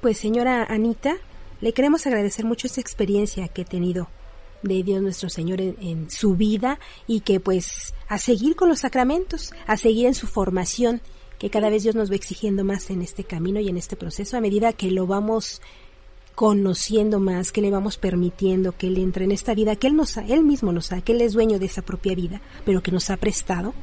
Pues 0.00 0.18
señora 0.18 0.64
Anita, 0.64 1.16
le 1.60 1.72
queremos 1.72 2.06
agradecer 2.06 2.44
mucho 2.44 2.66
esta 2.66 2.80
experiencia 2.80 3.48
que 3.48 3.62
he 3.62 3.64
tenido 3.64 4.08
de 4.62 4.82
Dios 4.82 5.02
nuestro 5.02 5.28
Señor 5.28 5.60
en, 5.60 6.10
su 6.10 6.36
vida 6.36 6.78
y 7.06 7.20
que 7.20 7.40
pues 7.40 7.94
a 8.08 8.18
seguir 8.18 8.56
con 8.56 8.68
los 8.68 8.80
sacramentos, 8.80 9.52
a 9.66 9.76
seguir 9.76 10.06
en 10.06 10.14
su 10.14 10.26
formación, 10.26 11.00
que 11.38 11.50
cada 11.50 11.70
vez 11.70 11.82
Dios 11.82 11.94
nos 11.94 12.10
va 12.10 12.16
exigiendo 12.16 12.64
más 12.64 12.90
en 12.90 13.02
este 13.02 13.24
camino 13.24 13.60
y 13.60 13.68
en 13.68 13.76
este 13.76 13.96
proceso 13.96 14.36
a 14.36 14.40
medida 14.40 14.72
que 14.72 14.90
lo 14.90 15.06
vamos 15.06 15.60
conociendo 16.36 17.18
más, 17.18 17.50
que 17.50 17.62
le 17.62 17.70
vamos 17.70 17.96
permitiendo 17.96 18.72
que 18.72 18.86
Él 18.86 18.98
entre 18.98 19.24
en 19.24 19.32
esta 19.32 19.54
vida, 19.54 19.74
que 19.74 19.88
Él 19.88 19.96
nos 19.96 20.16
Él 20.18 20.44
mismo 20.44 20.70
nos 20.70 20.92
ha, 20.92 21.00
que 21.00 21.12
Él 21.12 21.22
es 21.22 21.32
dueño 21.32 21.58
de 21.58 21.66
esa 21.66 21.82
propia 21.82 22.14
vida, 22.14 22.40
pero 22.64 22.82
que 22.82 22.92
nos 22.92 23.10
ha 23.10 23.16
prestado. 23.16 23.74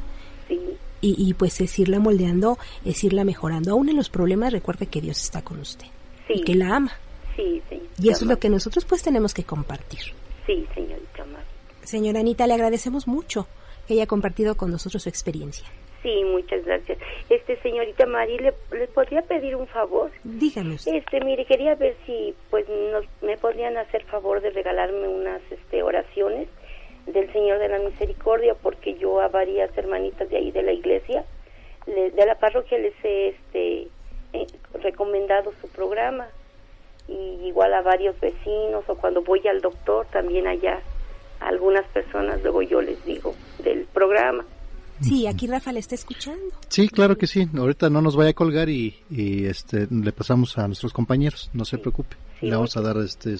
Y, 1.01 1.29
y, 1.29 1.33
pues 1.33 1.59
es 1.59 1.77
irla 1.79 1.99
moldeando, 1.99 2.57
es 2.85 3.03
irla 3.03 3.25
mejorando. 3.25 3.71
Aún 3.71 3.89
en 3.89 3.97
los 3.97 4.09
problemas, 4.09 4.53
recuerde 4.53 4.87
que 4.87 5.01
Dios 5.01 5.21
está 5.21 5.41
con 5.41 5.59
usted. 5.59 5.87
Y 6.29 6.43
que 6.43 6.55
la 6.55 6.77
ama. 6.77 6.93
Sí, 7.35 7.61
Y 7.99 8.07
eso 8.07 8.23
es 8.23 8.29
lo 8.29 8.39
que 8.39 8.49
nosotros 8.49 8.85
pues 8.85 9.03
tenemos 9.03 9.33
que 9.33 9.43
compartir. 9.43 9.99
Sí, 10.45 10.65
señorita 10.73 11.03
Señora 11.83 12.21
Anita, 12.21 12.47
le 12.47 12.53
agradecemos 12.53 13.07
mucho 13.07 13.47
que 13.87 13.95
haya 13.95 14.07
compartido 14.07 14.55
con 14.55 14.71
nosotros 14.71 15.03
su 15.03 15.09
experiencia. 15.09 15.65
Sí, 16.03 16.23
muchas 16.25 16.65
gracias. 16.65 16.99
Este, 17.29 17.55
señorita 17.61 18.05
Mari, 18.05 18.37
¿le, 18.37 18.51
podría 18.93 19.21
pedir 19.21 19.55
un 19.55 19.67
favor? 19.67 20.11
Dígame 20.23 20.75
Este, 20.85 21.21
mire, 21.21 21.45
quería 21.45 21.75
ver 21.75 21.95
si, 22.05 22.35
pues, 22.49 22.67
nos, 22.67 23.05
me 23.21 23.37
podrían 23.37 23.77
hacer 23.77 24.03
favor 24.03 24.41
de 24.41 24.51
regalarme 24.51 25.07
unas, 25.07 25.41
este, 25.49 25.81
oraciones 25.81 26.49
del 27.07 27.31
Señor 27.31 27.59
de 27.59 27.69
la 27.69 27.79
Misericordia, 27.79 28.53
porque 28.53 28.95
yo 28.95 29.21
a 29.21 29.29
varias 29.29 29.75
hermanitas 29.77 30.29
de 30.29 30.37
ahí 30.37 30.51
de 30.51 30.61
la 30.61 30.73
iglesia, 30.73 31.23
de 31.85 32.25
la 32.25 32.35
parroquia, 32.35 32.77
les 32.77 32.93
he, 33.03 33.29
este, 33.29 33.87
eh, 34.33 34.47
recomendado 34.81 35.53
su 35.61 35.67
programa 35.69 36.27
y 37.07 37.47
igual 37.47 37.73
a 37.73 37.81
varios 37.81 38.19
vecinos 38.19 38.83
o 38.87 38.95
cuando 38.95 39.21
voy 39.21 39.45
al 39.47 39.61
doctor 39.61 40.07
también 40.07 40.47
allá 40.47 40.81
a 41.39 41.49
algunas 41.49 41.85
personas 41.87 42.41
luego 42.41 42.61
yo 42.61 42.81
les 42.81 43.03
digo 43.05 43.35
del 43.59 43.85
programa. 43.93 44.45
Sí, 45.01 45.27
aquí 45.27 45.47
Rafa 45.47 45.71
le 45.71 45.79
está 45.79 45.95
escuchando. 45.95 46.43
Sí, 46.69 46.87
claro 46.87 47.17
que 47.17 47.27
sí. 47.27 47.47
Ahorita 47.57 47.89
no 47.89 48.01
nos 48.01 48.15
vaya 48.15 48.31
a 48.31 48.33
colgar 48.33 48.69
y, 48.69 48.95
este 49.09 49.87
le 49.89 50.11
pasamos 50.11 50.57
a 50.57 50.67
nuestros 50.67 50.93
compañeros, 50.93 51.49
no 51.53 51.65
se 51.65 51.77
preocupe. 51.77 52.15
le 52.41 52.51
vamos 52.51 52.75
a 52.77 52.81
dar 52.81 52.97
este 52.97 53.35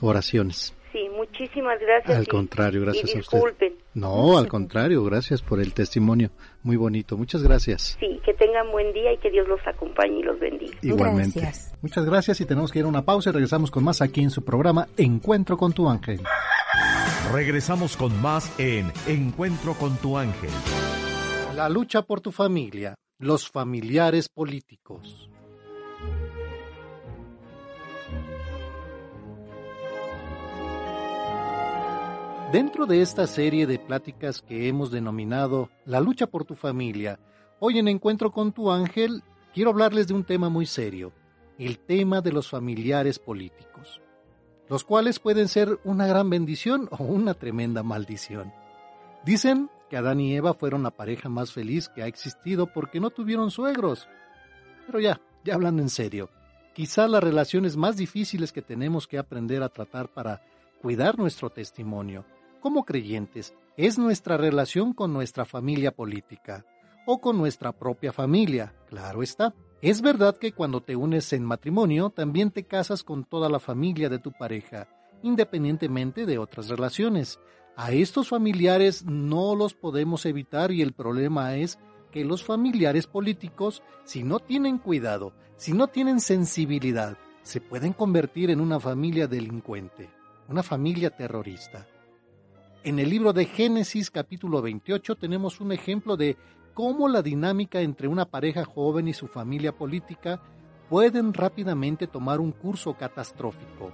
oraciones. 0.00 0.74
Sí, 0.92 1.08
muchísimas 1.14 1.78
gracias. 1.80 2.18
Al 2.18 2.26
contrario, 2.26 2.80
gracias 2.80 3.14
a 3.14 3.18
usted. 3.18 3.72
No, 3.94 4.38
al 4.38 4.48
contrario, 4.48 5.04
gracias 5.04 5.42
por 5.42 5.60
el 5.60 5.74
testimonio. 5.74 6.30
Muy 6.62 6.76
bonito. 6.76 7.16
Muchas 7.16 7.42
gracias. 7.42 7.96
Sí, 8.00 8.20
que 8.24 8.32
tengan 8.34 8.70
buen 8.70 8.92
día 8.92 9.12
y 9.12 9.18
que 9.18 9.30
Dios 9.30 9.46
los 9.48 9.60
acompañe 9.66 10.20
y 10.20 10.22
los 10.22 10.38
bendiga. 10.38 10.76
Igualmente. 10.82 11.40
Muchas 11.82 12.06
gracias 12.06 12.40
y 12.40 12.46
tenemos 12.46 12.72
que 12.72 12.78
ir 12.78 12.84
a 12.84 12.88
una 12.88 13.04
pausa 13.04 13.30
y 13.30 13.32
regresamos 13.32 13.70
con 13.70 13.84
más 13.84 14.00
aquí 14.00 14.22
en 14.22 14.30
su 14.30 14.44
programa 14.44 14.88
Encuentro 14.96 15.56
con 15.56 15.72
tu 15.72 15.88
ángel. 15.88 16.20
Regresamos 17.32 17.96
con 17.96 18.20
más 18.22 18.58
en 18.58 18.90
Encuentro 19.06 19.74
con 19.74 19.96
tu 19.98 20.16
ángel. 20.16 20.50
La 21.54 21.68
lucha 21.68 22.02
por 22.02 22.20
tu 22.20 22.32
familia, 22.32 22.94
los 23.18 23.50
familiares 23.50 24.28
políticos. 24.28 25.27
Dentro 32.52 32.86
de 32.86 33.02
esta 33.02 33.26
serie 33.26 33.66
de 33.66 33.78
pláticas 33.78 34.40
que 34.40 34.68
hemos 34.68 34.90
denominado 34.90 35.68
La 35.84 36.00
lucha 36.00 36.26
por 36.26 36.46
tu 36.46 36.54
familia, 36.54 37.20
hoy 37.60 37.78
en 37.78 37.88
Encuentro 37.88 38.32
con 38.32 38.52
tu 38.52 38.70
ángel 38.70 39.22
quiero 39.52 39.68
hablarles 39.68 40.08
de 40.08 40.14
un 40.14 40.24
tema 40.24 40.48
muy 40.48 40.64
serio, 40.64 41.12
el 41.58 41.78
tema 41.78 42.22
de 42.22 42.32
los 42.32 42.48
familiares 42.48 43.18
políticos, 43.18 44.00
los 44.66 44.82
cuales 44.82 45.18
pueden 45.18 45.46
ser 45.46 45.78
una 45.84 46.06
gran 46.06 46.30
bendición 46.30 46.88
o 46.90 47.04
una 47.04 47.34
tremenda 47.34 47.82
maldición. 47.82 48.50
Dicen 49.26 49.68
que 49.90 49.98
Adán 49.98 50.18
y 50.18 50.34
Eva 50.34 50.54
fueron 50.54 50.82
la 50.82 50.90
pareja 50.90 51.28
más 51.28 51.52
feliz 51.52 51.90
que 51.90 52.02
ha 52.02 52.06
existido 52.06 52.72
porque 52.72 52.98
no 52.98 53.10
tuvieron 53.10 53.50
suegros. 53.50 54.08
Pero 54.86 55.00
ya, 55.00 55.20
ya 55.44 55.54
hablando 55.54 55.82
en 55.82 55.90
serio, 55.90 56.30
quizá 56.72 57.08
las 57.08 57.22
relaciones 57.22 57.76
más 57.76 57.98
difíciles 57.98 58.52
que 58.52 58.62
tenemos 58.62 59.06
que 59.06 59.18
aprender 59.18 59.62
a 59.62 59.68
tratar 59.68 60.08
para 60.08 60.40
cuidar 60.80 61.18
nuestro 61.18 61.50
testimonio 61.50 62.24
como 62.60 62.84
creyentes 62.84 63.54
es 63.76 63.98
nuestra 63.98 64.36
relación 64.36 64.92
con 64.92 65.12
nuestra 65.12 65.44
familia 65.44 65.92
política 65.92 66.64
o 67.06 67.20
con 67.20 67.38
nuestra 67.38 67.72
propia 67.72 68.12
familia, 68.12 68.74
claro 68.88 69.22
está. 69.22 69.54
Es 69.80 70.02
verdad 70.02 70.36
que 70.36 70.52
cuando 70.52 70.82
te 70.82 70.96
unes 70.96 71.32
en 71.32 71.44
matrimonio 71.44 72.10
también 72.10 72.50
te 72.50 72.64
casas 72.64 73.04
con 73.04 73.24
toda 73.24 73.48
la 73.48 73.60
familia 73.60 74.08
de 74.08 74.18
tu 74.18 74.32
pareja, 74.32 74.88
independientemente 75.22 76.26
de 76.26 76.38
otras 76.38 76.68
relaciones. 76.68 77.38
A 77.76 77.92
estos 77.92 78.28
familiares 78.28 79.04
no 79.04 79.54
los 79.54 79.74
podemos 79.74 80.26
evitar 80.26 80.72
y 80.72 80.82
el 80.82 80.92
problema 80.92 81.54
es 81.56 81.78
que 82.10 82.24
los 82.24 82.42
familiares 82.42 83.06
políticos, 83.06 83.82
si 84.04 84.24
no 84.24 84.40
tienen 84.40 84.78
cuidado, 84.78 85.32
si 85.56 85.72
no 85.72 85.86
tienen 85.86 86.20
sensibilidad, 86.20 87.16
se 87.42 87.60
pueden 87.60 87.92
convertir 87.92 88.50
en 88.50 88.60
una 88.60 88.80
familia 88.80 89.26
delincuente, 89.28 90.10
una 90.48 90.62
familia 90.62 91.10
terrorista. 91.10 91.86
En 92.84 93.00
el 93.00 93.10
libro 93.10 93.32
de 93.32 93.44
Génesis 93.44 94.08
capítulo 94.08 94.62
28 94.62 95.16
tenemos 95.16 95.60
un 95.60 95.72
ejemplo 95.72 96.16
de 96.16 96.36
cómo 96.74 97.08
la 97.08 97.22
dinámica 97.22 97.80
entre 97.80 98.06
una 98.06 98.24
pareja 98.24 98.64
joven 98.64 99.08
y 99.08 99.14
su 99.14 99.26
familia 99.26 99.72
política 99.72 100.40
pueden 100.88 101.34
rápidamente 101.34 102.06
tomar 102.06 102.38
un 102.38 102.52
curso 102.52 102.94
catastrófico. 102.94 103.92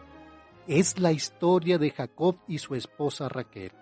Es 0.66 0.98
la 0.98 1.12
historia 1.12 1.78
de 1.78 1.90
Jacob 1.90 2.36
y 2.46 2.58
su 2.58 2.74
esposa 2.74 3.30
Raquel, 3.30 3.72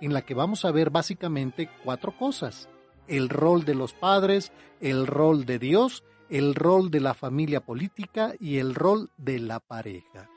en 0.00 0.12
la 0.12 0.22
que 0.22 0.34
vamos 0.34 0.64
a 0.64 0.70
ver 0.70 0.90
básicamente 0.90 1.68
cuatro 1.82 2.16
cosas. 2.16 2.68
El 3.08 3.30
rol 3.30 3.64
de 3.64 3.74
los 3.74 3.92
padres, 3.92 4.52
el 4.80 5.08
rol 5.08 5.46
de 5.46 5.58
Dios, 5.58 6.04
el 6.30 6.54
rol 6.54 6.92
de 6.92 7.00
la 7.00 7.14
familia 7.14 7.60
política 7.60 8.34
y 8.38 8.58
el 8.58 8.76
rol 8.76 9.10
de 9.16 9.40
la 9.40 9.58
pareja. 9.58 10.30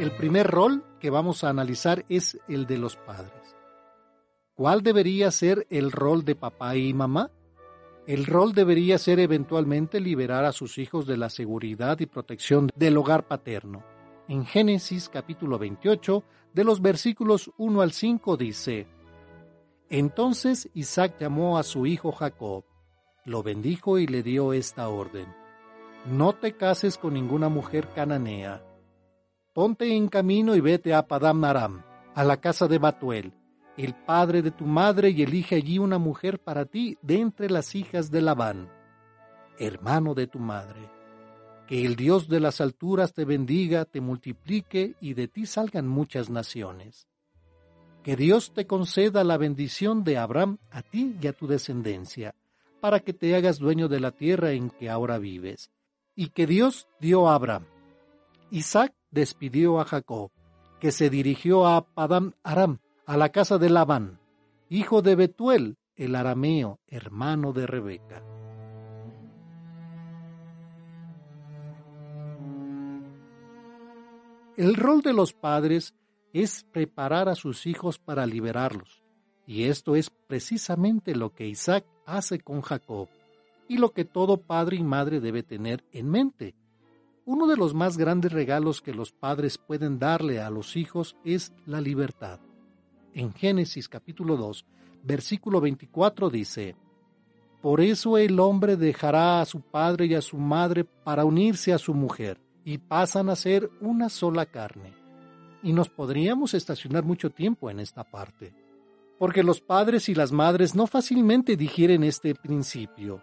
El 0.00 0.12
primer 0.12 0.46
rol 0.46 0.82
que 0.98 1.10
vamos 1.10 1.44
a 1.44 1.50
analizar 1.50 2.06
es 2.08 2.38
el 2.48 2.66
de 2.66 2.78
los 2.78 2.96
padres. 2.96 3.54
¿Cuál 4.54 4.82
debería 4.82 5.30
ser 5.30 5.66
el 5.68 5.92
rol 5.92 6.24
de 6.24 6.34
papá 6.34 6.74
y 6.74 6.94
mamá? 6.94 7.30
El 8.06 8.24
rol 8.24 8.54
debería 8.54 8.96
ser 8.96 9.20
eventualmente 9.20 10.00
liberar 10.00 10.46
a 10.46 10.52
sus 10.52 10.78
hijos 10.78 11.06
de 11.06 11.18
la 11.18 11.28
seguridad 11.28 12.00
y 12.00 12.06
protección 12.06 12.70
del 12.74 12.96
hogar 12.96 13.28
paterno. 13.28 13.84
En 14.26 14.46
Génesis 14.46 15.10
capítulo 15.10 15.58
28, 15.58 16.24
de 16.54 16.64
los 16.64 16.80
versículos 16.80 17.50
1 17.58 17.82
al 17.82 17.92
5 17.92 18.38
dice, 18.38 18.86
Entonces 19.90 20.70
Isaac 20.72 21.16
llamó 21.20 21.58
a 21.58 21.62
su 21.62 21.84
hijo 21.84 22.10
Jacob, 22.10 22.64
lo 23.26 23.42
bendijo 23.42 23.98
y 23.98 24.06
le 24.06 24.22
dio 24.22 24.54
esta 24.54 24.88
orden, 24.88 25.26
No 26.06 26.32
te 26.32 26.56
cases 26.56 26.96
con 26.96 27.12
ninguna 27.12 27.50
mujer 27.50 27.86
cananea 27.94 28.62
Ponte 29.60 29.94
en 29.94 30.08
camino 30.08 30.56
y 30.56 30.60
vete 30.62 30.94
a 30.94 31.06
Padam 31.06 31.44
Aram, 31.44 31.82
a 32.14 32.24
la 32.24 32.38
casa 32.38 32.66
de 32.66 32.78
Batuel, 32.78 33.34
el 33.76 33.94
padre 33.94 34.40
de 34.40 34.52
tu 34.52 34.64
madre, 34.64 35.10
y 35.10 35.20
elige 35.20 35.56
allí 35.56 35.78
una 35.78 35.98
mujer 35.98 36.38
para 36.38 36.64
ti 36.64 36.96
de 37.02 37.20
entre 37.20 37.50
las 37.50 37.74
hijas 37.74 38.10
de 38.10 38.22
Labán, 38.22 38.70
hermano 39.58 40.14
de 40.14 40.26
tu 40.28 40.38
madre. 40.38 40.80
Que 41.68 41.84
el 41.84 41.94
Dios 41.94 42.26
de 42.26 42.40
las 42.40 42.62
alturas 42.62 43.12
te 43.12 43.26
bendiga, 43.26 43.84
te 43.84 44.00
multiplique 44.00 44.94
y 44.98 45.12
de 45.12 45.28
ti 45.28 45.44
salgan 45.44 45.86
muchas 45.86 46.30
naciones. 46.30 47.06
que 48.02 48.16
Dios 48.16 48.54
te 48.54 48.66
conceda 48.66 49.24
la 49.24 49.36
bendición 49.36 50.04
de 50.04 50.16
Abraham 50.16 50.56
a 50.70 50.80
ti 50.80 51.16
y 51.20 51.26
a 51.26 51.34
tu 51.34 51.46
descendencia, 51.46 52.34
para 52.80 53.00
que 53.00 53.12
te 53.12 53.36
hagas 53.36 53.58
dueño 53.58 53.88
de 53.88 54.00
la 54.00 54.12
tierra 54.12 54.52
en 54.52 54.70
que 54.70 54.88
ahora 54.88 55.18
vives. 55.18 55.70
Y 56.16 56.28
que 56.28 56.46
Dios 56.46 56.88
dio 56.98 57.28
a 57.28 57.34
Abraham. 57.34 57.66
Isaac 58.50 58.94
despidió 59.10 59.80
a 59.80 59.84
Jacob, 59.84 60.30
que 60.80 60.92
se 60.92 61.10
dirigió 61.10 61.66
a 61.66 61.84
Padam 61.84 62.32
Aram, 62.42 62.78
a 63.06 63.16
la 63.16 63.30
casa 63.30 63.58
de 63.58 63.70
Labán, 63.70 64.20
hijo 64.68 65.02
de 65.02 65.14
Betuel, 65.14 65.76
el 65.96 66.14
arameo, 66.14 66.80
hermano 66.86 67.52
de 67.52 67.66
Rebeca. 67.66 68.22
El 74.56 74.74
rol 74.74 75.02
de 75.02 75.12
los 75.12 75.32
padres 75.32 75.94
es 76.32 76.64
preparar 76.64 77.28
a 77.28 77.34
sus 77.34 77.66
hijos 77.66 77.98
para 77.98 78.26
liberarlos, 78.26 79.02
y 79.46 79.64
esto 79.64 79.96
es 79.96 80.10
precisamente 80.10 81.14
lo 81.14 81.32
que 81.34 81.48
Isaac 81.48 81.84
hace 82.06 82.40
con 82.40 82.60
Jacob, 82.60 83.08
y 83.68 83.78
lo 83.78 83.92
que 83.92 84.04
todo 84.04 84.36
padre 84.36 84.76
y 84.76 84.82
madre 84.82 85.20
debe 85.20 85.42
tener 85.42 85.84
en 85.92 86.10
mente. 86.10 86.54
Uno 87.32 87.46
de 87.46 87.56
los 87.56 87.74
más 87.74 87.96
grandes 87.96 88.32
regalos 88.32 88.82
que 88.82 88.92
los 88.92 89.12
padres 89.12 89.56
pueden 89.56 90.00
darle 90.00 90.40
a 90.40 90.50
los 90.50 90.74
hijos 90.74 91.14
es 91.24 91.52
la 91.64 91.80
libertad. 91.80 92.40
En 93.14 93.32
Génesis 93.32 93.88
capítulo 93.88 94.36
2, 94.36 94.66
versículo 95.04 95.60
24 95.60 96.28
dice, 96.28 96.74
Por 97.62 97.82
eso 97.82 98.18
el 98.18 98.40
hombre 98.40 98.76
dejará 98.76 99.40
a 99.40 99.44
su 99.44 99.60
padre 99.60 100.06
y 100.06 100.16
a 100.16 100.22
su 100.22 100.38
madre 100.38 100.82
para 100.82 101.24
unirse 101.24 101.72
a 101.72 101.78
su 101.78 101.94
mujer, 101.94 102.40
y 102.64 102.78
pasan 102.78 103.30
a 103.30 103.36
ser 103.36 103.70
una 103.80 104.08
sola 104.08 104.44
carne 104.44 104.92
y 105.62 105.72
nos 105.72 105.88
podríamos 105.88 106.52
estacionar 106.54 107.04
mucho 107.04 107.30
tiempo 107.30 107.70
en 107.70 107.78
esta 107.78 108.02
parte, 108.02 108.52
porque 109.20 109.44
los 109.44 109.60
padres 109.60 110.08
y 110.08 110.16
las 110.16 110.32
madres 110.32 110.74
no 110.74 110.88
fácilmente 110.88 111.56
digieren 111.56 112.02
este 112.02 112.34
principio. 112.34 113.22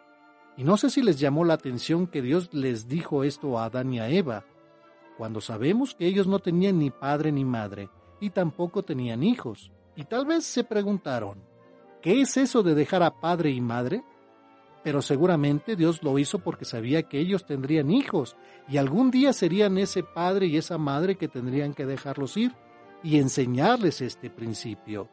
Y 0.58 0.64
no 0.64 0.76
sé 0.76 0.90
si 0.90 1.02
les 1.02 1.20
llamó 1.20 1.46
la 1.46 1.54
atención 1.54 2.08
que 2.08 2.22
Dios 2.22 2.54
les 2.54 2.88
dijo 2.88 3.24
esto 3.24 3.58
a 3.58 3.66
Adán 3.66 3.94
y 3.94 4.00
a 4.00 4.10
Eva, 4.10 4.44
cuando 5.18 5.40
sabemos 5.40 5.96
que 5.96 6.08
ellos 6.08 6.28
no 6.28 6.40
tenían 6.40 6.80
ni 6.80 6.90
padre 6.90 7.32
ni 7.32 7.46
madre, 7.46 7.90
y 8.20 8.32
tampoco 8.32 8.84
tenían 8.84 9.24
hijos, 9.24 9.72
y 9.96 10.04
tal 10.04 10.26
vez 10.26 10.44
se 10.44 10.64
preguntaron, 10.64 11.44
¿qué 12.02 12.22
es 12.22 12.36
eso 12.38 12.64
de 12.64 12.76
dejar 12.76 13.04
a 13.04 13.20
padre 13.22 13.52
y 13.52 13.62
madre? 13.62 14.04
pero 14.88 15.02
seguramente 15.02 15.76
Dios 15.76 16.02
lo 16.02 16.18
hizo 16.18 16.40
porque 16.40 16.64
sabía 16.64 17.04
que 17.04 17.20
ellos 17.20 17.46
tendrían 17.46 17.92
hijos 17.92 18.38
y 18.70 18.78
algún 18.78 19.12
día 19.12 19.34
serían 19.34 19.78
ese 19.78 20.02
padre 20.02 20.48
y 20.48 20.56
esa 20.56 20.78
madre 20.78 21.18
que 21.18 21.28
tendrían 21.28 21.74
que 21.74 21.86
dejarlos 21.86 22.38
ir 22.38 22.54
y 23.04 23.18
enseñarles 23.18 24.00
este 24.00 24.30
principio. 24.30 25.10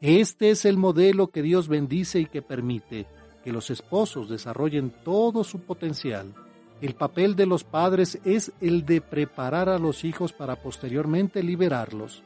Este 0.00 0.48
es 0.48 0.64
el 0.64 0.78
modelo 0.78 1.28
que 1.28 1.42
Dios 1.42 1.68
bendice 1.68 2.20
y 2.20 2.24
que 2.24 2.40
permite 2.40 3.06
que 3.44 3.52
los 3.52 3.70
esposos 3.70 4.28
desarrollen 4.30 4.90
todo 5.04 5.44
su 5.44 5.60
potencial. 5.60 6.34
El 6.80 6.94
papel 6.94 7.36
de 7.36 7.46
los 7.46 7.62
padres 7.62 8.18
es 8.24 8.52
el 8.60 8.86
de 8.86 9.02
preparar 9.02 9.68
a 9.68 9.78
los 9.78 10.02
hijos 10.02 10.32
para 10.32 10.62
posteriormente 10.62 11.42
liberarlos. 11.42 12.22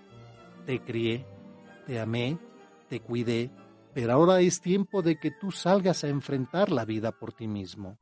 Te 0.65 0.81
crié, 0.81 1.27
te 1.87 1.99
amé, 1.99 2.39
te 2.89 3.01
cuidé, 3.01 3.51
pero 3.93 4.13
ahora 4.13 4.41
es 4.41 4.61
tiempo 4.61 5.03
de 5.03 5.19
que 5.19 5.33
tú 5.33 5.51
salgas 5.51 6.05
a 6.05 6.09
enfrentar 6.09 6.71
la 6.71 6.85
vida 6.85 7.11
por 7.11 7.33
ti 7.33 7.49
mismo. 7.49 7.99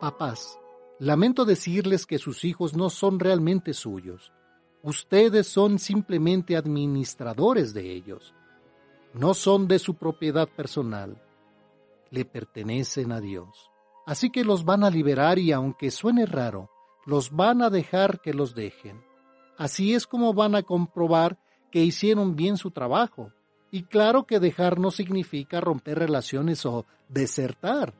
Papás, 0.00 0.58
lamento 0.98 1.44
decirles 1.44 2.06
que 2.06 2.18
sus 2.18 2.44
hijos 2.44 2.74
no 2.74 2.90
son 2.90 3.20
realmente 3.20 3.74
suyos. 3.74 4.32
Ustedes 4.84 5.46
son 5.48 5.78
simplemente 5.78 6.58
administradores 6.58 7.72
de 7.72 7.90
ellos. 7.90 8.34
No 9.14 9.32
son 9.32 9.66
de 9.66 9.78
su 9.78 9.94
propiedad 9.94 10.46
personal. 10.46 11.22
Le 12.10 12.26
pertenecen 12.26 13.10
a 13.10 13.22
Dios. 13.22 13.70
Así 14.04 14.28
que 14.28 14.44
los 14.44 14.66
van 14.66 14.84
a 14.84 14.90
liberar 14.90 15.38
y 15.38 15.52
aunque 15.52 15.90
suene 15.90 16.26
raro, 16.26 16.68
los 17.06 17.30
van 17.30 17.62
a 17.62 17.70
dejar 17.70 18.20
que 18.20 18.34
los 18.34 18.54
dejen. 18.54 19.02
Así 19.56 19.94
es 19.94 20.06
como 20.06 20.34
van 20.34 20.54
a 20.54 20.62
comprobar 20.62 21.38
que 21.70 21.82
hicieron 21.82 22.36
bien 22.36 22.58
su 22.58 22.70
trabajo. 22.70 23.32
Y 23.70 23.84
claro 23.84 24.26
que 24.26 24.38
dejar 24.38 24.78
no 24.78 24.90
significa 24.90 25.62
romper 25.62 25.98
relaciones 25.98 26.66
o 26.66 26.84
desertar. 27.08 27.94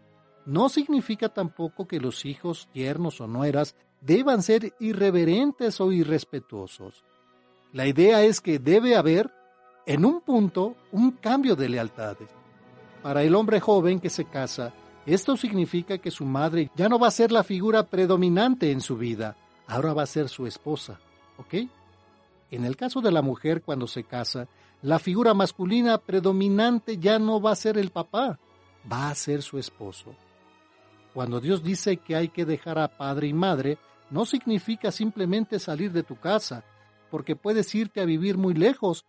No 0.45 0.69
significa 0.69 1.31
tampoco 1.31 1.89
que 1.89 1.99
los 1.99 2.27
hijos, 2.27 2.69
tiernos 2.75 3.23
o 3.23 3.27
nueras, 3.27 3.75
deban 4.05 4.43
ser 4.43 4.75
irreverentes 4.81 5.81
o 5.81 5.91
irrespetuosos. 5.91 7.05
La 7.73 7.87
idea 7.87 8.23
es 8.23 8.41
que 8.41 8.59
debe 8.59 8.97
haber, 8.97 9.33
en 9.87 10.05
un 10.05 10.21
punto, 10.21 10.77
un 10.93 11.13
cambio 11.13 11.57
de 11.57 11.69
lealtades. 11.69 12.29
Para 13.03 13.23
el 13.23 13.35
hombre 13.35 13.61
joven 13.61 14.01
que 14.01 14.11
se 14.11 14.27
casa, 14.27 14.73
esto 15.07 15.37
significa 15.37 15.99
que 15.99 16.11
su 16.11 16.25
madre 16.25 16.71
ya 16.77 16.89
no 16.89 16.99
va 16.99 17.09
a 17.09 17.13
ser 17.13 17.33
la 17.33 17.45
figura 17.45 17.85
predominante 17.85 18.71
en 18.71 18.81
su 18.81 18.97
vida, 18.97 19.37
ahora 19.67 19.95
va 19.95 20.03
a 20.03 20.07
ser 20.07 20.29
su 20.29 20.47
esposa, 20.47 21.01
¿ok? 21.39 21.69
En 22.51 22.65
el 22.65 22.77
caso 22.77 23.01
de 23.01 23.11
la 23.11 23.23
mujer 23.23 23.63
cuando 23.63 23.87
se 23.87 24.05
casa, 24.05 24.49
la 24.83 24.99
figura 24.99 25.35
masculina 25.35 25.99
predominante 25.99 26.99
ya 26.99 27.19
no 27.19 27.41
va 27.41 27.53
a 27.53 27.57
ser 27.57 27.79
el 27.79 27.91
papá, 27.91 28.39
va 28.91 29.09
a 29.09 29.15
ser 29.15 29.43
su 29.43 29.59
esposo. 29.59 30.15
Cuando 31.15 31.41
Dios 31.41 31.63
dice 31.63 31.97
que 31.97 32.17
hay 32.17 32.29
que 32.29 32.45
dejar 32.45 32.79
a 32.79 32.89
padre 32.89 33.29
y 33.29 33.33
madre, 33.33 33.79
no 34.15 34.25
significa 34.25 34.93
simplemente 34.93 35.59
salir 35.59 35.91
de 35.91 36.05
tu 36.05 36.15
casa, 36.15 36.63
porque 37.11 37.35
puedes 37.35 37.75
irte 37.75 38.01
a 38.01 38.05
vivir 38.05 38.39
muy 38.39 38.55
lejos, 38.55 39.05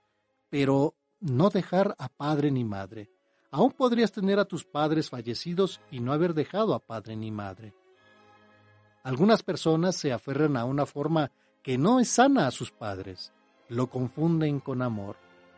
pero 0.49 0.95
no 1.19 1.51
dejar 1.51 1.93
a 1.99 2.09
padre 2.09 2.49
ni 2.49 2.63
madre. 2.63 3.11
Aún 3.51 3.71
podrías 3.71 4.11
tener 4.11 4.39
a 4.39 4.45
tus 4.45 4.65
padres 4.65 5.11
fallecidos 5.11 5.79
y 5.91 5.99
no 5.99 6.11
haber 6.11 6.33
dejado 6.33 6.73
a 6.73 6.79
padre 6.79 7.15
ni 7.15 7.29
madre. 7.29 7.75
Algunas 9.03 9.43
personas 9.43 9.95
se 9.95 10.11
aferran 10.11 10.57
a 10.57 10.65
una 10.65 10.87
forma 10.87 11.31
que 11.61 11.77
no 11.77 11.99
es 11.99 12.09
sana 12.09 12.47
a 12.47 12.51
sus 12.51 12.71
padres, 12.71 13.31
lo 13.69 13.91
confunden 13.91 14.59
con 14.59 14.81
amor. 14.81 15.17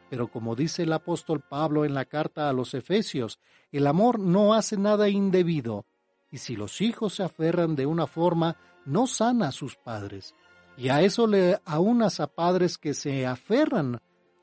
Pero 0.09 0.27
como 0.27 0.57
dice 0.57 0.83
el 0.83 0.91
apóstol 0.91 1.39
Pablo 1.39 1.85
en 1.85 1.93
la 1.93 2.03
carta 2.03 2.49
a 2.49 2.53
los 2.53 2.73
Efesios, 2.73 3.39
el 3.71 3.87
amor 3.87 4.19
no 4.19 4.53
hace 4.53 4.75
nada 4.75 5.07
indebido, 5.07 5.85
y 6.29 6.39
si 6.39 6.57
los 6.57 6.81
hijos 6.81 7.13
se 7.13 7.23
aferran 7.23 7.77
de 7.77 7.85
una 7.85 8.07
forma, 8.07 8.57
no 8.87 9.05
sana 9.05 9.49
a 9.49 9.51
sus 9.51 9.75
padres. 9.75 10.33
Y 10.77 10.89
a 10.89 11.01
eso 11.01 11.27
le 11.27 11.59
aunas 11.65 12.19
a 12.19 12.27
padres 12.27 12.77
que 12.77 12.93
se 12.93 13.25
aferran 13.25 13.99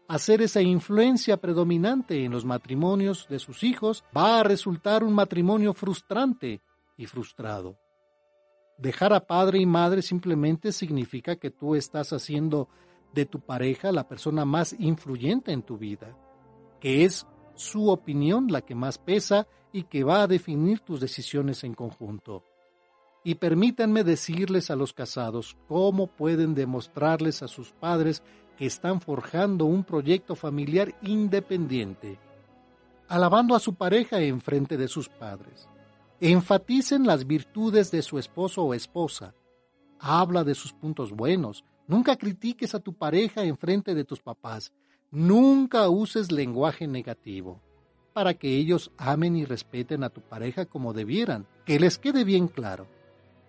hacer 0.09 0.43
esa 0.43 0.61
influencia 0.61 1.39
predominante 1.39 2.25
en 2.25 2.33
los 2.33 2.45
matrimonios 2.45 3.27
de 3.29 3.39
sus 3.39 3.65
hijos, 3.65 4.05
va 4.17 4.41
a 4.41 4.43
resultar 4.43 5.03
un 5.03 5.15
matrimonio 5.15 5.73
frustrante 5.73 6.61
y 6.97 7.07
frustrado. 7.07 7.79
Dejar 8.77 9.13
a 9.13 9.27
padre 9.27 9.61
y 9.61 9.67
madre 9.67 10.03
simplemente 10.03 10.73
significa 10.73 11.37
que 11.37 11.51
tú 11.51 11.75
estás 11.75 12.13
haciendo 12.13 12.69
de 13.15 13.25
tu 13.25 13.41
pareja 13.41 13.93
la 13.93 14.09
persona 14.09 14.45
más 14.45 14.75
influyente 14.79 15.53
en 15.53 15.63
tu 15.63 15.79
vida, 15.79 16.17
que 16.81 17.05
es 17.05 17.27
su 17.55 17.89
opinión 17.89 18.49
la 18.51 18.63
que 18.63 18.75
más 18.75 18.99
pesa 18.99 19.47
y 19.73 19.85
que 19.85 20.03
va 20.05 20.23
a 20.23 20.27
definir 20.27 20.81
tus 20.81 21.01
decisiones 21.01 21.63
en 21.65 21.75
conjunto. 21.75 22.45
Y 23.25 23.37
permítanme 23.37 24.05
decirles 24.05 24.71
a 24.71 24.77
los 24.77 24.93
casados 24.93 25.57
cómo 25.67 26.07
pueden 26.07 26.55
demostrarles 26.55 27.43
a 27.43 27.49
sus 27.49 27.73
padres 27.73 28.23
que 28.59 28.67
están 28.67 29.01
forjando 29.01 29.65
un 29.65 29.83
proyecto 29.83 30.37
familiar 30.37 30.95
independiente, 31.03 32.19
alabando 33.09 33.55
a 33.55 33.61
su 33.61 33.75
pareja 33.75 34.21
en 34.21 34.43
frente 34.43 34.77
de 34.77 34.89
sus 34.89 35.09
padres. 35.09 35.69
Enfaticen 36.21 37.07
las 37.07 37.27
virtudes 37.27 37.91
de 37.91 38.03
su 38.03 38.19
esposo 38.19 38.63
o 38.63 38.75
esposa. 38.75 39.35
Habla 39.99 40.45
de 40.45 40.55
sus 40.55 40.73
puntos 40.73 41.11
buenos. 41.11 41.65
Nunca 41.87 42.17
critiques 42.17 42.75
a 42.75 42.81
tu 42.81 42.93
pareja 42.93 43.43
en 43.43 43.57
frente 43.57 43.95
de 43.95 44.05
tus 44.05 44.21
papás. 44.21 44.73
Nunca 45.11 45.89
uses 45.89 46.31
lenguaje 46.31 46.87
negativo 46.87 47.61
para 48.13 48.35
que 48.35 48.57
ellos 48.57 48.93
amen 48.97 49.37
y 49.37 49.45
respeten 49.45 50.05
a 50.05 50.09
tu 50.09 50.21
pareja 50.21 50.67
como 50.67 50.93
debieran. 50.93 51.47
Que 51.67 51.81
les 51.81 51.99
quede 51.99 52.25
bien 52.25 52.49
claro. 52.49 52.87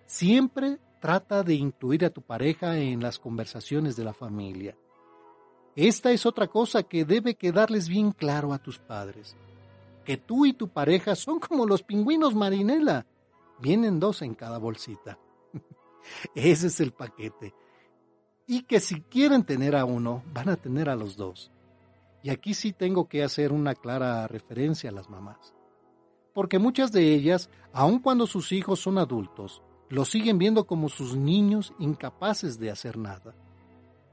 Siempre 0.06 0.78
trata 1.00 1.42
de 1.42 1.54
incluir 1.54 2.04
a 2.04 2.10
tu 2.10 2.22
pareja 2.22 2.78
en 2.78 3.02
las 3.02 3.18
conversaciones 3.18 3.96
de 3.96 4.04
la 4.04 4.14
familia. 4.14 4.76
Esta 5.74 6.10
es 6.12 6.24
otra 6.24 6.46
cosa 6.46 6.84
que 6.84 7.04
debe 7.04 7.34
quedarles 7.34 7.88
bien 7.88 8.12
claro 8.12 8.52
a 8.52 8.58
tus 8.58 8.78
padres. 8.78 9.36
Que 10.04 10.16
tú 10.16 10.46
y 10.46 10.52
tu 10.52 10.68
pareja 10.68 11.14
son 11.14 11.40
como 11.40 11.66
los 11.66 11.82
pingüinos 11.82 12.34
marinela. 12.34 13.06
Vienen 13.60 14.00
dos 14.00 14.22
en 14.22 14.34
cada 14.34 14.58
bolsita. 14.58 15.18
Ese 16.34 16.68
es 16.68 16.80
el 16.80 16.92
paquete. 16.92 17.52
Y 18.46 18.62
que 18.62 18.80
si 18.80 19.02
quieren 19.02 19.42
tener 19.42 19.74
a 19.74 19.84
uno, 19.84 20.22
van 20.32 20.48
a 20.48 20.56
tener 20.56 20.88
a 20.88 20.96
los 20.96 21.16
dos. 21.16 21.50
Y 22.22 22.30
aquí 22.30 22.54
sí 22.54 22.72
tengo 22.72 23.08
que 23.08 23.22
hacer 23.22 23.52
una 23.52 23.74
clara 23.74 24.26
referencia 24.28 24.90
a 24.90 24.92
las 24.92 25.10
mamás. 25.10 25.52
Porque 26.32 26.58
muchas 26.58 26.92
de 26.92 27.12
ellas, 27.12 27.50
aun 27.72 27.98
cuando 27.98 28.26
sus 28.26 28.52
hijos 28.52 28.80
son 28.80 28.98
adultos, 28.98 29.62
Los 29.88 30.10
siguen 30.10 30.38
viendo 30.38 30.66
como 30.66 30.88
sus 30.88 31.16
niños 31.16 31.72
incapaces 31.78 32.58
de 32.58 32.70
hacer 32.70 32.98
nada. 32.98 33.34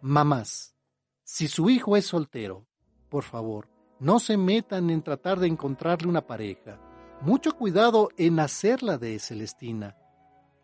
Mamás, 0.01 0.75
si 1.23 1.47
su 1.47 1.69
hijo 1.69 1.97
es 1.97 2.05
soltero, 2.05 2.67
por 3.09 3.23
favor, 3.23 3.69
no 3.99 4.19
se 4.19 4.37
metan 4.37 4.89
en 4.89 5.01
tratar 5.01 5.39
de 5.39 5.47
encontrarle 5.47 6.09
una 6.09 6.27
pareja. 6.27 6.79
Mucho 7.21 7.53
cuidado 7.53 8.09
en 8.17 8.39
hacerla 8.39 8.97
de 8.97 9.17
Celestina. 9.19 9.95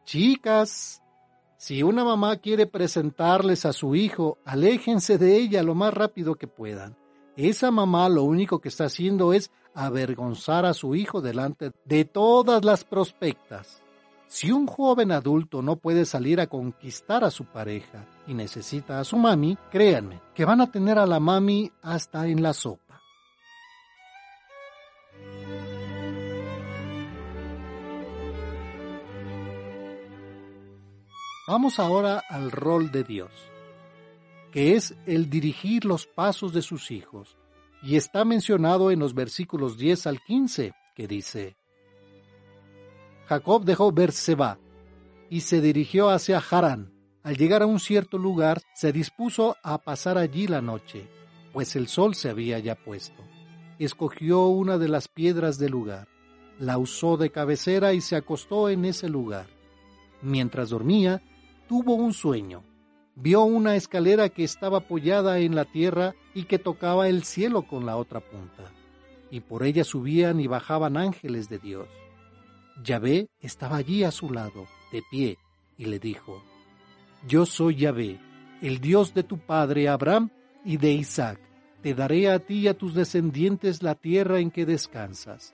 Chicas, 0.03 1.01
si 1.57 1.83
una 1.83 2.03
mamá 2.03 2.37
quiere 2.37 2.67
presentarles 2.67 3.65
a 3.65 3.73
su 3.73 3.95
hijo, 3.95 4.37
aléjense 4.45 5.17
de 5.17 5.37
ella 5.37 5.63
lo 5.63 5.75
más 5.75 5.93
rápido 5.93 6.35
que 6.35 6.47
puedan. 6.47 6.97
Esa 7.35 7.71
mamá 7.71 8.09
lo 8.09 8.23
único 8.23 8.59
que 8.59 8.69
está 8.69 8.85
haciendo 8.85 9.33
es 9.33 9.51
avergonzar 9.73 10.65
a 10.65 10.73
su 10.73 10.95
hijo 10.95 11.21
delante 11.21 11.71
de 11.85 12.05
todas 12.05 12.65
las 12.65 12.83
prospectas. 12.83 13.81
Si 14.29 14.51
un 14.51 14.67
joven 14.67 15.11
adulto 15.11 15.63
no 15.63 15.77
puede 15.77 16.05
salir 16.05 16.39
a 16.39 16.45
conquistar 16.45 17.23
a 17.23 17.31
su 17.31 17.45
pareja 17.45 18.05
y 18.27 18.35
necesita 18.35 18.99
a 18.99 19.03
su 19.03 19.17
mami, 19.17 19.57
créanme 19.71 20.21
que 20.35 20.45
van 20.45 20.61
a 20.61 20.71
tener 20.71 20.99
a 20.99 21.07
la 21.07 21.19
mami 21.19 21.71
hasta 21.81 22.27
en 22.27 22.43
la 22.43 22.53
sopa. 22.53 23.01
Vamos 31.47 31.79
ahora 31.79 32.21
al 32.29 32.51
rol 32.51 32.91
de 32.91 33.03
Dios, 33.03 33.31
que 34.51 34.75
es 34.75 34.95
el 35.07 35.31
dirigir 35.31 35.85
los 35.85 36.05
pasos 36.05 36.53
de 36.53 36.61
sus 36.61 36.91
hijos, 36.91 37.35
y 37.81 37.95
está 37.95 38.23
mencionado 38.25 38.91
en 38.91 38.99
los 38.99 39.15
versículos 39.15 39.75
10 39.79 40.05
al 40.05 40.21
15, 40.21 40.73
que 40.93 41.07
dice, 41.07 41.55
Jacob 43.29 43.63
dejó 43.63 43.91
Berseba 43.91 44.57
y 45.29 45.41
se 45.41 45.61
dirigió 45.61 46.09
hacia 46.09 46.39
Harán. 46.39 46.91
Al 47.21 47.37
llegar 47.37 47.61
a 47.61 47.67
un 47.67 47.79
cierto 47.79 48.17
lugar, 48.17 48.59
se 48.73 48.91
dispuso 48.91 49.55
a 49.61 49.77
pasar 49.77 50.17
allí 50.17 50.47
la 50.47 50.63
noche, 50.63 51.07
pues 51.53 51.75
el 51.75 51.87
sol 51.87 52.15
se 52.15 52.31
había 52.31 52.57
ya 52.57 52.73
puesto. 52.73 53.21
Escogió 53.77 54.47
una 54.47 54.79
de 54.79 54.87
las 54.87 55.07
piedras 55.07 55.59
del 55.59 55.73
lugar, 55.73 56.07
la 56.57 56.79
usó 56.79 57.17
de 57.17 57.29
cabecera 57.29 57.93
y 57.93 58.01
se 58.01 58.15
acostó 58.15 58.67
en 58.67 58.83
ese 58.83 59.07
lugar. 59.07 59.45
Mientras 60.23 60.71
dormía, 60.71 61.21
tuvo 61.67 61.93
un 61.93 62.13
sueño. 62.13 62.63
Vio 63.13 63.43
una 63.43 63.75
escalera 63.75 64.29
que 64.29 64.43
estaba 64.43 64.79
apoyada 64.79 65.37
en 65.37 65.53
la 65.53 65.65
tierra 65.65 66.15
y 66.33 66.45
que 66.45 66.57
tocaba 66.57 67.07
el 67.07 67.23
cielo 67.23 67.61
con 67.61 67.85
la 67.85 67.95
otra 67.95 68.21
punta, 68.21 68.71
y 69.29 69.41
por 69.41 69.61
ella 69.61 69.83
subían 69.83 70.39
y 70.39 70.47
bajaban 70.47 70.97
ángeles 70.97 71.47
de 71.47 71.59
Dios. 71.59 71.87
Yahvé 72.83 73.29
estaba 73.41 73.77
allí 73.77 74.03
a 74.03 74.11
su 74.11 74.31
lado, 74.31 74.67
de 74.91 75.03
pie, 75.11 75.37
y 75.77 75.85
le 75.85 75.99
dijo, 75.99 76.41
Yo 77.27 77.45
soy 77.45 77.75
Yahvé, 77.75 78.19
el 78.61 78.79
Dios 78.79 79.13
de 79.13 79.23
tu 79.23 79.37
padre 79.37 79.89
Abraham 79.89 80.29
y 80.63 80.77
de 80.77 80.93
Isaac. 80.93 81.39
Te 81.81 81.93
daré 81.93 82.29
a 82.29 82.39
ti 82.39 82.59
y 82.59 82.67
a 82.67 82.77
tus 82.77 82.93
descendientes 82.93 83.83
la 83.83 83.95
tierra 83.95 84.39
en 84.39 84.51
que 84.51 84.65
descansas. 84.65 85.53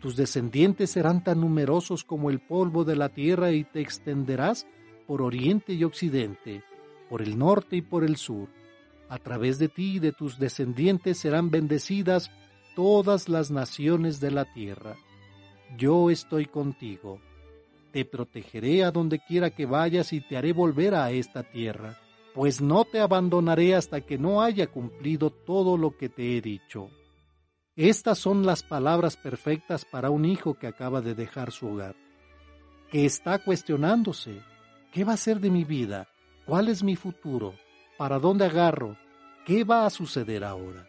Tus 0.00 0.16
descendientes 0.16 0.90
serán 0.90 1.24
tan 1.24 1.40
numerosos 1.40 2.04
como 2.04 2.30
el 2.30 2.40
polvo 2.40 2.84
de 2.84 2.96
la 2.96 3.08
tierra 3.08 3.52
y 3.52 3.64
te 3.64 3.80
extenderás 3.80 4.66
por 5.06 5.22
oriente 5.22 5.72
y 5.72 5.84
occidente, 5.84 6.62
por 7.08 7.22
el 7.22 7.38
norte 7.38 7.76
y 7.76 7.82
por 7.82 8.04
el 8.04 8.16
sur. 8.16 8.48
A 9.08 9.18
través 9.18 9.58
de 9.58 9.68
ti 9.68 9.96
y 9.96 9.98
de 9.98 10.12
tus 10.12 10.38
descendientes 10.38 11.18
serán 11.18 11.50
bendecidas 11.50 12.30
todas 12.76 13.28
las 13.28 13.50
naciones 13.50 14.20
de 14.20 14.30
la 14.30 14.52
tierra 14.52 14.96
yo 15.76 16.10
estoy 16.10 16.46
contigo. 16.46 17.20
Te 17.92 18.04
protegeré 18.04 18.84
a 18.84 18.90
donde 18.90 19.18
quiera 19.20 19.50
que 19.50 19.66
vayas 19.66 20.12
y 20.12 20.20
te 20.20 20.36
haré 20.36 20.52
volver 20.52 20.94
a 20.94 21.10
esta 21.12 21.42
tierra, 21.42 21.98
pues 22.34 22.60
no 22.60 22.84
te 22.84 23.00
abandonaré 23.00 23.74
hasta 23.74 24.00
que 24.00 24.18
no 24.18 24.42
haya 24.42 24.66
cumplido 24.66 25.30
todo 25.30 25.76
lo 25.76 25.96
que 25.96 26.08
te 26.08 26.36
he 26.36 26.40
dicho. 26.40 26.90
Estas 27.76 28.18
son 28.18 28.44
las 28.44 28.62
palabras 28.62 29.16
perfectas 29.16 29.84
para 29.84 30.10
un 30.10 30.24
hijo 30.24 30.54
que 30.54 30.66
acaba 30.66 31.00
de 31.00 31.14
dejar 31.14 31.52
su 31.52 31.68
hogar, 31.68 31.96
que 32.90 33.04
está 33.04 33.38
cuestionándose, 33.38 34.40
¿qué 34.92 35.04
va 35.04 35.14
a 35.14 35.16
ser 35.16 35.40
de 35.40 35.50
mi 35.50 35.64
vida? 35.64 36.08
¿Cuál 36.46 36.68
es 36.68 36.82
mi 36.82 36.94
futuro? 36.94 37.54
¿Para 37.96 38.18
dónde 38.18 38.44
agarro? 38.44 38.96
¿Qué 39.46 39.64
va 39.64 39.86
a 39.86 39.90
suceder 39.90 40.44
ahora? 40.44 40.86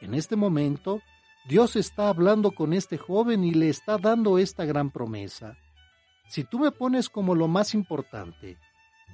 En 0.00 0.14
este 0.14 0.36
momento, 0.36 1.00
Dios 1.48 1.76
está 1.76 2.10
hablando 2.10 2.50
con 2.50 2.74
este 2.74 2.98
joven 2.98 3.42
y 3.42 3.52
le 3.52 3.70
está 3.70 3.96
dando 3.96 4.36
esta 4.36 4.66
gran 4.66 4.90
promesa. 4.90 5.56
Si 6.28 6.44
tú 6.44 6.58
me 6.58 6.72
pones 6.72 7.08
como 7.08 7.34
lo 7.34 7.48
más 7.48 7.72
importante, 7.72 8.58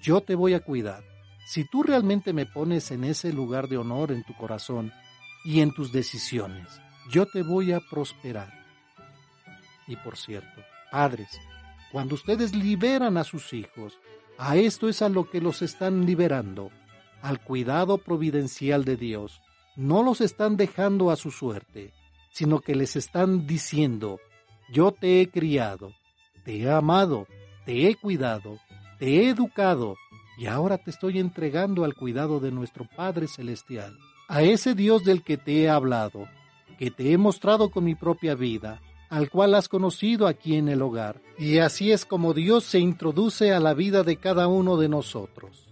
yo 0.02 0.20
te 0.20 0.34
voy 0.34 0.54
a 0.54 0.58
cuidar. 0.58 1.04
Si 1.46 1.64
tú 1.64 1.84
realmente 1.84 2.32
me 2.32 2.44
pones 2.44 2.90
en 2.90 3.04
ese 3.04 3.32
lugar 3.32 3.68
de 3.68 3.76
honor 3.76 4.10
en 4.10 4.24
tu 4.24 4.34
corazón 4.34 4.92
y 5.44 5.60
en 5.60 5.72
tus 5.72 5.92
decisiones, 5.92 6.66
yo 7.08 7.24
te 7.26 7.42
voy 7.42 7.70
a 7.70 7.78
prosperar. 7.78 8.52
Y 9.86 9.94
por 9.94 10.16
cierto, 10.16 10.60
padres, 10.90 11.28
cuando 11.92 12.16
ustedes 12.16 12.52
liberan 12.52 13.16
a 13.16 13.22
sus 13.22 13.52
hijos, 13.52 14.00
a 14.38 14.56
esto 14.56 14.88
es 14.88 15.02
a 15.02 15.08
lo 15.08 15.30
que 15.30 15.40
los 15.40 15.62
están 15.62 16.04
liberando, 16.04 16.72
al 17.22 17.40
cuidado 17.40 17.98
providencial 17.98 18.84
de 18.84 18.96
Dios. 18.96 19.40
No 19.76 20.02
los 20.02 20.20
están 20.20 20.56
dejando 20.56 21.12
a 21.12 21.16
su 21.16 21.30
suerte 21.30 21.92
sino 22.34 22.58
que 22.58 22.74
les 22.74 22.96
están 22.96 23.46
diciendo, 23.46 24.18
yo 24.68 24.90
te 24.90 25.20
he 25.20 25.28
criado, 25.28 25.92
te 26.44 26.58
he 26.58 26.68
amado, 26.68 27.28
te 27.64 27.88
he 27.88 27.94
cuidado, 27.94 28.58
te 28.98 29.20
he 29.20 29.28
educado, 29.28 29.94
y 30.36 30.46
ahora 30.46 30.78
te 30.78 30.90
estoy 30.90 31.20
entregando 31.20 31.84
al 31.84 31.94
cuidado 31.94 32.40
de 32.40 32.50
nuestro 32.50 32.88
Padre 32.96 33.28
Celestial, 33.28 33.96
a 34.26 34.42
ese 34.42 34.74
Dios 34.74 35.04
del 35.04 35.22
que 35.22 35.36
te 35.36 35.62
he 35.62 35.68
hablado, 35.68 36.26
que 36.76 36.90
te 36.90 37.12
he 37.12 37.18
mostrado 37.18 37.70
con 37.70 37.84
mi 37.84 37.94
propia 37.94 38.34
vida, 38.34 38.82
al 39.10 39.30
cual 39.30 39.54
has 39.54 39.68
conocido 39.68 40.26
aquí 40.26 40.56
en 40.56 40.68
el 40.68 40.82
hogar. 40.82 41.22
Y 41.38 41.58
así 41.58 41.92
es 41.92 42.04
como 42.04 42.34
Dios 42.34 42.64
se 42.64 42.80
introduce 42.80 43.52
a 43.52 43.60
la 43.60 43.74
vida 43.74 44.02
de 44.02 44.16
cada 44.16 44.48
uno 44.48 44.76
de 44.76 44.88
nosotros. 44.88 45.68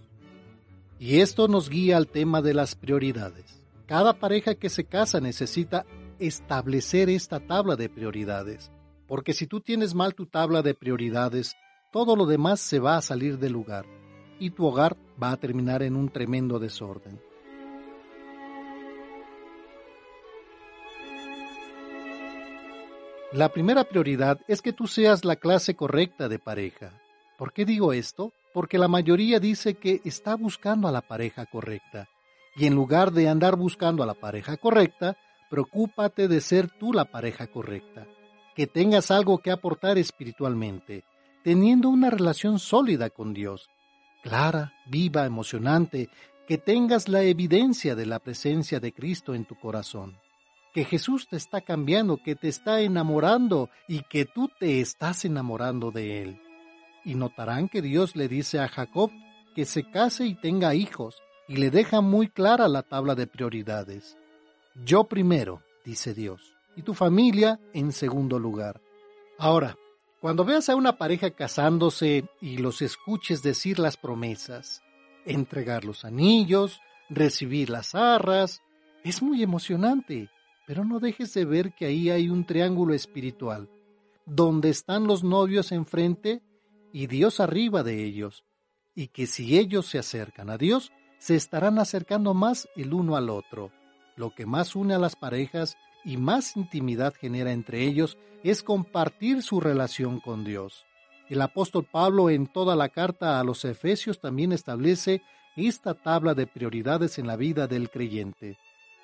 Y 0.97 1.19
esto 1.19 1.49
nos 1.49 1.69
guía 1.69 1.97
al 1.97 2.07
tema 2.07 2.41
de 2.41 2.53
las 2.53 2.75
prioridades. 2.75 3.61
Cada 3.85 4.13
pareja 4.13 4.55
que 4.55 4.69
se 4.69 4.85
casa 4.85 5.19
necesita 5.19 5.85
establecer 6.27 7.09
esta 7.09 7.39
tabla 7.39 7.75
de 7.75 7.89
prioridades, 7.89 8.71
porque 9.07 9.33
si 9.33 9.47
tú 9.47 9.61
tienes 9.61 9.93
mal 9.93 10.15
tu 10.15 10.25
tabla 10.25 10.61
de 10.61 10.73
prioridades, 10.73 11.55
todo 11.91 12.15
lo 12.15 12.25
demás 12.25 12.59
se 12.59 12.79
va 12.79 12.97
a 12.97 13.01
salir 13.01 13.37
del 13.37 13.53
lugar 13.53 13.85
y 14.39 14.49
tu 14.49 14.65
hogar 14.65 14.97
va 15.21 15.31
a 15.31 15.37
terminar 15.37 15.83
en 15.83 15.95
un 15.95 16.09
tremendo 16.09 16.59
desorden. 16.59 17.19
La 23.31 23.49
primera 23.49 23.83
prioridad 23.83 24.39
es 24.47 24.61
que 24.61 24.73
tú 24.73 24.85
seas 24.85 25.25
la 25.25 25.35
clase 25.35 25.75
correcta 25.75 26.29
de 26.29 26.37
pareja. 26.37 26.91
¿Por 27.37 27.51
qué 27.51 27.65
digo 27.65 27.91
esto? 27.91 28.31
Porque 28.53 28.77
la 28.77 28.87
mayoría 28.87 29.39
dice 29.39 29.73
que 29.73 30.01
está 30.05 30.35
buscando 30.35 30.87
a 30.87 30.91
la 30.91 31.01
pareja 31.01 31.47
correcta. 31.47 32.07
Y 32.55 32.67
en 32.67 32.75
lugar 32.75 33.11
de 33.11 33.27
andar 33.27 33.55
buscando 33.55 34.03
a 34.03 34.05
la 34.05 34.13
pareja 34.13 34.57
correcta, 34.57 35.17
Preocúpate 35.53 36.27
de 36.27 36.41
ser 36.41 36.67
tú 36.79 36.93
la 36.93 37.05
pareja 37.05 37.45
correcta, 37.45 38.07
que 38.55 38.65
tengas 38.65 39.11
algo 39.11 39.37
que 39.37 39.51
aportar 39.51 39.99
espiritualmente, 39.99 41.03
teniendo 41.43 41.89
una 41.89 42.09
relación 42.09 42.57
sólida 42.57 43.11
con 43.11 43.35
Dios, 43.35 43.69
clara, 44.23 44.73
viva, 44.87 45.27
emocionante, 45.27 46.09
que 46.47 46.57
tengas 46.57 47.07
la 47.07 47.21
evidencia 47.21 47.93
de 47.93 48.07
la 48.07 48.17
presencia 48.17 48.79
de 48.79 48.93
Cristo 48.93 49.35
en 49.35 49.45
tu 49.45 49.53
corazón, 49.53 50.17
que 50.73 50.85
Jesús 50.85 51.27
te 51.29 51.37
está 51.37 51.61
cambiando, 51.61 52.17
que 52.17 52.33
te 52.33 52.47
está 52.47 52.81
enamorando 52.81 53.69
y 53.87 54.01
que 54.09 54.25
tú 54.25 54.49
te 54.59 54.81
estás 54.81 55.23
enamorando 55.23 55.91
de 55.91 56.23
Él. 56.23 56.41
Y 57.05 57.13
notarán 57.13 57.69
que 57.69 57.83
Dios 57.83 58.15
le 58.15 58.27
dice 58.27 58.57
a 58.59 58.67
Jacob 58.67 59.11
que 59.53 59.65
se 59.65 59.83
case 59.83 60.25
y 60.25 60.33
tenga 60.33 60.73
hijos, 60.73 61.21
y 61.47 61.57
le 61.57 61.69
deja 61.69 62.01
muy 62.01 62.27
clara 62.27 62.67
la 62.67 62.81
tabla 62.81 63.13
de 63.13 63.27
prioridades. 63.27 64.17
Yo 64.75 65.03
primero, 65.03 65.61
dice 65.85 66.13
Dios, 66.13 66.55
y 66.75 66.81
tu 66.81 66.93
familia 66.95 67.59
en 67.73 67.91
segundo 67.91 68.39
lugar. 68.39 68.81
Ahora, 69.37 69.77
cuando 70.19 70.45
veas 70.45 70.69
a 70.69 70.75
una 70.75 70.97
pareja 70.97 71.31
casándose 71.31 72.25
y 72.41 72.57
los 72.57 72.81
escuches 72.81 73.43
decir 73.43 73.77
las 73.77 73.97
promesas, 73.97 74.81
entregar 75.25 75.85
los 75.85 76.05
anillos, 76.05 76.79
recibir 77.09 77.69
las 77.69 77.93
arras, 77.93 78.61
es 79.03 79.21
muy 79.21 79.43
emocionante, 79.43 80.29
pero 80.65 80.85
no 80.85 80.99
dejes 80.99 81.33
de 81.33 81.45
ver 81.45 81.73
que 81.73 81.85
ahí 81.85 82.09
hay 82.09 82.29
un 82.29 82.45
triángulo 82.45 82.93
espiritual, 82.93 83.69
donde 84.25 84.69
están 84.69 85.05
los 85.05 85.23
novios 85.23 85.71
enfrente 85.71 86.41
y 86.91 87.07
Dios 87.07 87.39
arriba 87.39 87.83
de 87.83 88.03
ellos, 88.03 88.43
y 88.95 89.09
que 89.09 89.27
si 89.27 89.59
ellos 89.59 89.85
se 89.85 89.99
acercan 89.99 90.49
a 90.49 90.57
Dios, 90.57 90.91
se 91.19 91.35
estarán 91.35 91.79
acercando 91.79 92.33
más 92.33 92.67
el 92.75 92.93
uno 92.93 93.15
al 93.15 93.29
otro. 93.29 93.71
Lo 94.15 94.33
que 94.33 94.45
más 94.45 94.75
une 94.75 94.93
a 94.93 94.99
las 94.99 95.15
parejas 95.15 95.77
y 96.05 96.17
más 96.17 96.55
intimidad 96.55 97.13
genera 97.13 97.51
entre 97.51 97.83
ellos 97.83 98.17
es 98.43 98.61
compartir 98.61 99.41
su 99.41 99.59
relación 99.59 100.19
con 100.19 100.43
Dios. 100.43 100.85
El 101.29 101.41
apóstol 101.41 101.87
Pablo 101.89 102.29
en 102.29 102.47
toda 102.47 102.75
la 102.75 102.89
carta 102.89 103.39
a 103.39 103.43
los 103.43 103.63
Efesios 103.65 104.19
también 104.19 104.51
establece 104.51 105.21
esta 105.55 105.93
tabla 105.93 106.33
de 106.33 106.47
prioridades 106.47 107.17
en 107.17 107.27
la 107.27 107.37
vida 107.37 107.67
del 107.67 107.89
creyente, 107.89 108.57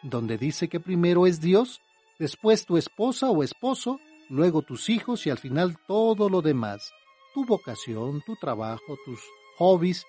donde 0.03 0.37
dice 0.37 0.67
que 0.67 0.79
primero 0.79 1.25
es 1.27 1.39
Dios, 1.39 1.81
después 2.17 2.65
tu 2.65 2.77
esposa 2.77 3.29
o 3.29 3.43
esposo, 3.43 3.99
luego 4.29 4.61
tus 4.61 4.89
hijos 4.89 5.25
y 5.25 5.29
al 5.29 5.37
final 5.37 5.77
todo 5.87 6.29
lo 6.29 6.41
demás, 6.41 6.91
tu 7.33 7.45
vocación, 7.45 8.21
tu 8.25 8.35
trabajo, 8.35 8.97
tus 9.05 9.19
hobbies. 9.57 10.05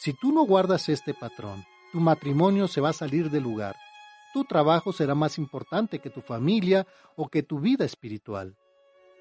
Si 0.00 0.12
tú 0.12 0.32
no 0.32 0.44
guardas 0.44 0.88
este 0.88 1.14
patrón, 1.14 1.64
tu 1.92 2.00
matrimonio 2.00 2.66
se 2.66 2.80
va 2.80 2.90
a 2.90 2.94
salir 2.94 3.30
del 3.30 3.44
lugar. 3.44 3.76
Tu 4.34 4.44
trabajo 4.44 4.92
será 4.92 5.14
más 5.14 5.38
importante 5.38 6.00
que 6.00 6.10
tu 6.10 6.20
familia 6.20 6.88
o 7.14 7.28
que 7.28 7.44
tu 7.44 7.60
vida 7.60 7.84
espiritual. 7.84 8.56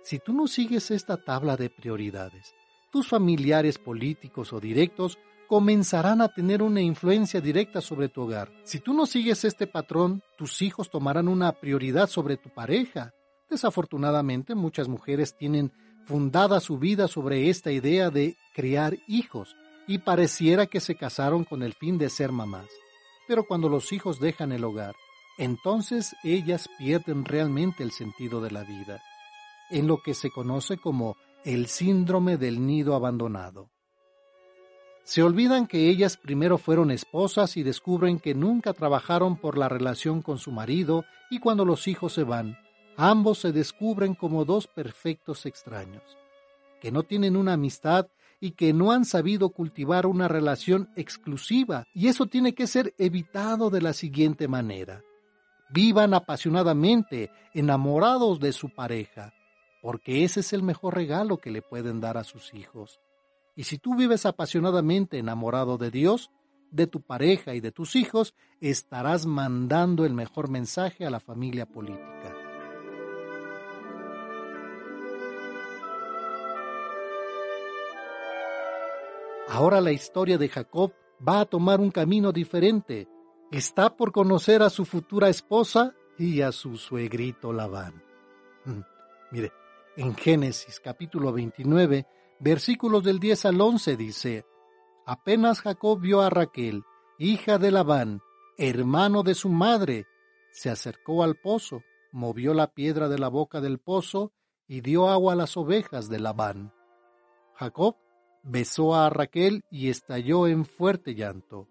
Si 0.02 0.18
tú 0.18 0.34
no 0.34 0.48
sigues 0.48 0.90
esta 0.90 1.18
tabla 1.18 1.56
de 1.56 1.70
prioridades, 1.70 2.56
tus 2.92 3.08
familiares 3.08 3.78
políticos 3.78 4.54
o 4.54 4.60
directos 4.60 5.20
comenzarán 5.48 6.20
a 6.22 6.30
tener 6.30 6.64
una 6.64 6.82
influencia 6.82 7.42
directa 7.42 7.80
sobre 7.80 8.10
tu 8.10 8.24
hogar. 8.24 8.52
Si 8.64 8.80
tú 8.80 8.96
no 8.96 9.06
sigues 9.06 9.46
este 9.46 9.68
patrón, 9.68 10.24
tus 10.36 10.64
hijos 10.64 10.90
tomarán 10.90 11.28
una 11.28 11.52
prioridad 11.52 12.10
sobre 12.10 12.36
tu 12.36 12.50
pareja. 12.50 13.14
Desafortunadamente, 13.52 14.56
muchas 14.56 14.88
mujeres 14.88 15.38
tienen 15.38 15.72
fundada 16.08 16.60
su 16.60 16.80
vida 16.80 17.08
sobre 17.08 17.52
esta 17.52 17.72
idea 17.72 18.10
de 18.10 18.36
criar 18.56 18.98
hijos 19.08 19.56
y 19.86 20.00
pareciera 20.00 20.66
que 20.66 20.80
se 20.80 20.96
casaron 20.96 21.44
con 21.44 21.62
el 21.62 21.76
fin 21.76 22.00
de 22.00 22.10
ser 22.10 22.32
mamás. 22.32 22.66
Pero 23.28 23.44
cuando 23.46 23.70
los 23.70 23.94
hijos 23.94 24.20
dejan 24.20 24.52
el 24.52 24.64
hogar, 24.64 24.96
entonces 25.38 26.16
ellas 26.24 26.70
pierden 26.78 27.26
realmente 27.26 27.84
el 27.84 27.92
sentido 27.92 28.42
de 28.42 28.52
la 28.52 28.64
vida 28.64 29.02
en 29.70 29.88
lo 29.88 30.02
que 30.02 30.14
se 30.14 30.30
conoce 30.30 30.78
como 30.78 31.18
el 31.44 31.68
síndrome 31.68 32.38
del 32.38 32.66
nido 32.66 32.96
abandonado. 32.96 33.70
Se 35.04 35.22
olvidan 35.22 35.68
que 35.68 35.90
ellas 35.90 36.16
primero 36.16 36.58
fueron 36.58 36.90
esposas 36.92 37.58
y 37.58 37.64
descubren 37.64 38.20
que 38.20 38.36
nunca 38.36 38.74
trabajaron 38.74 39.36
por 39.36 39.58
la 39.58 39.68
relación 39.68 40.22
con 40.22 40.38
su 40.38 40.52
marido 40.52 41.04
y 41.30 41.40
cuando 41.40 41.66
los 41.66 41.88
hijos 41.88 42.14
se 42.14 42.24
van, 42.24 42.58
ambos 42.96 43.40
se 43.40 43.52
descubren 43.52 44.16
como 44.16 44.46
dos 44.46 44.68
perfectos 44.68 45.46
extraños, 45.46 46.04
que 46.80 46.92
no 46.92 47.04
tienen 47.04 47.36
una 47.36 47.54
amistad 47.54 48.08
y 48.40 48.52
que 48.52 48.72
no 48.72 48.92
han 48.92 49.04
sabido 49.04 49.50
cultivar 49.50 50.06
una 50.06 50.28
relación 50.28 50.90
exclusiva 50.96 51.86
y 51.94 52.08
eso 52.08 52.28
tiene 52.28 52.54
que 52.54 52.68
ser 52.68 52.94
evitado 52.98 53.70
de 53.70 53.82
la 53.82 53.94
siguiente 53.94 54.48
manera. 54.48 55.02
Vivan 55.74 56.14
apasionadamente, 56.14 57.32
enamorados 57.56 58.40
de 58.40 58.54
su 58.54 58.70
pareja, 58.70 59.34
porque 59.82 60.24
ese 60.24 60.42
es 60.42 60.54
el 60.54 60.62
mejor 60.62 60.94
regalo 60.94 61.40
que 61.40 61.50
le 61.50 61.64
pueden 61.64 62.00
dar 62.00 62.16
a 62.16 62.24
sus 62.24 62.54
hijos. 62.54 63.02
Y 63.56 63.64
si 63.64 63.80
tú 63.80 63.96
vives 63.96 64.28
apasionadamente 64.28 65.18
enamorado 65.18 65.80
de 65.80 65.90
Dios, 65.90 66.30
de 66.70 66.86
tu 66.86 67.02
pareja 67.02 67.56
y 67.56 67.60
de 67.60 67.72
tus 67.72 67.96
hijos, 67.96 68.36
estarás 68.62 69.26
mandando 69.26 70.06
el 70.06 70.14
mejor 70.14 70.48
mensaje 70.48 71.08
a 71.08 71.10
la 71.10 71.20
familia 71.20 71.66
política. 71.66 72.36
Ahora 79.50 79.82
la 79.82 79.92
historia 79.92 80.38
de 80.38 80.50
Jacob 80.50 80.94
va 81.28 81.42
a 81.42 81.46
tomar 81.46 81.80
un 81.80 81.90
camino 81.90 82.32
diferente. 82.32 83.08
Está 83.54 83.96
por 83.96 84.12
conocer 84.12 84.64
a 84.64 84.72
su 84.72 84.84
futura 84.84 85.30
esposa 85.30 85.94
y 86.18 86.42
a 86.42 86.52
su 86.52 86.76
suegrito 86.76 87.54
Labán. 87.54 88.02
Mire, 89.30 89.52
en 89.96 90.16
Génesis 90.16 90.80
capítulo 90.80 91.32
29, 91.32 92.08
versículos 92.40 93.04
del 93.04 93.20
10 93.20 93.46
al 93.46 93.62
11 93.62 93.96
dice, 93.96 94.46
Apenas 95.06 95.62
Jacob 95.62 96.00
vio 96.00 96.22
a 96.22 96.32
Raquel, 96.32 96.82
hija 97.20 97.60
de 97.60 97.70
Labán, 97.70 98.22
hermano 98.58 99.22
de 99.22 99.36
su 99.36 99.50
madre, 99.50 100.08
se 100.52 100.72
acercó 100.72 101.24
al 101.24 101.36
pozo, 101.36 101.84
movió 102.12 102.56
la 102.56 102.74
piedra 102.74 103.08
de 103.08 103.20
la 103.20 103.28
boca 103.28 103.62
del 103.62 103.78
pozo 103.78 104.32
y 104.68 104.82
dio 104.82 105.10
agua 105.10 105.34
a 105.34 105.36
las 105.36 105.58
ovejas 105.58 106.10
de 106.10 106.20
Labán. 106.20 106.74
Jacob 107.54 107.98
besó 108.42 108.96
a 108.96 109.12
Raquel 109.12 109.64
y 109.70 109.90
estalló 109.90 110.48
en 110.48 110.66
fuerte 110.66 111.14
llanto. 111.14 111.68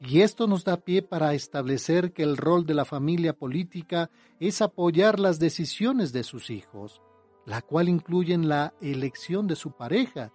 Y 0.00 0.20
esto 0.20 0.46
nos 0.46 0.64
da 0.64 0.76
pie 0.76 1.02
para 1.02 1.34
establecer 1.34 2.12
que 2.12 2.22
el 2.22 2.36
rol 2.36 2.66
de 2.66 2.74
la 2.74 2.84
familia 2.84 3.32
política 3.32 4.10
es 4.40 4.60
apoyar 4.60 5.18
las 5.18 5.38
decisiones 5.38 6.12
de 6.12 6.22
sus 6.22 6.50
hijos 6.50 7.00
la 7.46 7.62
cual 7.62 7.88
incluyen 7.88 8.48
la 8.48 8.74
elección 8.80 9.46
de 9.46 9.56
su 9.56 9.70
pareja. 9.70 10.32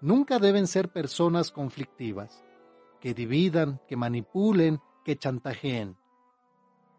Nunca 0.00 0.38
deben 0.38 0.66
ser 0.66 0.88
personas 0.88 1.50
conflictivas, 1.50 2.42
que 3.00 3.12
dividan, 3.12 3.80
que 3.88 3.96
manipulen, 3.96 4.80
que 5.04 5.16
chantajeen. 5.16 5.96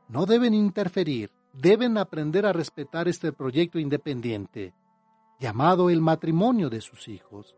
No 0.09 0.25
deben 0.25 0.53
interferir, 0.53 1.31
deben 1.53 1.97
aprender 1.97 2.45
a 2.45 2.53
respetar 2.53 3.07
este 3.07 3.31
proyecto 3.31 3.79
independiente, 3.79 4.73
llamado 5.39 5.89
el 5.89 6.01
matrimonio 6.01 6.69
de 6.69 6.81
sus 6.81 7.07
hijos. 7.07 7.55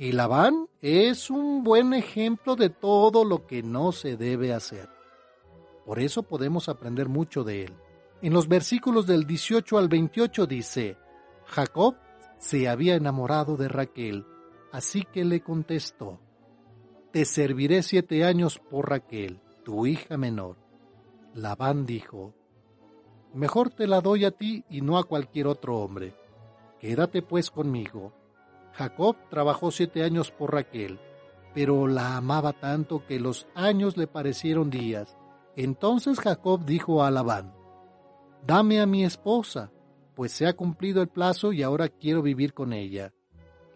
Y 0.00 0.12
Labán 0.12 0.68
es 0.80 1.28
un 1.28 1.64
buen 1.64 1.92
ejemplo 1.92 2.54
de 2.54 2.70
todo 2.70 3.24
lo 3.24 3.48
que 3.48 3.64
no 3.64 3.90
se 3.90 4.16
debe 4.16 4.54
hacer. 4.54 4.88
Por 5.84 5.98
eso 5.98 6.22
podemos 6.22 6.68
aprender 6.68 7.08
mucho 7.08 7.42
de 7.42 7.64
él. 7.64 7.74
En 8.22 8.32
los 8.32 8.46
versículos 8.46 9.08
del 9.08 9.26
18 9.26 9.76
al 9.76 9.88
28 9.88 10.46
dice, 10.46 10.96
Jacob 11.46 11.96
se 12.38 12.68
había 12.68 12.94
enamorado 12.94 13.56
de 13.56 13.66
Raquel, 13.66 14.24
así 14.70 15.02
que 15.02 15.24
le 15.24 15.40
contestó, 15.40 16.20
Te 17.10 17.24
serviré 17.24 17.82
siete 17.82 18.24
años 18.24 18.60
por 18.60 18.90
Raquel, 18.90 19.40
tu 19.64 19.84
hija 19.84 20.16
menor. 20.16 20.56
Labán 21.34 21.86
dijo, 21.86 22.34
Mejor 23.34 23.70
te 23.70 23.88
la 23.88 24.00
doy 24.00 24.24
a 24.24 24.30
ti 24.30 24.64
y 24.70 24.80
no 24.80 24.96
a 24.96 25.04
cualquier 25.04 25.48
otro 25.48 25.78
hombre. 25.78 26.14
Quédate 26.78 27.22
pues 27.22 27.50
conmigo. 27.50 28.12
Jacob 28.78 29.16
trabajó 29.28 29.70
siete 29.70 30.04
años 30.04 30.30
por 30.30 30.54
Raquel, 30.54 31.00
pero 31.52 31.88
la 31.88 32.16
amaba 32.16 32.52
tanto 32.52 33.04
que 33.06 33.18
los 33.18 33.48
años 33.54 33.96
le 33.96 34.06
parecieron 34.06 34.70
días. 34.70 35.18
Entonces 35.56 36.20
Jacob 36.20 36.64
dijo 36.64 37.02
a 37.02 37.10
Labán, 37.10 37.52
Dame 38.46 38.80
a 38.80 38.86
mi 38.86 39.04
esposa 39.04 39.72
pues 40.18 40.32
se 40.32 40.48
ha 40.48 40.56
cumplido 40.56 41.00
el 41.00 41.06
plazo 41.06 41.52
y 41.52 41.62
ahora 41.62 41.88
quiero 41.88 42.22
vivir 42.22 42.52
con 42.52 42.72
ella. 42.72 43.12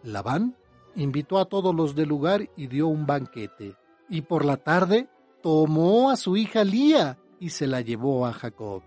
Labán 0.02 0.56
invitó 0.96 1.38
a 1.38 1.44
todos 1.44 1.72
los 1.72 1.94
del 1.94 2.08
lugar 2.08 2.50
y 2.56 2.66
dio 2.66 2.88
un 2.88 3.06
banquete. 3.06 3.76
Y 4.08 4.22
por 4.22 4.44
la 4.44 4.56
tarde 4.56 5.08
tomó 5.40 6.10
a 6.10 6.16
su 6.16 6.36
hija 6.36 6.64
Lía 6.64 7.16
y 7.38 7.50
se 7.50 7.68
la 7.68 7.80
llevó 7.80 8.26
a 8.26 8.32
Jacob, 8.32 8.82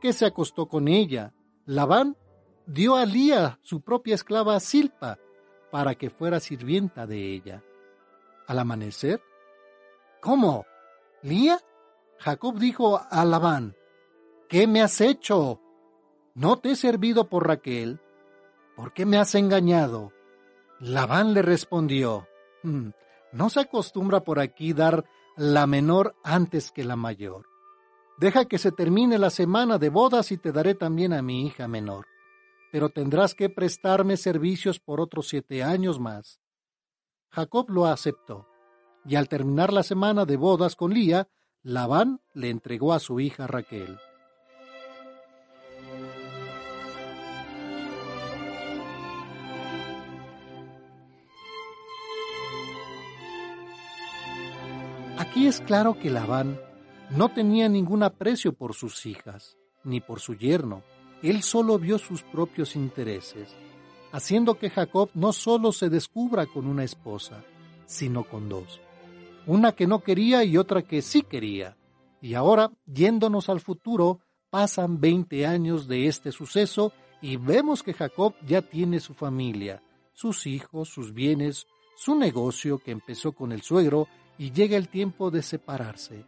que 0.00 0.12
se 0.12 0.26
acostó 0.26 0.68
con 0.68 0.86
ella. 0.86 1.34
Labán 1.66 2.16
dio 2.66 2.96
a 2.96 3.04
Lía 3.04 3.58
su 3.62 3.80
propia 3.80 4.14
esclava 4.14 4.58
Silpa 4.60 5.18
para 5.70 5.94
que 5.94 6.10
fuera 6.10 6.40
sirvienta 6.40 7.06
de 7.06 7.34
ella. 7.34 7.62
Al 8.46 8.58
amanecer, 8.58 9.20
¿cómo? 10.20 10.66
¿Lía? 11.22 11.60
Jacob 12.18 12.58
dijo 12.58 13.00
a 13.10 13.24
Labán, 13.24 13.76
¿qué 14.48 14.66
me 14.66 14.82
has 14.82 15.00
hecho? 15.00 15.60
¿No 16.34 16.58
te 16.58 16.72
he 16.72 16.76
servido 16.76 17.28
por 17.28 17.46
Raquel? 17.46 18.00
¿Por 18.76 18.92
qué 18.92 19.06
me 19.06 19.18
has 19.18 19.34
engañado? 19.34 20.12
Labán 20.80 21.34
le 21.34 21.42
respondió, 21.42 22.26
mm, 22.62 22.88
no 23.32 23.50
se 23.50 23.60
acostumbra 23.60 24.20
por 24.20 24.40
aquí 24.40 24.72
dar 24.72 25.04
la 25.36 25.66
menor 25.66 26.16
antes 26.24 26.72
que 26.72 26.84
la 26.84 26.96
mayor. 26.96 27.46
Deja 28.18 28.44
que 28.44 28.58
se 28.58 28.72
termine 28.72 29.18
la 29.18 29.30
semana 29.30 29.78
de 29.78 29.88
bodas 29.88 30.32
y 30.32 30.36
te 30.36 30.52
daré 30.52 30.74
también 30.74 31.12
a 31.12 31.22
mi 31.22 31.46
hija 31.46 31.68
menor. 31.68 32.06
Pero 32.70 32.88
tendrás 32.88 33.34
que 33.34 33.48
prestarme 33.48 34.16
servicios 34.16 34.78
por 34.78 35.00
otros 35.00 35.28
siete 35.28 35.62
años 35.62 35.98
más. 35.98 36.40
Jacob 37.30 37.70
lo 37.70 37.86
aceptó, 37.86 38.48
y 39.04 39.16
al 39.16 39.28
terminar 39.28 39.72
la 39.72 39.82
semana 39.82 40.24
de 40.24 40.36
bodas 40.36 40.76
con 40.76 40.92
Lía, 40.92 41.28
Labán 41.62 42.20
le 42.32 42.50
entregó 42.50 42.92
a 42.92 43.00
su 43.00 43.20
hija 43.20 43.46
Raquel. 43.46 43.98
Aquí 55.18 55.46
es 55.46 55.60
claro 55.60 55.98
que 55.98 56.10
Labán 56.10 56.58
no 57.10 57.28
tenía 57.28 57.68
ningún 57.68 58.02
aprecio 58.02 58.52
por 58.52 58.74
sus 58.74 59.04
hijas, 59.06 59.58
ni 59.84 60.00
por 60.00 60.18
su 60.18 60.34
yerno. 60.34 60.82
Él 61.22 61.42
solo 61.42 61.78
vio 61.78 61.98
sus 61.98 62.22
propios 62.22 62.76
intereses, 62.76 63.54
haciendo 64.12 64.58
que 64.58 64.70
Jacob 64.70 65.10
no 65.14 65.32
solo 65.32 65.72
se 65.72 65.90
descubra 65.90 66.46
con 66.46 66.66
una 66.66 66.84
esposa, 66.84 67.44
sino 67.86 68.24
con 68.24 68.48
dos. 68.48 68.80
Una 69.46 69.72
que 69.72 69.86
no 69.86 70.00
quería 70.00 70.44
y 70.44 70.56
otra 70.56 70.82
que 70.82 71.02
sí 71.02 71.22
quería. 71.22 71.76
Y 72.22 72.34
ahora, 72.34 72.70
yéndonos 72.86 73.48
al 73.48 73.60
futuro, 73.60 74.20
pasan 74.50 75.00
20 75.00 75.46
años 75.46 75.88
de 75.88 76.06
este 76.06 76.32
suceso 76.32 76.92
y 77.20 77.36
vemos 77.36 77.82
que 77.82 77.92
Jacob 77.92 78.34
ya 78.46 78.62
tiene 78.62 79.00
su 79.00 79.14
familia, 79.14 79.82
sus 80.12 80.46
hijos, 80.46 80.88
sus 80.88 81.12
bienes, 81.12 81.66
su 81.96 82.14
negocio 82.14 82.78
que 82.78 82.92
empezó 82.92 83.32
con 83.32 83.52
el 83.52 83.62
suegro 83.62 84.08
y 84.38 84.52
llega 84.52 84.76
el 84.76 84.88
tiempo 84.88 85.30
de 85.30 85.42
separarse. 85.42 86.24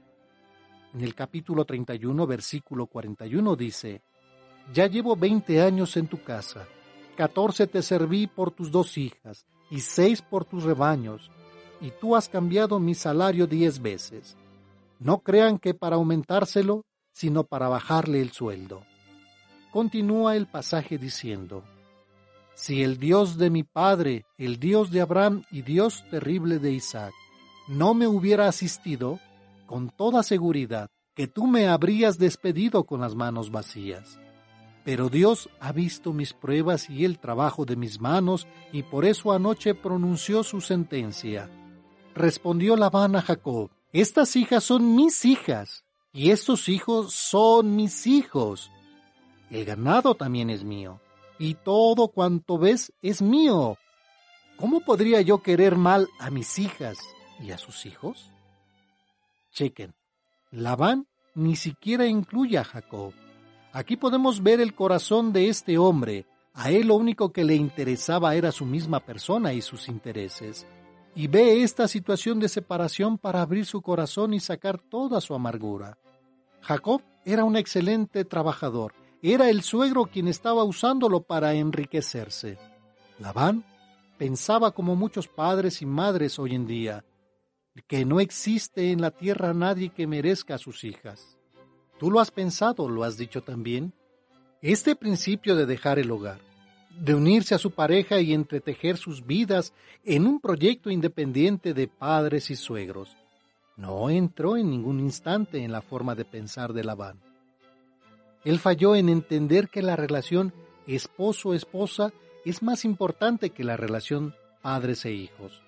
En 0.95 1.01
el 1.01 1.15
capítulo 1.15 1.65
31, 1.65 2.27
versículo 2.27 2.87
41 2.87 3.57
dice, 3.57 4.03
Ya 4.73 4.87
llevo 4.87 5.17
veinte 5.17 5.61
años 5.63 5.97
en 5.97 6.07
tu 6.07 6.23
casa, 6.23 6.67
catorce 7.17 7.67
te 7.67 7.83
serví 7.83 8.27
por 8.27 8.51
tus 8.51 8.71
dos 8.71 8.97
hijas 8.97 9.47
y 9.71 9.81
seis 9.81 10.23
por 10.23 10.45
tus 10.45 10.65
rebaños, 10.65 11.31
y 11.81 11.91
tú 11.91 12.15
has 12.15 12.29
cambiado 12.29 12.79
mi 12.79 12.95
salario 12.95 13.47
diez 13.47 13.81
veces. 13.81 14.37
No 14.99 15.19
crean 15.19 15.59
que 15.59 15.75
para 15.75 15.97
aumentárselo, 15.97 16.85
sino 17.13 17.45
para 17.45 17.69
bajarle 17.69 18.21
el 18.21 18.33
sueldo. 18.33 18.83
Continúa 19.73 20.37
el 20.37 20.47
pasaje 20.47 20.99
diciendo, 20.99 21.65
Si 22.55 22.83
el 22.83 22.99
Dios 22.99 23.39
de 23.39 23.51
mi 23.51 23.63
padre, 23.63 24.25
el 24.39 24.59
Dios 24.59 24.91
de 24.91 25.01
Abraham 25.01 25.43
y 25.51 25.63
Dios 25.63 26.05
terrible 26.11 26.59
de 26.59 26.73
Isaac, 26.73 27.13
no 27.69 27.95
me 27.95 28.07
hubiera 28.07 28.49
asistido, 28.49 29.19
con 29.67 29.89
toda 29.89 30.23
seguridad 30.23 30.91
que 31.15 31.27
tú 31.27 31.47
me 31.47 31.69
habrías 31.69 32.19
despedido 32.19 32.85
con 32.85 33.01
las 33.01 33.15
manos 33.15 33.51
vacías. 33.51 34.19
Pero 34.85 35.09
Dios 35.09 35.49
ha 35.61 35.73
visto 35.73 36.13
mis 36.13 36.33
pruebas 36.33 36.91
y 36.91 37.05
el 37.05 37.19
trabajo 37.19 37.65
de 37.65 37.77
mis 37.77 38.01
manos, 38.01 38.47
y 38.73 38.83
por 38.83 39.05
eso 39.05 39.33
anoche 39.33 39.75
pronunció 39.75 40.43
su 40.43 40.61
sentencia. 40.61 41.49
Respondió 42.15 42.77
Labán 42.77 43.17
a 43.17 43.23
Jacob, 43.23 43.71
Estas 43.93 44.37
hijas 44.37 44.65
son 44.65 44.97
mis 44.97 45.25
hijas, 45.25 45.85
y 46.13 46.31
estos 46.31 46.69
hijos 46.69 47.15
son 47.15 47.77
mis 47.77 48.07
hijos. 48.07 48.71
El 49.51 49.65
ganado 49.65 50.15
también 50.15 50.51
es 50.51 50.65
mío, 50.65 51.01
y 51.39 51.55
todo 51.55 52.09
cuanto 52.09 52.59
ves 52.59 52.93
es 53.03 53.23
mío. 53.23 53.77
¿Cómo 54.57 54.81
podría 54.81 55.21
yo 55.21 55.43
querer 55.43 55.77
mal 55.77 56.09
a 56.19 56.31
mis 56.31 56.59
hijas 56.59 56.99
y 57.41 57.51
a 57.51 57.59
sus 57.59 57.87
hijos? 57.87 58.31
Chequen, 59.53 59.95
Labán 60.51 61.07
ni 61.35 61.57
siquiera 61.57 62.07
incluye 62.07 62.59
a 62.59 62.65
Jacob. 62.65 63.13
Aquí 63.73 63.97
podemos 63.97 64.43
ver 64.43 64.61
el 64.61 64.75
corazón 64.75 65.33
de 65.33 65.49
este 65.49 65.79
hombre. 65.79 66.27
A 66.53 66.71
él 66.71 66.89
lo 66.89 66.97
único 66.97 67.33
que 67.33 67.43
le 67.43 67.55
interesaba 67.55 68.35
era 68.35 68.53
su 68.53 68.67
misma 68.67 69.01
persona 69.01 69.55
y 69.55 69.63
sus 69.63 69.89
intereses. 69.89 70.67
Y 71.15 71.27
ve 71.27 71.63
esta 71.63 71.89
situación 71.89 72.39
de 72.39 72.51
separación 72.51 73.17
para 73.17 73.41
abrir 73.41 73.65
su 73.65 73.81
corazón 73.81 74.35
y 74.35 74.41
sacar 74.41 74.79
toda 74.79 75.23
su 75.23 75.35
amargura. 75.35 75.97
Jacob 76.61 77.01
era 77.25 77.45
un 77.45 77.57
excelente 77.57 78.27
trabajador. 78.27 78.93
Era 79.23 79.49
el 79.49 79.63
suegro 79.63 80.05
quien 80.05 80.29
estaba 80.29 80.65
usándolo 80.65 81.23
para 81.23 81.55
enriquecerse. 81.55 82.59
Labán 83.19 83.65
pensaba 84.19 84.73
como 84.73 84.97
muchos 84.97 85.29
padres 85.29 85.81
y 85.81 85.87
madres 85.87 86.39
hoy 86.39 86.55
en 86.55 86.67
día, 86.67 87.05
que 87.87 88.05
no 88.05 88.21
existe 88.21 88.93
en 88.93 89.01
la 89.01 89.13
tierra 89.13 89.55
nadie 89.55 89.89
que 89.89 90.07
merezca 90.07 90.57
a 90.57 90.59
sus 90.59 90.85
hijas. 90.85 91.39
Tú 92.03 92.11
lo 92.11 92.19
has 92.19 92.33
pensado, 92.33 92.89
lo 92.89 93.05
has 93.05 93.17
dicho 93.17 93.45
también. 93.45 93.93
Este 94.61 94.97
principio 94.97 95.55
de 95.55 95.67
dejar 95.67 96.01
el 96.01 96.11
hogar, 96.11 96.41
de 96.99 97.15
unirse 97.15 97.55
a 97.55 97.59
su 97.59 97.71
pareja 97.71 98.19
y 98.19 98.33
entretejer 98.33 98.97
sus 98.97 99.25
vidas 99.25 99.73
en 100.05 100.27
un 100.27 100.41
proyecto 100.41 100.91
independiente 100.91 101.75
de 101.75 101.87
padres 101.87 102.51
y 102.51 102.57
suegros, 102.57 103.17
no 103.77 104.11
entró 104.11 104.57
en 104.57 104.69
ningún 104.69 104.99
instante 104.99 105.63
en 105.63 105.71
la 105.71 105.81
forma 105.81 106.17
de 106.17 106.25
pensar 106.25 106.73
de 106.73 106.83
Labán. 106.83 107.21
Él 108.45 108.59
falló 108.59 108.97
en 108.97 109.09
entender 109.09 109.69
que 109.69 109.81
la 109.81 109.95
relación 109.95 110.53
esposo-esposa 110.89 112.13
es 112.45 112.65
más 112.65 112.85
importante 112.85 113.51
que 113.51 113.63
la 113.63 113.77
relación 113.77 114.35
padres 114.61 115.05
e 115.05 115.13
hijos. 115.13 115.63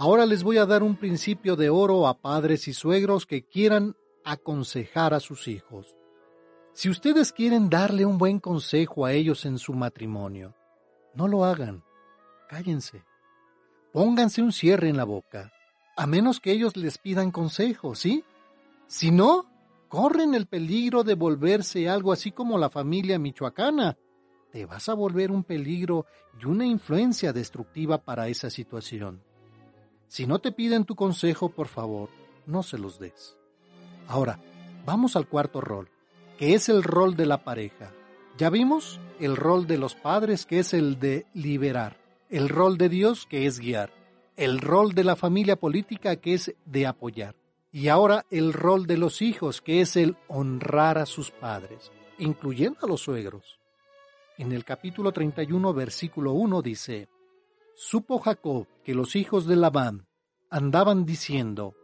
Ahora 0.00 0.24
les 0.24 0.42
voy 0.42 0.56
a 0.56 0.64
dar 0.64 0.82
un 0.82 0.96
principio 0.96 1.56
de 1.56 1.68
oro 1.68 2.08
a 2.08 2.16
padres 2.16 2.68
y 2.68 2.72
suegros 2.72 3.26
que 3.26 3.42
quieran 3.42 3.96
aconsejar 4.24 5.12
a 5.12 5.20
sus 5.20 5.46
hijos. 5.46 5.94
Si 6.72 6.88
ustedes 6.88 7.32
quieren 7.34 7.68
darle 7.68 8.06
un 8.06 8.16
buen 8.16 8.40
consejo 8.40 9.04
a 9.04 9.12
ellos 9.12 9.44
en 9.44 9.58
su 9.58 9.74
matrimonio, 9.74 10.54
no 11.14 11.28
lo 11.28 11.44
hagan. 11.44 11.84
Cállense. 12.48 13.04
Pónganse 13.92 14.40
un 14.40 14.52
cierre 14.52 14.88
en 14.88 14.96
la 14.96 15.04
boca, 15.04 15.52
a 15.98 16.06
menos 16.06 16.40
que 16.40 16.52
ellos 16.52 16.78
les 16.78 16.96
pidan 16.96 17.30
consejo, 17.30 17.94
¿sí? 17.94 18.24
Si 18.86 19.10
no, 19.10 19.52
corren 19.90 20.34
el 20.34 20.46
peligro 20.46 21.04
de 21.04 21.14
volverse 21.14 21.90
algo 21.90 22.10
así 22.10 22.32
como 22.32 22.56
la 22.56 22.70
familia 22.70 23.18
michoacana. 23.18 23.98
Te 24.50 24.64
vas 24.64 24.88
a 24.88 24.94
volver 24.94 25.30
un 25.30 25.44
peligro 25.44 26.06
y 26.40 26.46
una 26.46 26.64
influencia 26.64 27.34
destructiva 27.34 27.98
para 27.98 28.28
esa 28.28 28.48
situación. 28.48 29.28
Si 30.10 30.26
no 30.26 30.40
te 30.40 30.50
piden 30.50 30.86
tu 30.86 30.96
consejo, 30.96 31.50
por 31.50 31.68
favor, 31.68 32.08
no 32.44 32.64
se 32.64 32.78
los 32.78 32.98
des. 32.98 33.36
Ahora, 34.08 34.40
vamos 34.84 35.14
al 35.14 35.28
cuarto 35.28 35.60
rol, 35.60 35.88
que 36.36 36.54
es 36.54 36.68
el 36.68 36.82
rol 36.82 37.14
de 37.14 37.26
la 37.26 37.44
pareja. 37.44 37.92
Ya 38.36 38.50
vimos 38.50 38.98
el 39.20 39.36
rol 39.36 39.68
de 39.68 39.78
los 39.78 39.94
padres, 39.94 40.46
que 40.46 40.58
es 40.58 40.74
el 40.74 40.98
de 40.98 41.26
liberar, 41.32 41.96
el 42.28 42.48
rol 42.48 42.76
de 42.76 42.88
Dios, 42.88 43.24
que 43.24 43.46
es 43.46 43.60
guiar, 43.60 43.92
el 44.36 44.58
rol 44.58 44.94
de 44.94 45.04
la 45.04 45.14
familia 45.14 45.54
política, 45.54 46.16
que 46.16 46.34
es 46.34 46.56
de 46.64 46.88
apoyar, 46.88 47.36
y 47.70 47.86
ahora 47.86 48.26
el 48.32 48.52
rol 48.52 48.88
de 48.88 48.96
los 48.96 49.22
hijos, 49.22 49.60
que 49.60 49.80
es 49.80 49.94
el 49.94 50.16
honrar 50.26 50.98
a 50.98 51.06
sus 51.06 51.30
padres, 51.30 51.92
incluyendo 52.18 52.80
a 52.82 52.88
los 52.88 53.02
suegros. 53.02 53.60
En 54.38 54.50
el 54.50 54.64
capítulo 54.64 55.12
31, 55.12 55.72
versículo 55.72 56.32
1 56.32 56.62
dice, 56.62 57.08
Supo 57.82 58.18
Jacob 58.18 58.66
que 58.84 58.94
los 58.94 59.16
hijos 59.16 59.46
de 59.46 59.56
Labán 59.56 60.06
andaban 60.50 61.06
diciendo, 61.06 61.74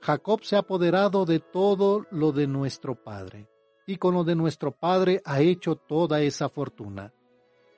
Jacob 0.00 0.42
se 0.42 0.56
ha 0.56 0.58
apoderado 0.58 1.26
de 1.26 1.38
todo 1.38 2.06
lo 2.10 2.32
de 2.32 2.48
nuestro 2.48 2.96
padre, 2.96 3.48
y 3.86 3.98
con 3.98 4.14
lo 4.14 4.24
de 4.24 4.34
nuestro 4.34 4.72
padre 4.72 5.22
ha 5.24 5.42
hecho 5.42 5.76
toda 5.76 6.22
esa 6.22 6.48
fortuna. 6.48 7.14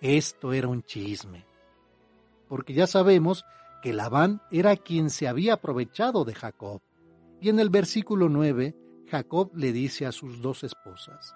Esto 0.01 0.55
era 0.55 0.69
un 0.69 0.85
chisme. 0.85 1.45
Porque 2.49 2.73
ya 2.73 2.87
sabemos 2.87 3.45
que 3.83 3.93
Labán 3.93 4.41
era 4.51 4.75
quien 4.79 5.11
se 5.11 5.29
había 5.29 5.53
aprovechado 5.53 6.25
de 6.25 6.35
Jacob. 6.35 6.81
Y 7.43 7.51
en 7.51 7.61
el 7.61 7.69
versículo 7.69 8.31
9, 8.31 8.75
Jacob 9.07 9.51
le 9.55 9.73
dice 9.73 10.07
a 10.07 10.13
sus 10.13 10.41
dos 10.41 10.65
esposas, 10.65 11.35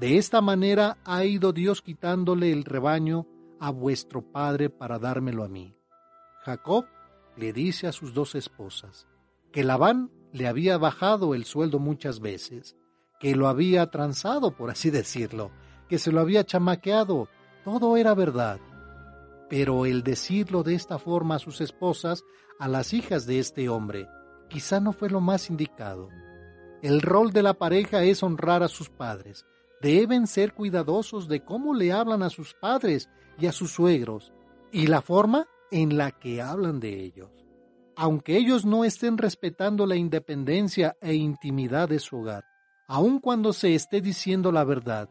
De 0.00 0.18
esta 0.18 0.40
manera 0.40 0.98
ha 1.04 1.24
ido 1.24 1.52
Dios 1.52 1.80
quitándole 1.80 2.50
el 2.50 2.64
rebaño 2.64 3.28
a 3.60 3.70
vuestro 3.70 4.22
padre 4.22 4.70
para 4.70 4.98
dármelo 4.98 5.44
a 5.44 5.48
mí. 5.48 5.76
Jacob 6.44 6.86
le 7.36 7.52
dice 7.52 7.86
a 7.86 7.92
sus 7.92 8.14
dos 8.14 8.34
esposas 8.34 9.06
que 9.52 9.64
Labán 9.64 10.10
le 10.32 10.46
había 10.46 10.78
bajado 10.78 11.34
el 11.34 11.44
sueldo 11.44 11.78
muchas 11.78 12.20
veces, 12.20 12.76
que 13.18 13.34
lo 13.34 13.48
había 13.48 13.90
transado, 13.90 14.56
por 14.56 14.70
así 14.70 14.90
decirlo, 14.90 15.50
que 15.88 15.98
se 15.98 16.12
lo 16.12 16.20
había 16.20 16.44
chamaqueado, 16.44 17.28
todo 17.64 17.96
era 17.96 18.14
verdad. 18.14 18.60
Pero 19.48 19.86
el 19.86 20.02
decirlo 20.02 20.62
de 20.62 20.74
esta 20.74 20.98
forma 20.98 21.34
a 21.34 21.40
sus 21.40 21.60
esposas, 21.60 22.22
a 22.58 22.68
las 22.68 22.94
hijas 22.94 23.26
de 23.26 23.40
este 23.40 23.68
hombre, 23.68 24.08
quizá 24.48 24.80
no 24.80 24.92
fue 24.92 25.10
lo 25.10 25.20
más 25.20 25.50
indicado. 25.50 26.08
El 26.82 27.02
rol 27.02 27.32
de 27.32 27.42
la 27.42 27.54
pareja 27.54 28.04
es 28.04 28.22
honrar 28.22 28.62
a 28.62 28.68
sus 28.68 28.88
padres. 28.88 29.44
Deben 29.80 30.26
ser 30.26 30.52
cuidadosos 30.52 31.28
de 31.28 31.44
cómo 31.44 31.74
le 31.74 31.92
hablan 31.92 32.22
a 32.22 32.30
sus 32.30 32.54
padres 32.54 33.08
y 33.38 33.46
a 33.46 33.52
sus 33.52 33.72
suegros, 33.72 34.32
y 34.72 34.86
la 34.86 35.00
forma 35.00 35.46
en 35.70 35.96
la 35.96 36.10
que 36.10 36.42
hablan 36.42 36.80
de 36.80 37.02
ellos. 37.02 37.30
Aunque 37.96 38.36
ellos 38.36 38.64
no 38.64 38.84
estén 38.84 39.18
respetando 39.18 39.86
la 39.86 39.96
independencia 39.96 40.96
e 41.00 41.14
intimidad 41.14 41.88
de 41.88 41.98
su 41.98 42.18
hogar, 42.18 42.44
aun 42.88 43.20
cuando 43.20 43.52
se 43.52 43.74
esté 43.74 44.00
diciendo 44.00 44.52
la 44.52 44.64
verdad, 44.64 45.08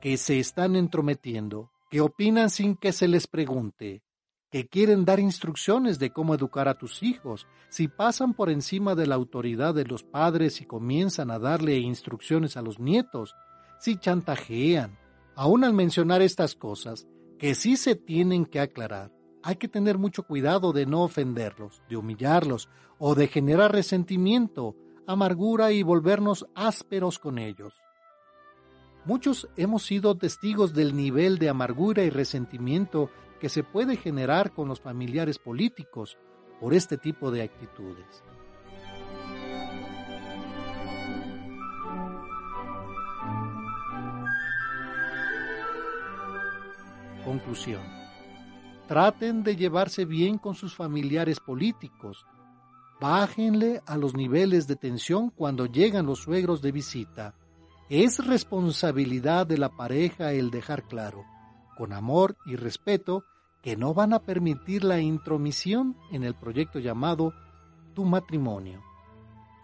que 0.00 0.16
se 0.16 0.38
están 0.38 0.76
entrometiendo, 0.76 1.70
que 1.90 2.00
opinan 2.00 2.50
sin 2.50 2.76
que 2.76 2.92
se 2.92 3.08
les 3.08 3.26
pregunte, 3.26 4.02
que 4.50 4.68
quieren 4.68 5.04
dar 5.04 5.20
instrucciones 5.20 5.98
de 5.98 6.10
cómo 6.10 6.34
educar 6.34 6.68
a 6.68 6.78
tus 6.78 7.02
hijos, 7.02 7.46
si 7.68 7.88
pasan 7.88 8.32
por 8.32 8.48
encima 8.48 8.94
de 8.94 9.06
la 9.06 9.14
autoridad 9.14 9.74
de 9.74 9.84
los 9.84 10.02
padres 10.04 10.60
y 10.60 10.66
comienzan 10.66 11.30
a 11.30 11.38
darle 11.38 11.78
instrucciones 11.78 12.56
a 12.56 12.62
los 12.62 12.78
nietos, 12.78 13.34
si 13.78 13.96
chantajean, 13.96 14.98
aun 15.34 15.64
al 15.64 15.72
mencionar 15.72 16.22
estas 16.22 16.54
cosas, 16.54 17.06
que 17.38 17.54
sí 17.54 17.76
se 17.76 17.94
tienen 17.94 18.46
que 18.46 18.60
aclarar. 18.60 19.12
Hay 19.42 19.56
que 19.56 19.68
tener 19.68 19.98
mucho 19.98 20.22
cuidado 20.22 20.72
de 20.72 20.86
no 20.86 21.02
ofenderlos, 21.02 21.82
de 21.88 21.96
humillarlos 21.96 22.68
o 22.98 23.14
de 23.14 23.28
generar 23.28 23.72
resentimiento, 23.72 24.74
amargura 25.06 25.72
y 25.72 25.82
volvernos 25.82 26.46
ásperos 26.54 27.18
con 27.18 27.38
ellos. 27.38 27.74
Muchos 29.04 29.48
hemos 29.56 29.84
sido 29.84 30.16
testigos 30.16 30.74
del 30.74 30.96
nivel 30.96 31.38
de 31.38 31.48
amargura 31.48 32.02
y 32.02 32.10
resentimiento 32.10 33.10
que 33.38 33.48
se 33.48 33.62
puede 33.62 33.96
generar 33.96 34.52
con 34.52 34.66
los 34.68 34.80
familiares 34.80 35.38
políticos 35.38 36.18
por 36.60 36.74
este 36.74 36.96
tipo 36.96 37.30
de 37.30 37.42
actitudes. 37.42 38.24
Conclusión. 47.26 47.82
Traten 48.86 49.42
de 49.42 49.56
llevarse 49.56 50.04
bien 50.04 50.38
con 50.38 50.54
sus 50.54 50.76
familiares 50.76 51.40
políticos. 51.40 52.24
Bájenle 53.00 53.82
a 53.84 53.96
los 53.96 54.14
niveles 54.14 54.68
de 54.68 54.76
tensión 54.76 55.30
cuando 55.30 55.66
llegan 55.66 56.06
los 56.06 56.20
suegros 56.20 56.62
de 56.62 56.70
visita. 56.70 57.34
Es 57.90 58.24
responsabilidad 58.24 59.44
de 59.44 59.58
la 59.58 59.70
pareja 59.70 60.34
el 60.34 60.52
dejar 60.52 60.84
claro, 60.84 61.24
con 61.76 61.92
amor 61.92 62.36
y 62.46 62.54
respeto, 62.54 63.24
que 63.60 63.76
no 63.76 63.92
van 63.92 64.12
a 64.12 64.20
permitir 64.20 64.84
la 64.84 65.00
intromisión 65.00 65.96
en 66.12 66.22
el 66.22 66.36
proyecto 66.36 66.78
llamado 66.78 67.34
tu 67.92 68.04
matrimonio. 68.04 68.84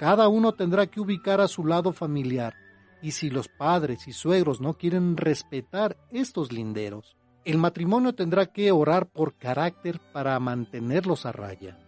Cada 0.01 0.27
uno 0.27 0.53
tendrá 0.53 0.89
que 0.89 1.01
ubicar 1.01 1.41
a 1.41 1.47
su 1.47 1.65
lado 1.65 1.93
familiar, 1.93 2.55
y 3.01 3.13
si 3.13 3.31
los 3.31 3.47
padres 3.47 4.09
y 4.09 4.13
suegros 4.13 4.61
no 4.61 4.75
quieren 4.75 5.17
respetar 5.17 5.97
estos 6.11 6.51
linderos, 6.51 7.17
el 7.45 7.59
matrimonio 7.59 8.15
tendrá 8.15 8.47
que 8.47 8.71
orar 8.73 9.09
por 9.09 9.35
carácter 9.35 10.01
para 10.13 10.39
mantenerlos 10.39 11.27
a 11.27 11.33
raya. 11.33 11.79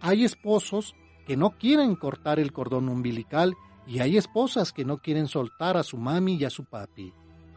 Hay 0.00 0.24
esposos 0.24 0.94
que 1.26 1.36
no 1.36 1.50
quieren 1.50 1.94
cortar 1.94 2.38
el 2.38 2.52
cordón 2.52 2.88
umbilical 2.88 3.54
y 3.86 4.00
hay 4.00 4.16
esposas 4.16 4.72
que 4.72 4.84
no 4.84 4.98
quieren 4.98 5.28
soltar 5.28 5.76
a 5.76 5.82
su 5.82 5.96
mami 5.96 6.36
y 6.36 6.44
a 6.44 6.50
su 6.50 6.64
papi. 6.64 7.12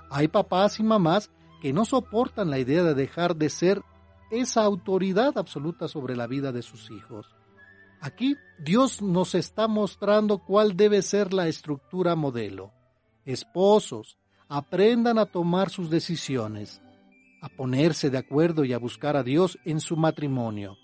Hay 0.10 0.28
papás 0.28 0.80
y 0.80 0.84
mamás 0.84 1.32
que 1.62 1.74
no 1.74 1.86
soportan 1.86 2.50
la 2.50 2.60
idea 2.60 2.84
de 2.84 2.94
dejar 2.94 3.36
de 3.36 3.50
ser 3.50 3.82
esa 4.32 4.64
autoridad 4.64 5.38
absoluta 5.38 5.88
sobre 5.88 6.16
la 6.16 6.28
vida 6.28 6.52
de 6.52 6.62
sus 6.62 6.90
hijos. 6.90 7.36
Aquí 8.00 8.36
Dios 8.60 9.02
nos 9.02 9.36
está 9.36 9.68
mostrando 9.68 10.40
cuál 10.40 10.76
debe 10.76 11.02
ser 11.02 11.34
la 11.34 11.48
estructura 11.48 12.16
modelo. 12.16 12.72
Esposos, 13.26 14.18
aprendan 14.50 15.20
a 15.20 15.26
tomar 15.26 15.70
sus 15.70 15.90
decisiones, 15.90 16.82
a 17.42 17.50
ponerse 17.50 18.10
de 18.10 18.20
acuerdo 18.20 18.64
y 18.64 18.74
a 18.74 18.78
buscar 18.78 19.18
a 19.18 19.24
Dios 19.24 19.58
en 19.66 19.80
su 19.80 19.98
matrimonio, 19.98 20.78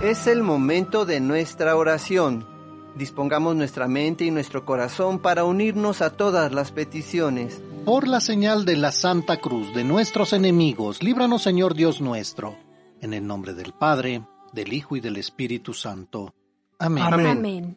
Es 0.03 0.27
el 0.27 0.43
momento 0.43 1.05
de 1.05 1.21
nuestra 1.21 1.77
oración. 1.77 2.49
Dispongamos 2.97 3.55
nuestra 3.55 3.87
mente 3.87 4.25
y 4.25 4.31
nuestro 4.31 4.65
corazón 4.65 5.19
para 5.19 5.45
unirnos 5.45 6.01
a 6.01 6.17
todas 6.17 6.55
las 6.55 6.73
peticiones. 6.73 7.63
Por 7.85 8.09
la 8.09 8.21
señal 8.21 8.65
de 8.65 8.79
la 8.79 8.93
Santa 8.93 9.37
Cruz 9.37 9.75
de 9.75 9.85
nuestros 9.85 10.33
enemigos, 10.33 11.03
líbranos 11.03 11.43
Señor 11.43 11.75
Dios 11.75 12.01
nuestro. 12.01 12.57
En 13.03 13.13
el 13.13 13.27
nombre 13.27 13.53
del 13.53 13.75
Padre, 13.75 14.23
del 14.55 14.73
Hijo 14.73 14.97
y 14.97 15.01
del 15.01 15.19
Espíritu 15.19 15.75
Santo. 15.75 16.35
Amén. 16.79 17.05
Amén. 17.05 17.77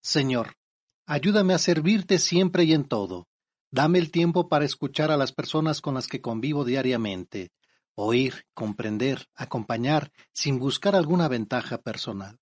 Señor, 0.00 0.52
ayúdame 1.04 1.52
a 1.52 1.58
servirte 1.58 2.20
siempre 2.20 2.62
y 2.62 2.74
en 2.74 2.84
todo. 2.84 3.26
Dame 3.76 3.98
el 3.98 4.10
tiempo 4.10 4.48
para 4.48 4.64
escuchar 4.64 5.10
a 5.10 5.18
las 5.18 5.32
personas 5.32 5.82
con 5.82 5.92
las 5.96 6.06
que 6.06 6.22
convivo 6.22 6.64
diariamente, 6.64 7.50
oír, 7.94 8.46
comprender, 8.54 9.26
acompañar, 9.34 10.12
sin 10.32 10.58
buscar 10.58 10.96
alguna 10.96 11.28
ventaja 11.28 11.76
personal. 11.82 12.38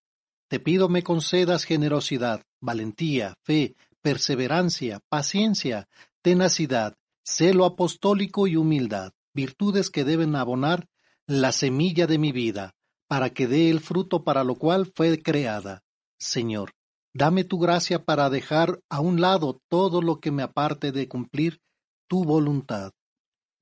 Te 0.47 0.61
pido 0.61 0.89
me 0.89 1.03
concedas 1.03 1.65
generosidad, 1.65 2.45
valentía, 2.61 3.35
fe, 3.43 3.75
perseverancia, 4.01 5.01
paciencia, 5.09 5.89
tenacidad, 6.23 6.95
celo 7.25 7.65
apostólico 7.65 8.47
y 8.47 8.55
humildad, 8.55 9.11
virtudes 9.33 9.91
que 9.91 10.05
deben 10.05 10.37
abonar 10.37 10.87
la 11.27 11.51
semilla 11.51 12.07
de 12.07 12.19
mi 12.19 12.31
vida, 12.31 12.77
para 13.09 13.31
que 13.31 13.49
dé 13.49 13.71
el 13.71 13.81
fruto 13.81 14.23
para 14.23 14.45
lo 14.45 14.55
cual 14.55 14.93
fue 14.95 15.21
creada. 15.21 15.83
Señor, 16.17 16.75
dame 17.15 17.45
tu 17.45 17.59
gracia 17.59 18.05
para 18.05 18.29
dejar 18.29 18.81
a 18.91 19.01
un 19.01 19.21
lado 19.21 19.61
todo 19.69 20.03
lo 20.03 20.21
que 20.21 20.33
me 20.33 20.43
aparte 20.43 20.93
de 20.93 21.09
cumplir 21.09 21.61
tu 22.09 22.25
voluntad. 22.25 22.93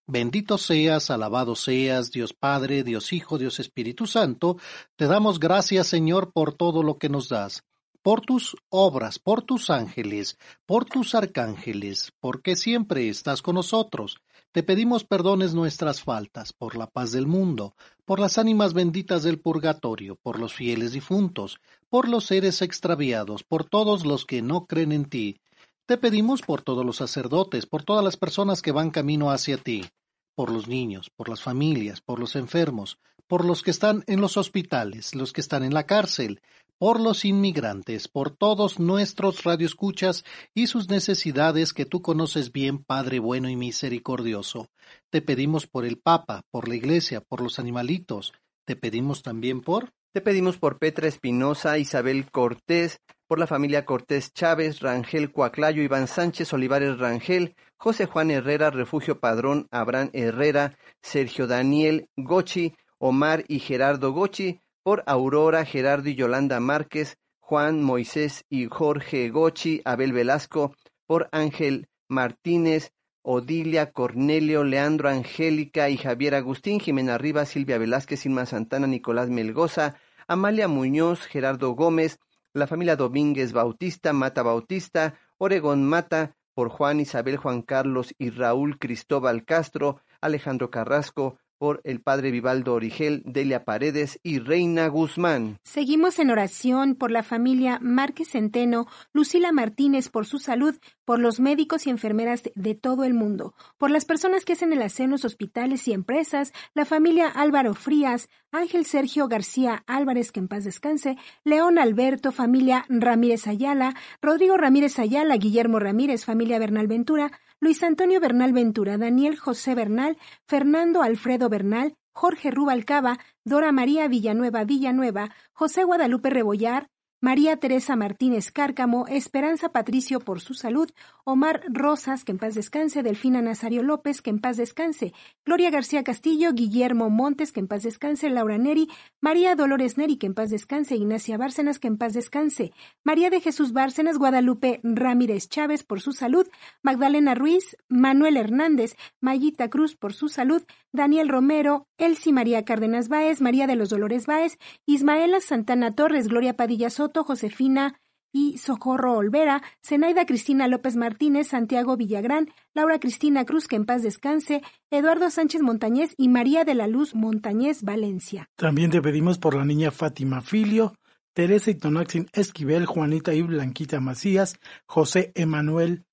Bendito 0.09 0.59
seas, 0.59 1.11
alabado 1.11 1.55
seas, 1.55 2.11
Dios 2.11 2.33
Padre, 2.33 2.83
Dios 2.83 3.13
Hijo, 3.13 3.39
Dios 3.39 3.61
Espíritu 3.61 4.07
Santo, 4.07 4.57
te 4.97 5.07
damos 5.07 5.39
gracias, 5.39 5.87
Señor, 5.87 6.33
por 6.33 6.55
todo 6.55 6.83
lo 6.83 6.99
que 6.99 7.09
nos 7.09 7.29
das, 7.29 7.63
por 8.03 8.21
tus 8.21 8.57
obras, 8.69 9.19
por 9.19 9.43
tus 9.43 9.71
ángeles, 9.71 10.39
por 10.67 10.87
tus 10.87 11.15
arcángeles, 11.15 12.13
porque 12.21 12.57
siempre 12.57 13.09
estás 13.09 13.43
con 13.43 13.55
nosotros. 13.55 14.19
Te 14.53 14.63
pedimos 14.63 15.05
perdones 15.05 15.55
nuestras 15.55 16.03
faltas, 16.03 16.53
por 16.53 16.77
la 16.77 16.87
paz 16.87 17.11
del 17.11 17.27
mundo, 17.27 17.75
por 18.05 18.21
las 18.21 18.37
ánimas 18.37 18.75
benditas 18.75 19.23
del 19.23 19.41
purgatorio, 19.41 20.17
por 20.17 20.39
los 20.39 20.53
fieles 20.53 20.93
difuntos, 20.93 21.59
por 21.89 22.07
los 22.07 22.27
seres 22.27 22.61
extraviados, 22.61 23.45
por 23.45 23.65
todos 23.65 24.05
los 24.05 24.27
que 24.27 24.43
no 24.43 24.67
creen 24.67 24.93
en 24.93 25.07
ti, 25.07 25.41
te 25.87 25.97
pedimos 25.97 26.43
por 26.43 26.61
todos 26.61 26.85
los 26.85 26.97
sacerdotes, 26.97 27.65
por 27.65 27.83
todas 27.83 28.05
las 28.05 28.19
personas 28.19 28.61
que 28.61 28.73
van 28.73 28.91
camino 28.91 29.31
hacia 29.31 29.57
ti, 29.57 29.87
por 30.35 30.53
los 30.53 30.69
niños, 30.69 31.11
por 31.17 31.31
las 31.31 31.43
familias, 31.43 32.03
por 32.03 32.21
los 32.21 32.37
enfermos, 32.37 32.99
por 33.27 33.47
los 33.47 33.63
que 33.63 33.71
están 33.71 34.05
en 34.07 34.21
los 34.21 34.37
hospitales, 34.37 35.15
los 35.15 35.33
que 35.33 35.41
están 35.41 35.65
en 35.65 35.73
la 35.73 35.87
cárcel, 35.87 36.43
por 36.83 36.99
los 36.99 37.25
inmigrantes, 37.25 38.09
por 38.09 38.33
todos 38.33 38.81
nuestros 38.81 39.45
radioescuchas 39.45 40.25
y 40.53 40.67
sus 40.67 40.89
necesidades 40.89 41.73
que 41.73 41.87
tú 41.87 42.03
conoces 42.03 42.51
bien, 42.51 42.83
Padre 42.83 43.21
bueno 43.21 43.49
y 43.49 43.55
misericordioso. 43.55 44.67
Te 45.09 45.23
pedimos 45.23 45.69
por 45.69 45.85
el 45.85 45.99
Papa, 45.99 46.43
por 46.51 46.67
la 46.67 46.75
Iglesia, 46.75 47.21
por 47.21 47.41
los 47.41 47.61
animalitos. 47.61 48.33
Te 48.65 48.75
pedimos 48.75 49.23
también 49.23 49.61
por 49.61 49.93
te 50.13 50.21
pedimos 50.21 50.59
por 50.59 50.81
Petra 50.81 51.07
Espinosa, 51.07 51.79
Isabel 51.79 52.29
Cortés, 52.33 52.99
por 53.29 53.39
la 53.39 53.47
familia 53.47 53.85
Cortés 53.85 54.33
Chávez, 54.35 54.81
Rangel 54.81 55.31
Cuaclayo, 55.31 55.85
Iván 55.85 56.09
Sánchez, 56.09 56.53
Olivares 56.53 56.99
Rangel, 56.99 57.55
José 57.77 58.07
Juan 58.07 58.33
Herrera, 58.33 58.71
Refugio 58.71 59.21
Padrón, 59.21 59.69
Abraham 59.71 60.11
Herrera, 60.15 60.77
Sergio 61.01 61.47
Daniel 61.47 62.09
Gochi, 62.17 62.75
Omar 62.99 63.45
y 63.47 63.61
Gerardo 63.61 64.13
Gochi, 64.13 64.61
por 64.83 65.03
Aurora, 65.07 65.65
Gerardo 65.65 66.09
y 66.09 66.15
Yolanda 66.15 66.61
Márquez, 66.61 67.19
Juan 67.41 67.83
Moisés 67.83 68.45
y 68.49 68.67
Jorge 68.67 69.29
Gochi, 69.31 69.81
Abel 69.85 70.13
Velasco, 70.13 70.75
por 71.07 71.29
Ángel 71.33 71.89
Martínez, 72.09 72.93
Odilia, 73.23 73.93
Cornelio, 73.93 74.65
Leandro, 74.65 75.09
Angélica 75.09 75.89
y 75.89 75.97
Javier 75.97 76.35
Agustín, 76.35 76.81
Jimena 76.81 77.19
Rivas, 77.19 77.51
Silvia 77.51 77.79
Velázquez, 77.79 78.27
Irma 78.27 78.47
Santana, 78.47 78.87
Nicolás 78.87 79.29
Melgoza, 79.29 79.97
Amalia 80.27 80.67
Muñoz, 80.67 81.21
Gerardo 81.27 81.73
Gómez, 81.73 82.19
la 82.53 82.67
familia 82.67 82.97
Domínguez 82.97 83.53
Bautista, 83.53 84.13
Mata 84.13 84.43
Bautista, 84.43 85.15
Oregón 85.39 85.85
Mata, 85.85 86.35
por 86.55 86.69
Juan 86.69 87.01
Isabel 87.01 87.37
Juan 87.37 87.63
Carlos 87.63 88.15
y 88.19 88.31
Raúl 88.31 88.79
Cristóbal 88.79 89.45
Castro, 89.45 90.01
Alejandro 90.21 90.71
Carrasco, 90.71 91.39
por 91.63 91.81
el 91.85 92.01
padre 92.01 92.33
Vivaldo 92.33 92.75
Origel, 92.75 93.23
Delia 93.25 93.65
Paredes 93.65 94.19
y 94.25 94.41
Reina 94.41 94.89
Guzmán. 94.89 95.59
Seguimos 95.63 96.19
en 96.19 96.33
oración 96.33 96.97
por 96.97 97.13
la 97.13 97.23
familia 97.23 97.79
Márquez 97.81 98.31
Centeno, 98.31 98.89
Lucila 99.13 99.53
Martínez 99.53 100.09
por 100.09 100.27
su 100.27 100.39
salud, 100.39 100.75
por 101.05 101.21
los 101.21 101.39
médicos 101.39 101.87
y 101.87 101.91
enfermeras 101.91 102.43
de 102.57 102.75
todo 102.75 103.05
el 103.05 103.15
mundo, 103.15 103.55
por 103.79 103.93
las 103.93 104.05
personas 104.05 104.45
que 104.45 104.55
hacen 104.55 104.73
el 104.73 104.83
aseo 104.83 105.05
en 105.05 105.13
los 105.13 105.25
hospitales 105.25 105.87
y 105.87 105.93
empresas, 105.93 106.53
la 106.75 106.85
familia 106.85 107.29
Álvaro 107.29 107.75
Frías, 107.75 108.29
Ángel 108.51 108.85
Sergio 108.85 109.29
García 109.29 109.85
Álvarez, 109.87 110.33
que 110.33 110.41
en 110.41 110.49
paz 110.49 110.65
descanse, 110.65 111.17
León 111.45 111.79
Alberto, 111.79 112.33
familia 112.33 112.87
Ramírez 112.89 113.47
Ayala, 113.47 113.95
Rodrigo 114.21 114.57
Ramírez 114.57 114.99
Ayala, 114.99 115.37
Guillermo 115.37 115.79
Ramírez, 115.79 116.25
familia 116.25 116.59
Bernal 116.59 116.89
Ventura, 116.89 117.31
Luis 117.63 117.81
Antonio 117.85 118.19
Bernal 118.19 118.53
Ventura, 118.53 118.99
Daniel 118.99 119.39
José 119.39 119.77
Bernal, 119.77 120.19
Fernando 120.49 121.01
Alfredo 121.01 121.49
Bernal, 121.49 121.95
Jorge 122.13 122.51
Rubalcaba, 122.51 123.21
Dora 123.45 123.71
María 123.71 124.09
Villanueva 124.09 124.65
Villanueva, 124.65 125.31
José 125.53 125.85
Guadalupe 125.85 126.29
Rebollar, 126.29 126.89
María 127.25 127.57
Teresa 127.57 127.95
Martínez 127.95 128.51
Cárcamo, 128.51 129.07
Esperanza 129.07 129.69
Patricio 129.69 130.19
por 130.19 130.41
su 130.41 130.55
salud, 130.55 130.91
Omar 131.23 131.63
Rosas, 131.69 132.25
que 132.25 132.33
en 132.33 132.39
paz 132.39 132.57
descanse, 132.57 133.05
Delfina 133.05 133.41
Nazario 133.41 133.85
López, 133.85 134.23
que 134.23 134.31
en 134.31 134.41
paz 134.41 134.57
descanse, 134.57 135.13
Gloria 135.45 135.71
García 135.71 136.03
Castillo, 136.03 136.53
Guillermo 136.53 137.11
Montes, 137.11 137.53
que 137.53 137.61
en 137.61 137.69
paz 137.69 137.85
descanse, 137.85 138.29
Laura 138.29 138.59
Neri, 138.59 138.89
María 139.21 139.55
Dolores 139.55 139.99
Neri, 139.99 140.17
que 140.17 140.27
en 140.27 140.35
paz 140.35 140.51
descanse, 140.51 140.97
Ignacia 140.97 141.39
Bárcenas, 141.39 141.79
que 141.79 141.87
en 141.87 141.97
paz 141.97 142.13
descanse, 142.13 142.73
María 143.05 143.31
de 143.31 143.41
Jesús 143.41 143.73
Bárcenas, 143.73 144.19
Guadalupe 144.19 144.81
Ramírez 144.83 145.49
Chávez 145.49 145.85
por 145.85 146.01
su 146.01 146.11
salud, 146.11 146.49
Magdalena 146.83 147.37
Ruiz, 147.37 147.77
Manuel 147.89 148.37
Hernández, 148.37 148.97
Mayita 149.21 149.71
Cruz 149.71 149.95
por 149.95 150.13
su 150.13 150.29
salud, 150.29 150.65
Daniel 150.91 151.29
Romero, 151.29 151.87
Elsie 151.99 152.33
María 152.33 152.65
Cárdenas 152.65 153.09
Báez, 153.09 153.41
María 153.41 153.69
de 153.69 153.77
los 153.77 153.91
Dolores 153.91 154.27
Báez, 154.27 154.59
Ismaela 154.87 155.39
Santana 155.41 155.95
Torres, 155.95 156.27
Gloria 156.27 156.57
Padilla 156.57 156.91
Soto, 156.91 157.12
Josefina 157.23 158.01
y 158.33 158.59
Socorro 158.59 159.19
Olvera, 159.19 159.63
Zenaida 159.85 160.25
Cristina 160.25 160.67
López 160.67 160.97
Martínez, 160.97 161.49
Santiago 161.49 161.97
Villagrán, 161.97 162.51
Laura 162.75 162.99
Cristina 162.99 163.45
Cruz, 163.45 163.69
que 163.69 163.77
en 163.77 163.85
paz 163.85 164.03
descanse, 164.03 164.63
Eduardo 164.91 165.31
Sánchez 165.31 165.61
Montañez 165.63 166.15
y 166.17 166.29
María 166.29 166.65
de 166.65 166.75
la 166.75 166.87
Luz 166.87 167.15
Montañez 167.15 167.83
Valencia. 167.83 168.49
También 168.57 168.91
te 168.91 169.03
pedimos 169.03 169.39
por 169.39 169.55
la 169.55 169.65
niña 169.65 169.91
Fátima 169.91 170.41
Filio, 170.41 170.95
Teresa 171.35 171.71
Itonaxin 171.71 172.27
Esquivel, 172.33 172.87
Juanita 172.87 173.35
y 173.35 173.43
Blanquita 173.43 174.01
Macías, 174.01 174.59
José 174.87 175.33
Emanuel 175.35 176.05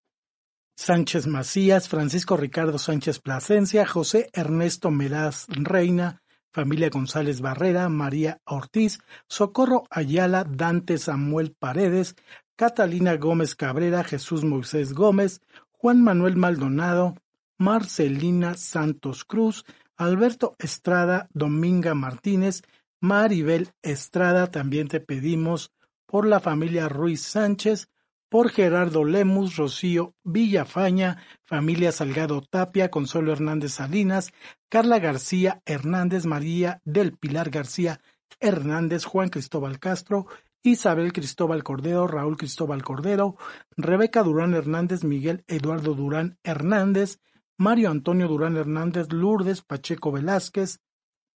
Sánchez 0.77 1.27
Macías, 1.27 1.89
Francisco 1.89 2.37
Ricardo 2.37 2.77
Sánchez 2.77 3.19
Plasencia, 3.19 3.85
José 3.85 4.29
Ernesto 4.31 4.91
Meraz 4.91 5.45
Reina, 5.49 6.21
familia 6.51 6.89
González 6.89 7.41
Barrera, 7.41 7.89
María 7.89 8.41
Ortiz, 8.45 8.99
Socorro 9.27 9.83
Ayala, 9.89 10.43
Dante 10.43 10.97
Samuel 10.97 11.55
Paredes, 11.57 12.15
Catalina 12.55 13.15
Gómez 13.15 13.55
Cabrera, 13.55 14.03
Jesús 14.03 14.43
Moisés 14.43 14.93
Gómez, 14.93 15.41
Juan 15.71 16.01
Manuel 16.03 16.35
Maldonado, 16.35 17.15
Marcelina 17.57 18.55
Santos 18.55 19.25
Cruz, 19.25 19.65
Alberto 19.95 20.55
Estrada, 20.59 21.29
Dominga 21.33 21.93
Martínez, 21.93 22.63
Maribel 23.01 23.71
Estrada, 23.81 24.47
también 24.47 24.87
te 24.87 24.99
pedimos 24.99 25.71
por 26.05 26.25
la 26.25 26.39
familia 26.39 26.89
Ruiz 26.89 27.21
Sánchez, 27.21 27.89
por 28.29 28.49
Gerardo 28.51 29.03
Lemus, 29.03 29.57
Rocío 29.57 30.13
Villafaña, 30.23 31.17
familia 31.43 31.91
Salgado 31.91 32.41
Tapia, 32.41 32.89
Consuelo 32.91 33.33
Hernández 33.33 33.73
Salinas, 33.73 34.31
Carla 34.69 34.99
García 34.99 35.61
Hernández, 35.65 36.25
María 36.25 36.79
del 36.85 37.17
Pilar 37.17 37.49
García 37.49 37.99
Hernández, 38.39 39.03
Juan 39.05 39.29
Cristóbal 39.29 39.79
Castro, 39.79 40.27
Isabel 40.61 41.11
Cristóbal 41.11 41.63
Cordero, 41.63 42.07
Raúl 42.07 42.37
Cristóbal 42.37 42.83
Cordero, 42.83 43.35
Rebeca 43.75 44.23
Durán 44.23 44.53
Hernández, 44.53 45.03
Miguel 45.03 45.43
Eduardo 45.47 45.95
Durán 45.95 46.37
Hernández, 46.43 47.19
Mario 47.57 47.89
Antonio 47.89 48.27
Durán 48.27 48.57
Hernández, 48.57 49.11
Lourdes 49.11 49.61
Pacheco 49.63 50.11
Velázquez, 50.11 50.79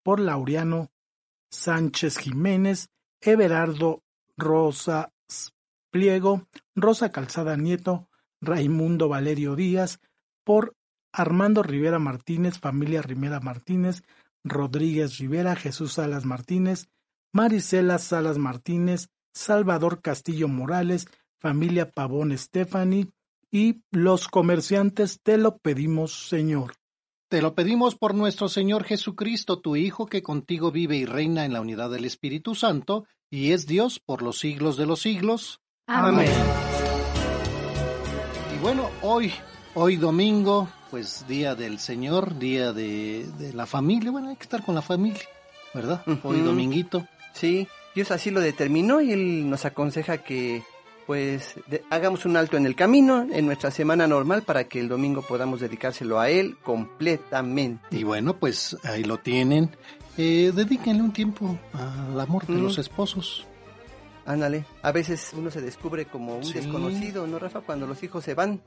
por 0.04 0.20
Laureano 0.20 0.92
Sánchez 1.50 2.18
Jiménez, 2.18 2.90
Everardo 3.22 4.04
Rosa 4.38 5.12
Pliego, 5.94 6.48
Rosa 6.76 7.12
Calzada 7.12 7.56
Nieto, 7.56 8.10
Raimundo 8.42 9.10
Valerio 9.10 9.56
Díaz, 9.56 10.00
por 10.44 10.76
Armando 11.14 11.62
Rivera 11.62 12.00
Martínez, 12.00 12.58
familia 12.58 13.04
Rivera 13.04 13.40
Martínez, 13.40 14.02
Rodríguez 14.44 15.20
Rivera, 15.20 15.56
Jesús 15.56 15.94
Salas 15.94 16.26
Martínez, 16.26 16.88
Marisela 17.32 18.00
Salas 18.00 18.40
Martínez, 18.40 19.10
Salvador 19.36 20.02
Castillo 20.02 20.48
Morales, 20.48 21.08
familia 21.40 21.92
Pavón 21.92 22.36
Stephanie 22.36 23.12
y 23.52 23.84
los 23.92 24.28
comerciantes 24.28 25.22
te 25.22 25.38
lo 25.38 25.60
pedimos, 25.60 26.28
Señor. 26.28 26.74
Te 27.30 27.44
lo 27.44 27.54
pedimos 27.54 27.96
por 27.96 28.16
nuestro 28.16 28.50
Señor 28.50 28.84
Jesucristo, 28.84 29.60
tu 29.60 29.76
Hijo, 29.76 30.08
que 30.08 30.24
contigo 30.24 30.72
vive 30.72 30.98
y 30.98 31.06
reina 31.06 31.46
en 31.46 31.54
la 31.54 31.62
unidad 31.62 31.92
del 31.92 32.06
Espíritu 32.06 32.56
Santo, 32.56 33.06
y 33.30 33.52
es 33.52 33.68
Dios 33.68 34.00
por 34.00 34.24
los 34.24 34.40
siglos 34.40 34.76
de 34.76 34.88
los 34.88 35.02
siglos. 35.02 35.63
Amén. 35.88 36.30
Y 38.56 38.62
bueno, 38.62 38.90
hoy, 39.02 39.34
hoy 39.76 39.98
domingo, 39.98 40.70
pues 40.90 41.26
día 41.28 41.56
del 41.56 41.78
Señor, 41.80 42.40
día 42.40 42.72
de, 42.72 43.26
de 43.38 43.52
la 43.54 43.66
familia. 43.66 44.10
Bueno, 44.12 44.30
hay 44.30 44.36
que 44.38 44.44
estar 44.44 44.64
con 44.64 44.76
la 44.76 44.82
familia, 44.82 45.20
¿verdad? 45.74 46.02
Hoy 46.24 46.40
dominguito. 46.40 47.06
Sí, 47.34 47.68
Dios 47.96 48.12
así 48.12 48.32
lo 48.32 48.40
determinó 48.40 49.02
y 49.02 49.12
Él 49.12 49.50
nos 49.50 49.66
aconseja 49.66 50.20
que 50.20 50.64
pues 51.06 51.56
de- 51.68 51.84
hagamos 51.90 52.26
un 52.26 52.38
alto 52.38 52.56
en 52.56 52.66
el 52.66 52.76
camino 52.78 53.28
en 53.30 53.46
nuestra 53.46 53.70
semana 53.70 54.08
normal 54.08 54.44
para 54.44 54.64
que 54.70 54.80
el 54.80 54.88
domingo 54.88 55.22
podamos 55.22 55.60
dedicárselo 55.60 56.18
a 56.18 56.30
Él 56.30 56.56
completamente. 56.64 57.98
Y 57.98 58.04
bueno, 58.04 58.38
pues 58.38 58.78
ahí 58.84 59.04
lo 59.04 59.18
tienen. 59.18 59.70
Eh, 60.18 60.54
dedíquenle 60.56 61.04
un 61.04 61.12
tiempo 61.12 61.58
al 61.74 62.18
amor 62.22 62.46
de 62.48 62.54
Mm. 62.54 62.64
los 62.64 62.78
esposos. 62.78 63.46
Ándale, 64.26 64.66
a 64.82 64.92
veces 64.92 65.32
uno 65.38 65.52
se 65.52 65.62
descubre 65.62 66.06
como 66.06 66.36
un 66.38 66.44
Sí. 66.46 66.54
desconocido, 66.54 67.28
¿no, 67.28 67.40
Rafa? 67.40 67.62
Cuando 67.62 67.86
los 67.88 68.02
hijos 68.04 68.24
se 68.24 68.34
van. 68.34 68.62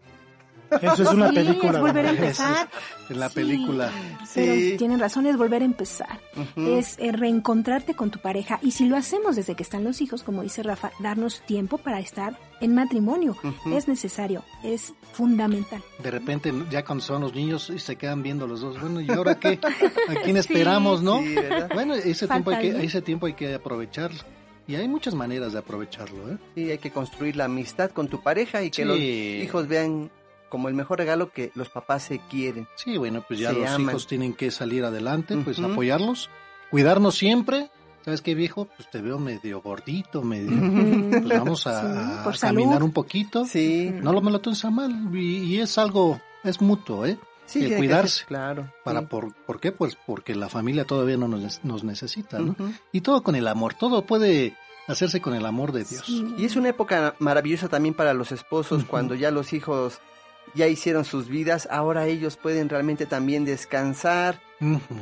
Eso 0.83 1.05
es 1.05 1.11
una 1.13 1.29
Sí, 1.29 1.35
película. 1.37 1.73
es 1.75 1.79
volver 1.79 2.07
a 2.07 2.11
¿verdad? 2.11 2.25
empezar. 2.25 2.69
En 3.09 3.21
la 3.21 3.29
Sí. 3.29 3.35
película. 3.37 3.93
Pero 4.35 4.55
Sí. 4.55 4.75
tienen 4.77 4.99
razón, 4.99 5.25
es 5.27 5.37
volver 5.37 5.63
a 5.63 5.65
empezar. 5.65 6.19
Es 6.57 6.97
eh, 6.99 7.13
reencontrarte 7.13 7.95
con 7.95 8.11
tu 8.11 8.19
pareja. 8.19 8.59
Y 8.63 8.73
si 8.73 8.87
lo 8.87 8.97
hacemos 8.97 9.37
desde 9.37 9.55
que 9.55 9.63
están 9.63 9.85
los 9.85 10.01
hijos, 10.01 10.25
como 10.25 10.43
dice 10.43 10.65
Rafa, 10.65 10.91
darnos 10.99 11.41
tiempo 11.47 11.79
para 11.79 12.01
estar 12.01 12.37
en 12.61 12.75
matrimonio. 12.75 13.37
Es 13.73 13.87
necesario, 13.87 14.43
es 14.65 14.93
fundamental. 15.13 15.83
De 16.03 16.11
repente, 16.11 16.53
ya 16.69 16.85
cuando 16.85 17.05
son 17.05 17.23
los 17.23 17.33
niños 17.33 17.71
y 17.71 17.79
se 17.79 17.95
quedan 17.95 18.25
viendo 18.25 18.49
los 18.49 18.61
dos, 18.61 18.81
bueno, 18.81 19.01
¿y 19.01 19.09
ahora 19.11 19.37
qué? 19.39 19.61
¿A 20.09 20.15
quién 20.25 20.37
esperamos, 20.37 21.01
no? 21.01 21.21
Bueno, 21.75 21.95
ese 21.95 22.27
tiempo, 22.27 22.51
hay 22.51 22.73
que, 22.73 22.85
ese 22.85 23.03
tiempo 23.03 23.27
hay 23.27 23.35
que 23.35 23.55
aprovecharlo. 23.55 24.19
Y 24.69 24.75
hay 24.75 24.89
muchas 24.89 25.15
maneras 25.15 25.53
de 25.53 25.61
aprovecharlo, 25.61 26.31
¿eh? 26.31 26.39
Sí, 26.55 26.71
hay 26.71 26.79
que 26.79 26.91
construir 26.91 27.37
la 27.37 27.45
amistad 27.45 27.91
con 27.91 28.09
tu 28.09 28.21
pareja 28.23 28.63
y 28.63 28.71
que 28.71 28.83
Sí. 28.83 28.89
los 28.89 28.99
hijos 28.99 29.69
vean 29.69 30.11
como 30.49 30.69
el 30.69 30.75
mejor 30.75 30.99
regalo 30.99 31.31
que 31.31 31.51
los 31.55 31.69
papás 31.69 32.05
se 32.05 32.19
quieren. 32.31 32.67
Sí, 32.77 32.97
bueno, 32.97 33.25
pues 33.27 33.39
ya 33.41 33.51
Se 33.53 33.59
los 33.61 33.69
aman. 33.71 33.83
hijos 33.91 34.07
tienen 34.07 34.33
que 34.35 34.51
salir 34.51 34.85
adelante, 34.85 35.37
pues 35.37 35.59
apoyarlos, 35.61 36.31
cuidarnos 36.71 37.17
siempre. 37.17 37.71
¿Sabes 38.05 38.23
qué, 38.23 38.35
viejo? 38.37 38.69
Pues 38.77 38.89
te 38.91 39.01
veo 39.01 39.19
medio 39.19 39.61
gordito, 39.61 40.23
medio... 40.23 40.51
Pues 41.23 41.29
vamos 41.41 41.67
a, 41.67 42.33
Sí, 42.33 42.39
caminar 42.41 42.83
un 42.85 42.93
poquito. 42.93 43.45
Sí, 43.47 43.91
No 43.93 44.13
lo 44.13 44.21
me 44.23 44.31
lo 44.31 44.41
tomes 44.41 44.65
a 44.65 44.71
mal. 44.71 45.09
Y, 45.13 45.39
y 45.39 45.61
es 45.61 45.77
algo, 45.79 46.21
es 46.45 46.61
mutuo, 46.61 47.05
¿eh? 47.05 47.19
Sí, 47.47 47.69
que 47.69 47.77
cuidarse. 47.77 48.25
claro. 48.27 48.73
Para 48.85 49.01
sí. 49.01 49.07
por, 49.07 49.35
¿Por 49.35 49.61
qué? 49.61 49.73
Pues 49.73 49.97
porque 50.07 50.35
la 50.35 50.49
familia 50.49 50.85
todavía 50.85 51.17
no 51.17 51.29
nos, 51.29 51.65
nos 51.65 51.85
necesita, 51.85 52.39
¿no? 52.39 52.55
Y 52.93 53.01
todo 53.01 53.23
con 53.23 53.35
el 53.35 53.49
amor, 53.49 53.75
todo 53.75 54.07
puede 54.07 54.57
hacerse 54.87 55.21
con 55.21 55.35
el 55.35 55.47
amor 55.47 55.73
de 55.73 55.85
Dios. 55.85 56.05
Sí. 56.07 56.35
Y 56.39 56.45
es 56.45 56.57
una 56.57 56.69
época 56.69 57.15
maravillosa 57.19 57.69
también 57.69 57.95
para 57.95 58.15
los 58.15 58.33
esposos 58.33 58.85
cuando 58.85 59.15
ya 59.15 59.31
los 59.31 59.53
hijos 59.53 60.01
ya 60.55 60.69
hicieron 60.69 61.05
sus 61.05 61.29
vidas, 61.29 61.69
ahora 61.71 62.07
ellos 62.07 62.37
pueden 62.37 62.69
realmente 62.69 63.07
también 63.07 63.45
descansar, 63.45 64.41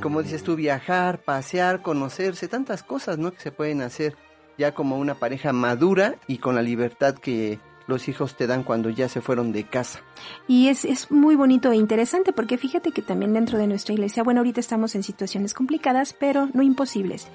como 0.01 0.23
dices 0.23 0.43
tú, 0.43 0.57
viajar, 0.57 1.23
pasear, 1.23 1.83
conocerse, 1.83 2.49
tantas 2.49 2.83
cosas, 2.83 3.19
¿no? 3.19 3.33
Que 3.33 3.41
se 3.41 3.53
pueden 3.53 3.83
hacer 3.83 4.17
ya 4.59 4.75
como 4.75 4.99
una 4.99 5.15
pareja 5.15 5.53
madura 5.53 6.17
y 6.27 6.39
con 6.39 6.55
la 6.55 6.63
libertad 6.63 7.15
que 7.15 7.59
los 7.87 8.09
hijos 8.09 8.37
te 8.37 8.47
dan 8.47 8.63
cuando 8.63 8.91
ya 8.91 9.09
se 9.09 9.21
fueron 9.21 9.53
de 9.53 9.65
casa. 9.65 10.01
Y 10.49 10.69
es, 10.69 10.85
es 10.85 11.11
muy 11.11 11.37
bonito 11.37 11.71
e 11.73 11.77
interesante 11.77 12.33
porque 12.33 12.59
fíjate 12.59 12.93
que 12.93 13.03
también 13.03 13.33
dentro 13.33 13.59
de 13.59 13.67
nuestra 13.67 13.95
iglesia, 13.95 14.23
bueno, 14.23 14.41
ahorita 14.41 14.61
estamos 14.61 14.95
en 14.95 15.03
situaciones 15.03 15.55
complicadas, 15.55 16.13
pero 16.13 16.49
no 16.53 16.63
imposibles. 16.63 17.29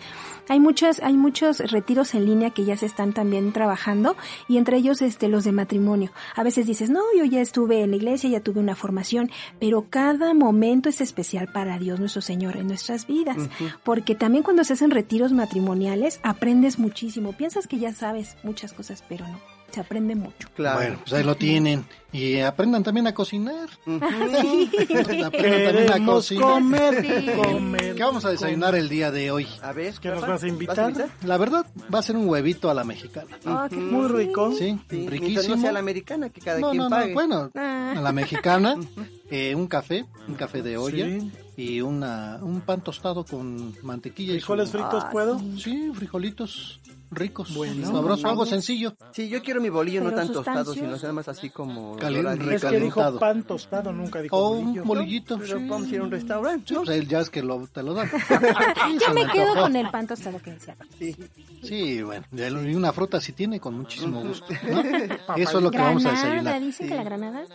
Hay 0.48 0.60
muchas, 0.60 1.00
hay 1.02 1.14
muchos 1.14 1.60
retiros 1.60 2.14
en 2.16 2.26
línea 2.26 2.50
que 2.50 2.66
ya 2.66 2.78
se 2.78 2.86
están 2.86 3.14
también 3.14 3.54
trabajando 3.54 4.16
y 4.48 4.58
entre 4.58 4.78
ellos 4.78 5.02
este, 5.02 5.28
los 5.28 5.44
de 5.44 5.52
matrimonio. 5.52 6.12
A 6.36 6.44
veces 6.44 6.66
dices, 6.66 6.90
no, 6.90 7.02
yo 7.18 7.26
ya 7.26 7.42
estuve 7.42 7.84
en 7.84 7.92
la 7.92 7.98
iglesia, 7.98 8.30
ya 8.30 8.42
tuve 8.42 8.60
una 8.60 8.76
formación, 8.76 9.30
pero 9.60 9.86
cada 9.90 10.34
momento 10.34 10.90
es 10.90 11.02
especial 11.02 11.50
para 11.52 11.78
Dios 11.78 12.00
nuestro 12.00 12.22
Señor 12.22 12.58
en 12.58 12.68
nuestras 12.68 13.06
vidas. 13.08 13.50
Porque 13.84 14.16
también 14.16 14.44
cuando 14.44 14.64
se 14.64 14.74
hacen 14.74 14.92
retiros 14.92 15.32
matrimoniales 15.32 16.20
aprendes 16.24 16.80
muchísimo. 16.80 17.34
Piensas 17.34 17.68
que 17.68 17.80
ya 17.80 17.94
sabes 17.94 18.38
muchas 18.44 18.74
cosas, 18.74 19.04
pero 19.08 19.28
no. 19.28 19.59
Se 19.72 19.80
aprende 19.82 20.16
mucho. 20.16 20.48
Claro. 20.56 20.78
Bueno, 20.80 20.98
pues 21.02 21.14
ahí 21.14 21.24
lo 21.24 21.36
tienen. 21.36 21.86
Y 22.12 22.40
aprendan 22.40 22.84
también 22.84 23.06
a 23.06 23.14
cocinar. 23.14 23.70
Ujú. 23.86 24.00
aprendan 25.26 25.32
también 25.32 25.92
a 25.94 26.06
cocinar. 26.06 26.44
comer, 26.44 27.06
Sí. 27.22 27.32
comer. 27.42 27.96
¿Qué 27.96 28.04
vamos 28.04 28.26
a 28.26 28.30
desayunar 28.32 28.76
el 28.76 28.90
día 28.90 29.12
de 29.12 29.30
hoy? 29.32 29.48
A 29.62 29.72
ver, 29.74 29.94
¿Qué 30.02 30.10
nos 30.10 30.22
vas 30.28 30.44
a 30.44 30.48
invitar? 30.48 30.94
La 31.24 31.38
verdad, 31.38 31.66
va 31.94 32.00
a 32.00 32.02
ser 32.02 32.16
un 32.18 32.28
huevito 32.28 32.70
a 32.70 32.74
la 32.74 32.84
mexicana. 32.84 33.38
Ah, 33.46 33.68
qué 33.70 33.76
Muy 33.76 34.08
rico. 34.08 34.52
Sí, 34.54 34.80
Sí, 34.90 35.08
riquísimo. 35.08 35.56
no 35.56 35.62
sea 35.62 35.72
la 35.72 35.80
americana, 35.80 36.30
que 36.30 36.42
cada 36.42 36.60
no, 36.60 36.72
quien 36.72 36.84
no, 36.84 36.90
pague. 36.90 37.08
no, 37.10 37.14
bueno, 37.14 37.52
Ah. 37.56 37.94
a 37.98 38.02
la 38.02 38.12
mexicana, 38.12 38.76
eh, 39.30 39.54
un 39.56 39.68
café, 39.68 40.06
un 40.28 40.34
café 40.36 40.62
de 40.64 40.78
olla 40.78 41.06
Sí. 41.06 41.32
y 41.58 41.82
una, 41.82 42.40
un 42.42 42.62
pan 42.62 42.82
tostado 42.84 43.24
con 43.24 43.76
mantequilla. 43.84 44.34
y 44.34 44.40
su- 44.40 44.48
¿Frijoles 44.48 44.72
fritos 44.72 45.04
Ah, 45.06 45.10
puedo? 45.12 45.38
sí. 45.40 45.62
Sí, 45.62 45.92
frijolitos. 45.94 46.80
Ricos, 47.12 47.54
bueno, 47.54 47.86
sabrosos, 47.92 48.26
algo 48.26 48.46
sencillo. 48.46 48.96
Sí, 49.12 49.30
yo 49.30 49.42
quiero 49.42 49.62
mi 49.62 49.70
bolillo 49.70 50.02
no 50.02 50.12
tan 50.12 50.32
tostado, 50.32 50.74
sino 50.74 50.96
nada 50.96 51.14
más 51.14 51.28
así 51.28 51.50
como 51.50 51.96
Caliente, 51.98 52.56
es 52.56 52.64
que 52.64 52.80
dijo 52.80 53.20
pan 53.20 53.44
tostado, 53.44 53.92
nunca 53.92 54.22
dijo 54.22 54.36
o 54.38 54.56
bolillo. 54.56 54.82
un 54.82 54.88
bolillito. 54.88 55.38
Pero 55.38 55.60
sí. 55.60 55.68
vamos 55.68 55.88
a 55.88 55.96
ir 55.96 56.02
a 56.02 56.04
un 56.04 56.12
restaurante. 56.12 56.74
¿no? 56.74 56.84
Pues 56.84 57.08
ya 57.08 57.20
es 57.20 57.30
que 57.30 57.42
lo, 57.42 57.68
te 57.68 57.84
lo 57.84 57.94
dan. 57.94 58.10
yo 59.00 59.14
me 59.14 59.28
quedo 59.28 59.56
con 59.56 59.76
el 59.76 59.90
pan 59.90 60.08
tostado 60.08 60.40
que 60.40 60.52
decía. 60.52 60.76
Sí, 60.98 61.16
sí 61.64 62.02
bueno, 62.02 62.26
y 62.32 62.76
una 62.76 62.94
fruta 62.94 63.20
si 63.20 63.34
tiene 63.34 63.60
con 63.60 63.76
muchísimo 63.76 64.22
gusto. 64.22 64.54
¿no? 64.70 64.82
Eso 65.36 65.58
es 65.58 65.64
lo 65.64 65.72
que 65.72 65.78
vamos 65.78 66.06
a 66.06 66.12
desayunar. 66.12 66.60
Dicen 66.60 66.86
sí. 66.86 66.90
que 66.90 66.96
la 66.96 67.04
granada 67.04 67.46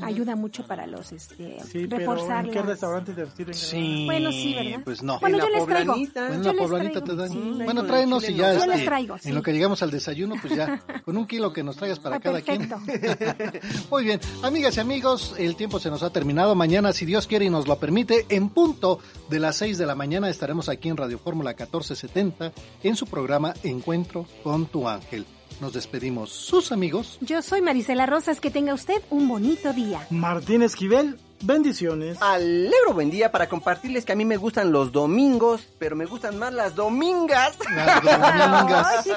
ayuda 0.00 0.36
mucho 0.36 0.66
para 0.66 0.86
los 0.86 1.12
este 1.12 1.58
sí, 1.64 1.86
reforzar 1.86 2.46
¿en 2.46 2.52
qué 2.52 2.62
restaurante 2.62 3.12
te 3.12 3.26
sirven 3.30 3.54
Sí, 3.54 4.04
bueno, 4.06 4.30
sí, 4.30 4.54
¿verdad? 4.54 4.80
Pues 4.84 5.02
no. 5.02 5.18
Bueno, 5.20 5.38
yo 5.38 5.48
les 5.48 5.66
traigo. 5.66 5.94
Bueno, 5.94 6.42
yo 6.42 6.50
una 6.50 6.52
poblanita 6.54 6.98
les 7.00 7.04
te 7.04 7.16
dan. 7.16 7.28
Sí. 7.28 7.62
Bueno, 7.64 7.84
tráenos 7.84 8.28
y 8.28 8.34
ya 8.34 8.52
yo 8.52 8.60
este, 8.60 8.68
les 8.68 8.84
traigo, 8.84 9.18
sí. 9.18 9.28
en 9.28 9.34
lo 9.34 9.42
que 9.42 9.52
llegamos 9.52 9.82
al 9.82 9.90
desayuno, 9.90 10.36
pues 10.40 10.54
ya, 10.54 10.82
con 11.04 11.16
un 11.16 11.26
kilo 11.26 11.52
que 11.52 11.62
nos 11.62 11.76
traigas 11.76 11.98
para 11.98 12.16
ah, 12.16 12.20
cada 12.20 12.40
perfecto. 12.40 12.80
quien. 12.84 13.60
Muy 13.90 14.04
bien, 14.04 14.20
amigas 14.42 14.76
y 14.76 14.80
amigos, 14.80 15.34
el 15.38 15.56
tiempo 15.56 15.78
se 15.78 15.90
nos 15.90 16.02
ha 16.02 16.10
terminado. 16.10 16.54
Mañana, 16.54 16.92
si 16.92 17.06
Dios 17.06 17.26
quiere 17.26 17.46
y 17.46 17.50
nos 17.50 17.66
lo 17.66 17.78
permite, 17.78 18.26
en 18.28 18.48
punto 18.50 18.98
de 19.28 19.40
las 19.40 19.56
6 19.56 19.78
de 19.78 19.86
la 19.86 19.94
mañana 19.94 20.28
estaremos 20.28 20.68
aquí 20.68 20.88
en 20.88 20.96
Radio 20.96 21.18
Fórmula 21.18 21.50
1470 21.50 22.52
en 22.82 22.96
su 22.96 23.06
programa 23.06 23.54
Encuentro 23.62 24.26
con 24.42 24.66
tu 24.66 24.88
ángel. 24.88 25.26
Nos 25.62 25.74
despedimos, 25.74 26.32
sus 26.32 26.72
amigos. 26.72 27.18
Yo 27.20 27.40
soy 27.40 27.62
Marisela 27.62 28.04
Rosas, 28.04 28.40
que 28.40 28.50
tenga 28.50 28.74
usted 28.74 29.00
un 29.10 29.28
bonito 29.28 29.72
día. 29.72 30.04
Martín 30.10 30.64
Esquivel, 30.64 31.20
bendiciones. 31.40 32.20
Alegro 32.20 32.94
buen 32.94 33.12
día 33.12 33.30
para 33.30 33.48
compartirles 33.48 34.04
que 34.04 34.10
a 34.10 34.16
mí 34.16 34.24
me 34.24 34.36
gustan 34.38 34.72
los 34.72 34.90
domingos, 34.90 35.68
pero 35.78 35.94
me 35.94 36.04
gustan 36.04 36.36
más 36.36 36.52
las 36.52 36.74
domingas. 36.74 37.56
Las 37.76 38.02
domingas. 38.02 39.08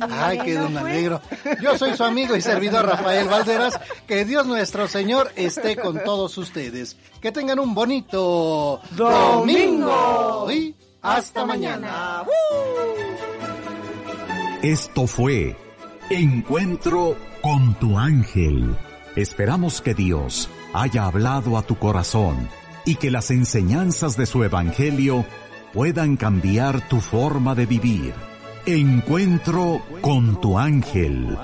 Ay, 0.12 0.38
qué 0.46 0.54
don 0.54 0.78
alegro. 0.78 1.20
Yo 1.60 1.76
soy 1.76 1.94
su 1.94 2.04
amigo 2.04 2.34
y 2.34 2.40
servidor 2.40 2.86
Rafael 2.86 3.28
Valderas. 3.28 3.78
Que 4.06 4.24
Dios 4.24 4.46
nuestro 4.46 4.88
Señor 4.88 5.30
esté 5.36 5.76
con 5.76 6.02
todos 6.02 6.38
ustedes. 6.38 6.96
Que 7.20 7.30
tengan 7.30 7.58
un 7.58 7.74
bonito 7.74 8.80
domingo. 8.96 10.50
Y 10.50 10.74
hasta 11.02 11.44
mañana. 11.44 12.24
Esto 14.62 15.08
fue 15.08 15.56
Encuentro 16.08 17.16
con 17.40 17.74
tu 17.80 17.98
ángel. 17.98 18.76
Esperamos 19.16 19.82
que 19.82 19.92
Dios 19.92 20.48
haya 20.72 21.06
hablado 21.06 21.58
a 21.58 21.62
tu 21.62 21.78
corazón 21.78 22.48
y 22.84 22.94
que 22.94 23.10
las 23.10 23.32
enseñanzas 23.32 24.16
de 24.16 24.24
su 24.24 24.44
Evangelio 24.44 25.24
puedan 25.72 26.16
cambiar 26.16 26.88
tu 26.88 27.00
forma 27.00 27.56
de 27.56 27.66
vivir. 27.66 28.14
Encuentro 28.64 29.82
con 30.00 30.40
tu 30.40 30.56
ángel. 30.56 31.36